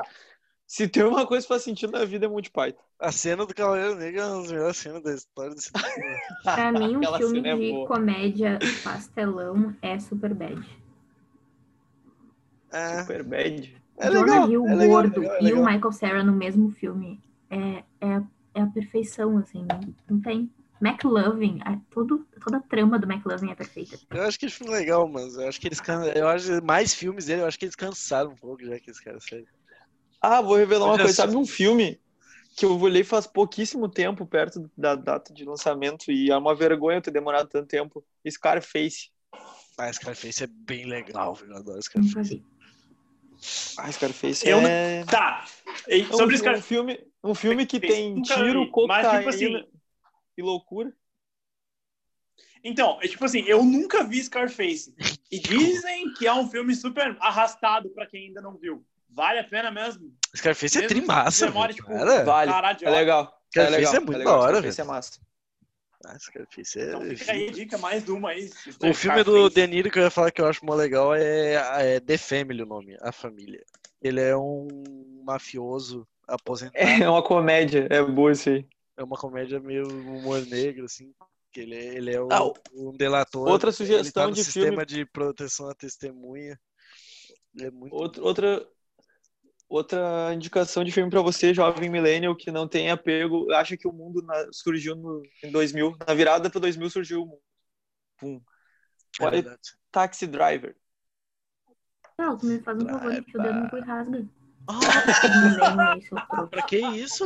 Se 0.67 0.89
tem 0.89 1.05
uma 1.05 1.27
coisa 1.27 1.45
que 1.45 1.49
faz 1.49 1.63
sentido 1.63 1.93
na 1.93 2.05
vida 2.05 2.27
é 2.27 2.29
Monty 2.29 2.51
Python. 2.51 2.83
A 2.99 3.13
cena 3.13 3.45
do 3.47 3.55
Cavaleiro 3.55 3.95
Negro 3.97 4.21
é 4.21 4.25
uma 4.27 4.43
das 4.43 4.51
melhores 4.51 4.77
cenas 4.77 5.03
da 5.03 5.13
história 5.15 5.55
desse 5.55 5.71
filme. 5.71 6.17
Pra 6.43 6.73
mim, 6.73 6.97
um 6.97 6.99
Aquela 6.99 7.19
filme 7.19 7.49
é 7.49 7.57
de 7.57 7.71
boa. 7.73 7.87
comédia 7.89 8.59
pastelão 8.83 9.77
é 9.83 9.99
Superbad. 10.01 10.65
É, 12.73 13.01
Super 13.01 13.23
bad. 13.23 13.83
é 13.99 14.07
Jonah 14.11 14.21
legal. 14.33 14.51
Hill 14.51 14.67
é 14.67 14.75
legal, 14.75 14.89
gordo 15.03 15.17
é 15.17 15.21
legal, 15.21 15.37
é 15.37 15.43
e 15.45 15.53
o 15.53 15.65
Michael 15.65 15.93
Cera 15.93 16.25
no 16.25 16.33
mesmo 16.33 16.71
filme 16.73 17.21
é, 17.49 17.85
é, 18.01 18.23
é 18.57 18.63
a 18.63 18.67
perfeição, 18.67 19.39
assim. 19.39 19.65
Não, 19.65 19.95
não 20.09 20.21
tem... 20.21 20.51
McLovin, 20.79 21.59
a- 21.65 21.79
tudo, 21.91 22.27
toda 22.45 22.59
a 22.59 22.61
trama 22.61 22.99
do 22.99 23.11
McLovin 23.11 23.51
é 23.51 23.55
perfeita. 23.55 23.99
Eu 24.11 24.23
acho 24.25 24.39
que 24.39 24.45
esse 24.45 24.57
filme 24.57 24.75
é 24.75 24.77
legal, 24.77 25.09
mas 25.09 25.35
eu 25.35 25.49
acho 25.49 25.59
que 25.59 25.69
eles 25.69 25.81
can... 25.81 26.05
eu 26.05 26.29
acho 26.29 26.63
mais 26.63 26.93
filmes 26.93 27.25
dele, 27.25 27.41
eu 27.41 27.47
acho 27.47 27.59
que 27.59 27.65
eles 27.65 27.75
cansaram 27.75 28.33
um 28.33 28.37
pouco 28.37 28.63
já 28.63 28.79
que 28.79 28.91
esse 28.91 29.03
cara 29.03 29.19
sério. 29.21 29.47
Ah, 30.21 30.43
vou 30.43 30.57
revelar 30.57 30.87
uma 30.87 30.99
coisa. 30.99 31.15
Sabe 31.15 31.35
um 31.35 31.47
filme 31.47 31.99
que 32.57 32.67
eu 32.67 32.79
olhei 32.79 33.05
faz 33.05 33.27
pouquíssimo 33.27 33.89
tempo, 33.89 34.27
perto 34.27 34.71
da 34.77 34.95
data 34.95 35.33
de 35.33 35.45
lançamento, 35.45 36.11
e 36.11 36.31
é 36.31 36.37
uma 36.37 36.55
vergonha 36.55 36.99
eu 36.99 37.03
ter 37.03 37.11
demorado 37.11 37.49
tanto 37.49 37.69
tempo? 37.69 38.05
Scarface. 38.29 39.11
Ah, 39.79 39.91
Scarface 39.93 40.45
é 40.45 40.47
bem 40.47 40.85
legal, 40.87 41.35
viu? 41.35 41.49
eu 41.49 41.57
adoro 41.57 41.83
Scarface. 41.83 42.43
Ah, 43.79 43.91
Scarface 43.93 44.47
Eu 44.47 44.61
não- 44.61 44.69
é... 44.69 45.05
Tá. 45.05 45.45
E 45.89 46.03
é 46.03 46.07
um, 46.07 46.13
sobre 46.13 46.35
um 46.35 46.39
Scar... 46.39 46.63
filme, 46.63 46.99
um 47.27 47.35
filme 47.35 47.67
que 47.67 47.79
Scarface, 47.79 48.03
tem 48.03 48.23
tiro, 48.23 48.71
cocaína 48.71 49.13
mas, 49.13 49.19
tipo 49.19 49.29
assim, 49.29 49.69
e 50.37 50.43
loucura. 50.43 50.93
Então, 52.63 52.99
é 53.01 53.07
tipo 53.07 53.25
assim, 53.25 53.43
eu 53.47 53.63
nunca 53.63 54.03
vi 54.03 54.23
Scarface. 54.23 54.95
E 55.31 55.39
dizem 55.39 56.13
que 56.15 56.27
é 56.27 56.35
um 56.35 56.49
filme 56.49 56.75
super 56.75 57.17
arrastado 57.21 57.91
pra 57.91 58.07
quem 58.07 58.27
ainda 58.27 58.41
não 58.41 58.57
viu. 58.57 58.85
Vale 59.09 59.39
a 59.39 59.45
pena 59.45 59.71
mesmo? 59.71 60.13
Scarface 60.37 60.77
é 60.77 60.81
Mesmo 60.83 60.95
que 60.95 61.01
trimassa, 61.01 61.47
tipo, 61.47 61.87
cara. 61.87 62.25
Vale. 62.25 62.51
É 62.83 62.91
legal. 62.91 63.41
É 63.55 63.61
Scarface 63.61 63.77
legal. 63.77 63.95
é 63.95 64.01
muito 64.01 64.19
legal. 64.19 64.33
da 64.35 64.45
hora, 64.45 64.57
Scarface 64.57 64.81
é 64.81 64.85
velho. 64.85 64.95
massa. 64.95 65.21
Ah, 66.05 66.19
Scarface 66.19 66.79
é... 66.79 66.89
Então 66.89 67.17
fica 67.17 67.33
aí 67.33 67.49
a 67.49 67.53
dica, 67.53 67.79
mais 67.79 68.09
uma 68.09 68.31
aí. 68.31 68.51
O 68.83 68.93
filme 68.93 69.25
do 69.25 69.49
De 69.49 69.67
Niro 69.67 69.91
que 69.91 69.99
eu 69.99 70.03
ia 70.03 70.11
falar 70.11 70.31
que 70.31 70.41
eu 70.41 70.47
acho 70.47 70.65
mó 70.65 70.75
legal 70.75 71.15
é, 71.15 71.55
é 71.95 72.01
The 72.01 72.19
Family 72.19 72.63
o 72.63 72.67
nome, 72.67 72.97
A 73.01 73.13
Família. 73.13 73.65
Ele 74.03 74.21
é 74.21 74.37
um 74.37 74.69
mafioso 75.25 76.07
aposentado. 76.27 76.85
É 76.85 77.09
uma 77.09 77.23
comédia. 77.23 77.87
É 77.91 78.03
boa 78.03 78.33
isso 78.33 78.49
aí. 78.49 78.67
É 78.97 79.03
uma 79.05 79.17
comédia 79.17 79.61
meio 79.61 79.87
humor 79.89 80.45
negro, 80.47 80.85
assim. 80.87 81.15
Que 81.53 81.61
ele, 81.61 81.75
é- 81.75 81.95
ele 81.97 82.15
é 82.15 82.23
um, 82.23 82.29
Ah, 82.33 82.45
o- 82.45 82.55
um 82.75 82.93
delator. 82.97 83.49
outra 83.49 83.69
ele 83.71 83.77
sugestão 83.77 84.25
tá 84.25 84.29
no 84.29 84.35
de 84.35 84.45
sistema 84.45 84.69
filme- 84.71 84.87
de 84.87 85.05
proteção 85.07 85.69
à 85.69 85.75
testemunha. 85.75 86.59
É 87.59 87.71
muito 87.71 87.95
Outra, 87.95 88.23
outra, 88.23 88.69
outra 89.69 90.35
indicação 90.35 90.85
de 90.85 90.93
filme 90.93 91.11
pra 91.11 91.23
você, 91.23 91.55
jovem 91.55 91.89
millennial, 91.89 92.37
que 92.37 92.51
não 92.51 92.69
tem 92.69 92.91
apego, 92.91 93.51
acha 93.53 93.77
que 93.77 93.89
o 93.89 93.93
mundo 93.93 94.23
na- 94.23 94.49
surgiu 94.53 94.95
no, 94.95 95.23
em 95.43 95.51
2000, 95.51 95.97
na 96.07 96.15
virada 96.15 96.51
para 96.51 96.61
2000 96.61 96.91
surgiu 96.91 97.23
o 97.23 97.27
mundo. 97.27 97.43
Pum. 98.19 98.41
é 99.21 99.25
Olha, 99.25 99.43
verdade. 99.43 99.77
Taxi 99.91 100.27
Driver. 100.27 100.77
Não, 102.19 102.39
me 102.43 102.59
faz 102.61 102.79
um 102.83 102.87
favor, 102.87 103.25
que 103.25 103.37
o 103.39 103.43
dedo 103.43 103.61
no 103.61 103.71
cu 103.71 103.77
e 103.77 103.81
rasga. 103.81 104.27
Ah, 104.69 105.97
isso, 105.97 106.15
pra 106.51 106.63
que 106.63 106.77
isso? 106.79 107.25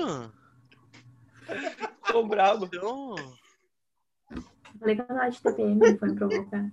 Tô 2.06 2.26
brabo. 2.26 2.66
Então, 2.66 3.14
Falei 4.78 4.96
que 4.96 5.02
eu 5.02 5.06
tava 5.06 5.30
de 5.30 5.40
TPM, 5.42 5.98
foi 5.98 6.08
me 6.08 6.16
provocar. 6.16 6.72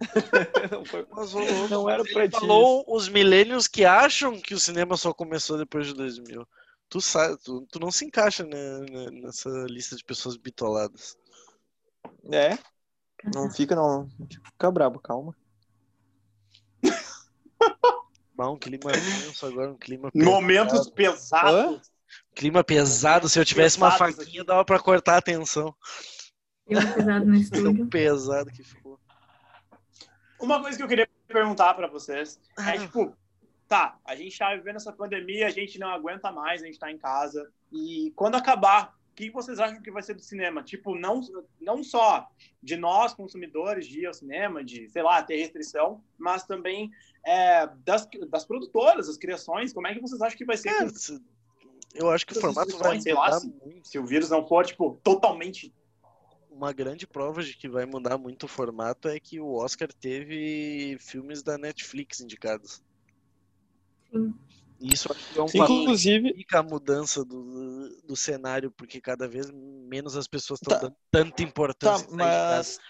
Não, 0.70 0.84
foi- 0.84 1.06
mas, 1.10 1.34
ô, 1.34 1.38
louco, 1.38 1.68
Não 1.68 1.88
era 1.88 2.04
pra 2.04 2.28
ti 2.28 2.32
falou 2.40 2.84
os 2.88 3.08
milênios 3.08 3.68
que 3.68 3.84
acham 3.84 4.40
que 4.40 4.54
o 4.54 4.58
cinema 4.60 4.96
só 4.96 5.12
começou 5.14 5.56
depois 5.56 5.86
de 5.86 5.94
2000. 5.94 6.46
Tu 6.88 7.00
sabe, 7.00 7.36
tu, 7.42 7.66
tu 7.70 7.78
não 7.78 7.90
se 7.90 8.04
encaixa 8.04 8.44
né, 8.44 8.80
nessa 9.10 9.48
lista 9.68 9.96
de 9.96 10.04
pessoas 10.04 10.36
bitoladas. 10.36 11.16
É, 12.32 12.58
não 13.34 13.50
fica, 13.50 13.74
não. 13.74 14.08
Fica 14.52 14.70
brabo, 14.70 15.00
calma. 15.00 15.34
Bah, 18.34 18.50
um 18.50 18.58
clima 18.58 18.90
tenso 18.92 19.46
agora, 19.46 19.70
um 19.70 19.76
clima 19.78 20.10
pesado. 20.10 20.30
Momentos 20.30 20.90
pesados. 20.90 21.90
Clima 22.34 22.64
pesado. 22.64 23.28
Se 23.28 23.38
eu 23.38 23.44
tivesse 23.44 23.76
uma 23.76 23.90
Pesados 23.92 24.16
faquinha, 24.16 24.40
aqui. 24.42 24.46
dava 24.46 24.64
pra 24.64 24.78
cortar 24.80 25.16
a 25.18 25.22
tensão. 25.22 25.74
Pesado 26.66 27.24
no 27.26 27.34
estúdio. 27.36 27.76
Tão 27.76 27.86
pesado 27.88 28.50
que 28.50 28.62
ficou. 28.64 28.98
Uma 30.40 30.60
coisa 30.60 30.76
que 30.76 30.82
eu 30.82 30.88
queria 30.88 31.08
perguntar 31.28 31.74
pra 31.74 31.86
vocês 31.86 32.40
é, 32.58 32.62
Ah. 32.62 32.78
tipo, 32.78 33.16
tá, 33.68 33.98
a 34.04 34.14
gente 34.16 34.36
tá 34.36 34.54
vivendo 34.54 34.76
essa 34.76 34.92
pandemia, 34.92 35.46
a 35.46 35.50
gente 35.50 35.78
não 35.78 35.88
aguenta 35.88 36.30
mais, 36.32 36.62
a 36.62 36.66
gente 36.66 36.78
tá 36.78 36.90
em 36.90 36.98
casa. 36.98 37.48
E 37.72 38.12
quando 38.16 38.34
acabar, 38.34 38.92
que 39.14 39.30
vocês 39.30 39.58
acham 39.60 39.80
que 39.80 39.90
vai 39.90 40.02
ser 40.02 40.14
do 40.14 40.22
cinema? 40.22 40.62
Tipo, 40.62 40.94
não, 40.96 41.20
não 41.60 41.82
só 41.84 42.28
de 42.62 42.76
nós, 42.76 43.14
consumidores, 43.14 43.86
de 43.86 44.00
ir 44.00 44.06
ao 44.06 44.14
cinema, 44.14 44.64
de, 44.64 44.88
sei 44.90 45.02
lá, 45.02 45.22
ter 45.22 45.36
restrição, 45.36 46.02
mas 46.18 46.44
também 46.44 46.90
é, 47.24 47.66
das, 47.84 48.08
das 48.28 48.44
produtoras, 48.44 49.06
das 49.06 49.16
criações. 49.16 49.72
Como 49.72 49.86
é 49.86 49.94
que 49.94 50.00
vocês 50.00 50.20
acham 50.20 50.36
que 50.36 50.44
vai 50.44 50.56
ser 50.56 50.70
É, 50.70 50.78
com 50.80 51.20
eu 51.94 52.10
acho 52.10 52.26
que 52.26 52.36
o 52.36 52.40
formato 52.40 52.76
vai 52.76 53.00
sei 53.00 53.14
lá, 53.14 53.26
mudar 53.26 53.40
se- 53.40 53.54
muito. 53.64 53.88
se 53.88 53.98
o 53.98 54.04
vírus 54.04 54.28
não 54.28 54.44
for, 54.46 54.66
tipo, 54.66 54.98
totalmente 55.04 55.72
Uma 56.50 56.72
grande 56.72 57.06
prova 57.06 57.40
de 57.42 57.56
que 57.56 57.68
vai 57.68 57.86
mudar 57.86 58.18
muito 58.18 58.44
o 58.44 58.48
formato 58.48 59.08
é 59.08 59.20
que 59.20 59.38
o 59.40 59.54
Oscar 59.54 59.92
teve 59.92 60.96
filmes 61.00 61.42
da 61.42 61.56
Netflix 61.56 62.20
indicados. 62.20 62.82
Sim. 64.10 64.34
E 64.80 64.92
isso 64.92 65.10
acho 65.10 65.32
que 65.32 65.38
é 65.38 65.42
um 65.42 65.46
Inclusive, 65.46 66.32
que 66.32 66.38
fica 66.38 66.58
a 66.58 66.62
mudança 66.62 67.24
do, 67.24 68.02
do 68.02 68.16
cenário, 68.16 68.70
porque 68.70 69.00
cada 69.00 69.28
vez 69.28 69.50
menos 69.50 70.16
as 70.16 70.26
pessoas 70.26 70.60
estão 70.60 70.76
Tá. 70.76 70.82
dando 70.82 70.96
tanta 71.10 71.36
tá, 71.36 71.42
importância. 71.42 72.04
indicar. 72.06 72.56
mas 72.56 72.80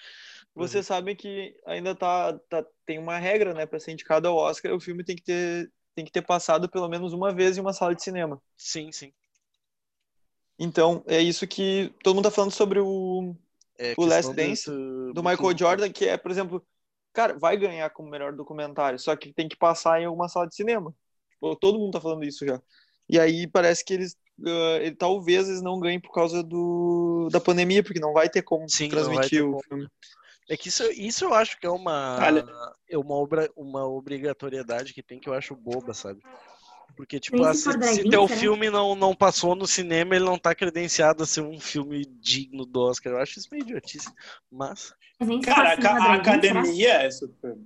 vocês 0.54 0.86
sabem 0.86 1.16
que 1.16 1.54
ainda 1.66 1.94
tá, 1.94 2.32
tá 2.48 2.64
tem 2.86 2.98
uma 2.98 3.18
regra, 3.18 3.52
né, 3.52 3.66
para 3.66 3.80
ser 3.80 3.92
indicado 3.92 4.28
ao 4.28 4.36
Oscar, 4.36 4.72
o 4.72 4.80
filme 4.80 5.04
tem 5.04 5.16
que 5.16 5.22
ter 5.22 5.70
tem 5.94 6.04
que 6.04 6.10
ter 6.10 6.22
passado 6.22 6.68
pelo 6.68 6.88
menos 6.88 7.12
uma 7.12 7.32
vez 7.32 7.56
em 7.56 7.60
uma 7.60 7.72
sala 7.72 7.94
de 7.94 8.02
cinema. 8.02 8.42
Sim, 8.56 8.90
sim. 8.90 9.12
Então, 10.58 11.04
é 11.06 11.20
isso 11.20 11.46
que 11.46 11.92
todo 12.02 12.16
mundo 12.16 12.24
tá 12.24 12.30
falando 12.30 12.50
sobre 12.50 12.80
o 12.80 13.34
É 13.78 13.94
O 13.96 14.04
Last 14.04 14.34
Dance, 14.34 14.68
do 14.68 15.22
Michael 15.22 15.56
Jordan, 15.56 15.90
que 15.92 16.06
é, 16.08 16.16
por 16.16 16.30
exemplo, 16.30 16.66
cara, 17.12 17.38
vai 17.38 17.56
ganhar 17.56 17.90
como 17.90 18.10
melhor 18.10 18.32
documentário, 18.32 18.98
só 18.98 19.14
que 19.14 19.32
tem 19.32 19.48
que 19.48 19.56
passar 19.56 20.00
em 20.00 20.04
alguma 20.04 20.28
sala 20.28 20.48
de 20.48 20.54
cinema. 20.56 20.94
Tipo, 21.34 21.56
todo 21.56 21.78
mundo 21.78 21.92
tá 21.92 22.00
falando 22.00 22.24
isso 22.24 22.46
já. 22.46 22.60
E 23.08 23.18
aí 23.18 23.46
parece 23.46 23.84
que 23.84 23.92
eles, 23.92 24.16
uh, 24.40 24.76
ele, 24.80 24.94
talvez 24.94 25.48
eles 25.48 25.62
não 25.62 25.78
ganhem 25.78 26.00
por 26.00 26.12
causa 26.12 26.42
do, 26.42 27.28
da 27.30 27.40
pandemia, 27.40 27.82
porque 27.82 28.00
não 28.00 28.12
vai 28.12 28.28
ter 28.28 28.42
como 28.42 28.68
Sim, 28.68 28.88
transmitir 28.88 29.40
ter 29.40 29.42
o 29.42 29.50
como. 29.50 29.62
filme. 29.62 29.88
É 30.48 30.56
que 30.56 30.68
isso, 30.68 30.84
isso 30.92 31.24
eu 31.24 31.34
acho 31.34 31.58
que 31.58 31.66
é 31.66 31.70
uma, 31.70 32.18
Olha. 32.20 32.44
é 32.88 32.98
uma, 32.98 33.14
obra, 33.14 33.50
uma 33.56 33.86
obrigatoriedade 33.86 34.92
que 34.92 35.02
tem 35.02 35.18
que 35.18 35.28
eu 35.28 35.34
acho 35.34 35.56
boba, 35.56 35.94
sabe? 35.94 36.20
Porque, 36.96 37.18
tipo, 37.18 37.42
ah, 37.42 37.54
se 37.54 37.72
se, 37.82 38.08
teu 38.08 38.28
será? 38.28 38.40
filme 38.40 38.70
não, 38.70 38.94
não 38.94 39.14
passou 39.16 39.54
no 39.56 39.66
cinema, 39.66 40.14
ele 40.14 40.24
não 40.24 40.38
tá 40.38 40.54
credenciado 40.54 41.22
a 41.22 41.26
ser 41.26 41.40
um 41.40 41.58
filme 41.58 42.04
digno 42.06 42.64
do 42.64 42.80
Oscar. 42.80 43.14
Eu 43.14 43.18
acho 43.18 43.38
isso 43.38 43.48
meio 43.50 43.62
idiotice. 43.62 44.12
Mas. 44.50 44.94
Se 45.20 45.40
Cara, 45.40 45.70
a, 45.70 45.72
a 45.72 45.76
drive-in, 45.76 46.44
será? 46.44 46.64
academia 46.64 46.92
é 47.02 47.10
super. 47.10 47.56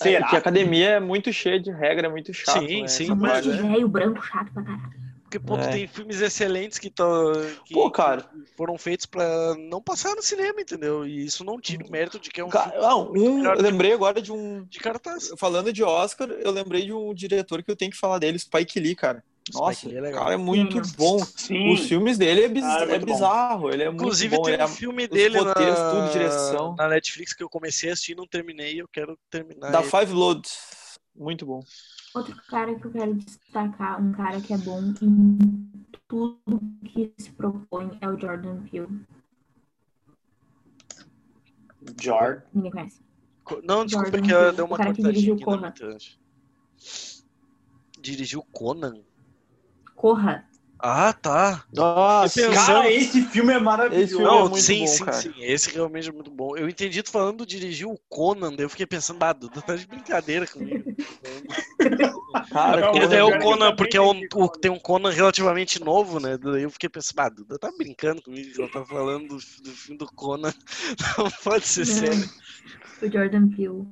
É, 0.00 0.02
Será? 0.04 0.28
que 0.28 0.36
a 0.36 0.38
academia 0.38 0.88
é 0.90 1.00
muito 1.00 1.32
cheia 1.32 1.58
de 1.60 1.70
regra, 1.70 2.06
é 2.06 2.10
muito 2.10 2.32
chato. 2.34 2.58
Sim, 2.66 2.82
né, 2.82 2.88
sim, 2.88 3.04
essa 3.04 3.16
parte. 3.16 3.50
de 3.50 3.62
velho 3.62 3.88
branco 3.88 4.22
chato 4.24 4.52
pra 4.52 4.62
caralho. 4.62 5.06
Porque, 5.22 5.40
pô, 5.40 5.56
É. 5.58 5.66
tem 5.68 5.88
filmes 5.88 6.20
excelentes 6.20 6.78
que, 6.78 6.88
tão, 6.88 7.32
que 7.64 7.74
Pô, 7.74 7.90
cara. 7.90 8.24
foram 8.56 8.78
feitos 8.78 9.06
pra 9.06 9.56
não 9.58 9.82
passar 9.82 10.14
no 10.14 10.22
cinema, 10.22 10.60
entendeu? 10.60 11.04
E 11.04 11.24
isso 11.24 11.44
não 11.44 11.60
tira 11.60 11.84
o 11.84 11.90
mérito 11.90 12.20
de 12.20 12.30
que 12.30 12.40
é 12.40 12.44
um 12.44 12.48
Ca- 12.48 12.70
filme 12.70 12.84
ah, 12.86 12.96
um- 12.96 13.44
eu 13.44 13.60
lembrei 13.60 13.92
agora 13.92 14.22
de 14.22 14.30
um. 14.30 14.64
de 14.70 14.78
cartaz. 14.78 15.32
Falando 15.36 15.72
de 15.72 15.82
Oscar, 15.82 16.28
eu 16.30 16.52
lembrei 16.52 16.84
de 16.84 16.92
um 16.92 17.12
diretor 17.12 17.60
que 17.62 17.70
eu 17.70 17.74
tenho 17.76 17.90
que 17.90 17.96
falar 17.98 18.18
dele, 18.20 18.38
Spike 18.38 18.78
Lee, 18.78 18.94
cara. 18.94 19.24
Nossa, 19.54 19.74
Spike 19.74 19.88
Lee 19.88 19.96
é 19.96 20.00
o 20.00 20.02
legal. 20.04 20.22
cara 20.24 20.34
é 20.34 20.36
muito 20.36 20.82
bom. 20.96 21.18
Sim. 21.24 21.72
Os 21.72 21.86
filmes 21.86 22.18
dele 22.18 22.42
é, 22.44 22.48
biz- 22.48 22.62
Cara, 22.64 22.80
é 22.80 22.84
é 22.84 22.88
muito 22.98 23.06
bom. 23.06 23.12
bizarro, 23.14 23.70
ele 23.70 23.82
é 23.84 23.88
Inclusive 23.88 24.28
muito 24.36 24.40
bom. 24.40 24.50
tem 24.50 24.60
é- 24.60 24.64
um 24.64 24.68
filme 24.68 25.06
dele 25.06 25.38
roteiros, 25.38 25.78
na, 25.78 25.90
tudo, 25.90 26.12
direção. 26.12 26.74
na 26.76 26.88
Netflix 26.88 27.32
que 27.32 27.42
eu 27.44 27.48
comecei 27.48 27.90
a 27.90 27.92
assistir 27.92 28.12
e 28.12 28.16
não 28.16 28.26
terminei. 28.26 28.80
Eu 28.80 28.88
quero 28.88 29.16
terminar. 29.30 29.70
Da 29.70 29.80
ele. 29.82 29.88
Five 29.90 30.12
Loads. 30.12 30.98
Muito 31.14 31.46
bom. 31.46 31.60
Outro 32.14 32.34
cara 32.48 32.74
que 32.74 32.84
eu 32.86 32.90
quero 32.90 33.14
destacar, 33.14 34.02
um 34.02 34.10
cara 34.12 34.40
que 34.40 34.52
é 34.52 34.58
bom 34.58 34.80
em 35.00 35.70
tudo 36.08 36.40
que 36.84 37.12
se 37.18 37.30
propõe, 37.30 37.96
é 38.00 38.08
o 38.08 38.18
Jordan 38.18 38.62
Peele. 38.70 39.00
Jordan. 42.00 42.42
Ninguém 42.52 42.70
conhece. 42.70 43.00
Co- 43.44 43.60
Não, 43.62 43.84
desculpa 43.86 44.10
Jordan 44.10 44.26
que 44.26 44.32
eu 44.34 44.38
Peele, 44.40 44.52
dei 44.56 44.64
o 44.64 44.66
uma 44.66 44.76
cortadinha 44.76 45.08
dirigiu 45.12 45.34
aqui 45.34 45.44
na 45.44 45.46
Corra. 45.52 45.66
mitad. 45.68 46.02
Dirigiu 48.00 48.42
Conan? 48.52 49.00
Corra. 49.96 50.44
Ah, 50.78 51.12
tá. 51.12 51.64
Nossa, 51.72 52.52
Cara, 52.52 52.90
esse 52.92 53.22
filme 53.22 53.52
é 53.52 53.58
maravilhoso. 53.58 54.08
filme 54.08 54.24
Não, 54.24 54.46
é 54.46 54.48
muito 54.50 54.62
sim, 54.62 54.80
bom, 54.80 54.86
sim, 54.86 55.04
cara. 55.04 55.12
sim. 55.22 55.32
Esse 55.38 55.70
realmente 55.70 56.08
é 56.08 56.12
muito 56.12 56.30
bom. 56.30 56.54
Eu 56.56 56.68
entendi 56.68 57.02
tu 57.02 57.10
falando 57.10 57.46
dirigiu 57.46 57.90
o 57.90 57.98
Conan, 58.10 58.52
daí 58.52 58.66
eu 58.66 58.70
fiquei 58.70 58.86
pensando, 58.86 59.22
ah, 59.22 59.32
Duda, 59.32 59.62
tá 59.62 59.74
de 59.74 59.86
brincadeira 59.86 60.46
comigo. 60.46 60.84
Cara, 62.52 62.82
Porque 62.92 63.06
daí 63.06 63.18
é 63.18 63.24
o 63.24 63.38
Conan, 63.40 63.74
porque 63.74 63.96
é 63.96 64.00
um- 64.02 64.20
o- 64.34 64.48
tem 64.48 64.70
um 64.70 64.78
Conan 64.78 65.10
relativamente 65.10 65.82
novo, 65.82 66.20
né? 66.20 66.36
Daí 66.36 66.62
eu 66.62 66.70
fiquei 66.70 66.88
pensando, 66.88 67.20
ah, 67.20 67.28
Duda 67.30 67.58
tá 67.58 67.72
brincando 67.76 68.22
comigo, 68.22 68.50
ela 68.62 68.70
tá 68.70 68.84
falando 68.84 69.28
do, 69.28 69.36
do 69.36 69.70
filme 69.72 69.98
do 69.98 70.06
Conan. 70.14 70.52
Não 71.18 71.30
pode 71.42 71.66
ser 71.66 71.86
sério. 71.86 72.28
O 73.02 73.10
Jordan 73.10 73.48
Peele. 73.48 73.86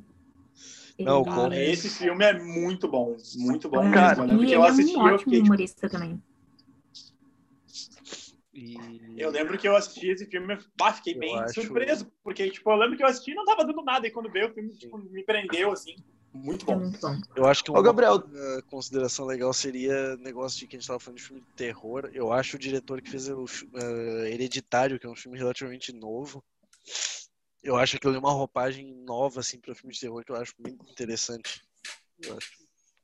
Não, 0.99 1.24
Cara, 1.24 1.57
esse 1.57 1.88
filme 1.90 2.24
é 2.24 2.32
muito 2.38 2.86
bom. 2.88 3.16
Muito 3.36 3.68
bom 3.68 3.90
Cara, 3.90 4.14
mesmo. 4.16 4.22
Eu 4.22 4.28
lembro 4.28 4.47
e 4.47 4.53
eu 4.53 4.64
é 4.64 4.68
assisti, 4.68 4.97
um 4.97 5.01
eu 5.09 5.14
ótimo 5.14 5.18
fiquei, 5.18 5.38
tipo, 5.38 5.47
humorista 5.47 5.88
também. 5.88 6.22
E... 8.53 9.14
Eu 9.16 9.30
lembro 9.30 9.59
que 9.59 9.66
eu 9.66 9.74
assisti 9.76 10.09
esse 10.11 10.26
filme, 10.26 10.57
bah, 10.76 10.92
fiquei 10.92 11.14
Eu 11.14 11.18
bem 11.18 11.36
acho- 11.40 11.55
surpreso, 11.62 12.07
porque, 12.22 12.49
tipo, 12.51 12.70
eu 12.70 12.76
lembro 12.76 12.97
que 12.97 13.03
eu 13.03 13.09
assisti 13.09 13.32
e 13.32 13.34
não 13.34 13.45
tava 13.45 13.64
dando 13.64 13.82
nada, 13.82 14.07
e 14.07 14.11
quando 14.11 14.30
veio 14.30 14.49
o 14.49 14.55
filme, 14.55 14.72
tipo, 14.76 14.97
me 14.99 15.24
prendeu, 15.24 15.72
assim, 15.72 15.97
muito 16.32 16.64
É 16.64 16.66
bom. 16.74 16.78
muito 16.82 17.01
bom. 17.01 17.16
Eu 17.34 17.47
acho 17.47 17.64
que 17.64 17.70
Ô, 17.72 17.74
uma 17.74 17.82
Gabriel. 17.82 18.12
outra 18.12 18.62
consideração 18.68 19.26
legal 19.26 19.53
seria 19.53 20.16
negócio 20.18 20.61
de 20.61 20.68
que 20.68 20.76
a 20.76 20.78
gente 20.78 20.86
tava 20.86 21.01
falando 21.01 21.18
de 21.18 21.24
filme 21.24 21.42
de 21.42 21.49
terror. 21.57 22.09
Eu 22.12 22.32
acho 22.32 22.57
o 22.57 22.61
diretor 22.61 23.03
que 23.03 23.11
fez 23.11 23.28
o 23.28 23.45
eh, 23.74 24.30
Hereditário, 24.32 25.01
que 25.01 25.07
é 25.07 25.11
um 25.11 25.16
filme 25.16 25.36
relativamente 25.36 25.92
novo. 25.92 26.45
Eu 27.64 27.76
acho 27.76 27.98
que 27.98 28.06
eu 28.06 28.10
dei 28.12 28.20
uma 28.20 28.30
roupagem 28.32 28.94
nova 28.94 29.40
assim 29.40 29.58
para 29.58 29.74
filme 29.74 29.94
de 29.94 30.00
terror 30.00 30.22
que 30.22 30.30
eu 30.30 30.36
acho 30.36 30.52
muito 30.58 30.84
interessante. 30.90 31.62
Eu 32.22 32.36
acho 32.36 32.50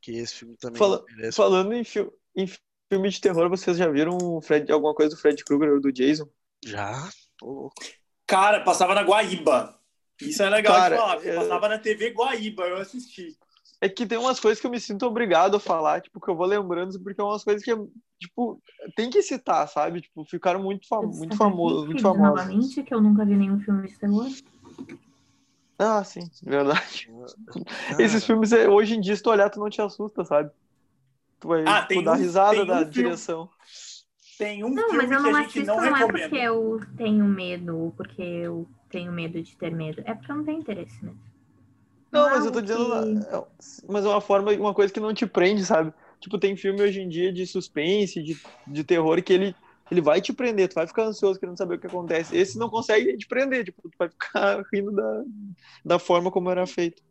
que 0.03 0.13
esse 0.13 0.35
filme 0.35 0.57
também 0.57 0.79
Fala- 0.79 1.03
merece. 1.09 1.37
Falando 1.37 1.73
em, 1.73 1.83
fi- 1.83 2.11
em 2.37 2.47
filme 2.93 3.09
de 3.09 3.21
terror, 3.21 3.49
vocês 3.49 3.77
já 3.79 3.89
viram 3.89 4.41
Fred, 4.43 4.71
alguma 4.71 4.95
coisa 4.95 5.15
do 5.17 5.21
Fred 5.21 5.43
Krueger 5.45 5.73
ou 5.73 5.81
do 5.81 5.91
Jason? 5.91 6.29
Já? 6.65 7.09
Ô, 7.43 7.47
louco. 7.53 7.83
Cara, 8.27 8.63
passava 8.63 8.95
na 8.95 9.03
Guaíba. 9.03 9.81
Isso 10.21 10.43
é 10.43 10.51
legal 10.51 10.75
Cara, 10.77 10.95
de 10.95 11.01
falar, 11.01 11.15
porque 11.17 11.29
é- 11.31 11.37
passava 11.37 11.69
na 11.69 11.79
TV 11.79 12.11
Guaíba, 12.11 12.69
eu 12.69 12.77
assisti. 12.77 13.39
É 13.81 13.89
que 13.89 14.07
tem 14.07 14.19
umas 14.19 14.39
coisas 14.39 14.61
que 14.61 14.67
eu 14.67 14.71
me 14.71 14.79
sinto 14.79 15.07
obrigado 15.07 15.57
a 15.57 15.61
falar, 15.61 16.03
tipo, 16.03 16.21
que 16.21 16.29
eu 16.31 16.37
vou 16.37 16.47
lembrando, 16.47 17.01
porque 17.03 17.21
é 17.21 17.25
umas 17.25 17.43
coisas 17.43 17.63
que, 17.65 17.73
tipo, 18.19 18.61
tem 18.95 19.09
que 19.09 19.23
citar, 19.23 19.67
sabe? 19.69 20.03
Tipo, 20.03 20.25
ficaram 20.27 20.63
muito, 20.63 20.87
fam 20.87 21.03
muito 21.07 21.35
famosos, 21.37 21.87
muito 21.87 21.99
Filhos 22.03 22.03
famosos. 22.03 22.45
Novamente, 22.45 22.83
que 22.83 22.93
eu 22.95 23.01
nunca 23.01 23.25
vi 23.25 23.35
nenhum 23.37 23.59
filme 23.61 23.89
de 23.89 23.99
terror. 23.99 24.27
Ah, 25.79 26.05
sim, 26.05 26.29
verdade. 26.43 27.09
Cara, 27.89 28.03
Esses 28.03 28.25
filmes, 28.27 28.53
é, 28.53 28.69
hoje 28.69 28.97
em 28.97 29.01
dia, 29.01 29.17
se 29.17 29.23
tu 29.23 29.31
olhar, 29.31 29.49
tu 29.49 29.59
não 29.59 29.71
te 29.71 29.81
assusta, 29.81 30.25
sabe? 30.27 30.51
Tu 31.41 31.49
vai 31.49 31.65
Ah, 31.67 31.87
tipo, 31.87 32.01
um- 32.01 32.13
risada 32.13 32.63
um 32.63 32.67
da 32.67 32.75
filme- 32.81 32.91
direção. 32.91 33.49
Tem 34.37 34.63
um 34.63 34.75
Não, 34.75 34.89
filme 34.91 34.99
mas 34.99 35.11
eu 35.11 35.21
que 35.23 35.29
não 35.29 35.37
a 35.37 35.43
gente 35.43 35.49
assisto, 35.49 35.67
não 35.67 35.77
não, 35.83 35.97
é 35.97 36.07
porque 36.07 36.37
eu 36.37 36.81
tenho 36.97 37.25
medo, 37.25 37.77
ou 37.79 37.91
porque 37.93 38.21
eu 38.23 38.69
tenho 38.91 39.11
medo 39.11 39.43
de 39.43 39.57
ter 39.57 39.71
medo. 39.71 40.03
É 40.05 40.15
porque 40.15 40.31
eu 40.31 40.37
não 40.37 40.45
tenho 40.45 40.59
interesse, 40.61 41.03
né? 41.05 41.15
Não, 42.13 42.29
é 42.29 42.31
mas 42.33 42.45
eu 42.45 42.53
tô 42.53 42.61
dizendo. 42.61 42.91
que- 42.91 43.37
é- 43.37 43.45
Mas 43.89 44.05
é 44.05 44.09
uma 44.09 44.21
forma, 44.21 44.53
uma 44.53 44.75
coisa 44.75 44.93
que 44.93 45.01
não 45.01 45.15
te 45.15 45.27
prende, 45.27 45.65
sabe? 45.65 45.93
Tipo, 46.21 46.39
tem 46.39 46.57
filme 46.57 46.83
hoje 46.83 47.01
em 47.01 47.09
dia 47.09 47.33
de 47.33 47.47
suspense, 47.47 48.23
de, 48.23 48.37
de 48.67 48.85
terror, 48.85 49.23
que 49.23 49.33
ele, 49.33 49.57
ele 49.91 50.01
vai 50.01 50.21
te 50.21 50.33
prender, 50.33 50.69
tu 50.69 50.75
vai 50.75 50.87
ficar 50.87 51.05
ansioso 51.05 51.39
querendo 51.41 51.57
saber 51.57 51.77
o 51.77 51.79
que 51.81 51.87
acontece. 51.87 52.37
Esse 52.37 52.59
não 52.59 52.69
consegue 52.69 53.17
te 53.17 53.27
prender, 53.27 53.65
tipo, 53.65 53.83
tu 53.83 53.97
vai 53.99 54.09
ficar 54.09 54.63
rindo 54.73 54.93
da, 54.93 55.23
da 55.85 55.99
forma 55.99 56.31
como 56.31 56.51
era 56.51 56.67
feito. 56.67 57.03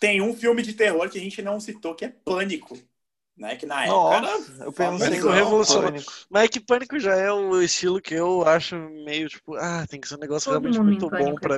Tem 0.00 0.20
um 0.20 0.34
filme 0.34 0.62
de 0.62 0.72
terror 0.74 1.08
que 1.08 1.18
a 1.18 1.20
gente 1.20 1.40
não 1.42 1.60
citou, 1.60 1.94
que 1.94 2.04
é 2.04 2.08
Pânico. 2.08 2.76
Né? 3.36 3.56
Que 3.56 3.66
na 3.66 3.86
época 3.86 4.20
Nossa, 4.20 4.64
eu 4.64 4.72
pensei 4.72 5.08
Pânico 5.08 5.26
no 5.26 5.32
revolucionário. 5.32 5.92
Pânico. 5.94 6.12
Mas 6.30 6.44
é 6.44 6.48
que 6.48 6.60
Pânico 6.60 6.98
já 6.98 7.14
é 7.14 7.30
o 7.32 7.60
estilo 7.62 8.00
que 8.00 8.14
eu 8.14 8.42
acho 8.46 8.76
meio 9.04 9.28
tipo, 9.28 9.54
ah, 9.56 9.86
tem 9.88 10.00
que 10.00 10.08
ser 10.08 10.16
um 10.16 10.18
negócio 10.18 10.48
Todo 10.48 10.60
realmente 10.60 10.80
muito 10.80 11.08
bom 11.08 11.18
Pânico 11.18 11.46
é 11.46 11.48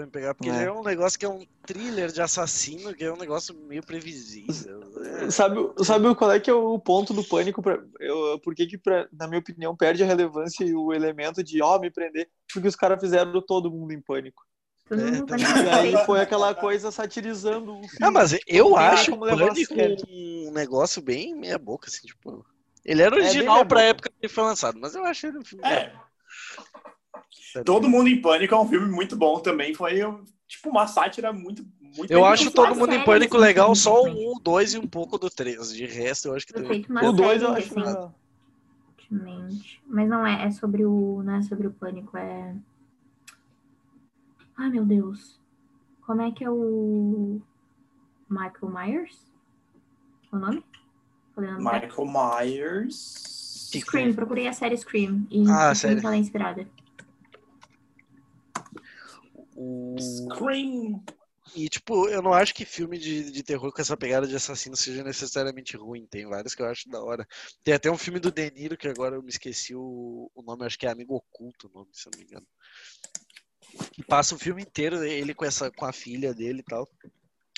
pra 0.00 0.06
me 0.06 0.12
pegar, 0.12 0.34
porque 0.34 0.50
É. 0.50 0.64
é 0.64 0.72
um 0.72 0.82
negócio 0.82 1.18
que 1.18 1.24
é 1.24 1.28
um 1.28 1.44
thriller 1.66 2.10
de 2.10 2.20
assassino, 2.22 2.94
que 2.94 3.04
é 3.04 3.12
um 3.12 3.16
negócio 3.16 3.54
meio 3.54 3.82
previsível. 3.84 4.80
É. 5.04 5.30
Sabe, 5.30 5.56
sabe 5.84 6.14
qual 6.14 6.32
é 6.32 6.40
que 6.40 6.50
é 6.50 6.54
o 6.54 6.78
ponto 6.78 7.12
do 7.12 7.24
pânico? 7.24 7.62
Pra, 7.62 7.78
eu, 8.00 8.38
por 8.42 8.54
que, 8.54 8.66
que 8.66 8.78
pra- 8.78 9.08
na 9.12 9.26
minha 9.28 9.40
opinião, 9.40 9.76
perde 9.76 10.02
a 10.02 10.06
relevância 10.06 10.64
e 10.64 10.74
o 10.74 10.92
elemento 10.92 11.42
de, 11.42 11.62
ó, 11.62 11.78
me 11.78 11.90
prender? 11.90 12.28
Porque 12.52 12.68
os 12.68 12.76
caras 12.76 13.00
fizeram 13.00 13.40
todo 13.42 13.70
mundo 13.70 13.92
em 13.92 14.00
pânico. 14.00 14.42
É, 14.90 15.22
tá 15.24 15.36
E 15.38 15.68
aí 15.98 16.04
foi 16.04 16.20
aquela 16.20 16.52
coisa 16.52 16.90
satirizando 16.90 17.72
o 17.78 17.82
filme. 17.82 17.98
Ah, 18.02 18.10
mas 18.10 18.36
eu 18.46 18.76
acho 18.76 19.16
Pânico 19.16 19.24
um 20.08 20.50
negócio 20.52 21.00
bem 21.00 21.34
meia 21.34 21.58
boca, 21.58 21.88
assim, 21.88 22.06
tipo. 22.06 22.44
Ele 22.84 23.02
era 23.02 23.14
bem 23.14 23.24
original 23.24 23.54
meia 23.56 23.66
pra 23.66 23.82
época 23.82 24.08
que 24.10 24.16
ele 24.26 24.32
foi 24.32 24.42
lançado, 24.42 24.80
mas 24.80 24.94
eu 24.94 25.04
achei 25.04 25.30
ele 25.30 25.38
um 25.38 25.44
filme. 25.44 25.64
É, 25.64 25.92
meia 27.54 27.64
Todo 27.64 27.88
Mundo 27.88 28.08
em 28.08 28.20
Pânico 28.20 28.54
é 28.54 28.60
um 28.60 28.68
filme 28.68 28.88
muito 28.90 29.16
bom 29.16 29.40
também. 29.40 29.74
Foi 29.74 29.98
tipo 30.46 30.68
uma 30.70 30.86
sátira 30.86 31.32
muito. 31.32 31.64
muito 31.80 32.10
Eu 32.10 32.24
acho. 32.24 32.50
Todo 32.50 32.74
Mundo 32.74 32.88
em 32.88 32.92
séries, 32.92 33.04
Pânico 33.04 33.36
assim, 33.36 33.46
legal, 33.46 33.74
só 33.74 34.02
o 34.02 34.04
também. 34.04 34.28
1, 34.28 34.36
o 34.36 34.40
2 34.40 34.74
e 34.74 34.78
um 34.78 34.86
pouco 34.86 35.18
do 35.18 35.30
3. 35.30 35.72
De 35.74 35.86
resto, 35.86 36.28
eu 36.28 36.34
acho 36.34 36.46
que 36.46 36.52
feito 36.52 36.90
uma 36.90 37.04
O 37.04 37.12
2 37.12 37.42
eu 37.42 37.48
série 37.48 37.58
acho 37.60 37.74
recente. 37.74 37.86
legal. 37.86 38.14
Recentemente. 38.96 39.82
Mas 39.86 40.08
não 40.08 40.26
é, 40.26 40.46
é 40.46 40.50
sobre 40.50 40.84
o. 40.84 41.22
Não 41.24 41.34
é 41.34 41.42
sobre 41.42 41.66
o 41.66 41.72
pânico, 41.72 42.16
é. 42.16 42.54
Ai 44.56 44.70
meu 44.70 44.84
Deus. 44.84 45.40
Como 46.06 46.22
é 46.22 46.30
que 46.30 46.44
é 46.44 46.50
o. 46.50 47.40
Michael 48.28 48.70
Myers? 48.72 49.18
O 50.32 50.36
nome? 50.36 50.64
Michael 51.36 52.06
Myers. 52.06 53.70
Scream, 53.72 54.12
procurei 54.12 54.46
a 54.48 54.52
série 54.52 54.76
Scream. 54.76 55.26
E 55.30 55.44
Ah, 55.48 55.72
que 55.74 55.86
ela 56.06 56.14
é 56.14 56.18
inspirada. 56.18 56.66
O... 59.62 59.94
Scream. 60.00 61.04
E, 61.54 61.68
tipo, 61.68 62.08
eu 62.08 62.22
não 62.22 62.32
acho 62.32 62.54
que 62.54 62.64
filme 62.64 62.96
de, 62.98 63.30
de 63.30 63.42
terror 63.42 63.70
com 63.72 63.82
essa 63.82 63.96
pegada 63.96 64.26
de 64.26 64.34
assassino 64.34 64.76
seja 64.76 65.04
necessariamente 65.04 65.76
ruim. 65.76 66.06
Tem 66.06 66.26
vários 66.26 66.54
que 66.54 66.62
eu 66.62 66.66
acho 66.66 66.88
da 66.88 67.02
hora. 67.02 67.26
Tem 67.62 67.74
até 67.74 67.90
um 67.90 67.98
filme 67.98 68.18
do 68.18 68.30
De 68.30 68.50
Niro, 68.52 68.76
que 68.76 68.88
agora 68.88 69.16
eu 69.16 69.22
me 69.22 69.28
esqueci 69.28 69.74
o, 69.74 70.30
o 70.34 70.42
nome, 70.42 70.64
acho 70.64 70.78
que 70.78 70.86
é 70.86 70.90
Amigo 70.90 71.14
Oculto 71.14 71.68
o 71.68 71.78
nome, 71.78 71.90
se 71.92 72.06
eu 72.06 72.12
não 72.12 72.18
me 72.18 72.24
engano. 72.24 72.46
Que 73.92 74.02
passa 74.02 74.34
o 74.34 74.38
filme 74.38 74.62
inteiro 74.62 75.02
ele 75.04 75.34
com, 75.34 75.44
essa, 75.44 75.70
com 75.70 75.84
a 75.84 75.92
filha 75.92 76.32
dele 76.32 76.60
e 76.60 76.64
tal. 76.64 76.88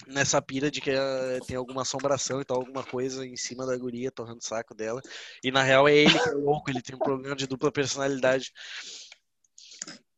Nessa 0.09 0.43
pira 0.43 0.71
de 0.71 0.81
que 0.81 0.91
eh, 0.91 1.39
tem 1.47 1.57
alguma 1.57 1.83
assombração 1.83 2.41
e 2.41 2.45
tal, 2.45 2.57
alguma 2.57 2.83
coisa 2.83 3.25
em 3.25 3.37
cima 3.37 3.65
da 3.65 3.77
guria, 3.77 4.11
torrando 4.11 4.39
o 4.39 4.45
saco 4.45 4.75
dela. 4.75 5.01
E 5.45 5.53
na 5.53 5.63
real 5.63 5.87
é 5.87 5.95
ele 5.95 6.19
que 6.19 6.29
é 6.29 6.33
louco, 6.33 6.71
ele 6.71 6.83
tem 6.83 6.97
um 6.97 6.99
problema 6.99 7.37
de 7.37 7.47
dupla 7.47 7.71
personalidade. 7.71 8.53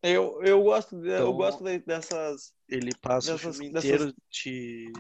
Eu, 0.07 0.39
eu 0.43 0.63
gosto, 0.63 1.01
de- 1.01 1.09
eu 1.09 1.15
Então- 1.15 1.33
gosto 1.33 1.65
de- 1.65 1.79
dessas. 1.79 2.53
Ele 2.69 2.91
passa 3.01 3.33
Dessas- 3.33 3.57
o 3.57 3.59
filme 3.59 3.73
dessas- 3.73 3.91
inteiro 3.91 4.15
te 4.31 4.93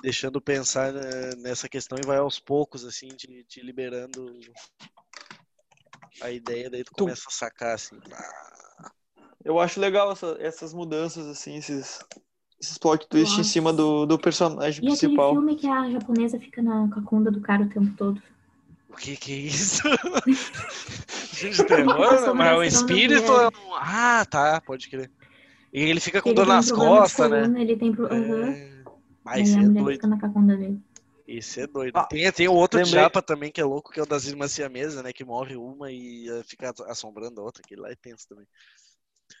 deixando 0.00 0.40
pensar 0.40 0.92
né, 0.92 1.30
nessa 1.38 1.68
questão 1.68 1.98
e 2.00 2.06
vai 2.06 2.18
aos 2.18 2.38
poucos, 2.38 2.84
assim, 2.84 3.08
te, 3.08 3.44
te 3.48 3.60
liberando 3.60 4.32
a 6.22 6.30
ideia, 6.30 6.70
daí 6.70 6.84
tu 6.84 6.92
Tu- 6.96 7.02
começa 7.04 7.24
a 7.28 7.32
sacar, 7.32 7.74
assim. 7.74 7.96
ah, 8.12 8.90
Eu 9.44 9.58
acho 9.58 9.80
legal 9.80 10.12
essa- 10.12 10.36
essas 10.40 10.72
mudanças, 10.74 11.26
assim, 11.26 11.56
esses, 11.56 11.98
esses 12.60 12.76
plot 12.78 13.08
twists 13.08 13.34
em 13.34 13.38
Nossa. 13.38 13.50
cima 13.50 13.72
do, 13.72 14.04
do 14.06 14.18
personagem 14.18 14.84
E 14.84 14.86
aquele 14.92 14.98
principal. 14.98 15.32
filme 15.32 15.56
que 15.56 15.66
a 15.68 15.90
japonesa 15.90 16.38
fica 16.38 16.60
na, 16.62 16.88
com 16.92 17.00
a 17.00 17.02
cunda 17.02 17.30
do 17.30 17.40
cara 17.40 17.64
o 17.64 17.68
tempo 17.68 17.92
todo. 17.96 18.22
O 18.88 18.94
que 18.96 19.16
que 19.16 19.32
é 19.32 19.36
isso? 19.36 19.82
Filme 21.38 21.54
de 21.56 21.64
terror? 21.64 22.34
Mas 22.34 22.52
é 22.52 22.58
da 22.58 22.64
espírito? 22.66 23.32
é 23.32 23.48
um- 23.48 23.74
Ah, 23.74 24.24
tá, 24.28 24.60
pode 24.60 24.88
crer. 24.88 25.10
E 25.72 25.82
ele 25.82 26.00
fica 26.00 26.22
com 26.22 26.30
Ele 26.30 26.36
dor 26.36 26.46
tem 26.46 26.54
nas 26.54 26.72
costas, 26.72 27.30
né? 27.30 27.60
Ele 27.60 27.76
tem 27.76 27.92
pro... 27.92 28.06
aham. 28.06 28.50
É... 28.50 28.78
Ah, 29.24 29.32
a 29.32 29.38
é 29.38 29.42
mulher 29.42 29.68
doido. 29.82 30.18
Esse 31.26 31.60
é 31.60 31.66
doido. 31.66 31.96
Ah, 31.96 32.04
tem, 32.04 32.32
tem 32.32 32.48
o 32.48 32.54
outro 32.54 32.78
lembrei- 32.80 33.02
japa 33.02 33.20
também, 33.20 33.52
que 33.52 33.60
é 33.60 33.64
louco, 33.64 33.92
que 33.92 34.00
é 34.00 34.02
o 34.02 34.06
das 34.06 34.24
irmãs 34.26 34.50
siamesas, 34.50 35.02
né? 35.02 35.12
Que 35.12 35.24
morre 35.24 35.56
uma 35.56 35.92
e 35.92 36.26
fica 36.44 36.72
assombrando 36.86 37.40
a 37.40 37.44
outra. 37.44 37.62
Aquele 37.62 37.82
lá 37.82 37.90
é 37.90 37.94
tenso 37.94 38.26
também. 38.26 38.46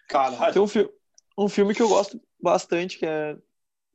Caralho. 0.06 0.52
Tem 0.52 0.60
um, 0.60 0.66
fi 0.68 0.86
um 1.38 1.48
filme 1.48 1.74
que 1.74 1.80
eu 1.80 1.88
gosto 1.88 2.20
bastante, 2.40 2.98
que 2.98 3.06
é 3.06 3.36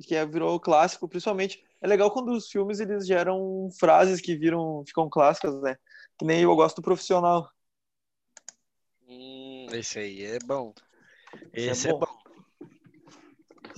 que 0.02 0.16
é, 0.16 0.26
virou 0.26 0.60
clássico, 0.60 1.08
principalmente. 1.08 1.64
É 1.80 1.88
legal 1.88 2.10
quando 2.12 2.32
os 2.34 2.50
filmes 2.50 2.80
eles 2.80 3.06
geram 3.06 3.70
frases 3.80 4.20
que 4.20 4.36
viram, 4.36 4.84
ficam 4.88 5.08
clássicas, 5.10 5.62
né? 5.62 5.78
Que 6.18 6.26
nem 6.26 6.42
eu 6.42 6.56
gosto 6.56 6.78
do 6.78 6.82
profissional. 6.82 7.48
Hum, 9.08 9.68
esse 9.72 10.00
aí 10.00 10.24
é 10.24 10.40
bom. 10.40 10.74
Esse 11.54 11.68
é 11.68 11.72
Esse 11.72 11.90
é 11.90 11.92
bom. 11.92 12.00
bom. 12.00 12.24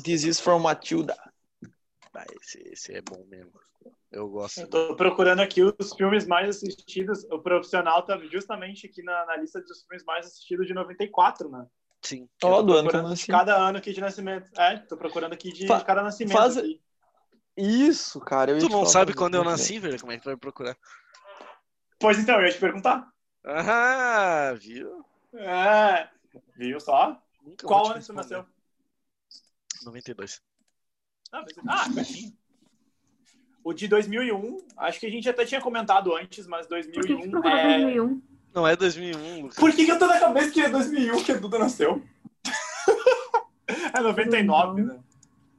This 0.03 0.23
is 0.23 0.39
from 0.39 0.59
Matilda. 0.59 1.15
Ah, 2.13 2.25
esse, 2.41 2.59
esse 2.69 2.93
é 2.93 3.01
bom 3.01 3.25
mesmo. 3.25 3.53
Eu 4.11 4.29
gosto. 4.29 4.61
Eu 4.61 4.69
tô 4.69 4.95
procurando 4.95 5.41
aqui 5.41 5.61
os 5.61 5.93
filmes 5.93 6.25
mais 6.25 6.49
assistidos. 6.49 7.23
O 7.25 7.39
profissional 7.39 8.05
tá 8.05 8.17
justamente 8.31 8.87
aqui 8.87 9.03
na, 9.03 9.25
na 9.25 9.35
lista 9.37 9.59
dos 9.61 9.83
filmes 9.83 10.05
mais 10.05 10.25
assistidos 10.27 10.67
de 10.67 10.73
94, 10.73 11.49
né? 11.49 11.65
Sim. 12.01 12.29
Ó, 12.43 12.47
Eu 12.47 12.55
tô 12.57 12.63
do 12.63 12.73
ano 12.77 12.89
que 12.89 12.95
eu 12.95 13.03
nasci. 13.03 13.25
de 13.25 13.31
cada 13.31 13.57
ano 13.57 13.77
aqui 13.77 13.91
de 13.93 14.01
nascimento. 14.01 14.49
É, 14.59 14.77
tô 14.77 14.95
procurando 14.95 15.33
aqui 15.33 15.51
de, 15.51 15.65
Fa- 15.67 15.79
de 15.79 15.85
cada 15.85 16.03
nascimento. 16.03 16.33
faz- 16.37 16.57
aqui. 16.57 16.81
Isso, 17.57 18.19
cara. 18.19 18.57
Tu 18.59 18.69
não 18.69 18.85
sabe 18.85 19.13
quando 19.13 19.35
eu 19.35 19.43
nasci, 19.43 19.79
velho? 19.79 19.99
Como 19.99 20.11
é 20.11 20.17
que 20.17 20.23
tu 20.23 20.29
vai 20.29 20.37
procurar? 20.37 20.77
Pois 21.99 22.19
então, 22.19 22.39
eu 22.39 22.45
ia 22.45 22.51
te 22.51 22.59
perguntar. 22.59 23.07
Ah, 23.45 24.53
viu? 24.57 25.04
É, 25.37 26.07
viu 26.55 26.79
só? 26.79 27.21
Nunca 27.43 27.67
Qual 27.67 27.87
ano 27.91 28.01
você 28.01 28.13
nasceu? 28.13 28.45
92. 29.83 30.41
Ah, 31.31 31.41
mas- 31.43 31.53
ah, 31.67 31.93
pertinho. 31.93 32.33
O 33.63 33.73
de 33.73 33.87
2001, 33.87 34.57
acho 34.77 34.99
que 34.99 35.07
a 35.07 35.09
gente 35.09 35.27
até 35.27 35.43
tinha 35.45 35.59
comentado 35.61 36.15
antes, 36.15 36.45
mas 36.47 36.67
Por 36.67 36.79
que 36.83 36.91
2001 36.91 37.47
é... 37.47 37.77
2001? 37.79 38.21
Não 38.53 38.67
é 38.67 38.75
2001, 38.75 39.41
Lucas. 39.41 39.57
Por 39.57 39.71
que, 39.75 39.85
que 39.85 39.91
eu 39.91 39.99
tô 39.99 40.07
na 40.07 40.19
cabeça 40.19 40.51
que 40.51 40.61
é 40.61 40.69
2001 40.69 41.23
que 41.23 41.31
a 41.31 41.37
Duda 41.37 41.59
nasceu? 41.59 42.01
é 43.67 43.99
99, 43.99 44.83
né? 44.83 44.99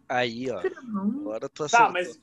Aí, 0.08 0.48
ó. 0.50 0.60
Agora 0.60 1.48
tu 1.48 1.66
Tá, 1.68 1.88
acertou. 1.88 1.92
mas 1.92 2.20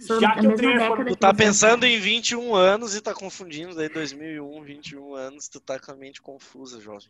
Sou 0.00 0.20
já 0.20 0.34
que 0.38 0.46
eu 0.46 0.54
tenho 0.56 0.78
década. 0.78 1.04
Tu 1.06 1.16
tá 1.16 1.32
pensando 1.34 1.84
em 1.84 1.98
21 1.98 2.54
anos 2.54 2.94
e 2.94 3.00
tá 3.00 3.14
confundindo 3.14 3.74
daí 3.74 3.88
2001, 3.88 4.62
21 4.62 5.14
anos, 5.14 5.48
tu 5.48 5.60
tá 5.60 5.78
com 5.78 5.92
a 5.92 5.94
mente 5.94 6.20
confusa, 6.20 6.80
jovem. 6.80 7.08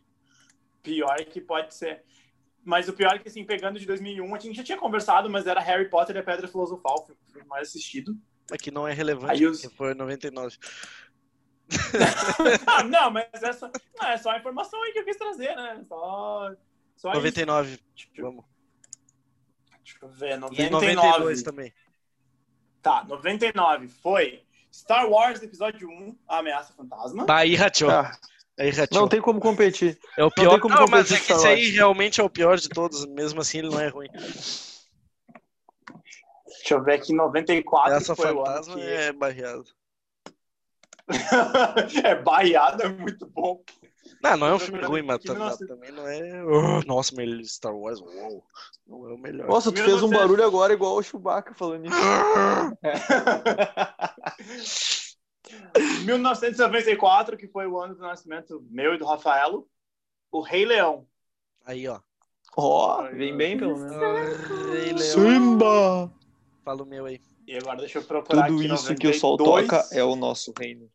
Pior 0.83 1.17
que 1.25 1.41
pode 1.41 1.73
ser. 1.73 2.03
Mas 2.63 2.87
o 2.89 2.93
pior 2.93 3.15
é 3.15 3.19
que, 3.19 3.27
assim, 3.27 3.43
pegando 3.43 3.79
de 3.79 3.85
2001, 3.85 4.33
a 4.35 4.39
gente 4.39 4.55
já 4.57 4.63
tinha 4.63 4.77
conversado, 4.77 5.29
mas 5.29 5.45
era 5.45 5.59
Harry 5.61 5.89
Potter 5.89 6.15
e 6.15 6.19
a 6.19 6.23
Pedra 6.23 6.47
Filosofal, 6.47 6.95
o 7.09 7.31
filme 7.31 7.47
mais 7.47 7.67
assistido. 7.69 8.17
Aqui 8.51 8.71
não 8.71 8.87
é 8.87 8.93
relevante, 8.93 9.33
Aí 9.33 9.45
os- 9.45 9.63
foi 9.75 9.93
99. 9.93 10.57
ah, 12.67 12.83
não, 12.83 13.09
mas 13.11 13.25
essa 13.33 13.71
não, 13.99 14.07
é 14.07 14.17
só 14.17 14.31
a 14.31 14.37
informação 14.37 14.81
aí 14.83 14.93
que 14.93 14.99
eu 14.99 15.05
quis 15.05 15.17
trazer, 15.17 15.55
né? 15.55 15.83
Só, 15.87 16.51
só 16.95 17.09
isso. 17.09 17.17
99, 17.17 17.79
Deixa, 17.95 18.09
eu- 18.15 18.25
vamos. 18.25 18.45
deixa 19.83 19.97
eu 20.01 20.09
ver, 20.09 20.33
E 20.33 20.37
99. 20.37 20.71
92 20.71 21.43
também. 21.43 21.73
Tá, 22.85 23.03
99 23.03 23.87
foi 23.87 24.43
Star 24.71 25.09
Wars 25.09 25.41
Episódio 25.41 25.89
1, 25.89 26.15
A 26.27 26.37
Ameaça 26.37 26.71
Fantasma. 26.71 27.25
Bah, 27.25 27.37
aí 27.37 27.55
rachou. 27.55 27.89
Ah, 27.89 28.15
Aí 28.59 28.69
rachou. 28.69 29.01
não 29.01 29.07
tem 29.07 29.19
como 29.19 29.39
competir. 29.39 29.97
É 30.15 30.23
o 30.23 30.29
pior. 30.29 30.59
como 30.59 30.75
Não, 30.75 30.85
mas 30.87 31.11
é 31.11 31.19
que 31.19 31.33
esse 31.33 31.47
aí 31.47 31.71
realmente 31.71 32.21
é 32.21 32.23
o 32.23 32.29
pior 32.29 32.59
de 32.59 32.69
todos. 32.69 33.03
Mesmo 33.07 33.41
assim, 33.41 33.57
ele 33.57 33.69
não 33.69 33.79
é 33.79 33.87
ruim. 33.87 34.07
Deixa 36.45 36.75
eu 36.75 36.83
ver 36.83 36.93
aqui, 36.93 37.11
94 37.11 37.91
Essa 37.91 38.15
foi 38.15 38.31
o 38.31 38.45
ano 38.45 38.45
fantasma 38.45 38.75
que... 38.75 38.81
é 38.81 39.11
barreado. 39.11 39.65
é 42.05 42.13
baiado, 42.13 42.83
é 42.83 42.89
muito 42.89 43.25
bom. 43.25 43.63
Não, 44.31 44.37
não 44.37 44.47
é 44.47 44.55
um 44.55 44.59
filme 44.59 44.81
ruim, 44.81 45.03
mas 45.03 45.21
também 45.21 45.91
não 45.91 46.07
é. 46.07 46.43
Oh, 46.43 46.81
nossa, 46.85 47.13
mas 47.15 47.25
ele 47.25 47.45
Star 47.45 47.75
Wars, 47.75 48.01
uou, 48.01 48.43
não 48.87 49.09
é 49.09 49.13
o 49.13 49.17
melhor. 49.17 49.47
Nossa, 49.47 49.71
tu 49.71 49.81
fez 49.81 50.01
um 50.01 50.09
Deus. 50.09 50.21
barulho 50.21 50.43
agora 50.43 50.73
igual 50.73 50.97
o 50.97 51.03
Chewbacca 51.03 51.53
falando 51.53 51.85
isso. 51.85 51.95
1994, 56.05 57.37
que 57.37 57.47
foi 57.47 57.67
o 57.67 57.79
ano 57.79 57.93
do 57.93 58.01
nascimento 58.01 58.65
meu 58.69 58.95
e 58.95 58.97
do 58.97 59.05
Rafaelo, 59.05 59.67
o 60.31 60.41
Rei 60.41 60.65
Leão. 60.65 61.05
Aí, 61.63 61.87
ó. 61.87 61.99
Ó, 62.57 63.03
vem 63.11 63.35
bem 63.35 63.57
pelo 63.57 63.77
menos. 63.77 63.95
Rei 64.71 64.93
Leão. 64.93 64.97
Simba! 64.97 66.11
Fala 66.63 66.81
o 66.81 66.85
meu 66.85 67.05
aí. 67.05 67.21
E 67.47 67.57
agora 67.57 67.77
deixa 67.77 67.99
eu 67.99 68.03
procurar 68.03 68.47
Tudo 68.47 68.59
aqui 68.59 68.73
isso 68.73 68.95
que 68.95 69.07
o 69.07 69.13
sol 69.13 69.37
92. 69.37 69.67
toca 69.67 69.95
é 69.95 70.03
o 70.03 70.15
nosso 70.15 70.51
reino. 70.57 70.89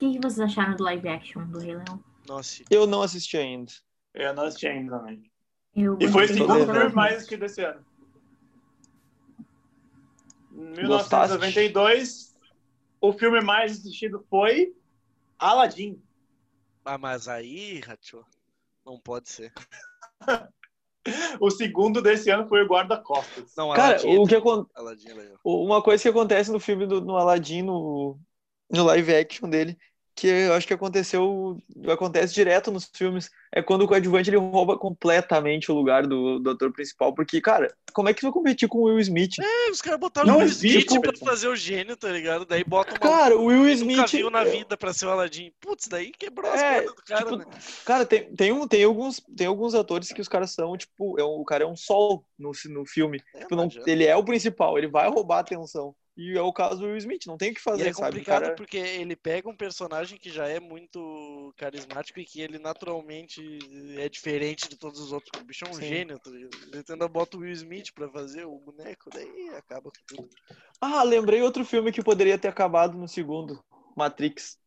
O 0.00 0.12
que, 0.12 0.18
vocês 0.20 0.38
acharam 0.38 0.76
do 0.76 0.84
live 0.84 1.08
action 1.08 1.44
do 1.48 1.58
Rei 1.58 1.74
Leão? 1.74 2.02
Nossa. 2.28 2.62
Eu 2.70 2.86
não 2.86 3.02
assisti 3.02 3.36
ainda. 3.36 3.72
Eu 4.14 4.32
não 4.32 4.44
assisti 4.44 4.68
ainda 4.68 4.96
também. 4.96 5.28
Eu 5.74 5.98
E 6.00 6.06
foi 6.06 6.26
o 6.26 6.28
segundo 6.28 6.66
filme 6.66 6.92
mais 6.94 7.16
assistido 7.16 7.44
esse 7.44 7.64
ano. 7.64 7.84
1992, 10.52 12.36
o 13.00 13.12
filme 13.12 13.40
mais 13.40 13.72
assistido 13.72 14.24
foi 14.30 14.72
Aladdin. 15.36 16.00
Ah, 16.84 16.96
mas 16.96 17.26
aí, 17.26 17.80
Racho, 17.80 18.24
não 18.86 19.00
pode 19.00 19.28
ser. 19.28 19.52
O 21.40 21.50
segundo 21.50 22.02
desse 22.02 22.28
ano 22.28 22.46
foi 22.46 22.62
o 22.62 22.66
Guarda-Costas. 22.66 23.54
Não, 23.56 23.72
Cara, 23.72 23.94
Aladdin, 23.94 24.18
o 24.18 24.26
que 24.26 24.34
acon- 24.34 24.66
Aladdin 24.74 25.08
é. 25.08 25.34
Uma 25.42 25.82
coisa 25.82 26.02
que 26.02 26.08
acontece 26.10 26.52
no 26.52 26.60
filme 26.60 26.86
do 26.86 27.00
no 27.00 27.16
Aladdin, 27.16 27.62
no, 27.62 28.18
no 28.70 28.84
live 28.84 29.14
action 29.14 29.48
dele, 29.48 29.78
que 30.20 30.26
eu 30.26 30.52
acho 30.54 30.66
que 30.66 30.74
aconteceu, 30.74 31.56
acontece 31.88 32.34
direto 32.34 32.70
nos 32.70 32.90
filmes, 32.92 33.30
é 33.52 33.62
quando 33.62 33.82
o 33.82 33.88
coadjuvante 33.88 34.28
ele 34.30 34.36
rouba 34.36 34.76
completamente 34.76 35.70
o 35.70 35.74
lugar 35.74 36.06
do, 36.06 36.38
do 36.38 36.50
ator 36.50 36.72
principal, 36.72 37.14
porque, 37.14 37.40
cara, 37.40 37.72
como 37.92 38.08
é 38.08 38.14
que 38.14 38.20
tu 38.20 38.24
vai 38.24 38.32
competir 38.32 38.68
com 38.68 38.78
o 38.78 38.82
Will 38.84 38.98
Smith? 39.00 39.34
É, 39.40 39.70
os 39.70 39.80
caras 39.80 39.98
botaram 40.00 40.26
Não 40.26 40.36
o 40.36 40.38
Will 40.38 40.46
Smith 40.48 40.86
pra 41.00 41.12
velho. 41.12 41.18
fazer 41.24 41.48
o 41.48 41.56
gênio, 41.56 41.96
tá 41.96 42.08
ligado? 42.10 42.44
Daí 42.44 42.64
botam 42.64 42.94
uma 42.94 43.00
Cara, 43.00 43.36
o 43.36 43.44
Will 43.46 43.64
que 43.76 43.84
nunca 43.84 43.92
Smith. 44.06 44.10
viu 44.12 44.30
na 44.30 44.44
vida 44.44 44.76
pra 44.76 44.92
ser 44.92 45.06
o 45.06 45.10
Aladdin. 45.10 45.52
Putz, 45.60 45.88
daí 45.88 46.10
quebrou 46.10 46.50
as 46.50 46.60
É, 46.60 46.82
do 46.82 46.94
cara, 46.96 47.22
tipo, 47.24 47.36
né? 47.36 47.44
Cara, 47.84 48.04
tem, 48.06 48.24
tem, 48.34 48.52
um, 48.52 48.66
tem, 48.66 48.84
alguns, 48.84 49.22
tem 49.36 49.46
alguns 49.46 49.74
atores 49.74 50.12
que 50.12 50.20
os 50.20 50.28
caras 50.28 50.50
são, 50.52 50.76
tipo, 50.76 51.18
é 51.18 51.24
um- 51.24 51.40
o 51.40 51.44
cara 51.44 51.64
é 51.64 51.66
um 51.66 51.76
sol 51.76 52.24
no, 52.38 52.52
no 52.70 52.84
filme. 52.86 53.20
É, 53.34 53.40
Tipo, 53.40 53.56
não 53.56 53.68
ele 53.86 54.04
é 54.04 54.14
o 54.16 54.24
principal, 54.24 54.76
ele 54.76 54.88
vai 54.88 55.08
roubar 55.08 55.38
a 55.38 55.40
atenção. 55.40 55.94
E 56.20 56.36
é 56.36 56.42
o 56.42 56.52
caso 56.52 56.80
do 56.80 56.86
Will 56.86 56.96
Smith, 56.96 57.26
não 57.26 57.38
tem 57.38 57.52
o 57.52 57.54
que 57.54 57.60
E 57.60 57.62
fazer, 57.62 57.86
é 57.86 57.92
sabe? 57.92 58.08
O 58.08 58.10
complicado 58.10 58.42
cara... 58.42 58.54
porque 58.56 58.76
ele 58.76 59.14
pega 59.14 59.48
um 59.48 59.56
personagem 59.56 60.18
que 60.18 60.30
já 60.30 60.48
é 60.48 60.58
muito 60.58 61.54
carismático 61.56 62.18
e 62.18 62.24
que 62.24 62.40
ele 62.40 62.58
naturalmente 62.58 63.40
é 63.96 64.08
diferente 64.08 64.68
de 64.68 64.76
todos 64.76 64.98
os 64.98 65.12
outros. 65.12 65.30
O 65.40 65.44
bicho 65.44 65.64
é 65.64 65.68
um 65.68 65.74
Sim. 65.74 65.82
gênio, 65.82 66.18
tá? 66.18 66.28
Ele 66.28 66.50
ainda 66.90 67.06
bota 67.06 67.36
o 67.36 67.40
Will 67.40 67.52
Smith 67.52 67.92
pra 67.94 68.08
fazer 68.10 68.44
o 68.44 68.58
boneco, 68.58 69.10
daí 69.14 69.50
acaba 69.50 69.92
com 69.92 70.16
tudo. 70.16 70.28
Ah, 70.80 71.04
lembrei 71.04 71.40
outro 71.40 71.64
filme 71.64 71.92
que 71.92 72.02
poderia 72.02 72.36
ter 72.36 72.48
acabado 72.48 72.98
no 72.98 73.06
segundo, 73.06 73.62
Matrix. 73.96 74.58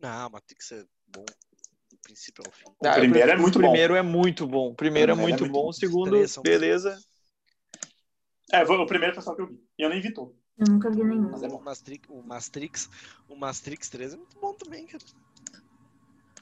Não, 0.00 0.28
Matrix 0.28 0.72
é 0.72 0.84
bom. 1.06 1.24
Do 1.88 1.98
princípio 2.02 2.42
ao 2.44 2.50
fim. 2.50 2.64
Ah, 2.84 2.94
primeiro 2.94 3.30
eu- 3.30 3.34
é 3.34 3.36
muito 3.36 3.58
o 3.58 3.62
bom. 3.62 3.68
primeiro 3.68 3.94
é 3.94 4.02
muito 4.02 4.44
bom. 4.44 4.70
O 4.70 4.74
primeiro 4.74 5.12
é 5.12 5.14
O 5.14 5.16
primeiro 5.16 5.38
muito 5.40 5.44
é 5.44 5.48
muito 5.48 5.62
bom. 5.62 5.68
O 5.68 5.72
segundo, 5.72 6.42
beleza. 6.42 6.98
É, 8.52 8.66
foi 8.66 8.76
o 8.76 8.86
primeiro 8.86 9.14
pessoal 9.14 9.36
que 9.36 9.42
eu 9.42 9.46
vi. 9.46 9.60
E 9.78 9.82
eu 9.82 9.88
nem 9.88 10.00
vi 10.00 10.12
todo. 10.12 10.39
Eu 10.60 10.66
nunca 10.68 10.90
vi 10.90 11.02
nenhum. 11.02 11.30
Mas 11.30 11.42
é 11.42 11.48
bom. 11.48 11.56
O 11.56 11.62
Matrix, 11.62 12.08
o 12.10 12.22
Matrix, 12.22 12.90
o 13.28 13.36
Matrix 13.36 13.88
3 13.88 14.12
é 14.12 14.16
muito 14.16 14.38
bom 14.38 14.52
também, 14.52 14.86
cara. 14.86 15.02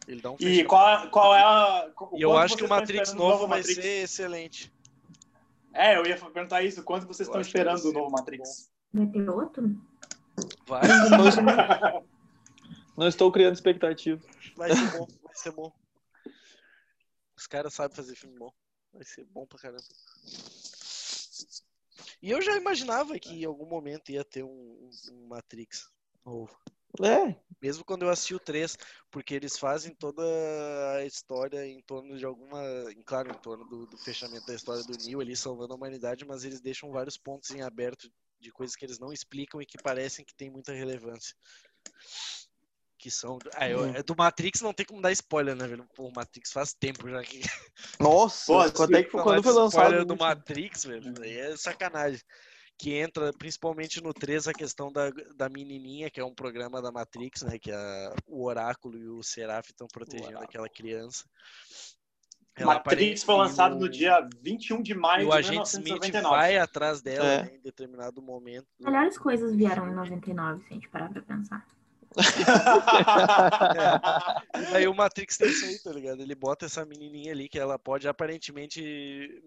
Ele 0.08 0.20
dá 0.20 0.30
um 0.32 0.36
E 0.40 0.64
qual, 0.64 1.08
qual 1.10 1.34
é 1.34 1.42
a. 1.42 1.90
E 2.16 2.22
eu 2.22 2.36
acho 2.36 2.56
que 2.56 2.64
o 2.64 2.68
Matrix 2.68 3.12
novo 3.12 3.46
vai 3.46 3.58
Matrix? 3.60 3.82
ser 3.82 4.02
excelente. 4.02 4.72
É, 5.72 5.96
eu 5.96 6.04
ia 6.06 6.16
perguntar 6.18 6.62
isso. 6.62 6.82
Quanto 6.82 7.06
vocês 7.06 7.28
Eu 7.28 7.32
estão 7.32 7.40
esperando 7.40 7.82
do 7.82 7.92
novo 7.92 8.10
Matrix? 8.10 8.72
Vai 8.92 9.06
ter 9.06 9.28
outro? 9.28 9.80
Vai, 10.66 10.82
Não 12.96 13.06
estou 13.06 13.30
criando 13.30 13.54
expectativa. 13.54 14.20
vai 14.56 14.74
ser 14.74 14.90
bom, 14.90 15.06
vai 15.22 15.34
ser 15.34 15.52
bom. 15.52 15.72
Os 17.36 17.46
caras 17.46 17.72
sabem 17.74 17.94
fazer 17.94 18.16
filme 18.16 18.36
bom. 18.38 18.52
Vai 18.92 19.04
ser 19.04 19.24
bom 19.26 19.46
pra 19.46 19.58
caramba. 19.58 19.84
E 22.20 22.30
eu 22.30 22.42
já 22.42 22.56
imaginava 22.56 23.18
que 23.18 23.42
em 23.42 23.44
algum 23.44 23.66
momento 23.66 24.10
ia 24.10 24.24
ter 24.24 24.42
um, 24.42 24.90
um 25.12 25.26
Matrix 25.28 25.88
novo. 26.24 26.58
É, 27.00 27.36
Mesmo 27.60 27.84
quando 27.84 28.02
eu 28.02 28.10
assisti 28.10 28.34
o 28.34 28.40
3, 28.40 28.76
porque 29.10 29.34
eles 29.34 29.58
fazem 29.58 29.94
toda 29.94 30.22
a 30.96 31.04
história 31.04 31.66
em 31.66 31.82
torno 31.82 32.16
de 32.16 32.24
alguma. 32.24 32.62
Claro, 33.04 33.30
em 33.30 33.38
torno 33.40 33.64
do, 33.64 33.86
do 33.86 33.98
fechamento 33.98 34.46
da 34.46 34.54
história 34.54 34.82
do 34.84 34.96
Neo 35.04 35.20
ali, 35.20 35.36
salvando 35.36 35.72
a 35.72 35.76
humanidade, 35.76 36.24
mas 36.24 36.44
eles 36.44 36.60
deixam 36.60 36.90
vários 36.90 37.16
pontos 37.16 37.50
em 37.50 37.62
aberto 37.62 38.10
de 38.40 38.52
coisas 38.52 38.76
que 38.76 38.84
eles 38.84 38.98
não 38.98 39.12
explicam 39.12 39.60
e 39.60 39.66
que 39.66 39.76
parecem 39.82 40.24
que 40.24 40.34
tem 40.34 40.50
muita 40.50 40.72
relevância. 40.72 41.34
Que 42.98 43.10
são. 43.12 43.38
Ah, 43.54 43.68
eu- 43.68 43.82
Hum. 43.84 43.92
é 43.94 44.02
do 44.02 44.14
Matrix 44.16 44.60
não 44.60 44.72
tem 44.72 44.84
como 44.84 45.00
dar 45.00 45.12
spoiler, 45.12 45.54
né, 45.54 45.66
velho? 45.68 45.86
Pô, 45.94 46.08
o 46.08 46.12
Matrix 46.14 46.50
faz 46.50 46.74
tempo 46.74 47.08
já 47.08 47.22
que. 47.22 47.40
nossa, 48.00 48.46
Pô, 48.52 48.72
quando, 48.72 48.96
é 48.96 49.02
que, 49.04 49.10
quando 49.10 49.42
foi 49.42 49.52
lançado? 49.52 49.82
spoiler 49.84 50.04
do? 50.04 50.16
Matrix, 50.16 50.84
velho, 50.84 51.14
aí 51.22 51.36
é 51.38 51.56
sacanagem. 51.56 52.20
Que 52.76 52.94
entra 52.94 53.32
principalmente 53.32 54.00
no 54.00 54.12
3 54.14 54.46
a 54.48 54.52
questão 54.52 54.92
da, 54.92 55.10
da 55.36 55.48
menininha, 55.48 56.10
que 56.10 56.20
é 56.20 56.24
um 56.24 56.34
programa 56.34 56.80
da 56.82 56.90
Matrix, 56.92 57.42
né? 57.42 57.58
Que 57.58 57.72
a, 57.72 58.14
o 58.26 58.44
Oráculo 58.44 58.96
e 58.98 59.08
o 59.08 59.22
Seraph 59.22 59.66
estão 59.68 59.86
protegendo 59.92 60.38
aquela 60.38 60.68
criança. 60.68 61.24
Matrix 62.60 63.22
foi 63.22 63.36
lançado 63.36 63.76
no 63.76 63.88
dia 63.88 64.28
21 64.42 64.82
de 64.82 64.92
E 64.92 64.94
maio 64.96 65.28
o 65.28 65.30
de 65.30 65.36
agente 65.38 65.68
Smith 65.68 65.84
1999. 65.84 66.36
vai 66.36 66.58
atrás 66.58 67.00
dela 67.00 67.24
É. 67.24 67.42
né, 67.44 67.54
em 67.54 67.60
determinado 67.60 68.20
momento. 68.20 68.66
Melhores 68.80 69.16
coisas 69.16 69.54
vieram 69.54 69.88
em 69.88 69.94
99, 69.94 70.62
se 70.64 70.70
a 70.70 70.74
gente 70.74 70.88
parar 70.88 71.08
pra 71.08 71.22
pensar. 71.22 71.64
E 74.58 74.72
daí 74.72 74.88
o 74.88 74.94
Matrix 74.94 75.36
tem 75.36 75.48
isso 75.48 75.64
aí, 75.64 75.78
tá 75.78 75.92
ligado? 75.92 76.20
Ele 76.20 76.34
bota 76.34 76.66
essa 76.66 76.84
menininha 76.84 77.32
ali 77.32 77.48
que 77.48 77.58
ela 77.58 77.78
pode 77.78 78.08
aparentemente 78.08 79.40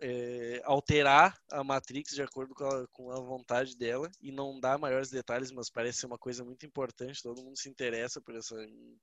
é, 0.00 0.60
alterar 0.64 1.38
a 1.50 1.64
Matrix 1.64 2.14
de 2.14 2.22
acordo 2.22 2.54
com 2.54 2.64
a, 2.64 2.86
com 2.88 3.10
a 3.10 3.20
vontade 3.20 3.76
dela 3.76 4.10
e 4.20 4.30
não 4.30 4.60
dá 4.60 4.76
maiores 4.76 5.10
detalhes, 5.10 5.50
mas 5.50 5.70
parece 5.70 6.00
ser 6.00 6.06
uma 6.06 6.18
coisa 6.18 6.44
muito 6.44 6.66
importante. 6.66 7.22
Todo 7.22 7.42
mundo 7.42 7.58
se 7.58 7.68
interessa 7.68 8.20
por, 8.20 8.34
essa, 8.34 8.56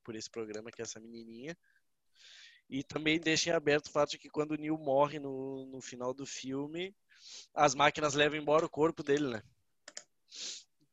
por 0.03 0.15
esse 0.15 0.29
programa 0.29 0.71
que 0.71 0.81
é 0.81 0.83
essa 0.83 0.99
menininha. 0.99 1.57
E 2.69 2.83
também 2.83 3.19
deixa 3.19 3.49
em 3.49 3.53
aberto 3.53 3.87
o 3.87 3.91
fato 3.91 4.11
de 4.11 4.17
que 4.17 4.29
quando 4.29 4.51
o 4.51 4.57
Neo 4.57 4.77
morre 4.77 5.19
no, 5.19 5.65
no 5.67 5.81
final 5.81 6.13
do 6.13 6.25
filme, 6.25 6.95
as 7.53 7.75
máquinas 7.75 8.13
levam 8.13 8.37
embora 8.37 8.65
o 8.65 8.69
corpo 8.69 9.03
dele, 9.03 9.29
né? 9.29 9.43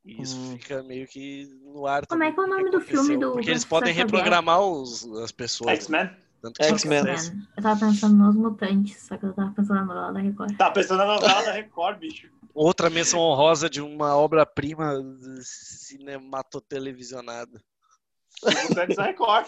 E 0.05 0.21
isso 0.21 0.37
Hum. 0.37 0.59
fica 0.59 0.83
meio 0.83 1.07
que 1.07 1.47
no 1.63 1.87
ar. 1.87 2.05
Como 2.07 2.23
é 2.25 2.33
que 2.33 2.41
é 2.41 2.43
o 2.43 2.47
nome 2.47 2.71
do 2.71 2.81
filme 2.81 3.17
do- 3.17 3.33
Porque 3.33 3.51
eles 3.51 3.65
podem 3.65 3.95
reprogramar 3.95 4.61
os, 4.61 5.05
as 5.19 5.31
pessoas. 5.31 5.89
né? 5.89 6.17
X-Men? 6.61 7.07
X-Men. 7.07 7.43
Eu 7.57 7.63
tava 7.63 7.87
pensando 7.87 8.17
nos 8.17 8.35
mutantes, 8.35 9.01
só 9.03 9.17
que 9.17 9.25
eu 9.27 9.33
tava 9.33 9.53
pensando 9.53 9.77
na 9.77 9.85
novela 9.85 10.13
da 10.13 10.19
Record. 10.19 10.57
Tá 10.57 10.73
pensando 10.73 10.99
na 10.99 11.07
novela 11.07 11.43
da 11.45 11.53
Record, 11.53 11.99
bicho. 12.01 12.29
Outra 12.53 12.91
menção 12.91 13.21
honrosa 13.21 13.71
de 13.71 13.81
uma 13.81 14.17
obra-prima 14.17 14.93
cinematotelevisionada. 15.41 17.63
Mutantes 18.69 18.97
da 18.97 19.05
Record. 19.05 19.47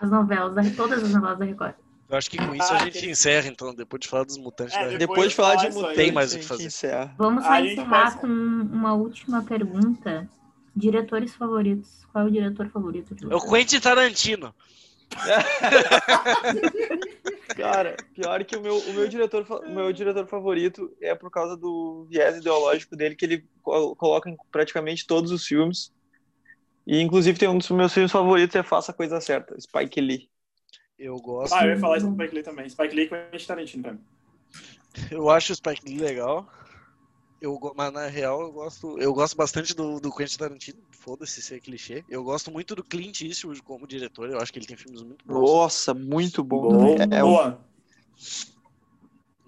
As 0.00 0.10
novelas, 0.10 0.54
da, 0.54 0.62
todas 0.76 1.02
as 1.02 1.12
novelas 1.12 1.38
da 1.38 1.44
Record. 1.44 1.74
Eu 2.08 2.16
acho 2.16 2.30
que 2.30 2.38
com 2.38 2.54
isso 2.54 2.72
a 2.72 2.78
gente 2.78 3.10
encerra, 3.10 3.48
então, 3.48 3.74
depois 3.74 4.00
de 4.00 4.08
falar 4.08 4.24
dos 4.24 4.38
mutantes 4.38 4.74
É, 4.74 4.78
da 4.78 4.84
Record. 4.84 4.98
Depois 5.00 5.28
de 5.28 5.34
falar 5.36 5.54
de 5.56 5.62
Depois 5.66 5.74
mutantes, 5.76 5.96
Tem 5.96 6.12
mais 6.12 6.32
o 6.32 6.34
a 6.34 6.36
que 6.36 6.42
gente 6.42 6.48
fazer. 6.48 6.64
encerra. 6.66 7.14
Vamos 7.18 7.44
só 7.44 7.58
encerrar 7.60 7.88
faz- 7.88 8.14
com 8.14 8.26
uma 8.26 8.94
última 8.94 9.42
pergunta. 9.44 10.28
Diretores 10.74 11.34
favoritos. 11.34 12.06
Qual 12.12 12.24
é 12.24 12.28
o 12.28 12.30
diretor 12.30 12.68
favorito 12.70 13.14
de 13.14 13.30
É 13.30 13.34
o? 13.36 13.40
Quentin 13.40 13.80
Tarantino. 13.80 14.54
Cara, 17.56 17.96
pior 18.14 18.44
que 18.44 18.56
o 18.56 18.60
meu, 18.60 18.78
o 18.78 18.92
meu, 18.92 19.08
diretor, 19.08 19.44
o 19.50 19.70
meu 19.74 19.92
diretor 19.92 20.26
favorito 20.26 20.90
é 21.00 21.14
por 21.14 21.30
causa 21.30 21.56
do 21.56 22.06
viés 22.08 22.36
ideológico 22.36 22.94
dele, 22.96 23.14
que 23.16 23.24
ele 23.24 23.44
co- 23.62 23.96
coloca 23.96 24.30
em 24.30 24.36
praticamente 24.50 25.06
todos 25.06 25.30
os 25.32 25.44
filmes. 25.44 25.92
E 26.86 27.00
inclusive 27.00 27.38
tem 27.38 27.48
um 27.48 27.58
dos 27.58 27.70
meus 27.70 27.92
filmes 27.92 28.12
favoritos, 28.12 28.54
é 28.56 28.62
Faça 28.62 28.92
a 28.92 28.94
Coisa 28.94 29.20
Certa, 29.20 29.58
Spike 29.60 30.00
Lee. 30.00 30.28
Eu 30.98 31.16
gosto. 31.16 31.52
Ah, 31.54 31.64
eu 31.64 31.70
ia 31.70 31.78
falar 31.78 31.98
isso 31.98 32.06
do 32.08 32.14
Spike 32.14 32.34
Lee 32.34 32.42
também. 32.42 32.68
Spike 32.68 32.94
Lee 32.94 33.08
com 33.08 33.14
a 33.14 33.28
gente 33.32 33.46
Tarantino 33.46 33.82
pra 33.82 33.92
mim. 33.92 34.00
Eu 35.10 35.30
acho 35.30 35.52
o 35.52 35.56
Spike 35.56 35.84
Lee 35.86 35.98
legal. 35.98 36.48
Eu, 37.40 37.56
mas 37.76 37.92
na 37.92 38.06
real 38.08 38.40
eu 38.40 38.50
gosto, 38.50 38.98
eu 38.98 39.14
gosto 39.14 39.36
bastante 39.36 39.72
do, 39.74 40.00
do 40.00 40.12
Quentin 40.12 40.36
Tarantino. 40.38 40.78
Foda-se 40.90 41.40
ser 41.40 41.60
clichê. 41.60 42.04
Eu 42.08 42.24
gosto 42.24 42.50
muito 42.50 42.74
do 42.74 42.82
Clint 42.82 43.20
Eastwood 43.22 43.62
como 43.62 43.86
diretor. 43.86 44.28
Eu 44.28 44.38
acho 44.38 44.52
que 44.52 44.58
ele 44.58 44.66
tem 44.66 44.76
filmes 44.76 45.02
muito 45.02 45.24
bons. 45.24 45.34
Nossa, 45.40 45.94
muito 45.94 46.42
bom. 46.42 46.62
Boa. 46.68 46.96
É, 47.10 47.18
é 47.18 47.24
um- 47.24 47.28
Boa. 47.28 47.60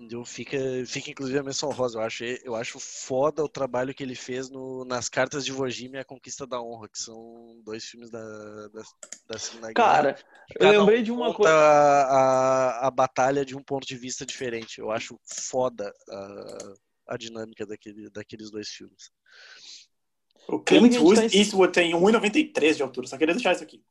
Eu 0.09 0.25
fica, 0.25 0.57
fica 0.87 1.11
inclusive 1.11 1.39
a 1.39 1.43
menção 1.43 1.71
rosa. 1.71 1.99
Eu 1.99 2.03
acho, 2.03 2.25
eu 2.25 2.55
acho 2.55 2.79
foda 2.79 3.45
o 3.45 3.49
trabalho 3.49 3.95
que 3.95 4.03
ele 4.03 4.15
fez 4.15 4.49
no, 4.49 4.85
nas 4.85 5.09
Cartas 5.09 5.45
de 5.45 5.53
Vojime 5.53 5.97
e 5.97 6.01
A 6.01 6.05
Conquista 6.05 6.47
da 6.47 6.61
Honra, 6.61 6.89
que 6.89 6.99
são 6.99 7.61
dois 7.65 7.85
filmes 7.85 8.11
da, 8.11 8.21
da, 8.69 8.83
da. 9.29 9.73
Cara, 9.75 10.17
eu 10.49 10.61
Cada 10.61 10.79
um 10.79 10.81
lembrei 10.81 11.03
de 11.03 11.13
uma 11.13 11.27
conta 11.27 11.37
coisa. 11.37 11.53
A, 11.55 12.03
a, 12.83 12.87
a 12.87 12.91
batalha 12.91 13.45
de 13.45 13.55
um 13.57 13.63
ponto 13.63 13.87
de 13.87 13.97
vista 13.97 14.25
diferente. 14.25 14.79
Eu 14.79 14.91
acho 14.91 15.19
foda 15.27 15.93
a, 16.09 16.73
a 17.09 17.17
dinâmica 17.19 17.67
daquele, 17.67 18.09
daqueles 18.11 18.51
dois 18.51 18.69
filmes. 18.69 19.11
O 20.49 20.59
Clint 20.61 20.95
tá 20.95 21.25
Eastwood 21.37 21.73
tem 21.73 21.93
1,93 21.93 22.77
de 22.77 22.83
altura. 22.83 23.07
Só 23.07 23.19
queria 23.19 23.35
deixar 23.35 23.53
isso 23.53 23.63
aqui. 23.63 23.83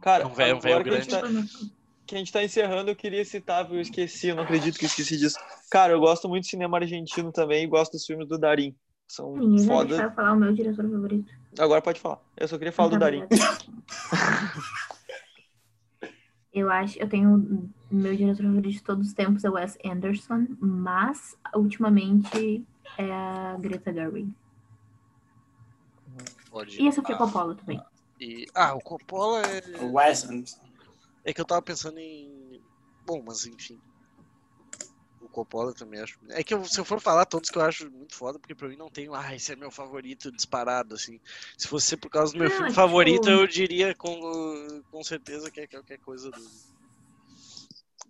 Cara, 0.00 0.24
É 0.24 0.26
um 0.26 0.32
velho- 0.34 0.56
um 0.56 0.60
velho 0.60 0.76
agora 0.76 0.98
que 2.06 2.14
a, 2.14 2.18
gente 2.18 2.32
tá, 2.32 2.42
encerrando, 2.44 2.90
eu 2.90 2.96
queria 2.96 3.24
citar, 3.24 3.70
eu 3.70 3.80
esqueci, 3.80 4.28
eu 4.28 4.36
não 4.36 4.42
acredito 4.42 4.78
que 4.78 4.84
eu 4.84 4.88
esqueci 4.88 5.16
disso. 5.16 5.38
Cara, 5.70 5.92
eu 5.92 6.00
gosto 6.00 6.28
muito 6.28 6.44
de 6.44 6.50
cinema 6.50 6.78
argentino 6.78 7.32
também 7.32 7.64
e 7.64 7.66
gosto 7.66 7.92
dos 7.92 8.04
filmes 8.04 8.28
do 8.28 8.38
Darim. 8.38 8.74
São 9.08 9.36
Ninguém 9.36 9.66
vai 9.66 9.76
foda. 9.76 9.88
deixar 9.88 10.04
eu 10.04 10.12
falar 10.12 10.32
o 10.32 10.36
meu 10.36 10.52
diretor 10.52 10.90
favorito. 10.90 11.32
Agora 11.58 11.82
pode 11.82 12.00
falar. 12.00 12.20
Eu 12.36 12.48
só 12.48 12.58
queria 12.58 12.72
falar 12.72 12.88
do 12.88 12.92
Tá 12.92 12.98
Darim. 13.00 13.22
Eu 16.52 16.70
acho, 16.70 16.98
eu 17.00 17.08
tenho 17.08 17.70
o 17.90 17.94
meu 17.94 18.14
diretor 18.16 18.44
favorito 18.44 18.72
de 18.72 18.82
todos 18.82 19.08
os 19.08 19.12
tempos 19.12 19.44
é 19.44 19.50
o 19.50 19.54
Wes 19.54 19.76
Anderson, 19.84 20.46
mas 20.60 21.36
ultimamente 21.54 22.64
é 22.96 23.10
a 23.12 23.56
Greta 23.58 23.92
Gerwig. 23.92 24.32
Pode. 26.50 26.80
E 26.80 26.86
a 26.86 26.92
Sofia 26.92 27.16
ah, 27.16 27.18
Coppola 27.18 27.56
também. 27.56 27.82
e- 28.20 28.46
ah, 28.54 28.74
o 28.74 28.80
Coppola 28.80 29.42
é. 29.42 29.82
O 29.82 29.94
Wes 29.94 30.24
Anderson. 30.24 30.63
É 31.24 31.32
que 31.32 31.40
eu 31.40 31.44
tava 31.44 31.62
pensando 31.62 31.98
em. 31.98 32.60
Bom, 33.06 33.22
mas 33.26 33.46
enfim. 33.46 33.78
O 35.20 35.28
Coppola 35.28 35.72
também 35.72 36.00
acho. 36.00 36.18
É 36.30 36.44
que 36.44 36.52
eu- 36.52 36.64
se 36.66 36.78
eu 36.78 36.84
for 36.84 37.00
falar 37.00 37.24
todos 37.24 37.48
que 37.50 37.56
eu 37.58 37.62
acho 37.62 37.90
muito 37.90 38.14
foda, 38.14 38.38
porque 38.38 38.54
pra 38.54 38.68
mim 38.68 38.76
não 38.76 38.90
tem. 38.90 39.08
Ah, 39.12 39.34
esse 39.34 39.52
é 39.52 39.56
meu 39.56 39.70
favorito 39.70 40.30
disparado, 40.30 40.94
assim. 40.94 41.18
Se 41.56 41.66
fosse 41.66 41.86
ser 41.88 41.96
por 41.96 42.10
causa 42.10 42.32
do 42.32 42.38
meu 42.38 42.48
Não, 42.48 42.54
filme 42.54 42.68
tipo- 42.70 42.80
favorito, 42.80 43.28
eu 43.30 43.46
diria 43.46 43.94
com, 43.94 44.82
com 44.90 45.02
certeza 45.02 45.50
que 45.50 45.60
é 45.60 45.66
qualquer 45.66 45.98
coisa 45.98 46.30
do. 46.30 46.40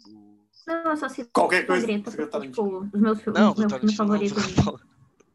do- 0.05 0.35
Não, 0.66 0.91
eu 0.91 0.97
só 0.97 1.09
cito 1.09 1.31
Qualquer 1.32 1.66
coisa 1.66 1.86
Greta, 1.86 2.11
porque, 2.11 2.41
tipo, 2.41 2.78
os 2.93 3.01
meus 3.01 3.20
filmes, 3.20 3.41
Não, 3.41 3.55
meu 3.55 3.69
filme 3.70 3.86
não, 3.86 3.95
favorito, 3.95 4.35
Coppola. 4.35 4.81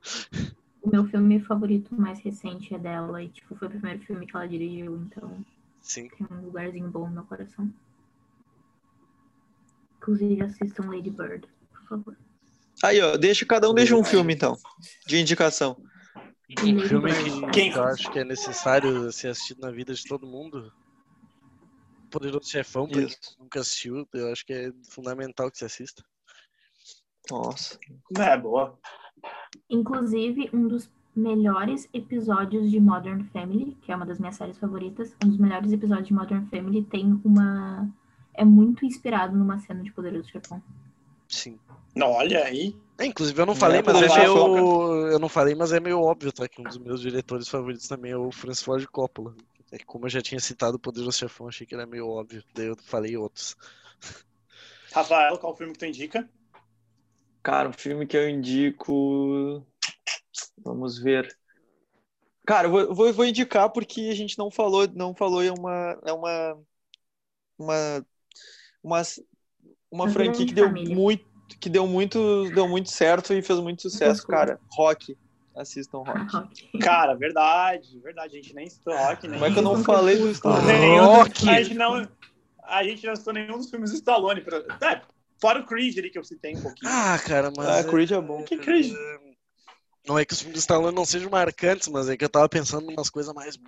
o 0.81 0.89
meu 0.89 1.05
filme 1.05 1.39
favorito 1.39 1.93
mais 1.95 2.19
recente 2.19 2.73
é 2.73 2.79
dela 2.79 3.21
e 3.23 3.29
tipo 3.29 3.55
foi 3.55 3.67
o 3.67 3.71
primeiro 3.71 3.99
filme 4.03 4.25
que 4.27 4.35
ela 4.35 4.47
dirigiu, 4.47 4.97
então 4.97 5.45
Sim. 5.81 6.09
tem 6.09 6.27
um 6.31 6.41
lugarzinho 6.45 6.89
bom 6.89 7.07
no 7.07 7.15
meu 7.15 7.23
coração. 7.23 7.71
Inclusive 9.97 10.41
assistam 10.43 10.83
Lady 10.89 11.09
Bird, 11.09 11.47
por 11.71 11.87
favor. 11.87 12.17
Aí, 12.83 13.01
ó, 13.01 13.17
deixa, 13.17 13.45
cada 13.45 13.69
um 13.69 13.73
deixa 13.73 13.95
um 13.95 14.03
filme, 14.03 14.33
então, 14.33 14.57
de 15.05 15.17
indicação. 15.19 15.75
Um 16.61 16.79
filme 16.79 17.11
que, 17.13 17.51
Quem- 17.51 17.71
eu 17.71 17.83
acho 17.83 18.09
que 18.11 18.19
é 18.19 18.23
necessário 18.23 19.11
ser 19.11 19.27
assistido 19.29 19.59
na 19.61 19.71
vida 19.71 19.93
de 19.93 20.03
todo 20.03 20.25
mundo. 20.25 20.71
Poderoso 22.09 22.49
Chefão, 22.49 22.87
pra 22.87 23.01
quem 23.05 23.15
nunca 23.37 23.59
assistiu, 23.59 24.07
eu 24.13 24.31
acho 24.31 24.45
que 24.45 24.53
é 24.53 24.71
fundamental 24.89 25.51
que 25.51 25.57
se 25.59 25.65
assista. 25.65 26.03
Nossa. 27.29 27.77
É, 28.17 28.37
boa. 28.37 28.79
Inclusive, 29.69 30.49
um 30.53 30.67
dos 30.67 30.89
melhores 31.19 31.87
episódios 31.93 32.71
de 32.71 32.79
Modern 32.79 33.23
Family, 33.25 33.77
que 33.81 33.91
é 33.91 33.95
uma 33.95 34.05
das 34.05 34.19
minhas 34.19 34.35
séries 34.35 34.57
favoritas, 34.57 35.15
um 35.23 35.27
dos 35.27 35.37
melhores 35.37 35.71
episódios 35.71 36.07
de 36.07 36.13
Modern 36.13 36.45
Family 36.47 36.83
tem 36.83 37.19
uma. 37.23 37.87
É 38.33 38.45
muito 38.45 38.85
inspirado 38.85 39.35
numa 39.37 39.59
cena 39.59 39.83
de 39.83 39.91
Poderoso 39.91 40.29
Chefão. 40.29 40.63
Sim. 41.27 41.59
Não, 41.95 42.11
olha 42.11 42.45
aí. 42.45 42.75
É, 42.97 43.05
inclusive 43.05 43.39
eu 43.39 43.45
não 43.45 43.53
É, 43.53 43.57
falei, 43.57 43.81
mas 43.85 43.93
Poderoso 43.93 44.19
é 44.19 44.21
Chefão, 44.21 44.53
meio. 44.53 45.07
Eu 45.07 45.19
não 45.19 45.29
falei, 45.29 45.55
mas 45.55 45.71
é 45.73 45.79
meio 45.79 46.01
óbvio, 46.01 46.31
tá? 46.31 46.47
Que 46.47 46.61
um 46.61 46.63
dos 46.63 46.77
meus 46.77 47.01
diretores 47.01 47.47
favoritos 47.47 47.87
também 47.87 48.11
é 48.11 48.17
o 48.17 48.31
Francis 48.31 48.63
Ford 48.63 48.85
Coppola. 48.87 49.35
É 49.71 49.77
que 49.77 49.85
como 49.85 50.05
eu 50.05 50.09
já 50.09 50.21
tinha 50.21 50.39
citado 50.39 50.77
o 50.77 50.79
Poderoso 50.79 51.17
Chefão, 51.17 51.47
achei 51.47 51.67
que 51.67 51.75
era 51.75 51.85
meio 51.85 52.07
óbvio. 52.07 52.43
Daí 52.55 52.67
eu 52.67 52.75
falei 52.77 53.15
outros. 53.17 53.55
Rafael, 54.91 55.37
qual 55.37 55.55
filme 55.55 55.73
que 55.73 55.79
tu 55.79 55.85
indica? 55.85 56.27
Cara, 57.43 57.69
um 57.69 57.73
filme 57.73 58.05
que 58.07 58.17
eu 58.17 58.27
indico. 58.27 59.63
Vamos 60.63 60.97
ver. 60.97 61.35
Cara, 62.45 62.67
eu 62.67 62.95
vou, 62.95 63.13
vou, 63.13 63.25
indicar 63.25 63.69
porque 63.69 64.09
a 64.11 64.15
gente 64.15 64.37
não 64.37 64.49
falou, 64.49 64.87
não 64.95 65.13
falou, 65.13 65.43
é 65.43 65.51
uma, 65.51 65.99
é 66.03 66.11
uma, 66.11 66.57
uma, 67.59 68.05
uma, 68.83 69.01
uma 69.91 70.09
franquia 70.09 70.47
que 70.47 70.53
deu 70.53 70.65
família. 70.65 70.95
muito, 70.95 71.25
que 71.59 71.69
deu 71.69 71.85
muito, 71.85 72.49
deu 72.49 72.67
muito 72.67 72.89
certo 72.89 73.33
e 73.33 73.41
fez 73.43 73.59
muito 73.59 73.83
sucesso, 73.83 74.25
cara. 74.25 74.59
Rock. 74.71 75.15
Assistam 75.55 75.99
Rock. 75.99 76.19
Rock. 76.33 76.79
Cara, 76.79 77.13
verdade, 77.13 77.99
verdade. 77.99 78.37
A 78.37 78.41
gente 78.41 78.55
nem 78.55 78.67
citou 78.67 78.95
Rock, 78.95 79.27
nem. 79.27 79.39
Como 79.39 79.51
é 79.51 79.53
que 79.53 79.59
eu 79.59 79.63
não 79.63 79.83
falei 79.83 80.17
do. 80.17 80.29
Stallone? 80.31 80.99
Rock! 80.99 81.49
A 81.49 81.61
gente 81.61 81.75
não. 81.75 82.07
A 82.63 82.83
gente 82.83 83.05
não 83.05 83.15
citou 83.15 83.33
nenhum 83.33 83.57
dos 83.57 83.69
filmes 83.69 83.91
do 83.91 83.95
Stallone. 83.95 84.41
Pra... 84.41 84.57
É, 84.89 85.01
fora 85.39 85.59
o 85.59 85.65
Creed 85.65 85.97
ali 85.97 86.09
que 86.09 86.17
eu 86.17 86.23
citei 86.23 86.55
um 86.55 86.61
pouquinho. 86.61 86.91
Ah, 86.91 87.19
cara, 87.19 87.51
mas. 87.55 87.67
Ah, 87.67 87.83
Creed 87.83 88.11
é 88.11 88.21
bom. 88.21 88.43
que 88.43 88.57
Creed? 88.57 88.93
Não 90.09 90.17
é 90.17 90.25
que 90.25 90.33
os 90.33 90.39
filmes 90.41 90.57
do 90.57 90.59
Stallone 90.59 90.95
não 90.95 91.05
sejam 91.05 91.29
marcantes, 91.29 91.87
mas 91.87 92.09
é 92.09 92.17
que 92.17 92.25
eu 92.25 92.29
tava 92.29 92.49
pensando 92.49 92.89
em 92.89 92.93
umas 92.95 93.11
coisas 93.11 93.31
mais. 93.31 93.59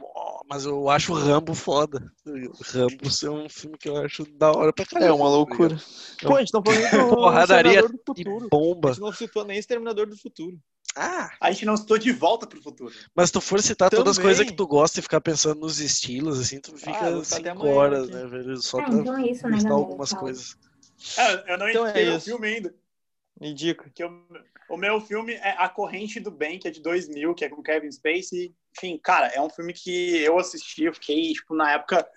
Mas 0.50 0.66
eu 0.66 0.90
acho 0.90 1.14
o 1.14 1.16
Rambo 1.16 1.54
foda. 1.54 2.12
Rambo 2.26 2.98
é 3.24 3.30
um 3.30 3.48
filme 3.48 3.78
que 3.78 3.88
eu 3.88 3.96
acho 3.98 4.26
da 4.34 4.52
hora 4.52 4.74
pra 4.74 4.84
caralho. 4.84 5.12
É 5.12 5.14
uma 5.14 5.30
loucura. 5.30 5.78
Pô, 6.20 6.36
a 6.36 6.40
gente 6.40 6.52
não 6.52 6.64
falou 6.64 6.80
nem 6.80 6.90
do 6.90 7.10
Porradaria 7.16 7.88
do 7.88 7.94
E 7.94 8.00
Futuro. 8.04 8.46
A 8.46 8.50
bomba. 8.50 8.90
gente 8.90 9.02
não 9.02 9.14
citou 9.14 9.46
nem 9.46 9.60
Exterminador 9.60 10.08
do 10.08 10.18
Futuro. 10.18 10.58
Ah, 10.96 11.30
A 11.40 11.52
gente 11.52 11.64
não 11.64 11.78
citou 11.78 11.98
de 12.00 12.12
volta 12.12 12.48
pro 12.48 12.62
futuro. 12.62 12.94
mas 13.16 13.28
se 13.30 13.34
tu 13.34 13.40
for 13.40 13.62
citar 13.62 13.90
todas 13.92 14.12
as 14.12 14.18
Também. 14.18 14.30
coisas 14.30 14.46
que 14.48 14.58
tu 14.58 14.66
gosta 14.68 15.00
e 15.00 15.04
ficar 15.04 15.22
pensando 15.22 15.62
nos 15.62 15.80
estilos, 15.80 16.40
assim, 16.40 16.60
tu 16.60 16.74
Ah, 16.74 16.78
fica 16.80 17.08
até 17.08 17.24
cinco 17.24 17.68
horas, 17.68 18.06
aqui. 18.06 18.14
né, 18.14 18.26
velho? 18.26 18.58
Só 18.58 18.80
Ah, 18.80 18.84
pra 18.86 18.96
então 18.96 19.18
é 19.18 19.30
isso, 19.30 19.48
né, 19.48 19.58
algumas 19.70 20.12
coisas. 20.12 20.58
É, 21.18 21.54
eu 21.54 21.58
não 21.60 21.70
Então 21.70 21.86
é 21.88 22.16
o 22.18 22.20
filme 22.20 22.48
ainda. 22.48 22.76
Me 23.40 23.54
dica. 23.54 23.90
Que 23.96 24.04
eu- 24.04 24.12
o 24.72 24.78
meu 24.78 25.02
filme 25.02 25.34
é 25.34 25.52
A 25.58 25.68
Corrente 25.68 26.20
do 26.20 26.32
Bem, 26.32 26.58
que 26.58 26.68
é 26.68 26.72
de 26.72 26.82
2000, 26.82 27.36
que 27.36 27.44
é 27.44 27.50
com 27.50 27.62
Kevin 27.62 27.92
Spacey. 27.92 28.56
Enfim, 28.78 28.98
cara, 28.98 29.28
é 29.28 29.42
um 29.42 29.50
filme 29.50 29.74
que 29.74 30.18
eu 30.18 30.40
assisti, 30.40 30.84
eu 30.86 30.94
fiquei, 30.94 31.34
tipo, 31.34 31.54
na 31.54 31.74
época, 31.74 32.10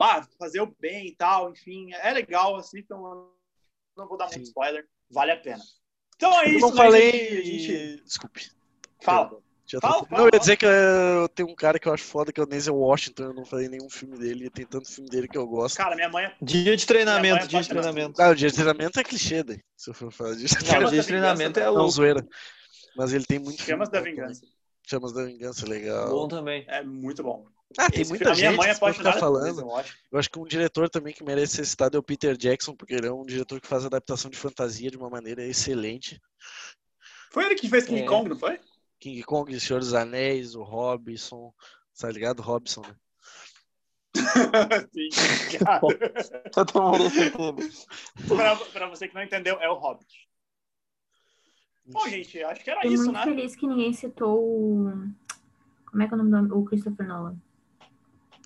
ah, 0.00 0.26
fazer 0.38 0.60
o 0.62 0.74
bem 0.80 1.08
e 1.08 1.14
tal, 1.14 1.50
enfim, 1.50 1.92
é 1.92 2.10
legal, 2.12 2.56
assim, 2.56 2.78
então 2.78 3.30
não 3.94 4.08
vou 4.08 4.16
dar 4.16 4.24
muito 4.24 4.38
Sim. 4.38 4.42
spoiler, 4.44 4.88
vale 5.10 5.32
a 5.32 5.36
pena. 5.36 5.62
Então 6.16 6.32
é 6.40 6.46
Eu 6.46 6.52
isso, 6.52 6.60
não 6.60 6.70
né, 6.70 6.76
falei. 6.76 7.38
A 7.38 7.44
gente 7.44 8.02
Desculpe. 8.02 8.50
fala. 9.02 9.42
Já 9.70 9.80
Fala, 9.80 9.98
tô... 9.98 10.06
fala, 10.06 10.18
não, 10.22 10.28
eu 10.28 10.30
ia 10.32 10.40
dizer 10.40 10.56
que 10.56 10.64
eu 10.64 11.28
tenho 11.28 11.48
um 11.50 11.54
cara 11.54 11.78
que 11.78 11.86
eu 11.86 11.92
acho 11.92 12.04
foda, 12.04 12.32
que 12.32 12.40
é 12.40 12.42
o 12.42 12.46
Denzel 12.46 12.74
Washington, 12.74 13.24
eu 13.24 13.34
não 13.34 13.44
falei 13.44 13.68
nenhum 13.68 13.90
filme 13.90 14.16
dele, 14.16 14.46
e 14.46 14.50
tem 14.50 14.64
tanto 14.64 14.88
filme 14.90 15.10
dele 15.10 15.28
que 15.28 15.36
eu 15.36 15.46
gosto. 15.46 15.76
Cara, 15.76 15.94
minha 15.94 16.08
mãe, 16.08 16.32
Dia 16.40 16.74
de 16.74 16.86
treinamento, 16.86 17.44
é 17.44 17.46
dia 17.46 17.60
de 17.60 17.68
treinamento. 17.68 18.22
Ah, 18.22 18.30
o 18.30 18.34
dia 18.34 18.48
de 18.48 18.54
treinamento 18.54 18.98
é 18.98 19.04
clichê, 19.04 19.42
daí, 19.42 19.60
se 19.76 19.90
eu 19.90 19.94
for 19.94 20.10
falar 20.10 20.34
disso. 20.36 20.54
Não, 20.60 20.66
Chamas 20.66 20.90
dia 20.90 21.00
de 21.02 21.06
treinamento 21.06 21.60
é 21.60 21.64
Não, 21.66 21.74
louco. 21.74 21.90
zoeira. 21.90 22.26
Mas 22.96 23.12
ele 23.12 23.24
tem 23.26 23.38
muito 23.38 23.62
Chamas 23.62 23.88
filme 23.90 24.04
da 24.04 24.10
Vingança. 24.10 24.40
também. 24.40 24.54
Chamas 24.86 25.12
da 25.12 25.24
Vingança, 25.26 25.66
legal. 25.68 26.08
Bom 26.08 26.28
também. 26.28 26.64
é 26.66 26.82
muito 26.82 27.22
bom. 27.22 27.46
Ah, 27.76 27.90
tem 27.90 28.00
Esse 28.00 28.08
muita 28.10 28.34
filme- 28.34 28.38
minha 28.40 28.50
gente 28.52 28.58
mãe 28.58 28.70
é 28.70 28.74
que 28.74 28.98
ficar 28.98 29.12
por 29.12 29.20
falando. 29.20 29.44
Denzel 29.44 29.66
Washington. 29.66 29.98
Eu 30.10 30.18
acho 30.18 30.30
que 30.30 30.38
um 30.38 30.44
diretor 30.46 30.88
também 30.88 31.12
que 31.12 31.22
merece 31.22 31.56
ser 31.56 31.66
citado 31.66 31.94
é 31.98 32.00
o 32.00 32.02
Peter 32.02 32.34
Jackson, 32.34 32.74
porque 32.74 32.94
ele 32.94 33.06
é 33.06 33.12
um 33.12 33.26
diretor 33.26 33.60
que 33.60 33.66
faz 33.68 33.84
adaptação 33.84 34.30
de 34.30 34.38
fantasia 34.38 34.90
de 34.90 34.96
uma 34.96 35.10
maneira 35.10 35.44
excelente. 35.44 36.18
Foi 37.30 37.44
ele 37.44 37.54
que 37.56 37.68
fez 37.68 37.84
King 37.84 38.00
É. 38.00 38.06
Kong, 38.06 38.30
não 38.30 38.38
foi? 38.38 38.58
King 38.98 39.22
Kong, 39.22 39.58
Senhor 39.60 39.80
dos 39.80 39.94
Anéis, 39.94 40.54
o 40.54 40.62
Robinson, 40.62 41.52
tá 41.98 42.10
ligado? 42.10 42.42
Robinson, 42.42 42.82
né? 42.82 42.94
Pra 45.58 45.78
pra, 48.26 48.56
pra 48.56 48.88
você 48.88 49.08
que 49.08 49.14
não 49.14 49.22
entendeu, 49.22 49.58
é 49.60 49.68
o 49.68 49.74
Hobbit. 49.74 50.28
Bom, 51.86 52.06
gente, 52.08 52.42
acho 52.42 52.62
que 52.62 52.70
era 52.70 52.80
Fiquei 52.80 52.94
isso, 52.94 53.04
muito 53.04 53.16
né? 53.16 53.24
feliz 53.24 53.56
que 53.56 53.66
ninguém 53.66 53.92
citou 53.92 54.38
o. 54.38 54.92
Como 55.86 56.02
é 56.02 56.06
que 56.08 56.14
é 56.14 56.16
o 56.16 56.22
nome 56.22 56.48
do 56.48 56.58
o 56.58 56.64
Christopher 56.64 57.06
Nolan? 57.06 57.36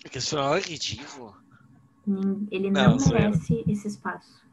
Porque 0.01 0.17
esse 0.17 0.29
final 0.29 0.55
é 0.55 0.61
ridículo. 0.61 1.35
Ele 2.51 2.69
Não, 2.69 2.95
não, 2.95 3.07
merece 3.09 3.63
esse 3.67 3.87
espaço. 3.87 4.43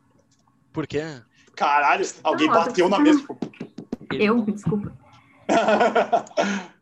Por 0.72 0.86
quê? 0.86 1.22
Caralho, 1.54 2.04
alguém 2.22 2.46
Não, 2.46 2.54
bateu 2.54 2.88
na 2.88 2.98
mesa. 2.98 3.26
Eu, 4.12 4.42
desculpa. 4.42 4.92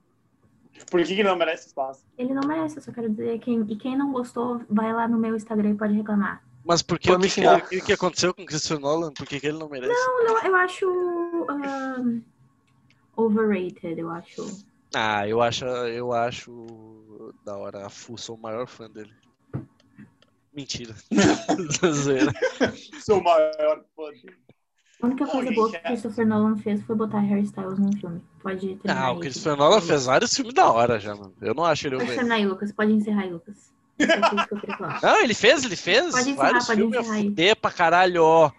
Por 0.91 1.03
que, 1.05 1.17
que 1.17 1.23
não 1.23 1.37
merece 1.37 1.69
espaço? 1.69 2.03
Ele 2.17 2.33
não 2.33 2.47
merece, 2.47 2.79
eu 2.79 2.83
só 2.83 2.91
quero 2.93 3.11
dizer. 3.11 3.39
Quem, 3.41 3.61
e 3.69 3.77
quem 3.77 3.97
não 3.97 4.13
gostou, 4.13 4.63
vai 4.71 4.93
lá 4.93 5.07
no 5.07 5.19
meu 5.19 5.37
Instagram 5.37 5.71
e 5.71 5.75
pode 5.75 5.95
reclamar. 5.95 6.43
Mas 6.65 6.83
por 6.83 6.99
que, 6.99 7.15
que, 7.17 7.29
que, 7.29 7.61
que 7.69 7.81
que 7.81 7.93
aconteceu 7.93 8.35
com 8.35 8.43
o 8.43 8.47
Christopher 8.47 8.81
Nolan? 8.81 9.13
Por 9.13 9.27
que, 9.27 9.41
que 9.41 9.47
ele 9.47 9.59
não 9.59 9.69
merece? 9.69 9.93
Não, 9.93 10.25
não, 10.25 10.45
eu 10.45 10.57
acho. 10.57 10.87
overrated, 13.17 13.99
eu 13.99 14.11
acho. 14.11 14.65
Ah, 14.95 15.29
eu 15.29 15.43
acho, 15.43 15.65
eu 15.65 16.13
acho 16.13 17.35
da 17.45 17.57
hora. 17.57 17.87
A 17.87 17.91
Fu, 17.91 18.17
sou 18.17 18.37
o 18.37 18.41
maior 18.41 18.67
fã 18.67 18.89
dele. 18.91 19.13
Mentira. 20.53 20.95
Sou 23.05 23.21
o 23.21 23.23
maior 23.23 23.85
fã 23.95 24.11
dele. 24.11 24.37
A 25.01 25.07
única 25.07 25.27
coisa 25.27 25.53
boa 25.53 25.71
que 25.71 25.77
é- 25.77 25.81
o 25.81 25.83
Christopher 25.85 26.27
Nolan 26.27 26.57
fez 26.57 26.83
foi 26.83 26.97
botar 26.97 27.21
Harry 27.21 27.43
Styles 27.43 27.79
num 27.79 27.93
filme. 27.93 28.21
Pode 28.43 28.77
terminar 28.77 29.09
aí, 29.11 29.17
o 29.17 29.21
Christopher 29.21 29.57
Nolan 29.57 29.81
fez 29.81 30.07
vários 30.07 30.35
filmes 30.35 30.55
da 30.55 30.71
hora 30.73 30.99
já, 30.99 31.15
mano. 31.15 31.33
Eu 31.41 31.55
não 31.55 31.65
acho 31.65 31.87
ele 31.87 31.97
Pode 31.97 32.05
overrated. 32.11 32.17
terminar 32.29 32.35
aí, 32.35 32.47
Lucas. 32.47 32.73
Pode 32.73 32.93
encerrar 32.93 33.23
aí, 33.23 33.31
Lucas. 33.33 33.73
É 34.01 34.05
eu. 34.05 35.01
Não, 35.03 35.21
ele 35.23 35.35
fez, 35.35 35.65
ele 35.65 35.75
fez. 35.77 36.11
Pode 36.13 36.31
encerrar, 36.31 36.37
vários 36.37 36.67
pode 36.67 36.81
filmes 36.81 36.99
encerrar 37.01 37.17
aí. 37.17 37.55
pra 37.57 37.71
caralho, 37.73 38.23
ó. 38.25 38.53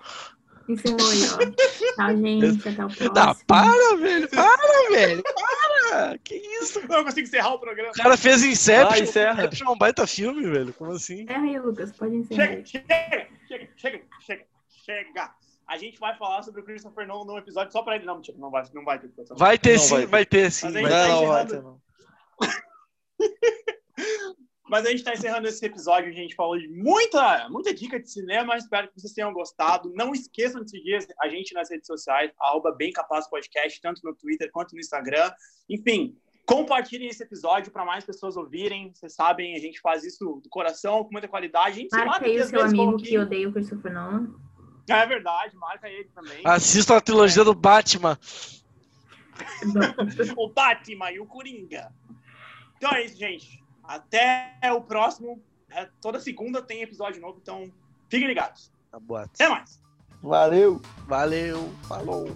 Encerrou 0.68 1.00
aí, 1.10 1.22
ó. 1.24 1.96
Tchau, 1.96 2.18
gente. 2.18 2.70
Até 2.70 2.86
o 2.86 2.88
próximo. 2.90 3.14
Não, 3.14 3.36
para, 3.48 3.96
velho. 3.98 4.30
Para, 4.30 4.90
velho. 4.92 5.24
Para. 5.24 6.18
Que 6.24 6.36
isso? 6.36 6.82
Não 6.88 7.04
consigo 7.06 7.26
encerrar 7.28 7.54
o 7.54 7.60
programa. 7.60 7.90
O 7.92 7.94
cara 7.94 8.18
fez 8.18 8.44
Inception. 8.44 8.92
Ah, 8.92 9.00
encerra. 9.00 9.34
Inception 9.42 9.68
é 9.68 9.72
um 9.72 9.78
baita 9.78 10.06
filme, 10.06 10.44
velho. 10.50 10.74
Como 10.74 10.92
assim? 10.92 11.22
Encerra 11.24 11.42
aí, 11.44 11.60
Lucas. 11.60 11.92
Pode 11.94 12.16
encerrar 12.16 12.46
Chega, 12.48 12.58
aí. 12.58 12.66
chega, 12.66 13.30
chega, 13.48 13.68
chega, 13.78 14.02
chega, 14.20 14.46
chega. 14.86 15.32
A 15.70 15.78
gente 15.78 16.00
vai 16.00 16.18
falar 16.18 16.42
sobre 16.42 16.62
o 16.62 16.64
Christopher 16.64 17.08
Nolan 17.08 17.26
num 17.26 17.38
episódio 17.38 17.72
só 17.72 17.84
pra 17.84 17.96
ele. 17.96 18.04
Não, 18.04 18.16
mentira, 18.16 18.36
não 18.40 18.50
vai, 18.50 18.64
não 18.74 18.84
vai 18.84 18.98
ter. 18.98 19.12
Vai 19.38 19.56
ter 19.56 19.74
Não 19.74 19.80
sim, 19.80 19.94
vai 19.94 20.06
vai, 20.08 20.26
ter. 20.26 20.46
ter 20.46 20.52
sim. 20.52 20.72
Mas 20.72 20.82
tá 20.82 20.90
ter. 20.90 21.08
Não, 21.08 21.28
vai 21.28 21.46
ter, 21.46 21.62
não. 21.62 21.82
Mas 24.68 24.86
a 24.86 24.90
gente 24.90 25.04
tá 25.04 25.14
encerrando 25.14 25.48
esse 25.48 25.64
episódio. 25.64 26.10
A 26.10 26.14
gente 26.14 26.34
falou 26.34 26.58
de 26.58 26.68
muita, 26.68 27.48
muita 27.50 27.72
dica 27.72 28.00
de 28.00 28.10
cinema. 28.10 28.58
Espero 28.58 28.88
que 28.88 29.00
vocês 29.00 29.14
tenham 29.14 29.32
gostado. 29.32 29.94
Não 29.94 30.12
esqueçam 30.12 30.64
de 30.64 30.72
seguir 30.72 31.08
a 31.22 31.30
gente 31.30 31.54
nas 31.54 31.70
redes 31.70 31.86
sociais, 31.86 32.32
arroba 32.40 32.72
Bem 32.72 32.92
Capaz 32.92 33.30
Podcast, 33.30 33.80
tanto 33.80 34.02
no 34.04 34.16
Twitter 34.16 34.50
quanto 34.52 34.74
no 34.74 34.80
Instagram. 34.80 35.32
Enfim, 35.70 36.18
compartilhem 36.48 37.10
esse 37.10 37.22
episódio 37.22 37.72
para 37.72 37.86
mais 37.86 38.04
pessoas 38.04 38.36
ouvirem. 38.36 38.92
Vocês 38.92 39.14
sabem, 39.14 39.56
a 39.56 39.60
gente 39.60 39.80
faz 39.80 40.04
isso 40.04 40.42
do 40.44 40.50
coração, 40.50 41.04
com 41.04 41.12
muita 41.12 41.28
qualidade. 41.28 41.68
A 41.68 41.72
gente 41.72 41.96
aqui 41.96 42.40
o 42.40 42.48
seu 42.48 42.62
amigo 42.62 42.98
que 42.98 43.20
odeia 43.20 43.48
o 43.48 43.54
Christopher 43.54 43.94
Nolan. 43.94 44.49
É 44.96 45.06
verdade, 45.06 45.56
marca 45.56 45.88
ele 45.88 46.10
também. 46.16 46.42
Assista 46.46 46.98
a 46.98 47.02
trilogia 47.02 47.44
do 47.44 47.54
Batman. 47.54 48.18
o 50.36 50.50
Batman 50.50 51.12
e 51.12 51.20
o 51.20 51.26
Coringa. 51.26 51.94
Então 52.78 52.92
é 52.92 53.06
isso, 53.06 53.18
gente. 53.18 53.64
Até 53.84 54.58
o 54.74 54.82
próximo. 54.82 55.42
É, 55.70 55.88
toda 56.02 56.20
segunda 56.20 56.62
tem 56.62 56.82
episódio 56.82 57.22
novo, 57.22 57.40
então 57.42 57.72
fiquem 58.10 58.28
ligados. 58.28 58.72
Tá 58.92 59.00
boa. 59.00 59.24
Até 59.24 59.48
mais. 59.48 59.82
Valeu! 60.22 60.82
Valeu. 61.08 61.74
Falou. 61.88 62.36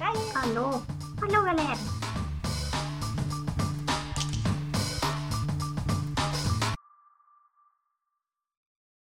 Alô? 0.00 0.82
Alô, 1.22 1.42
galera. 1.42 2.07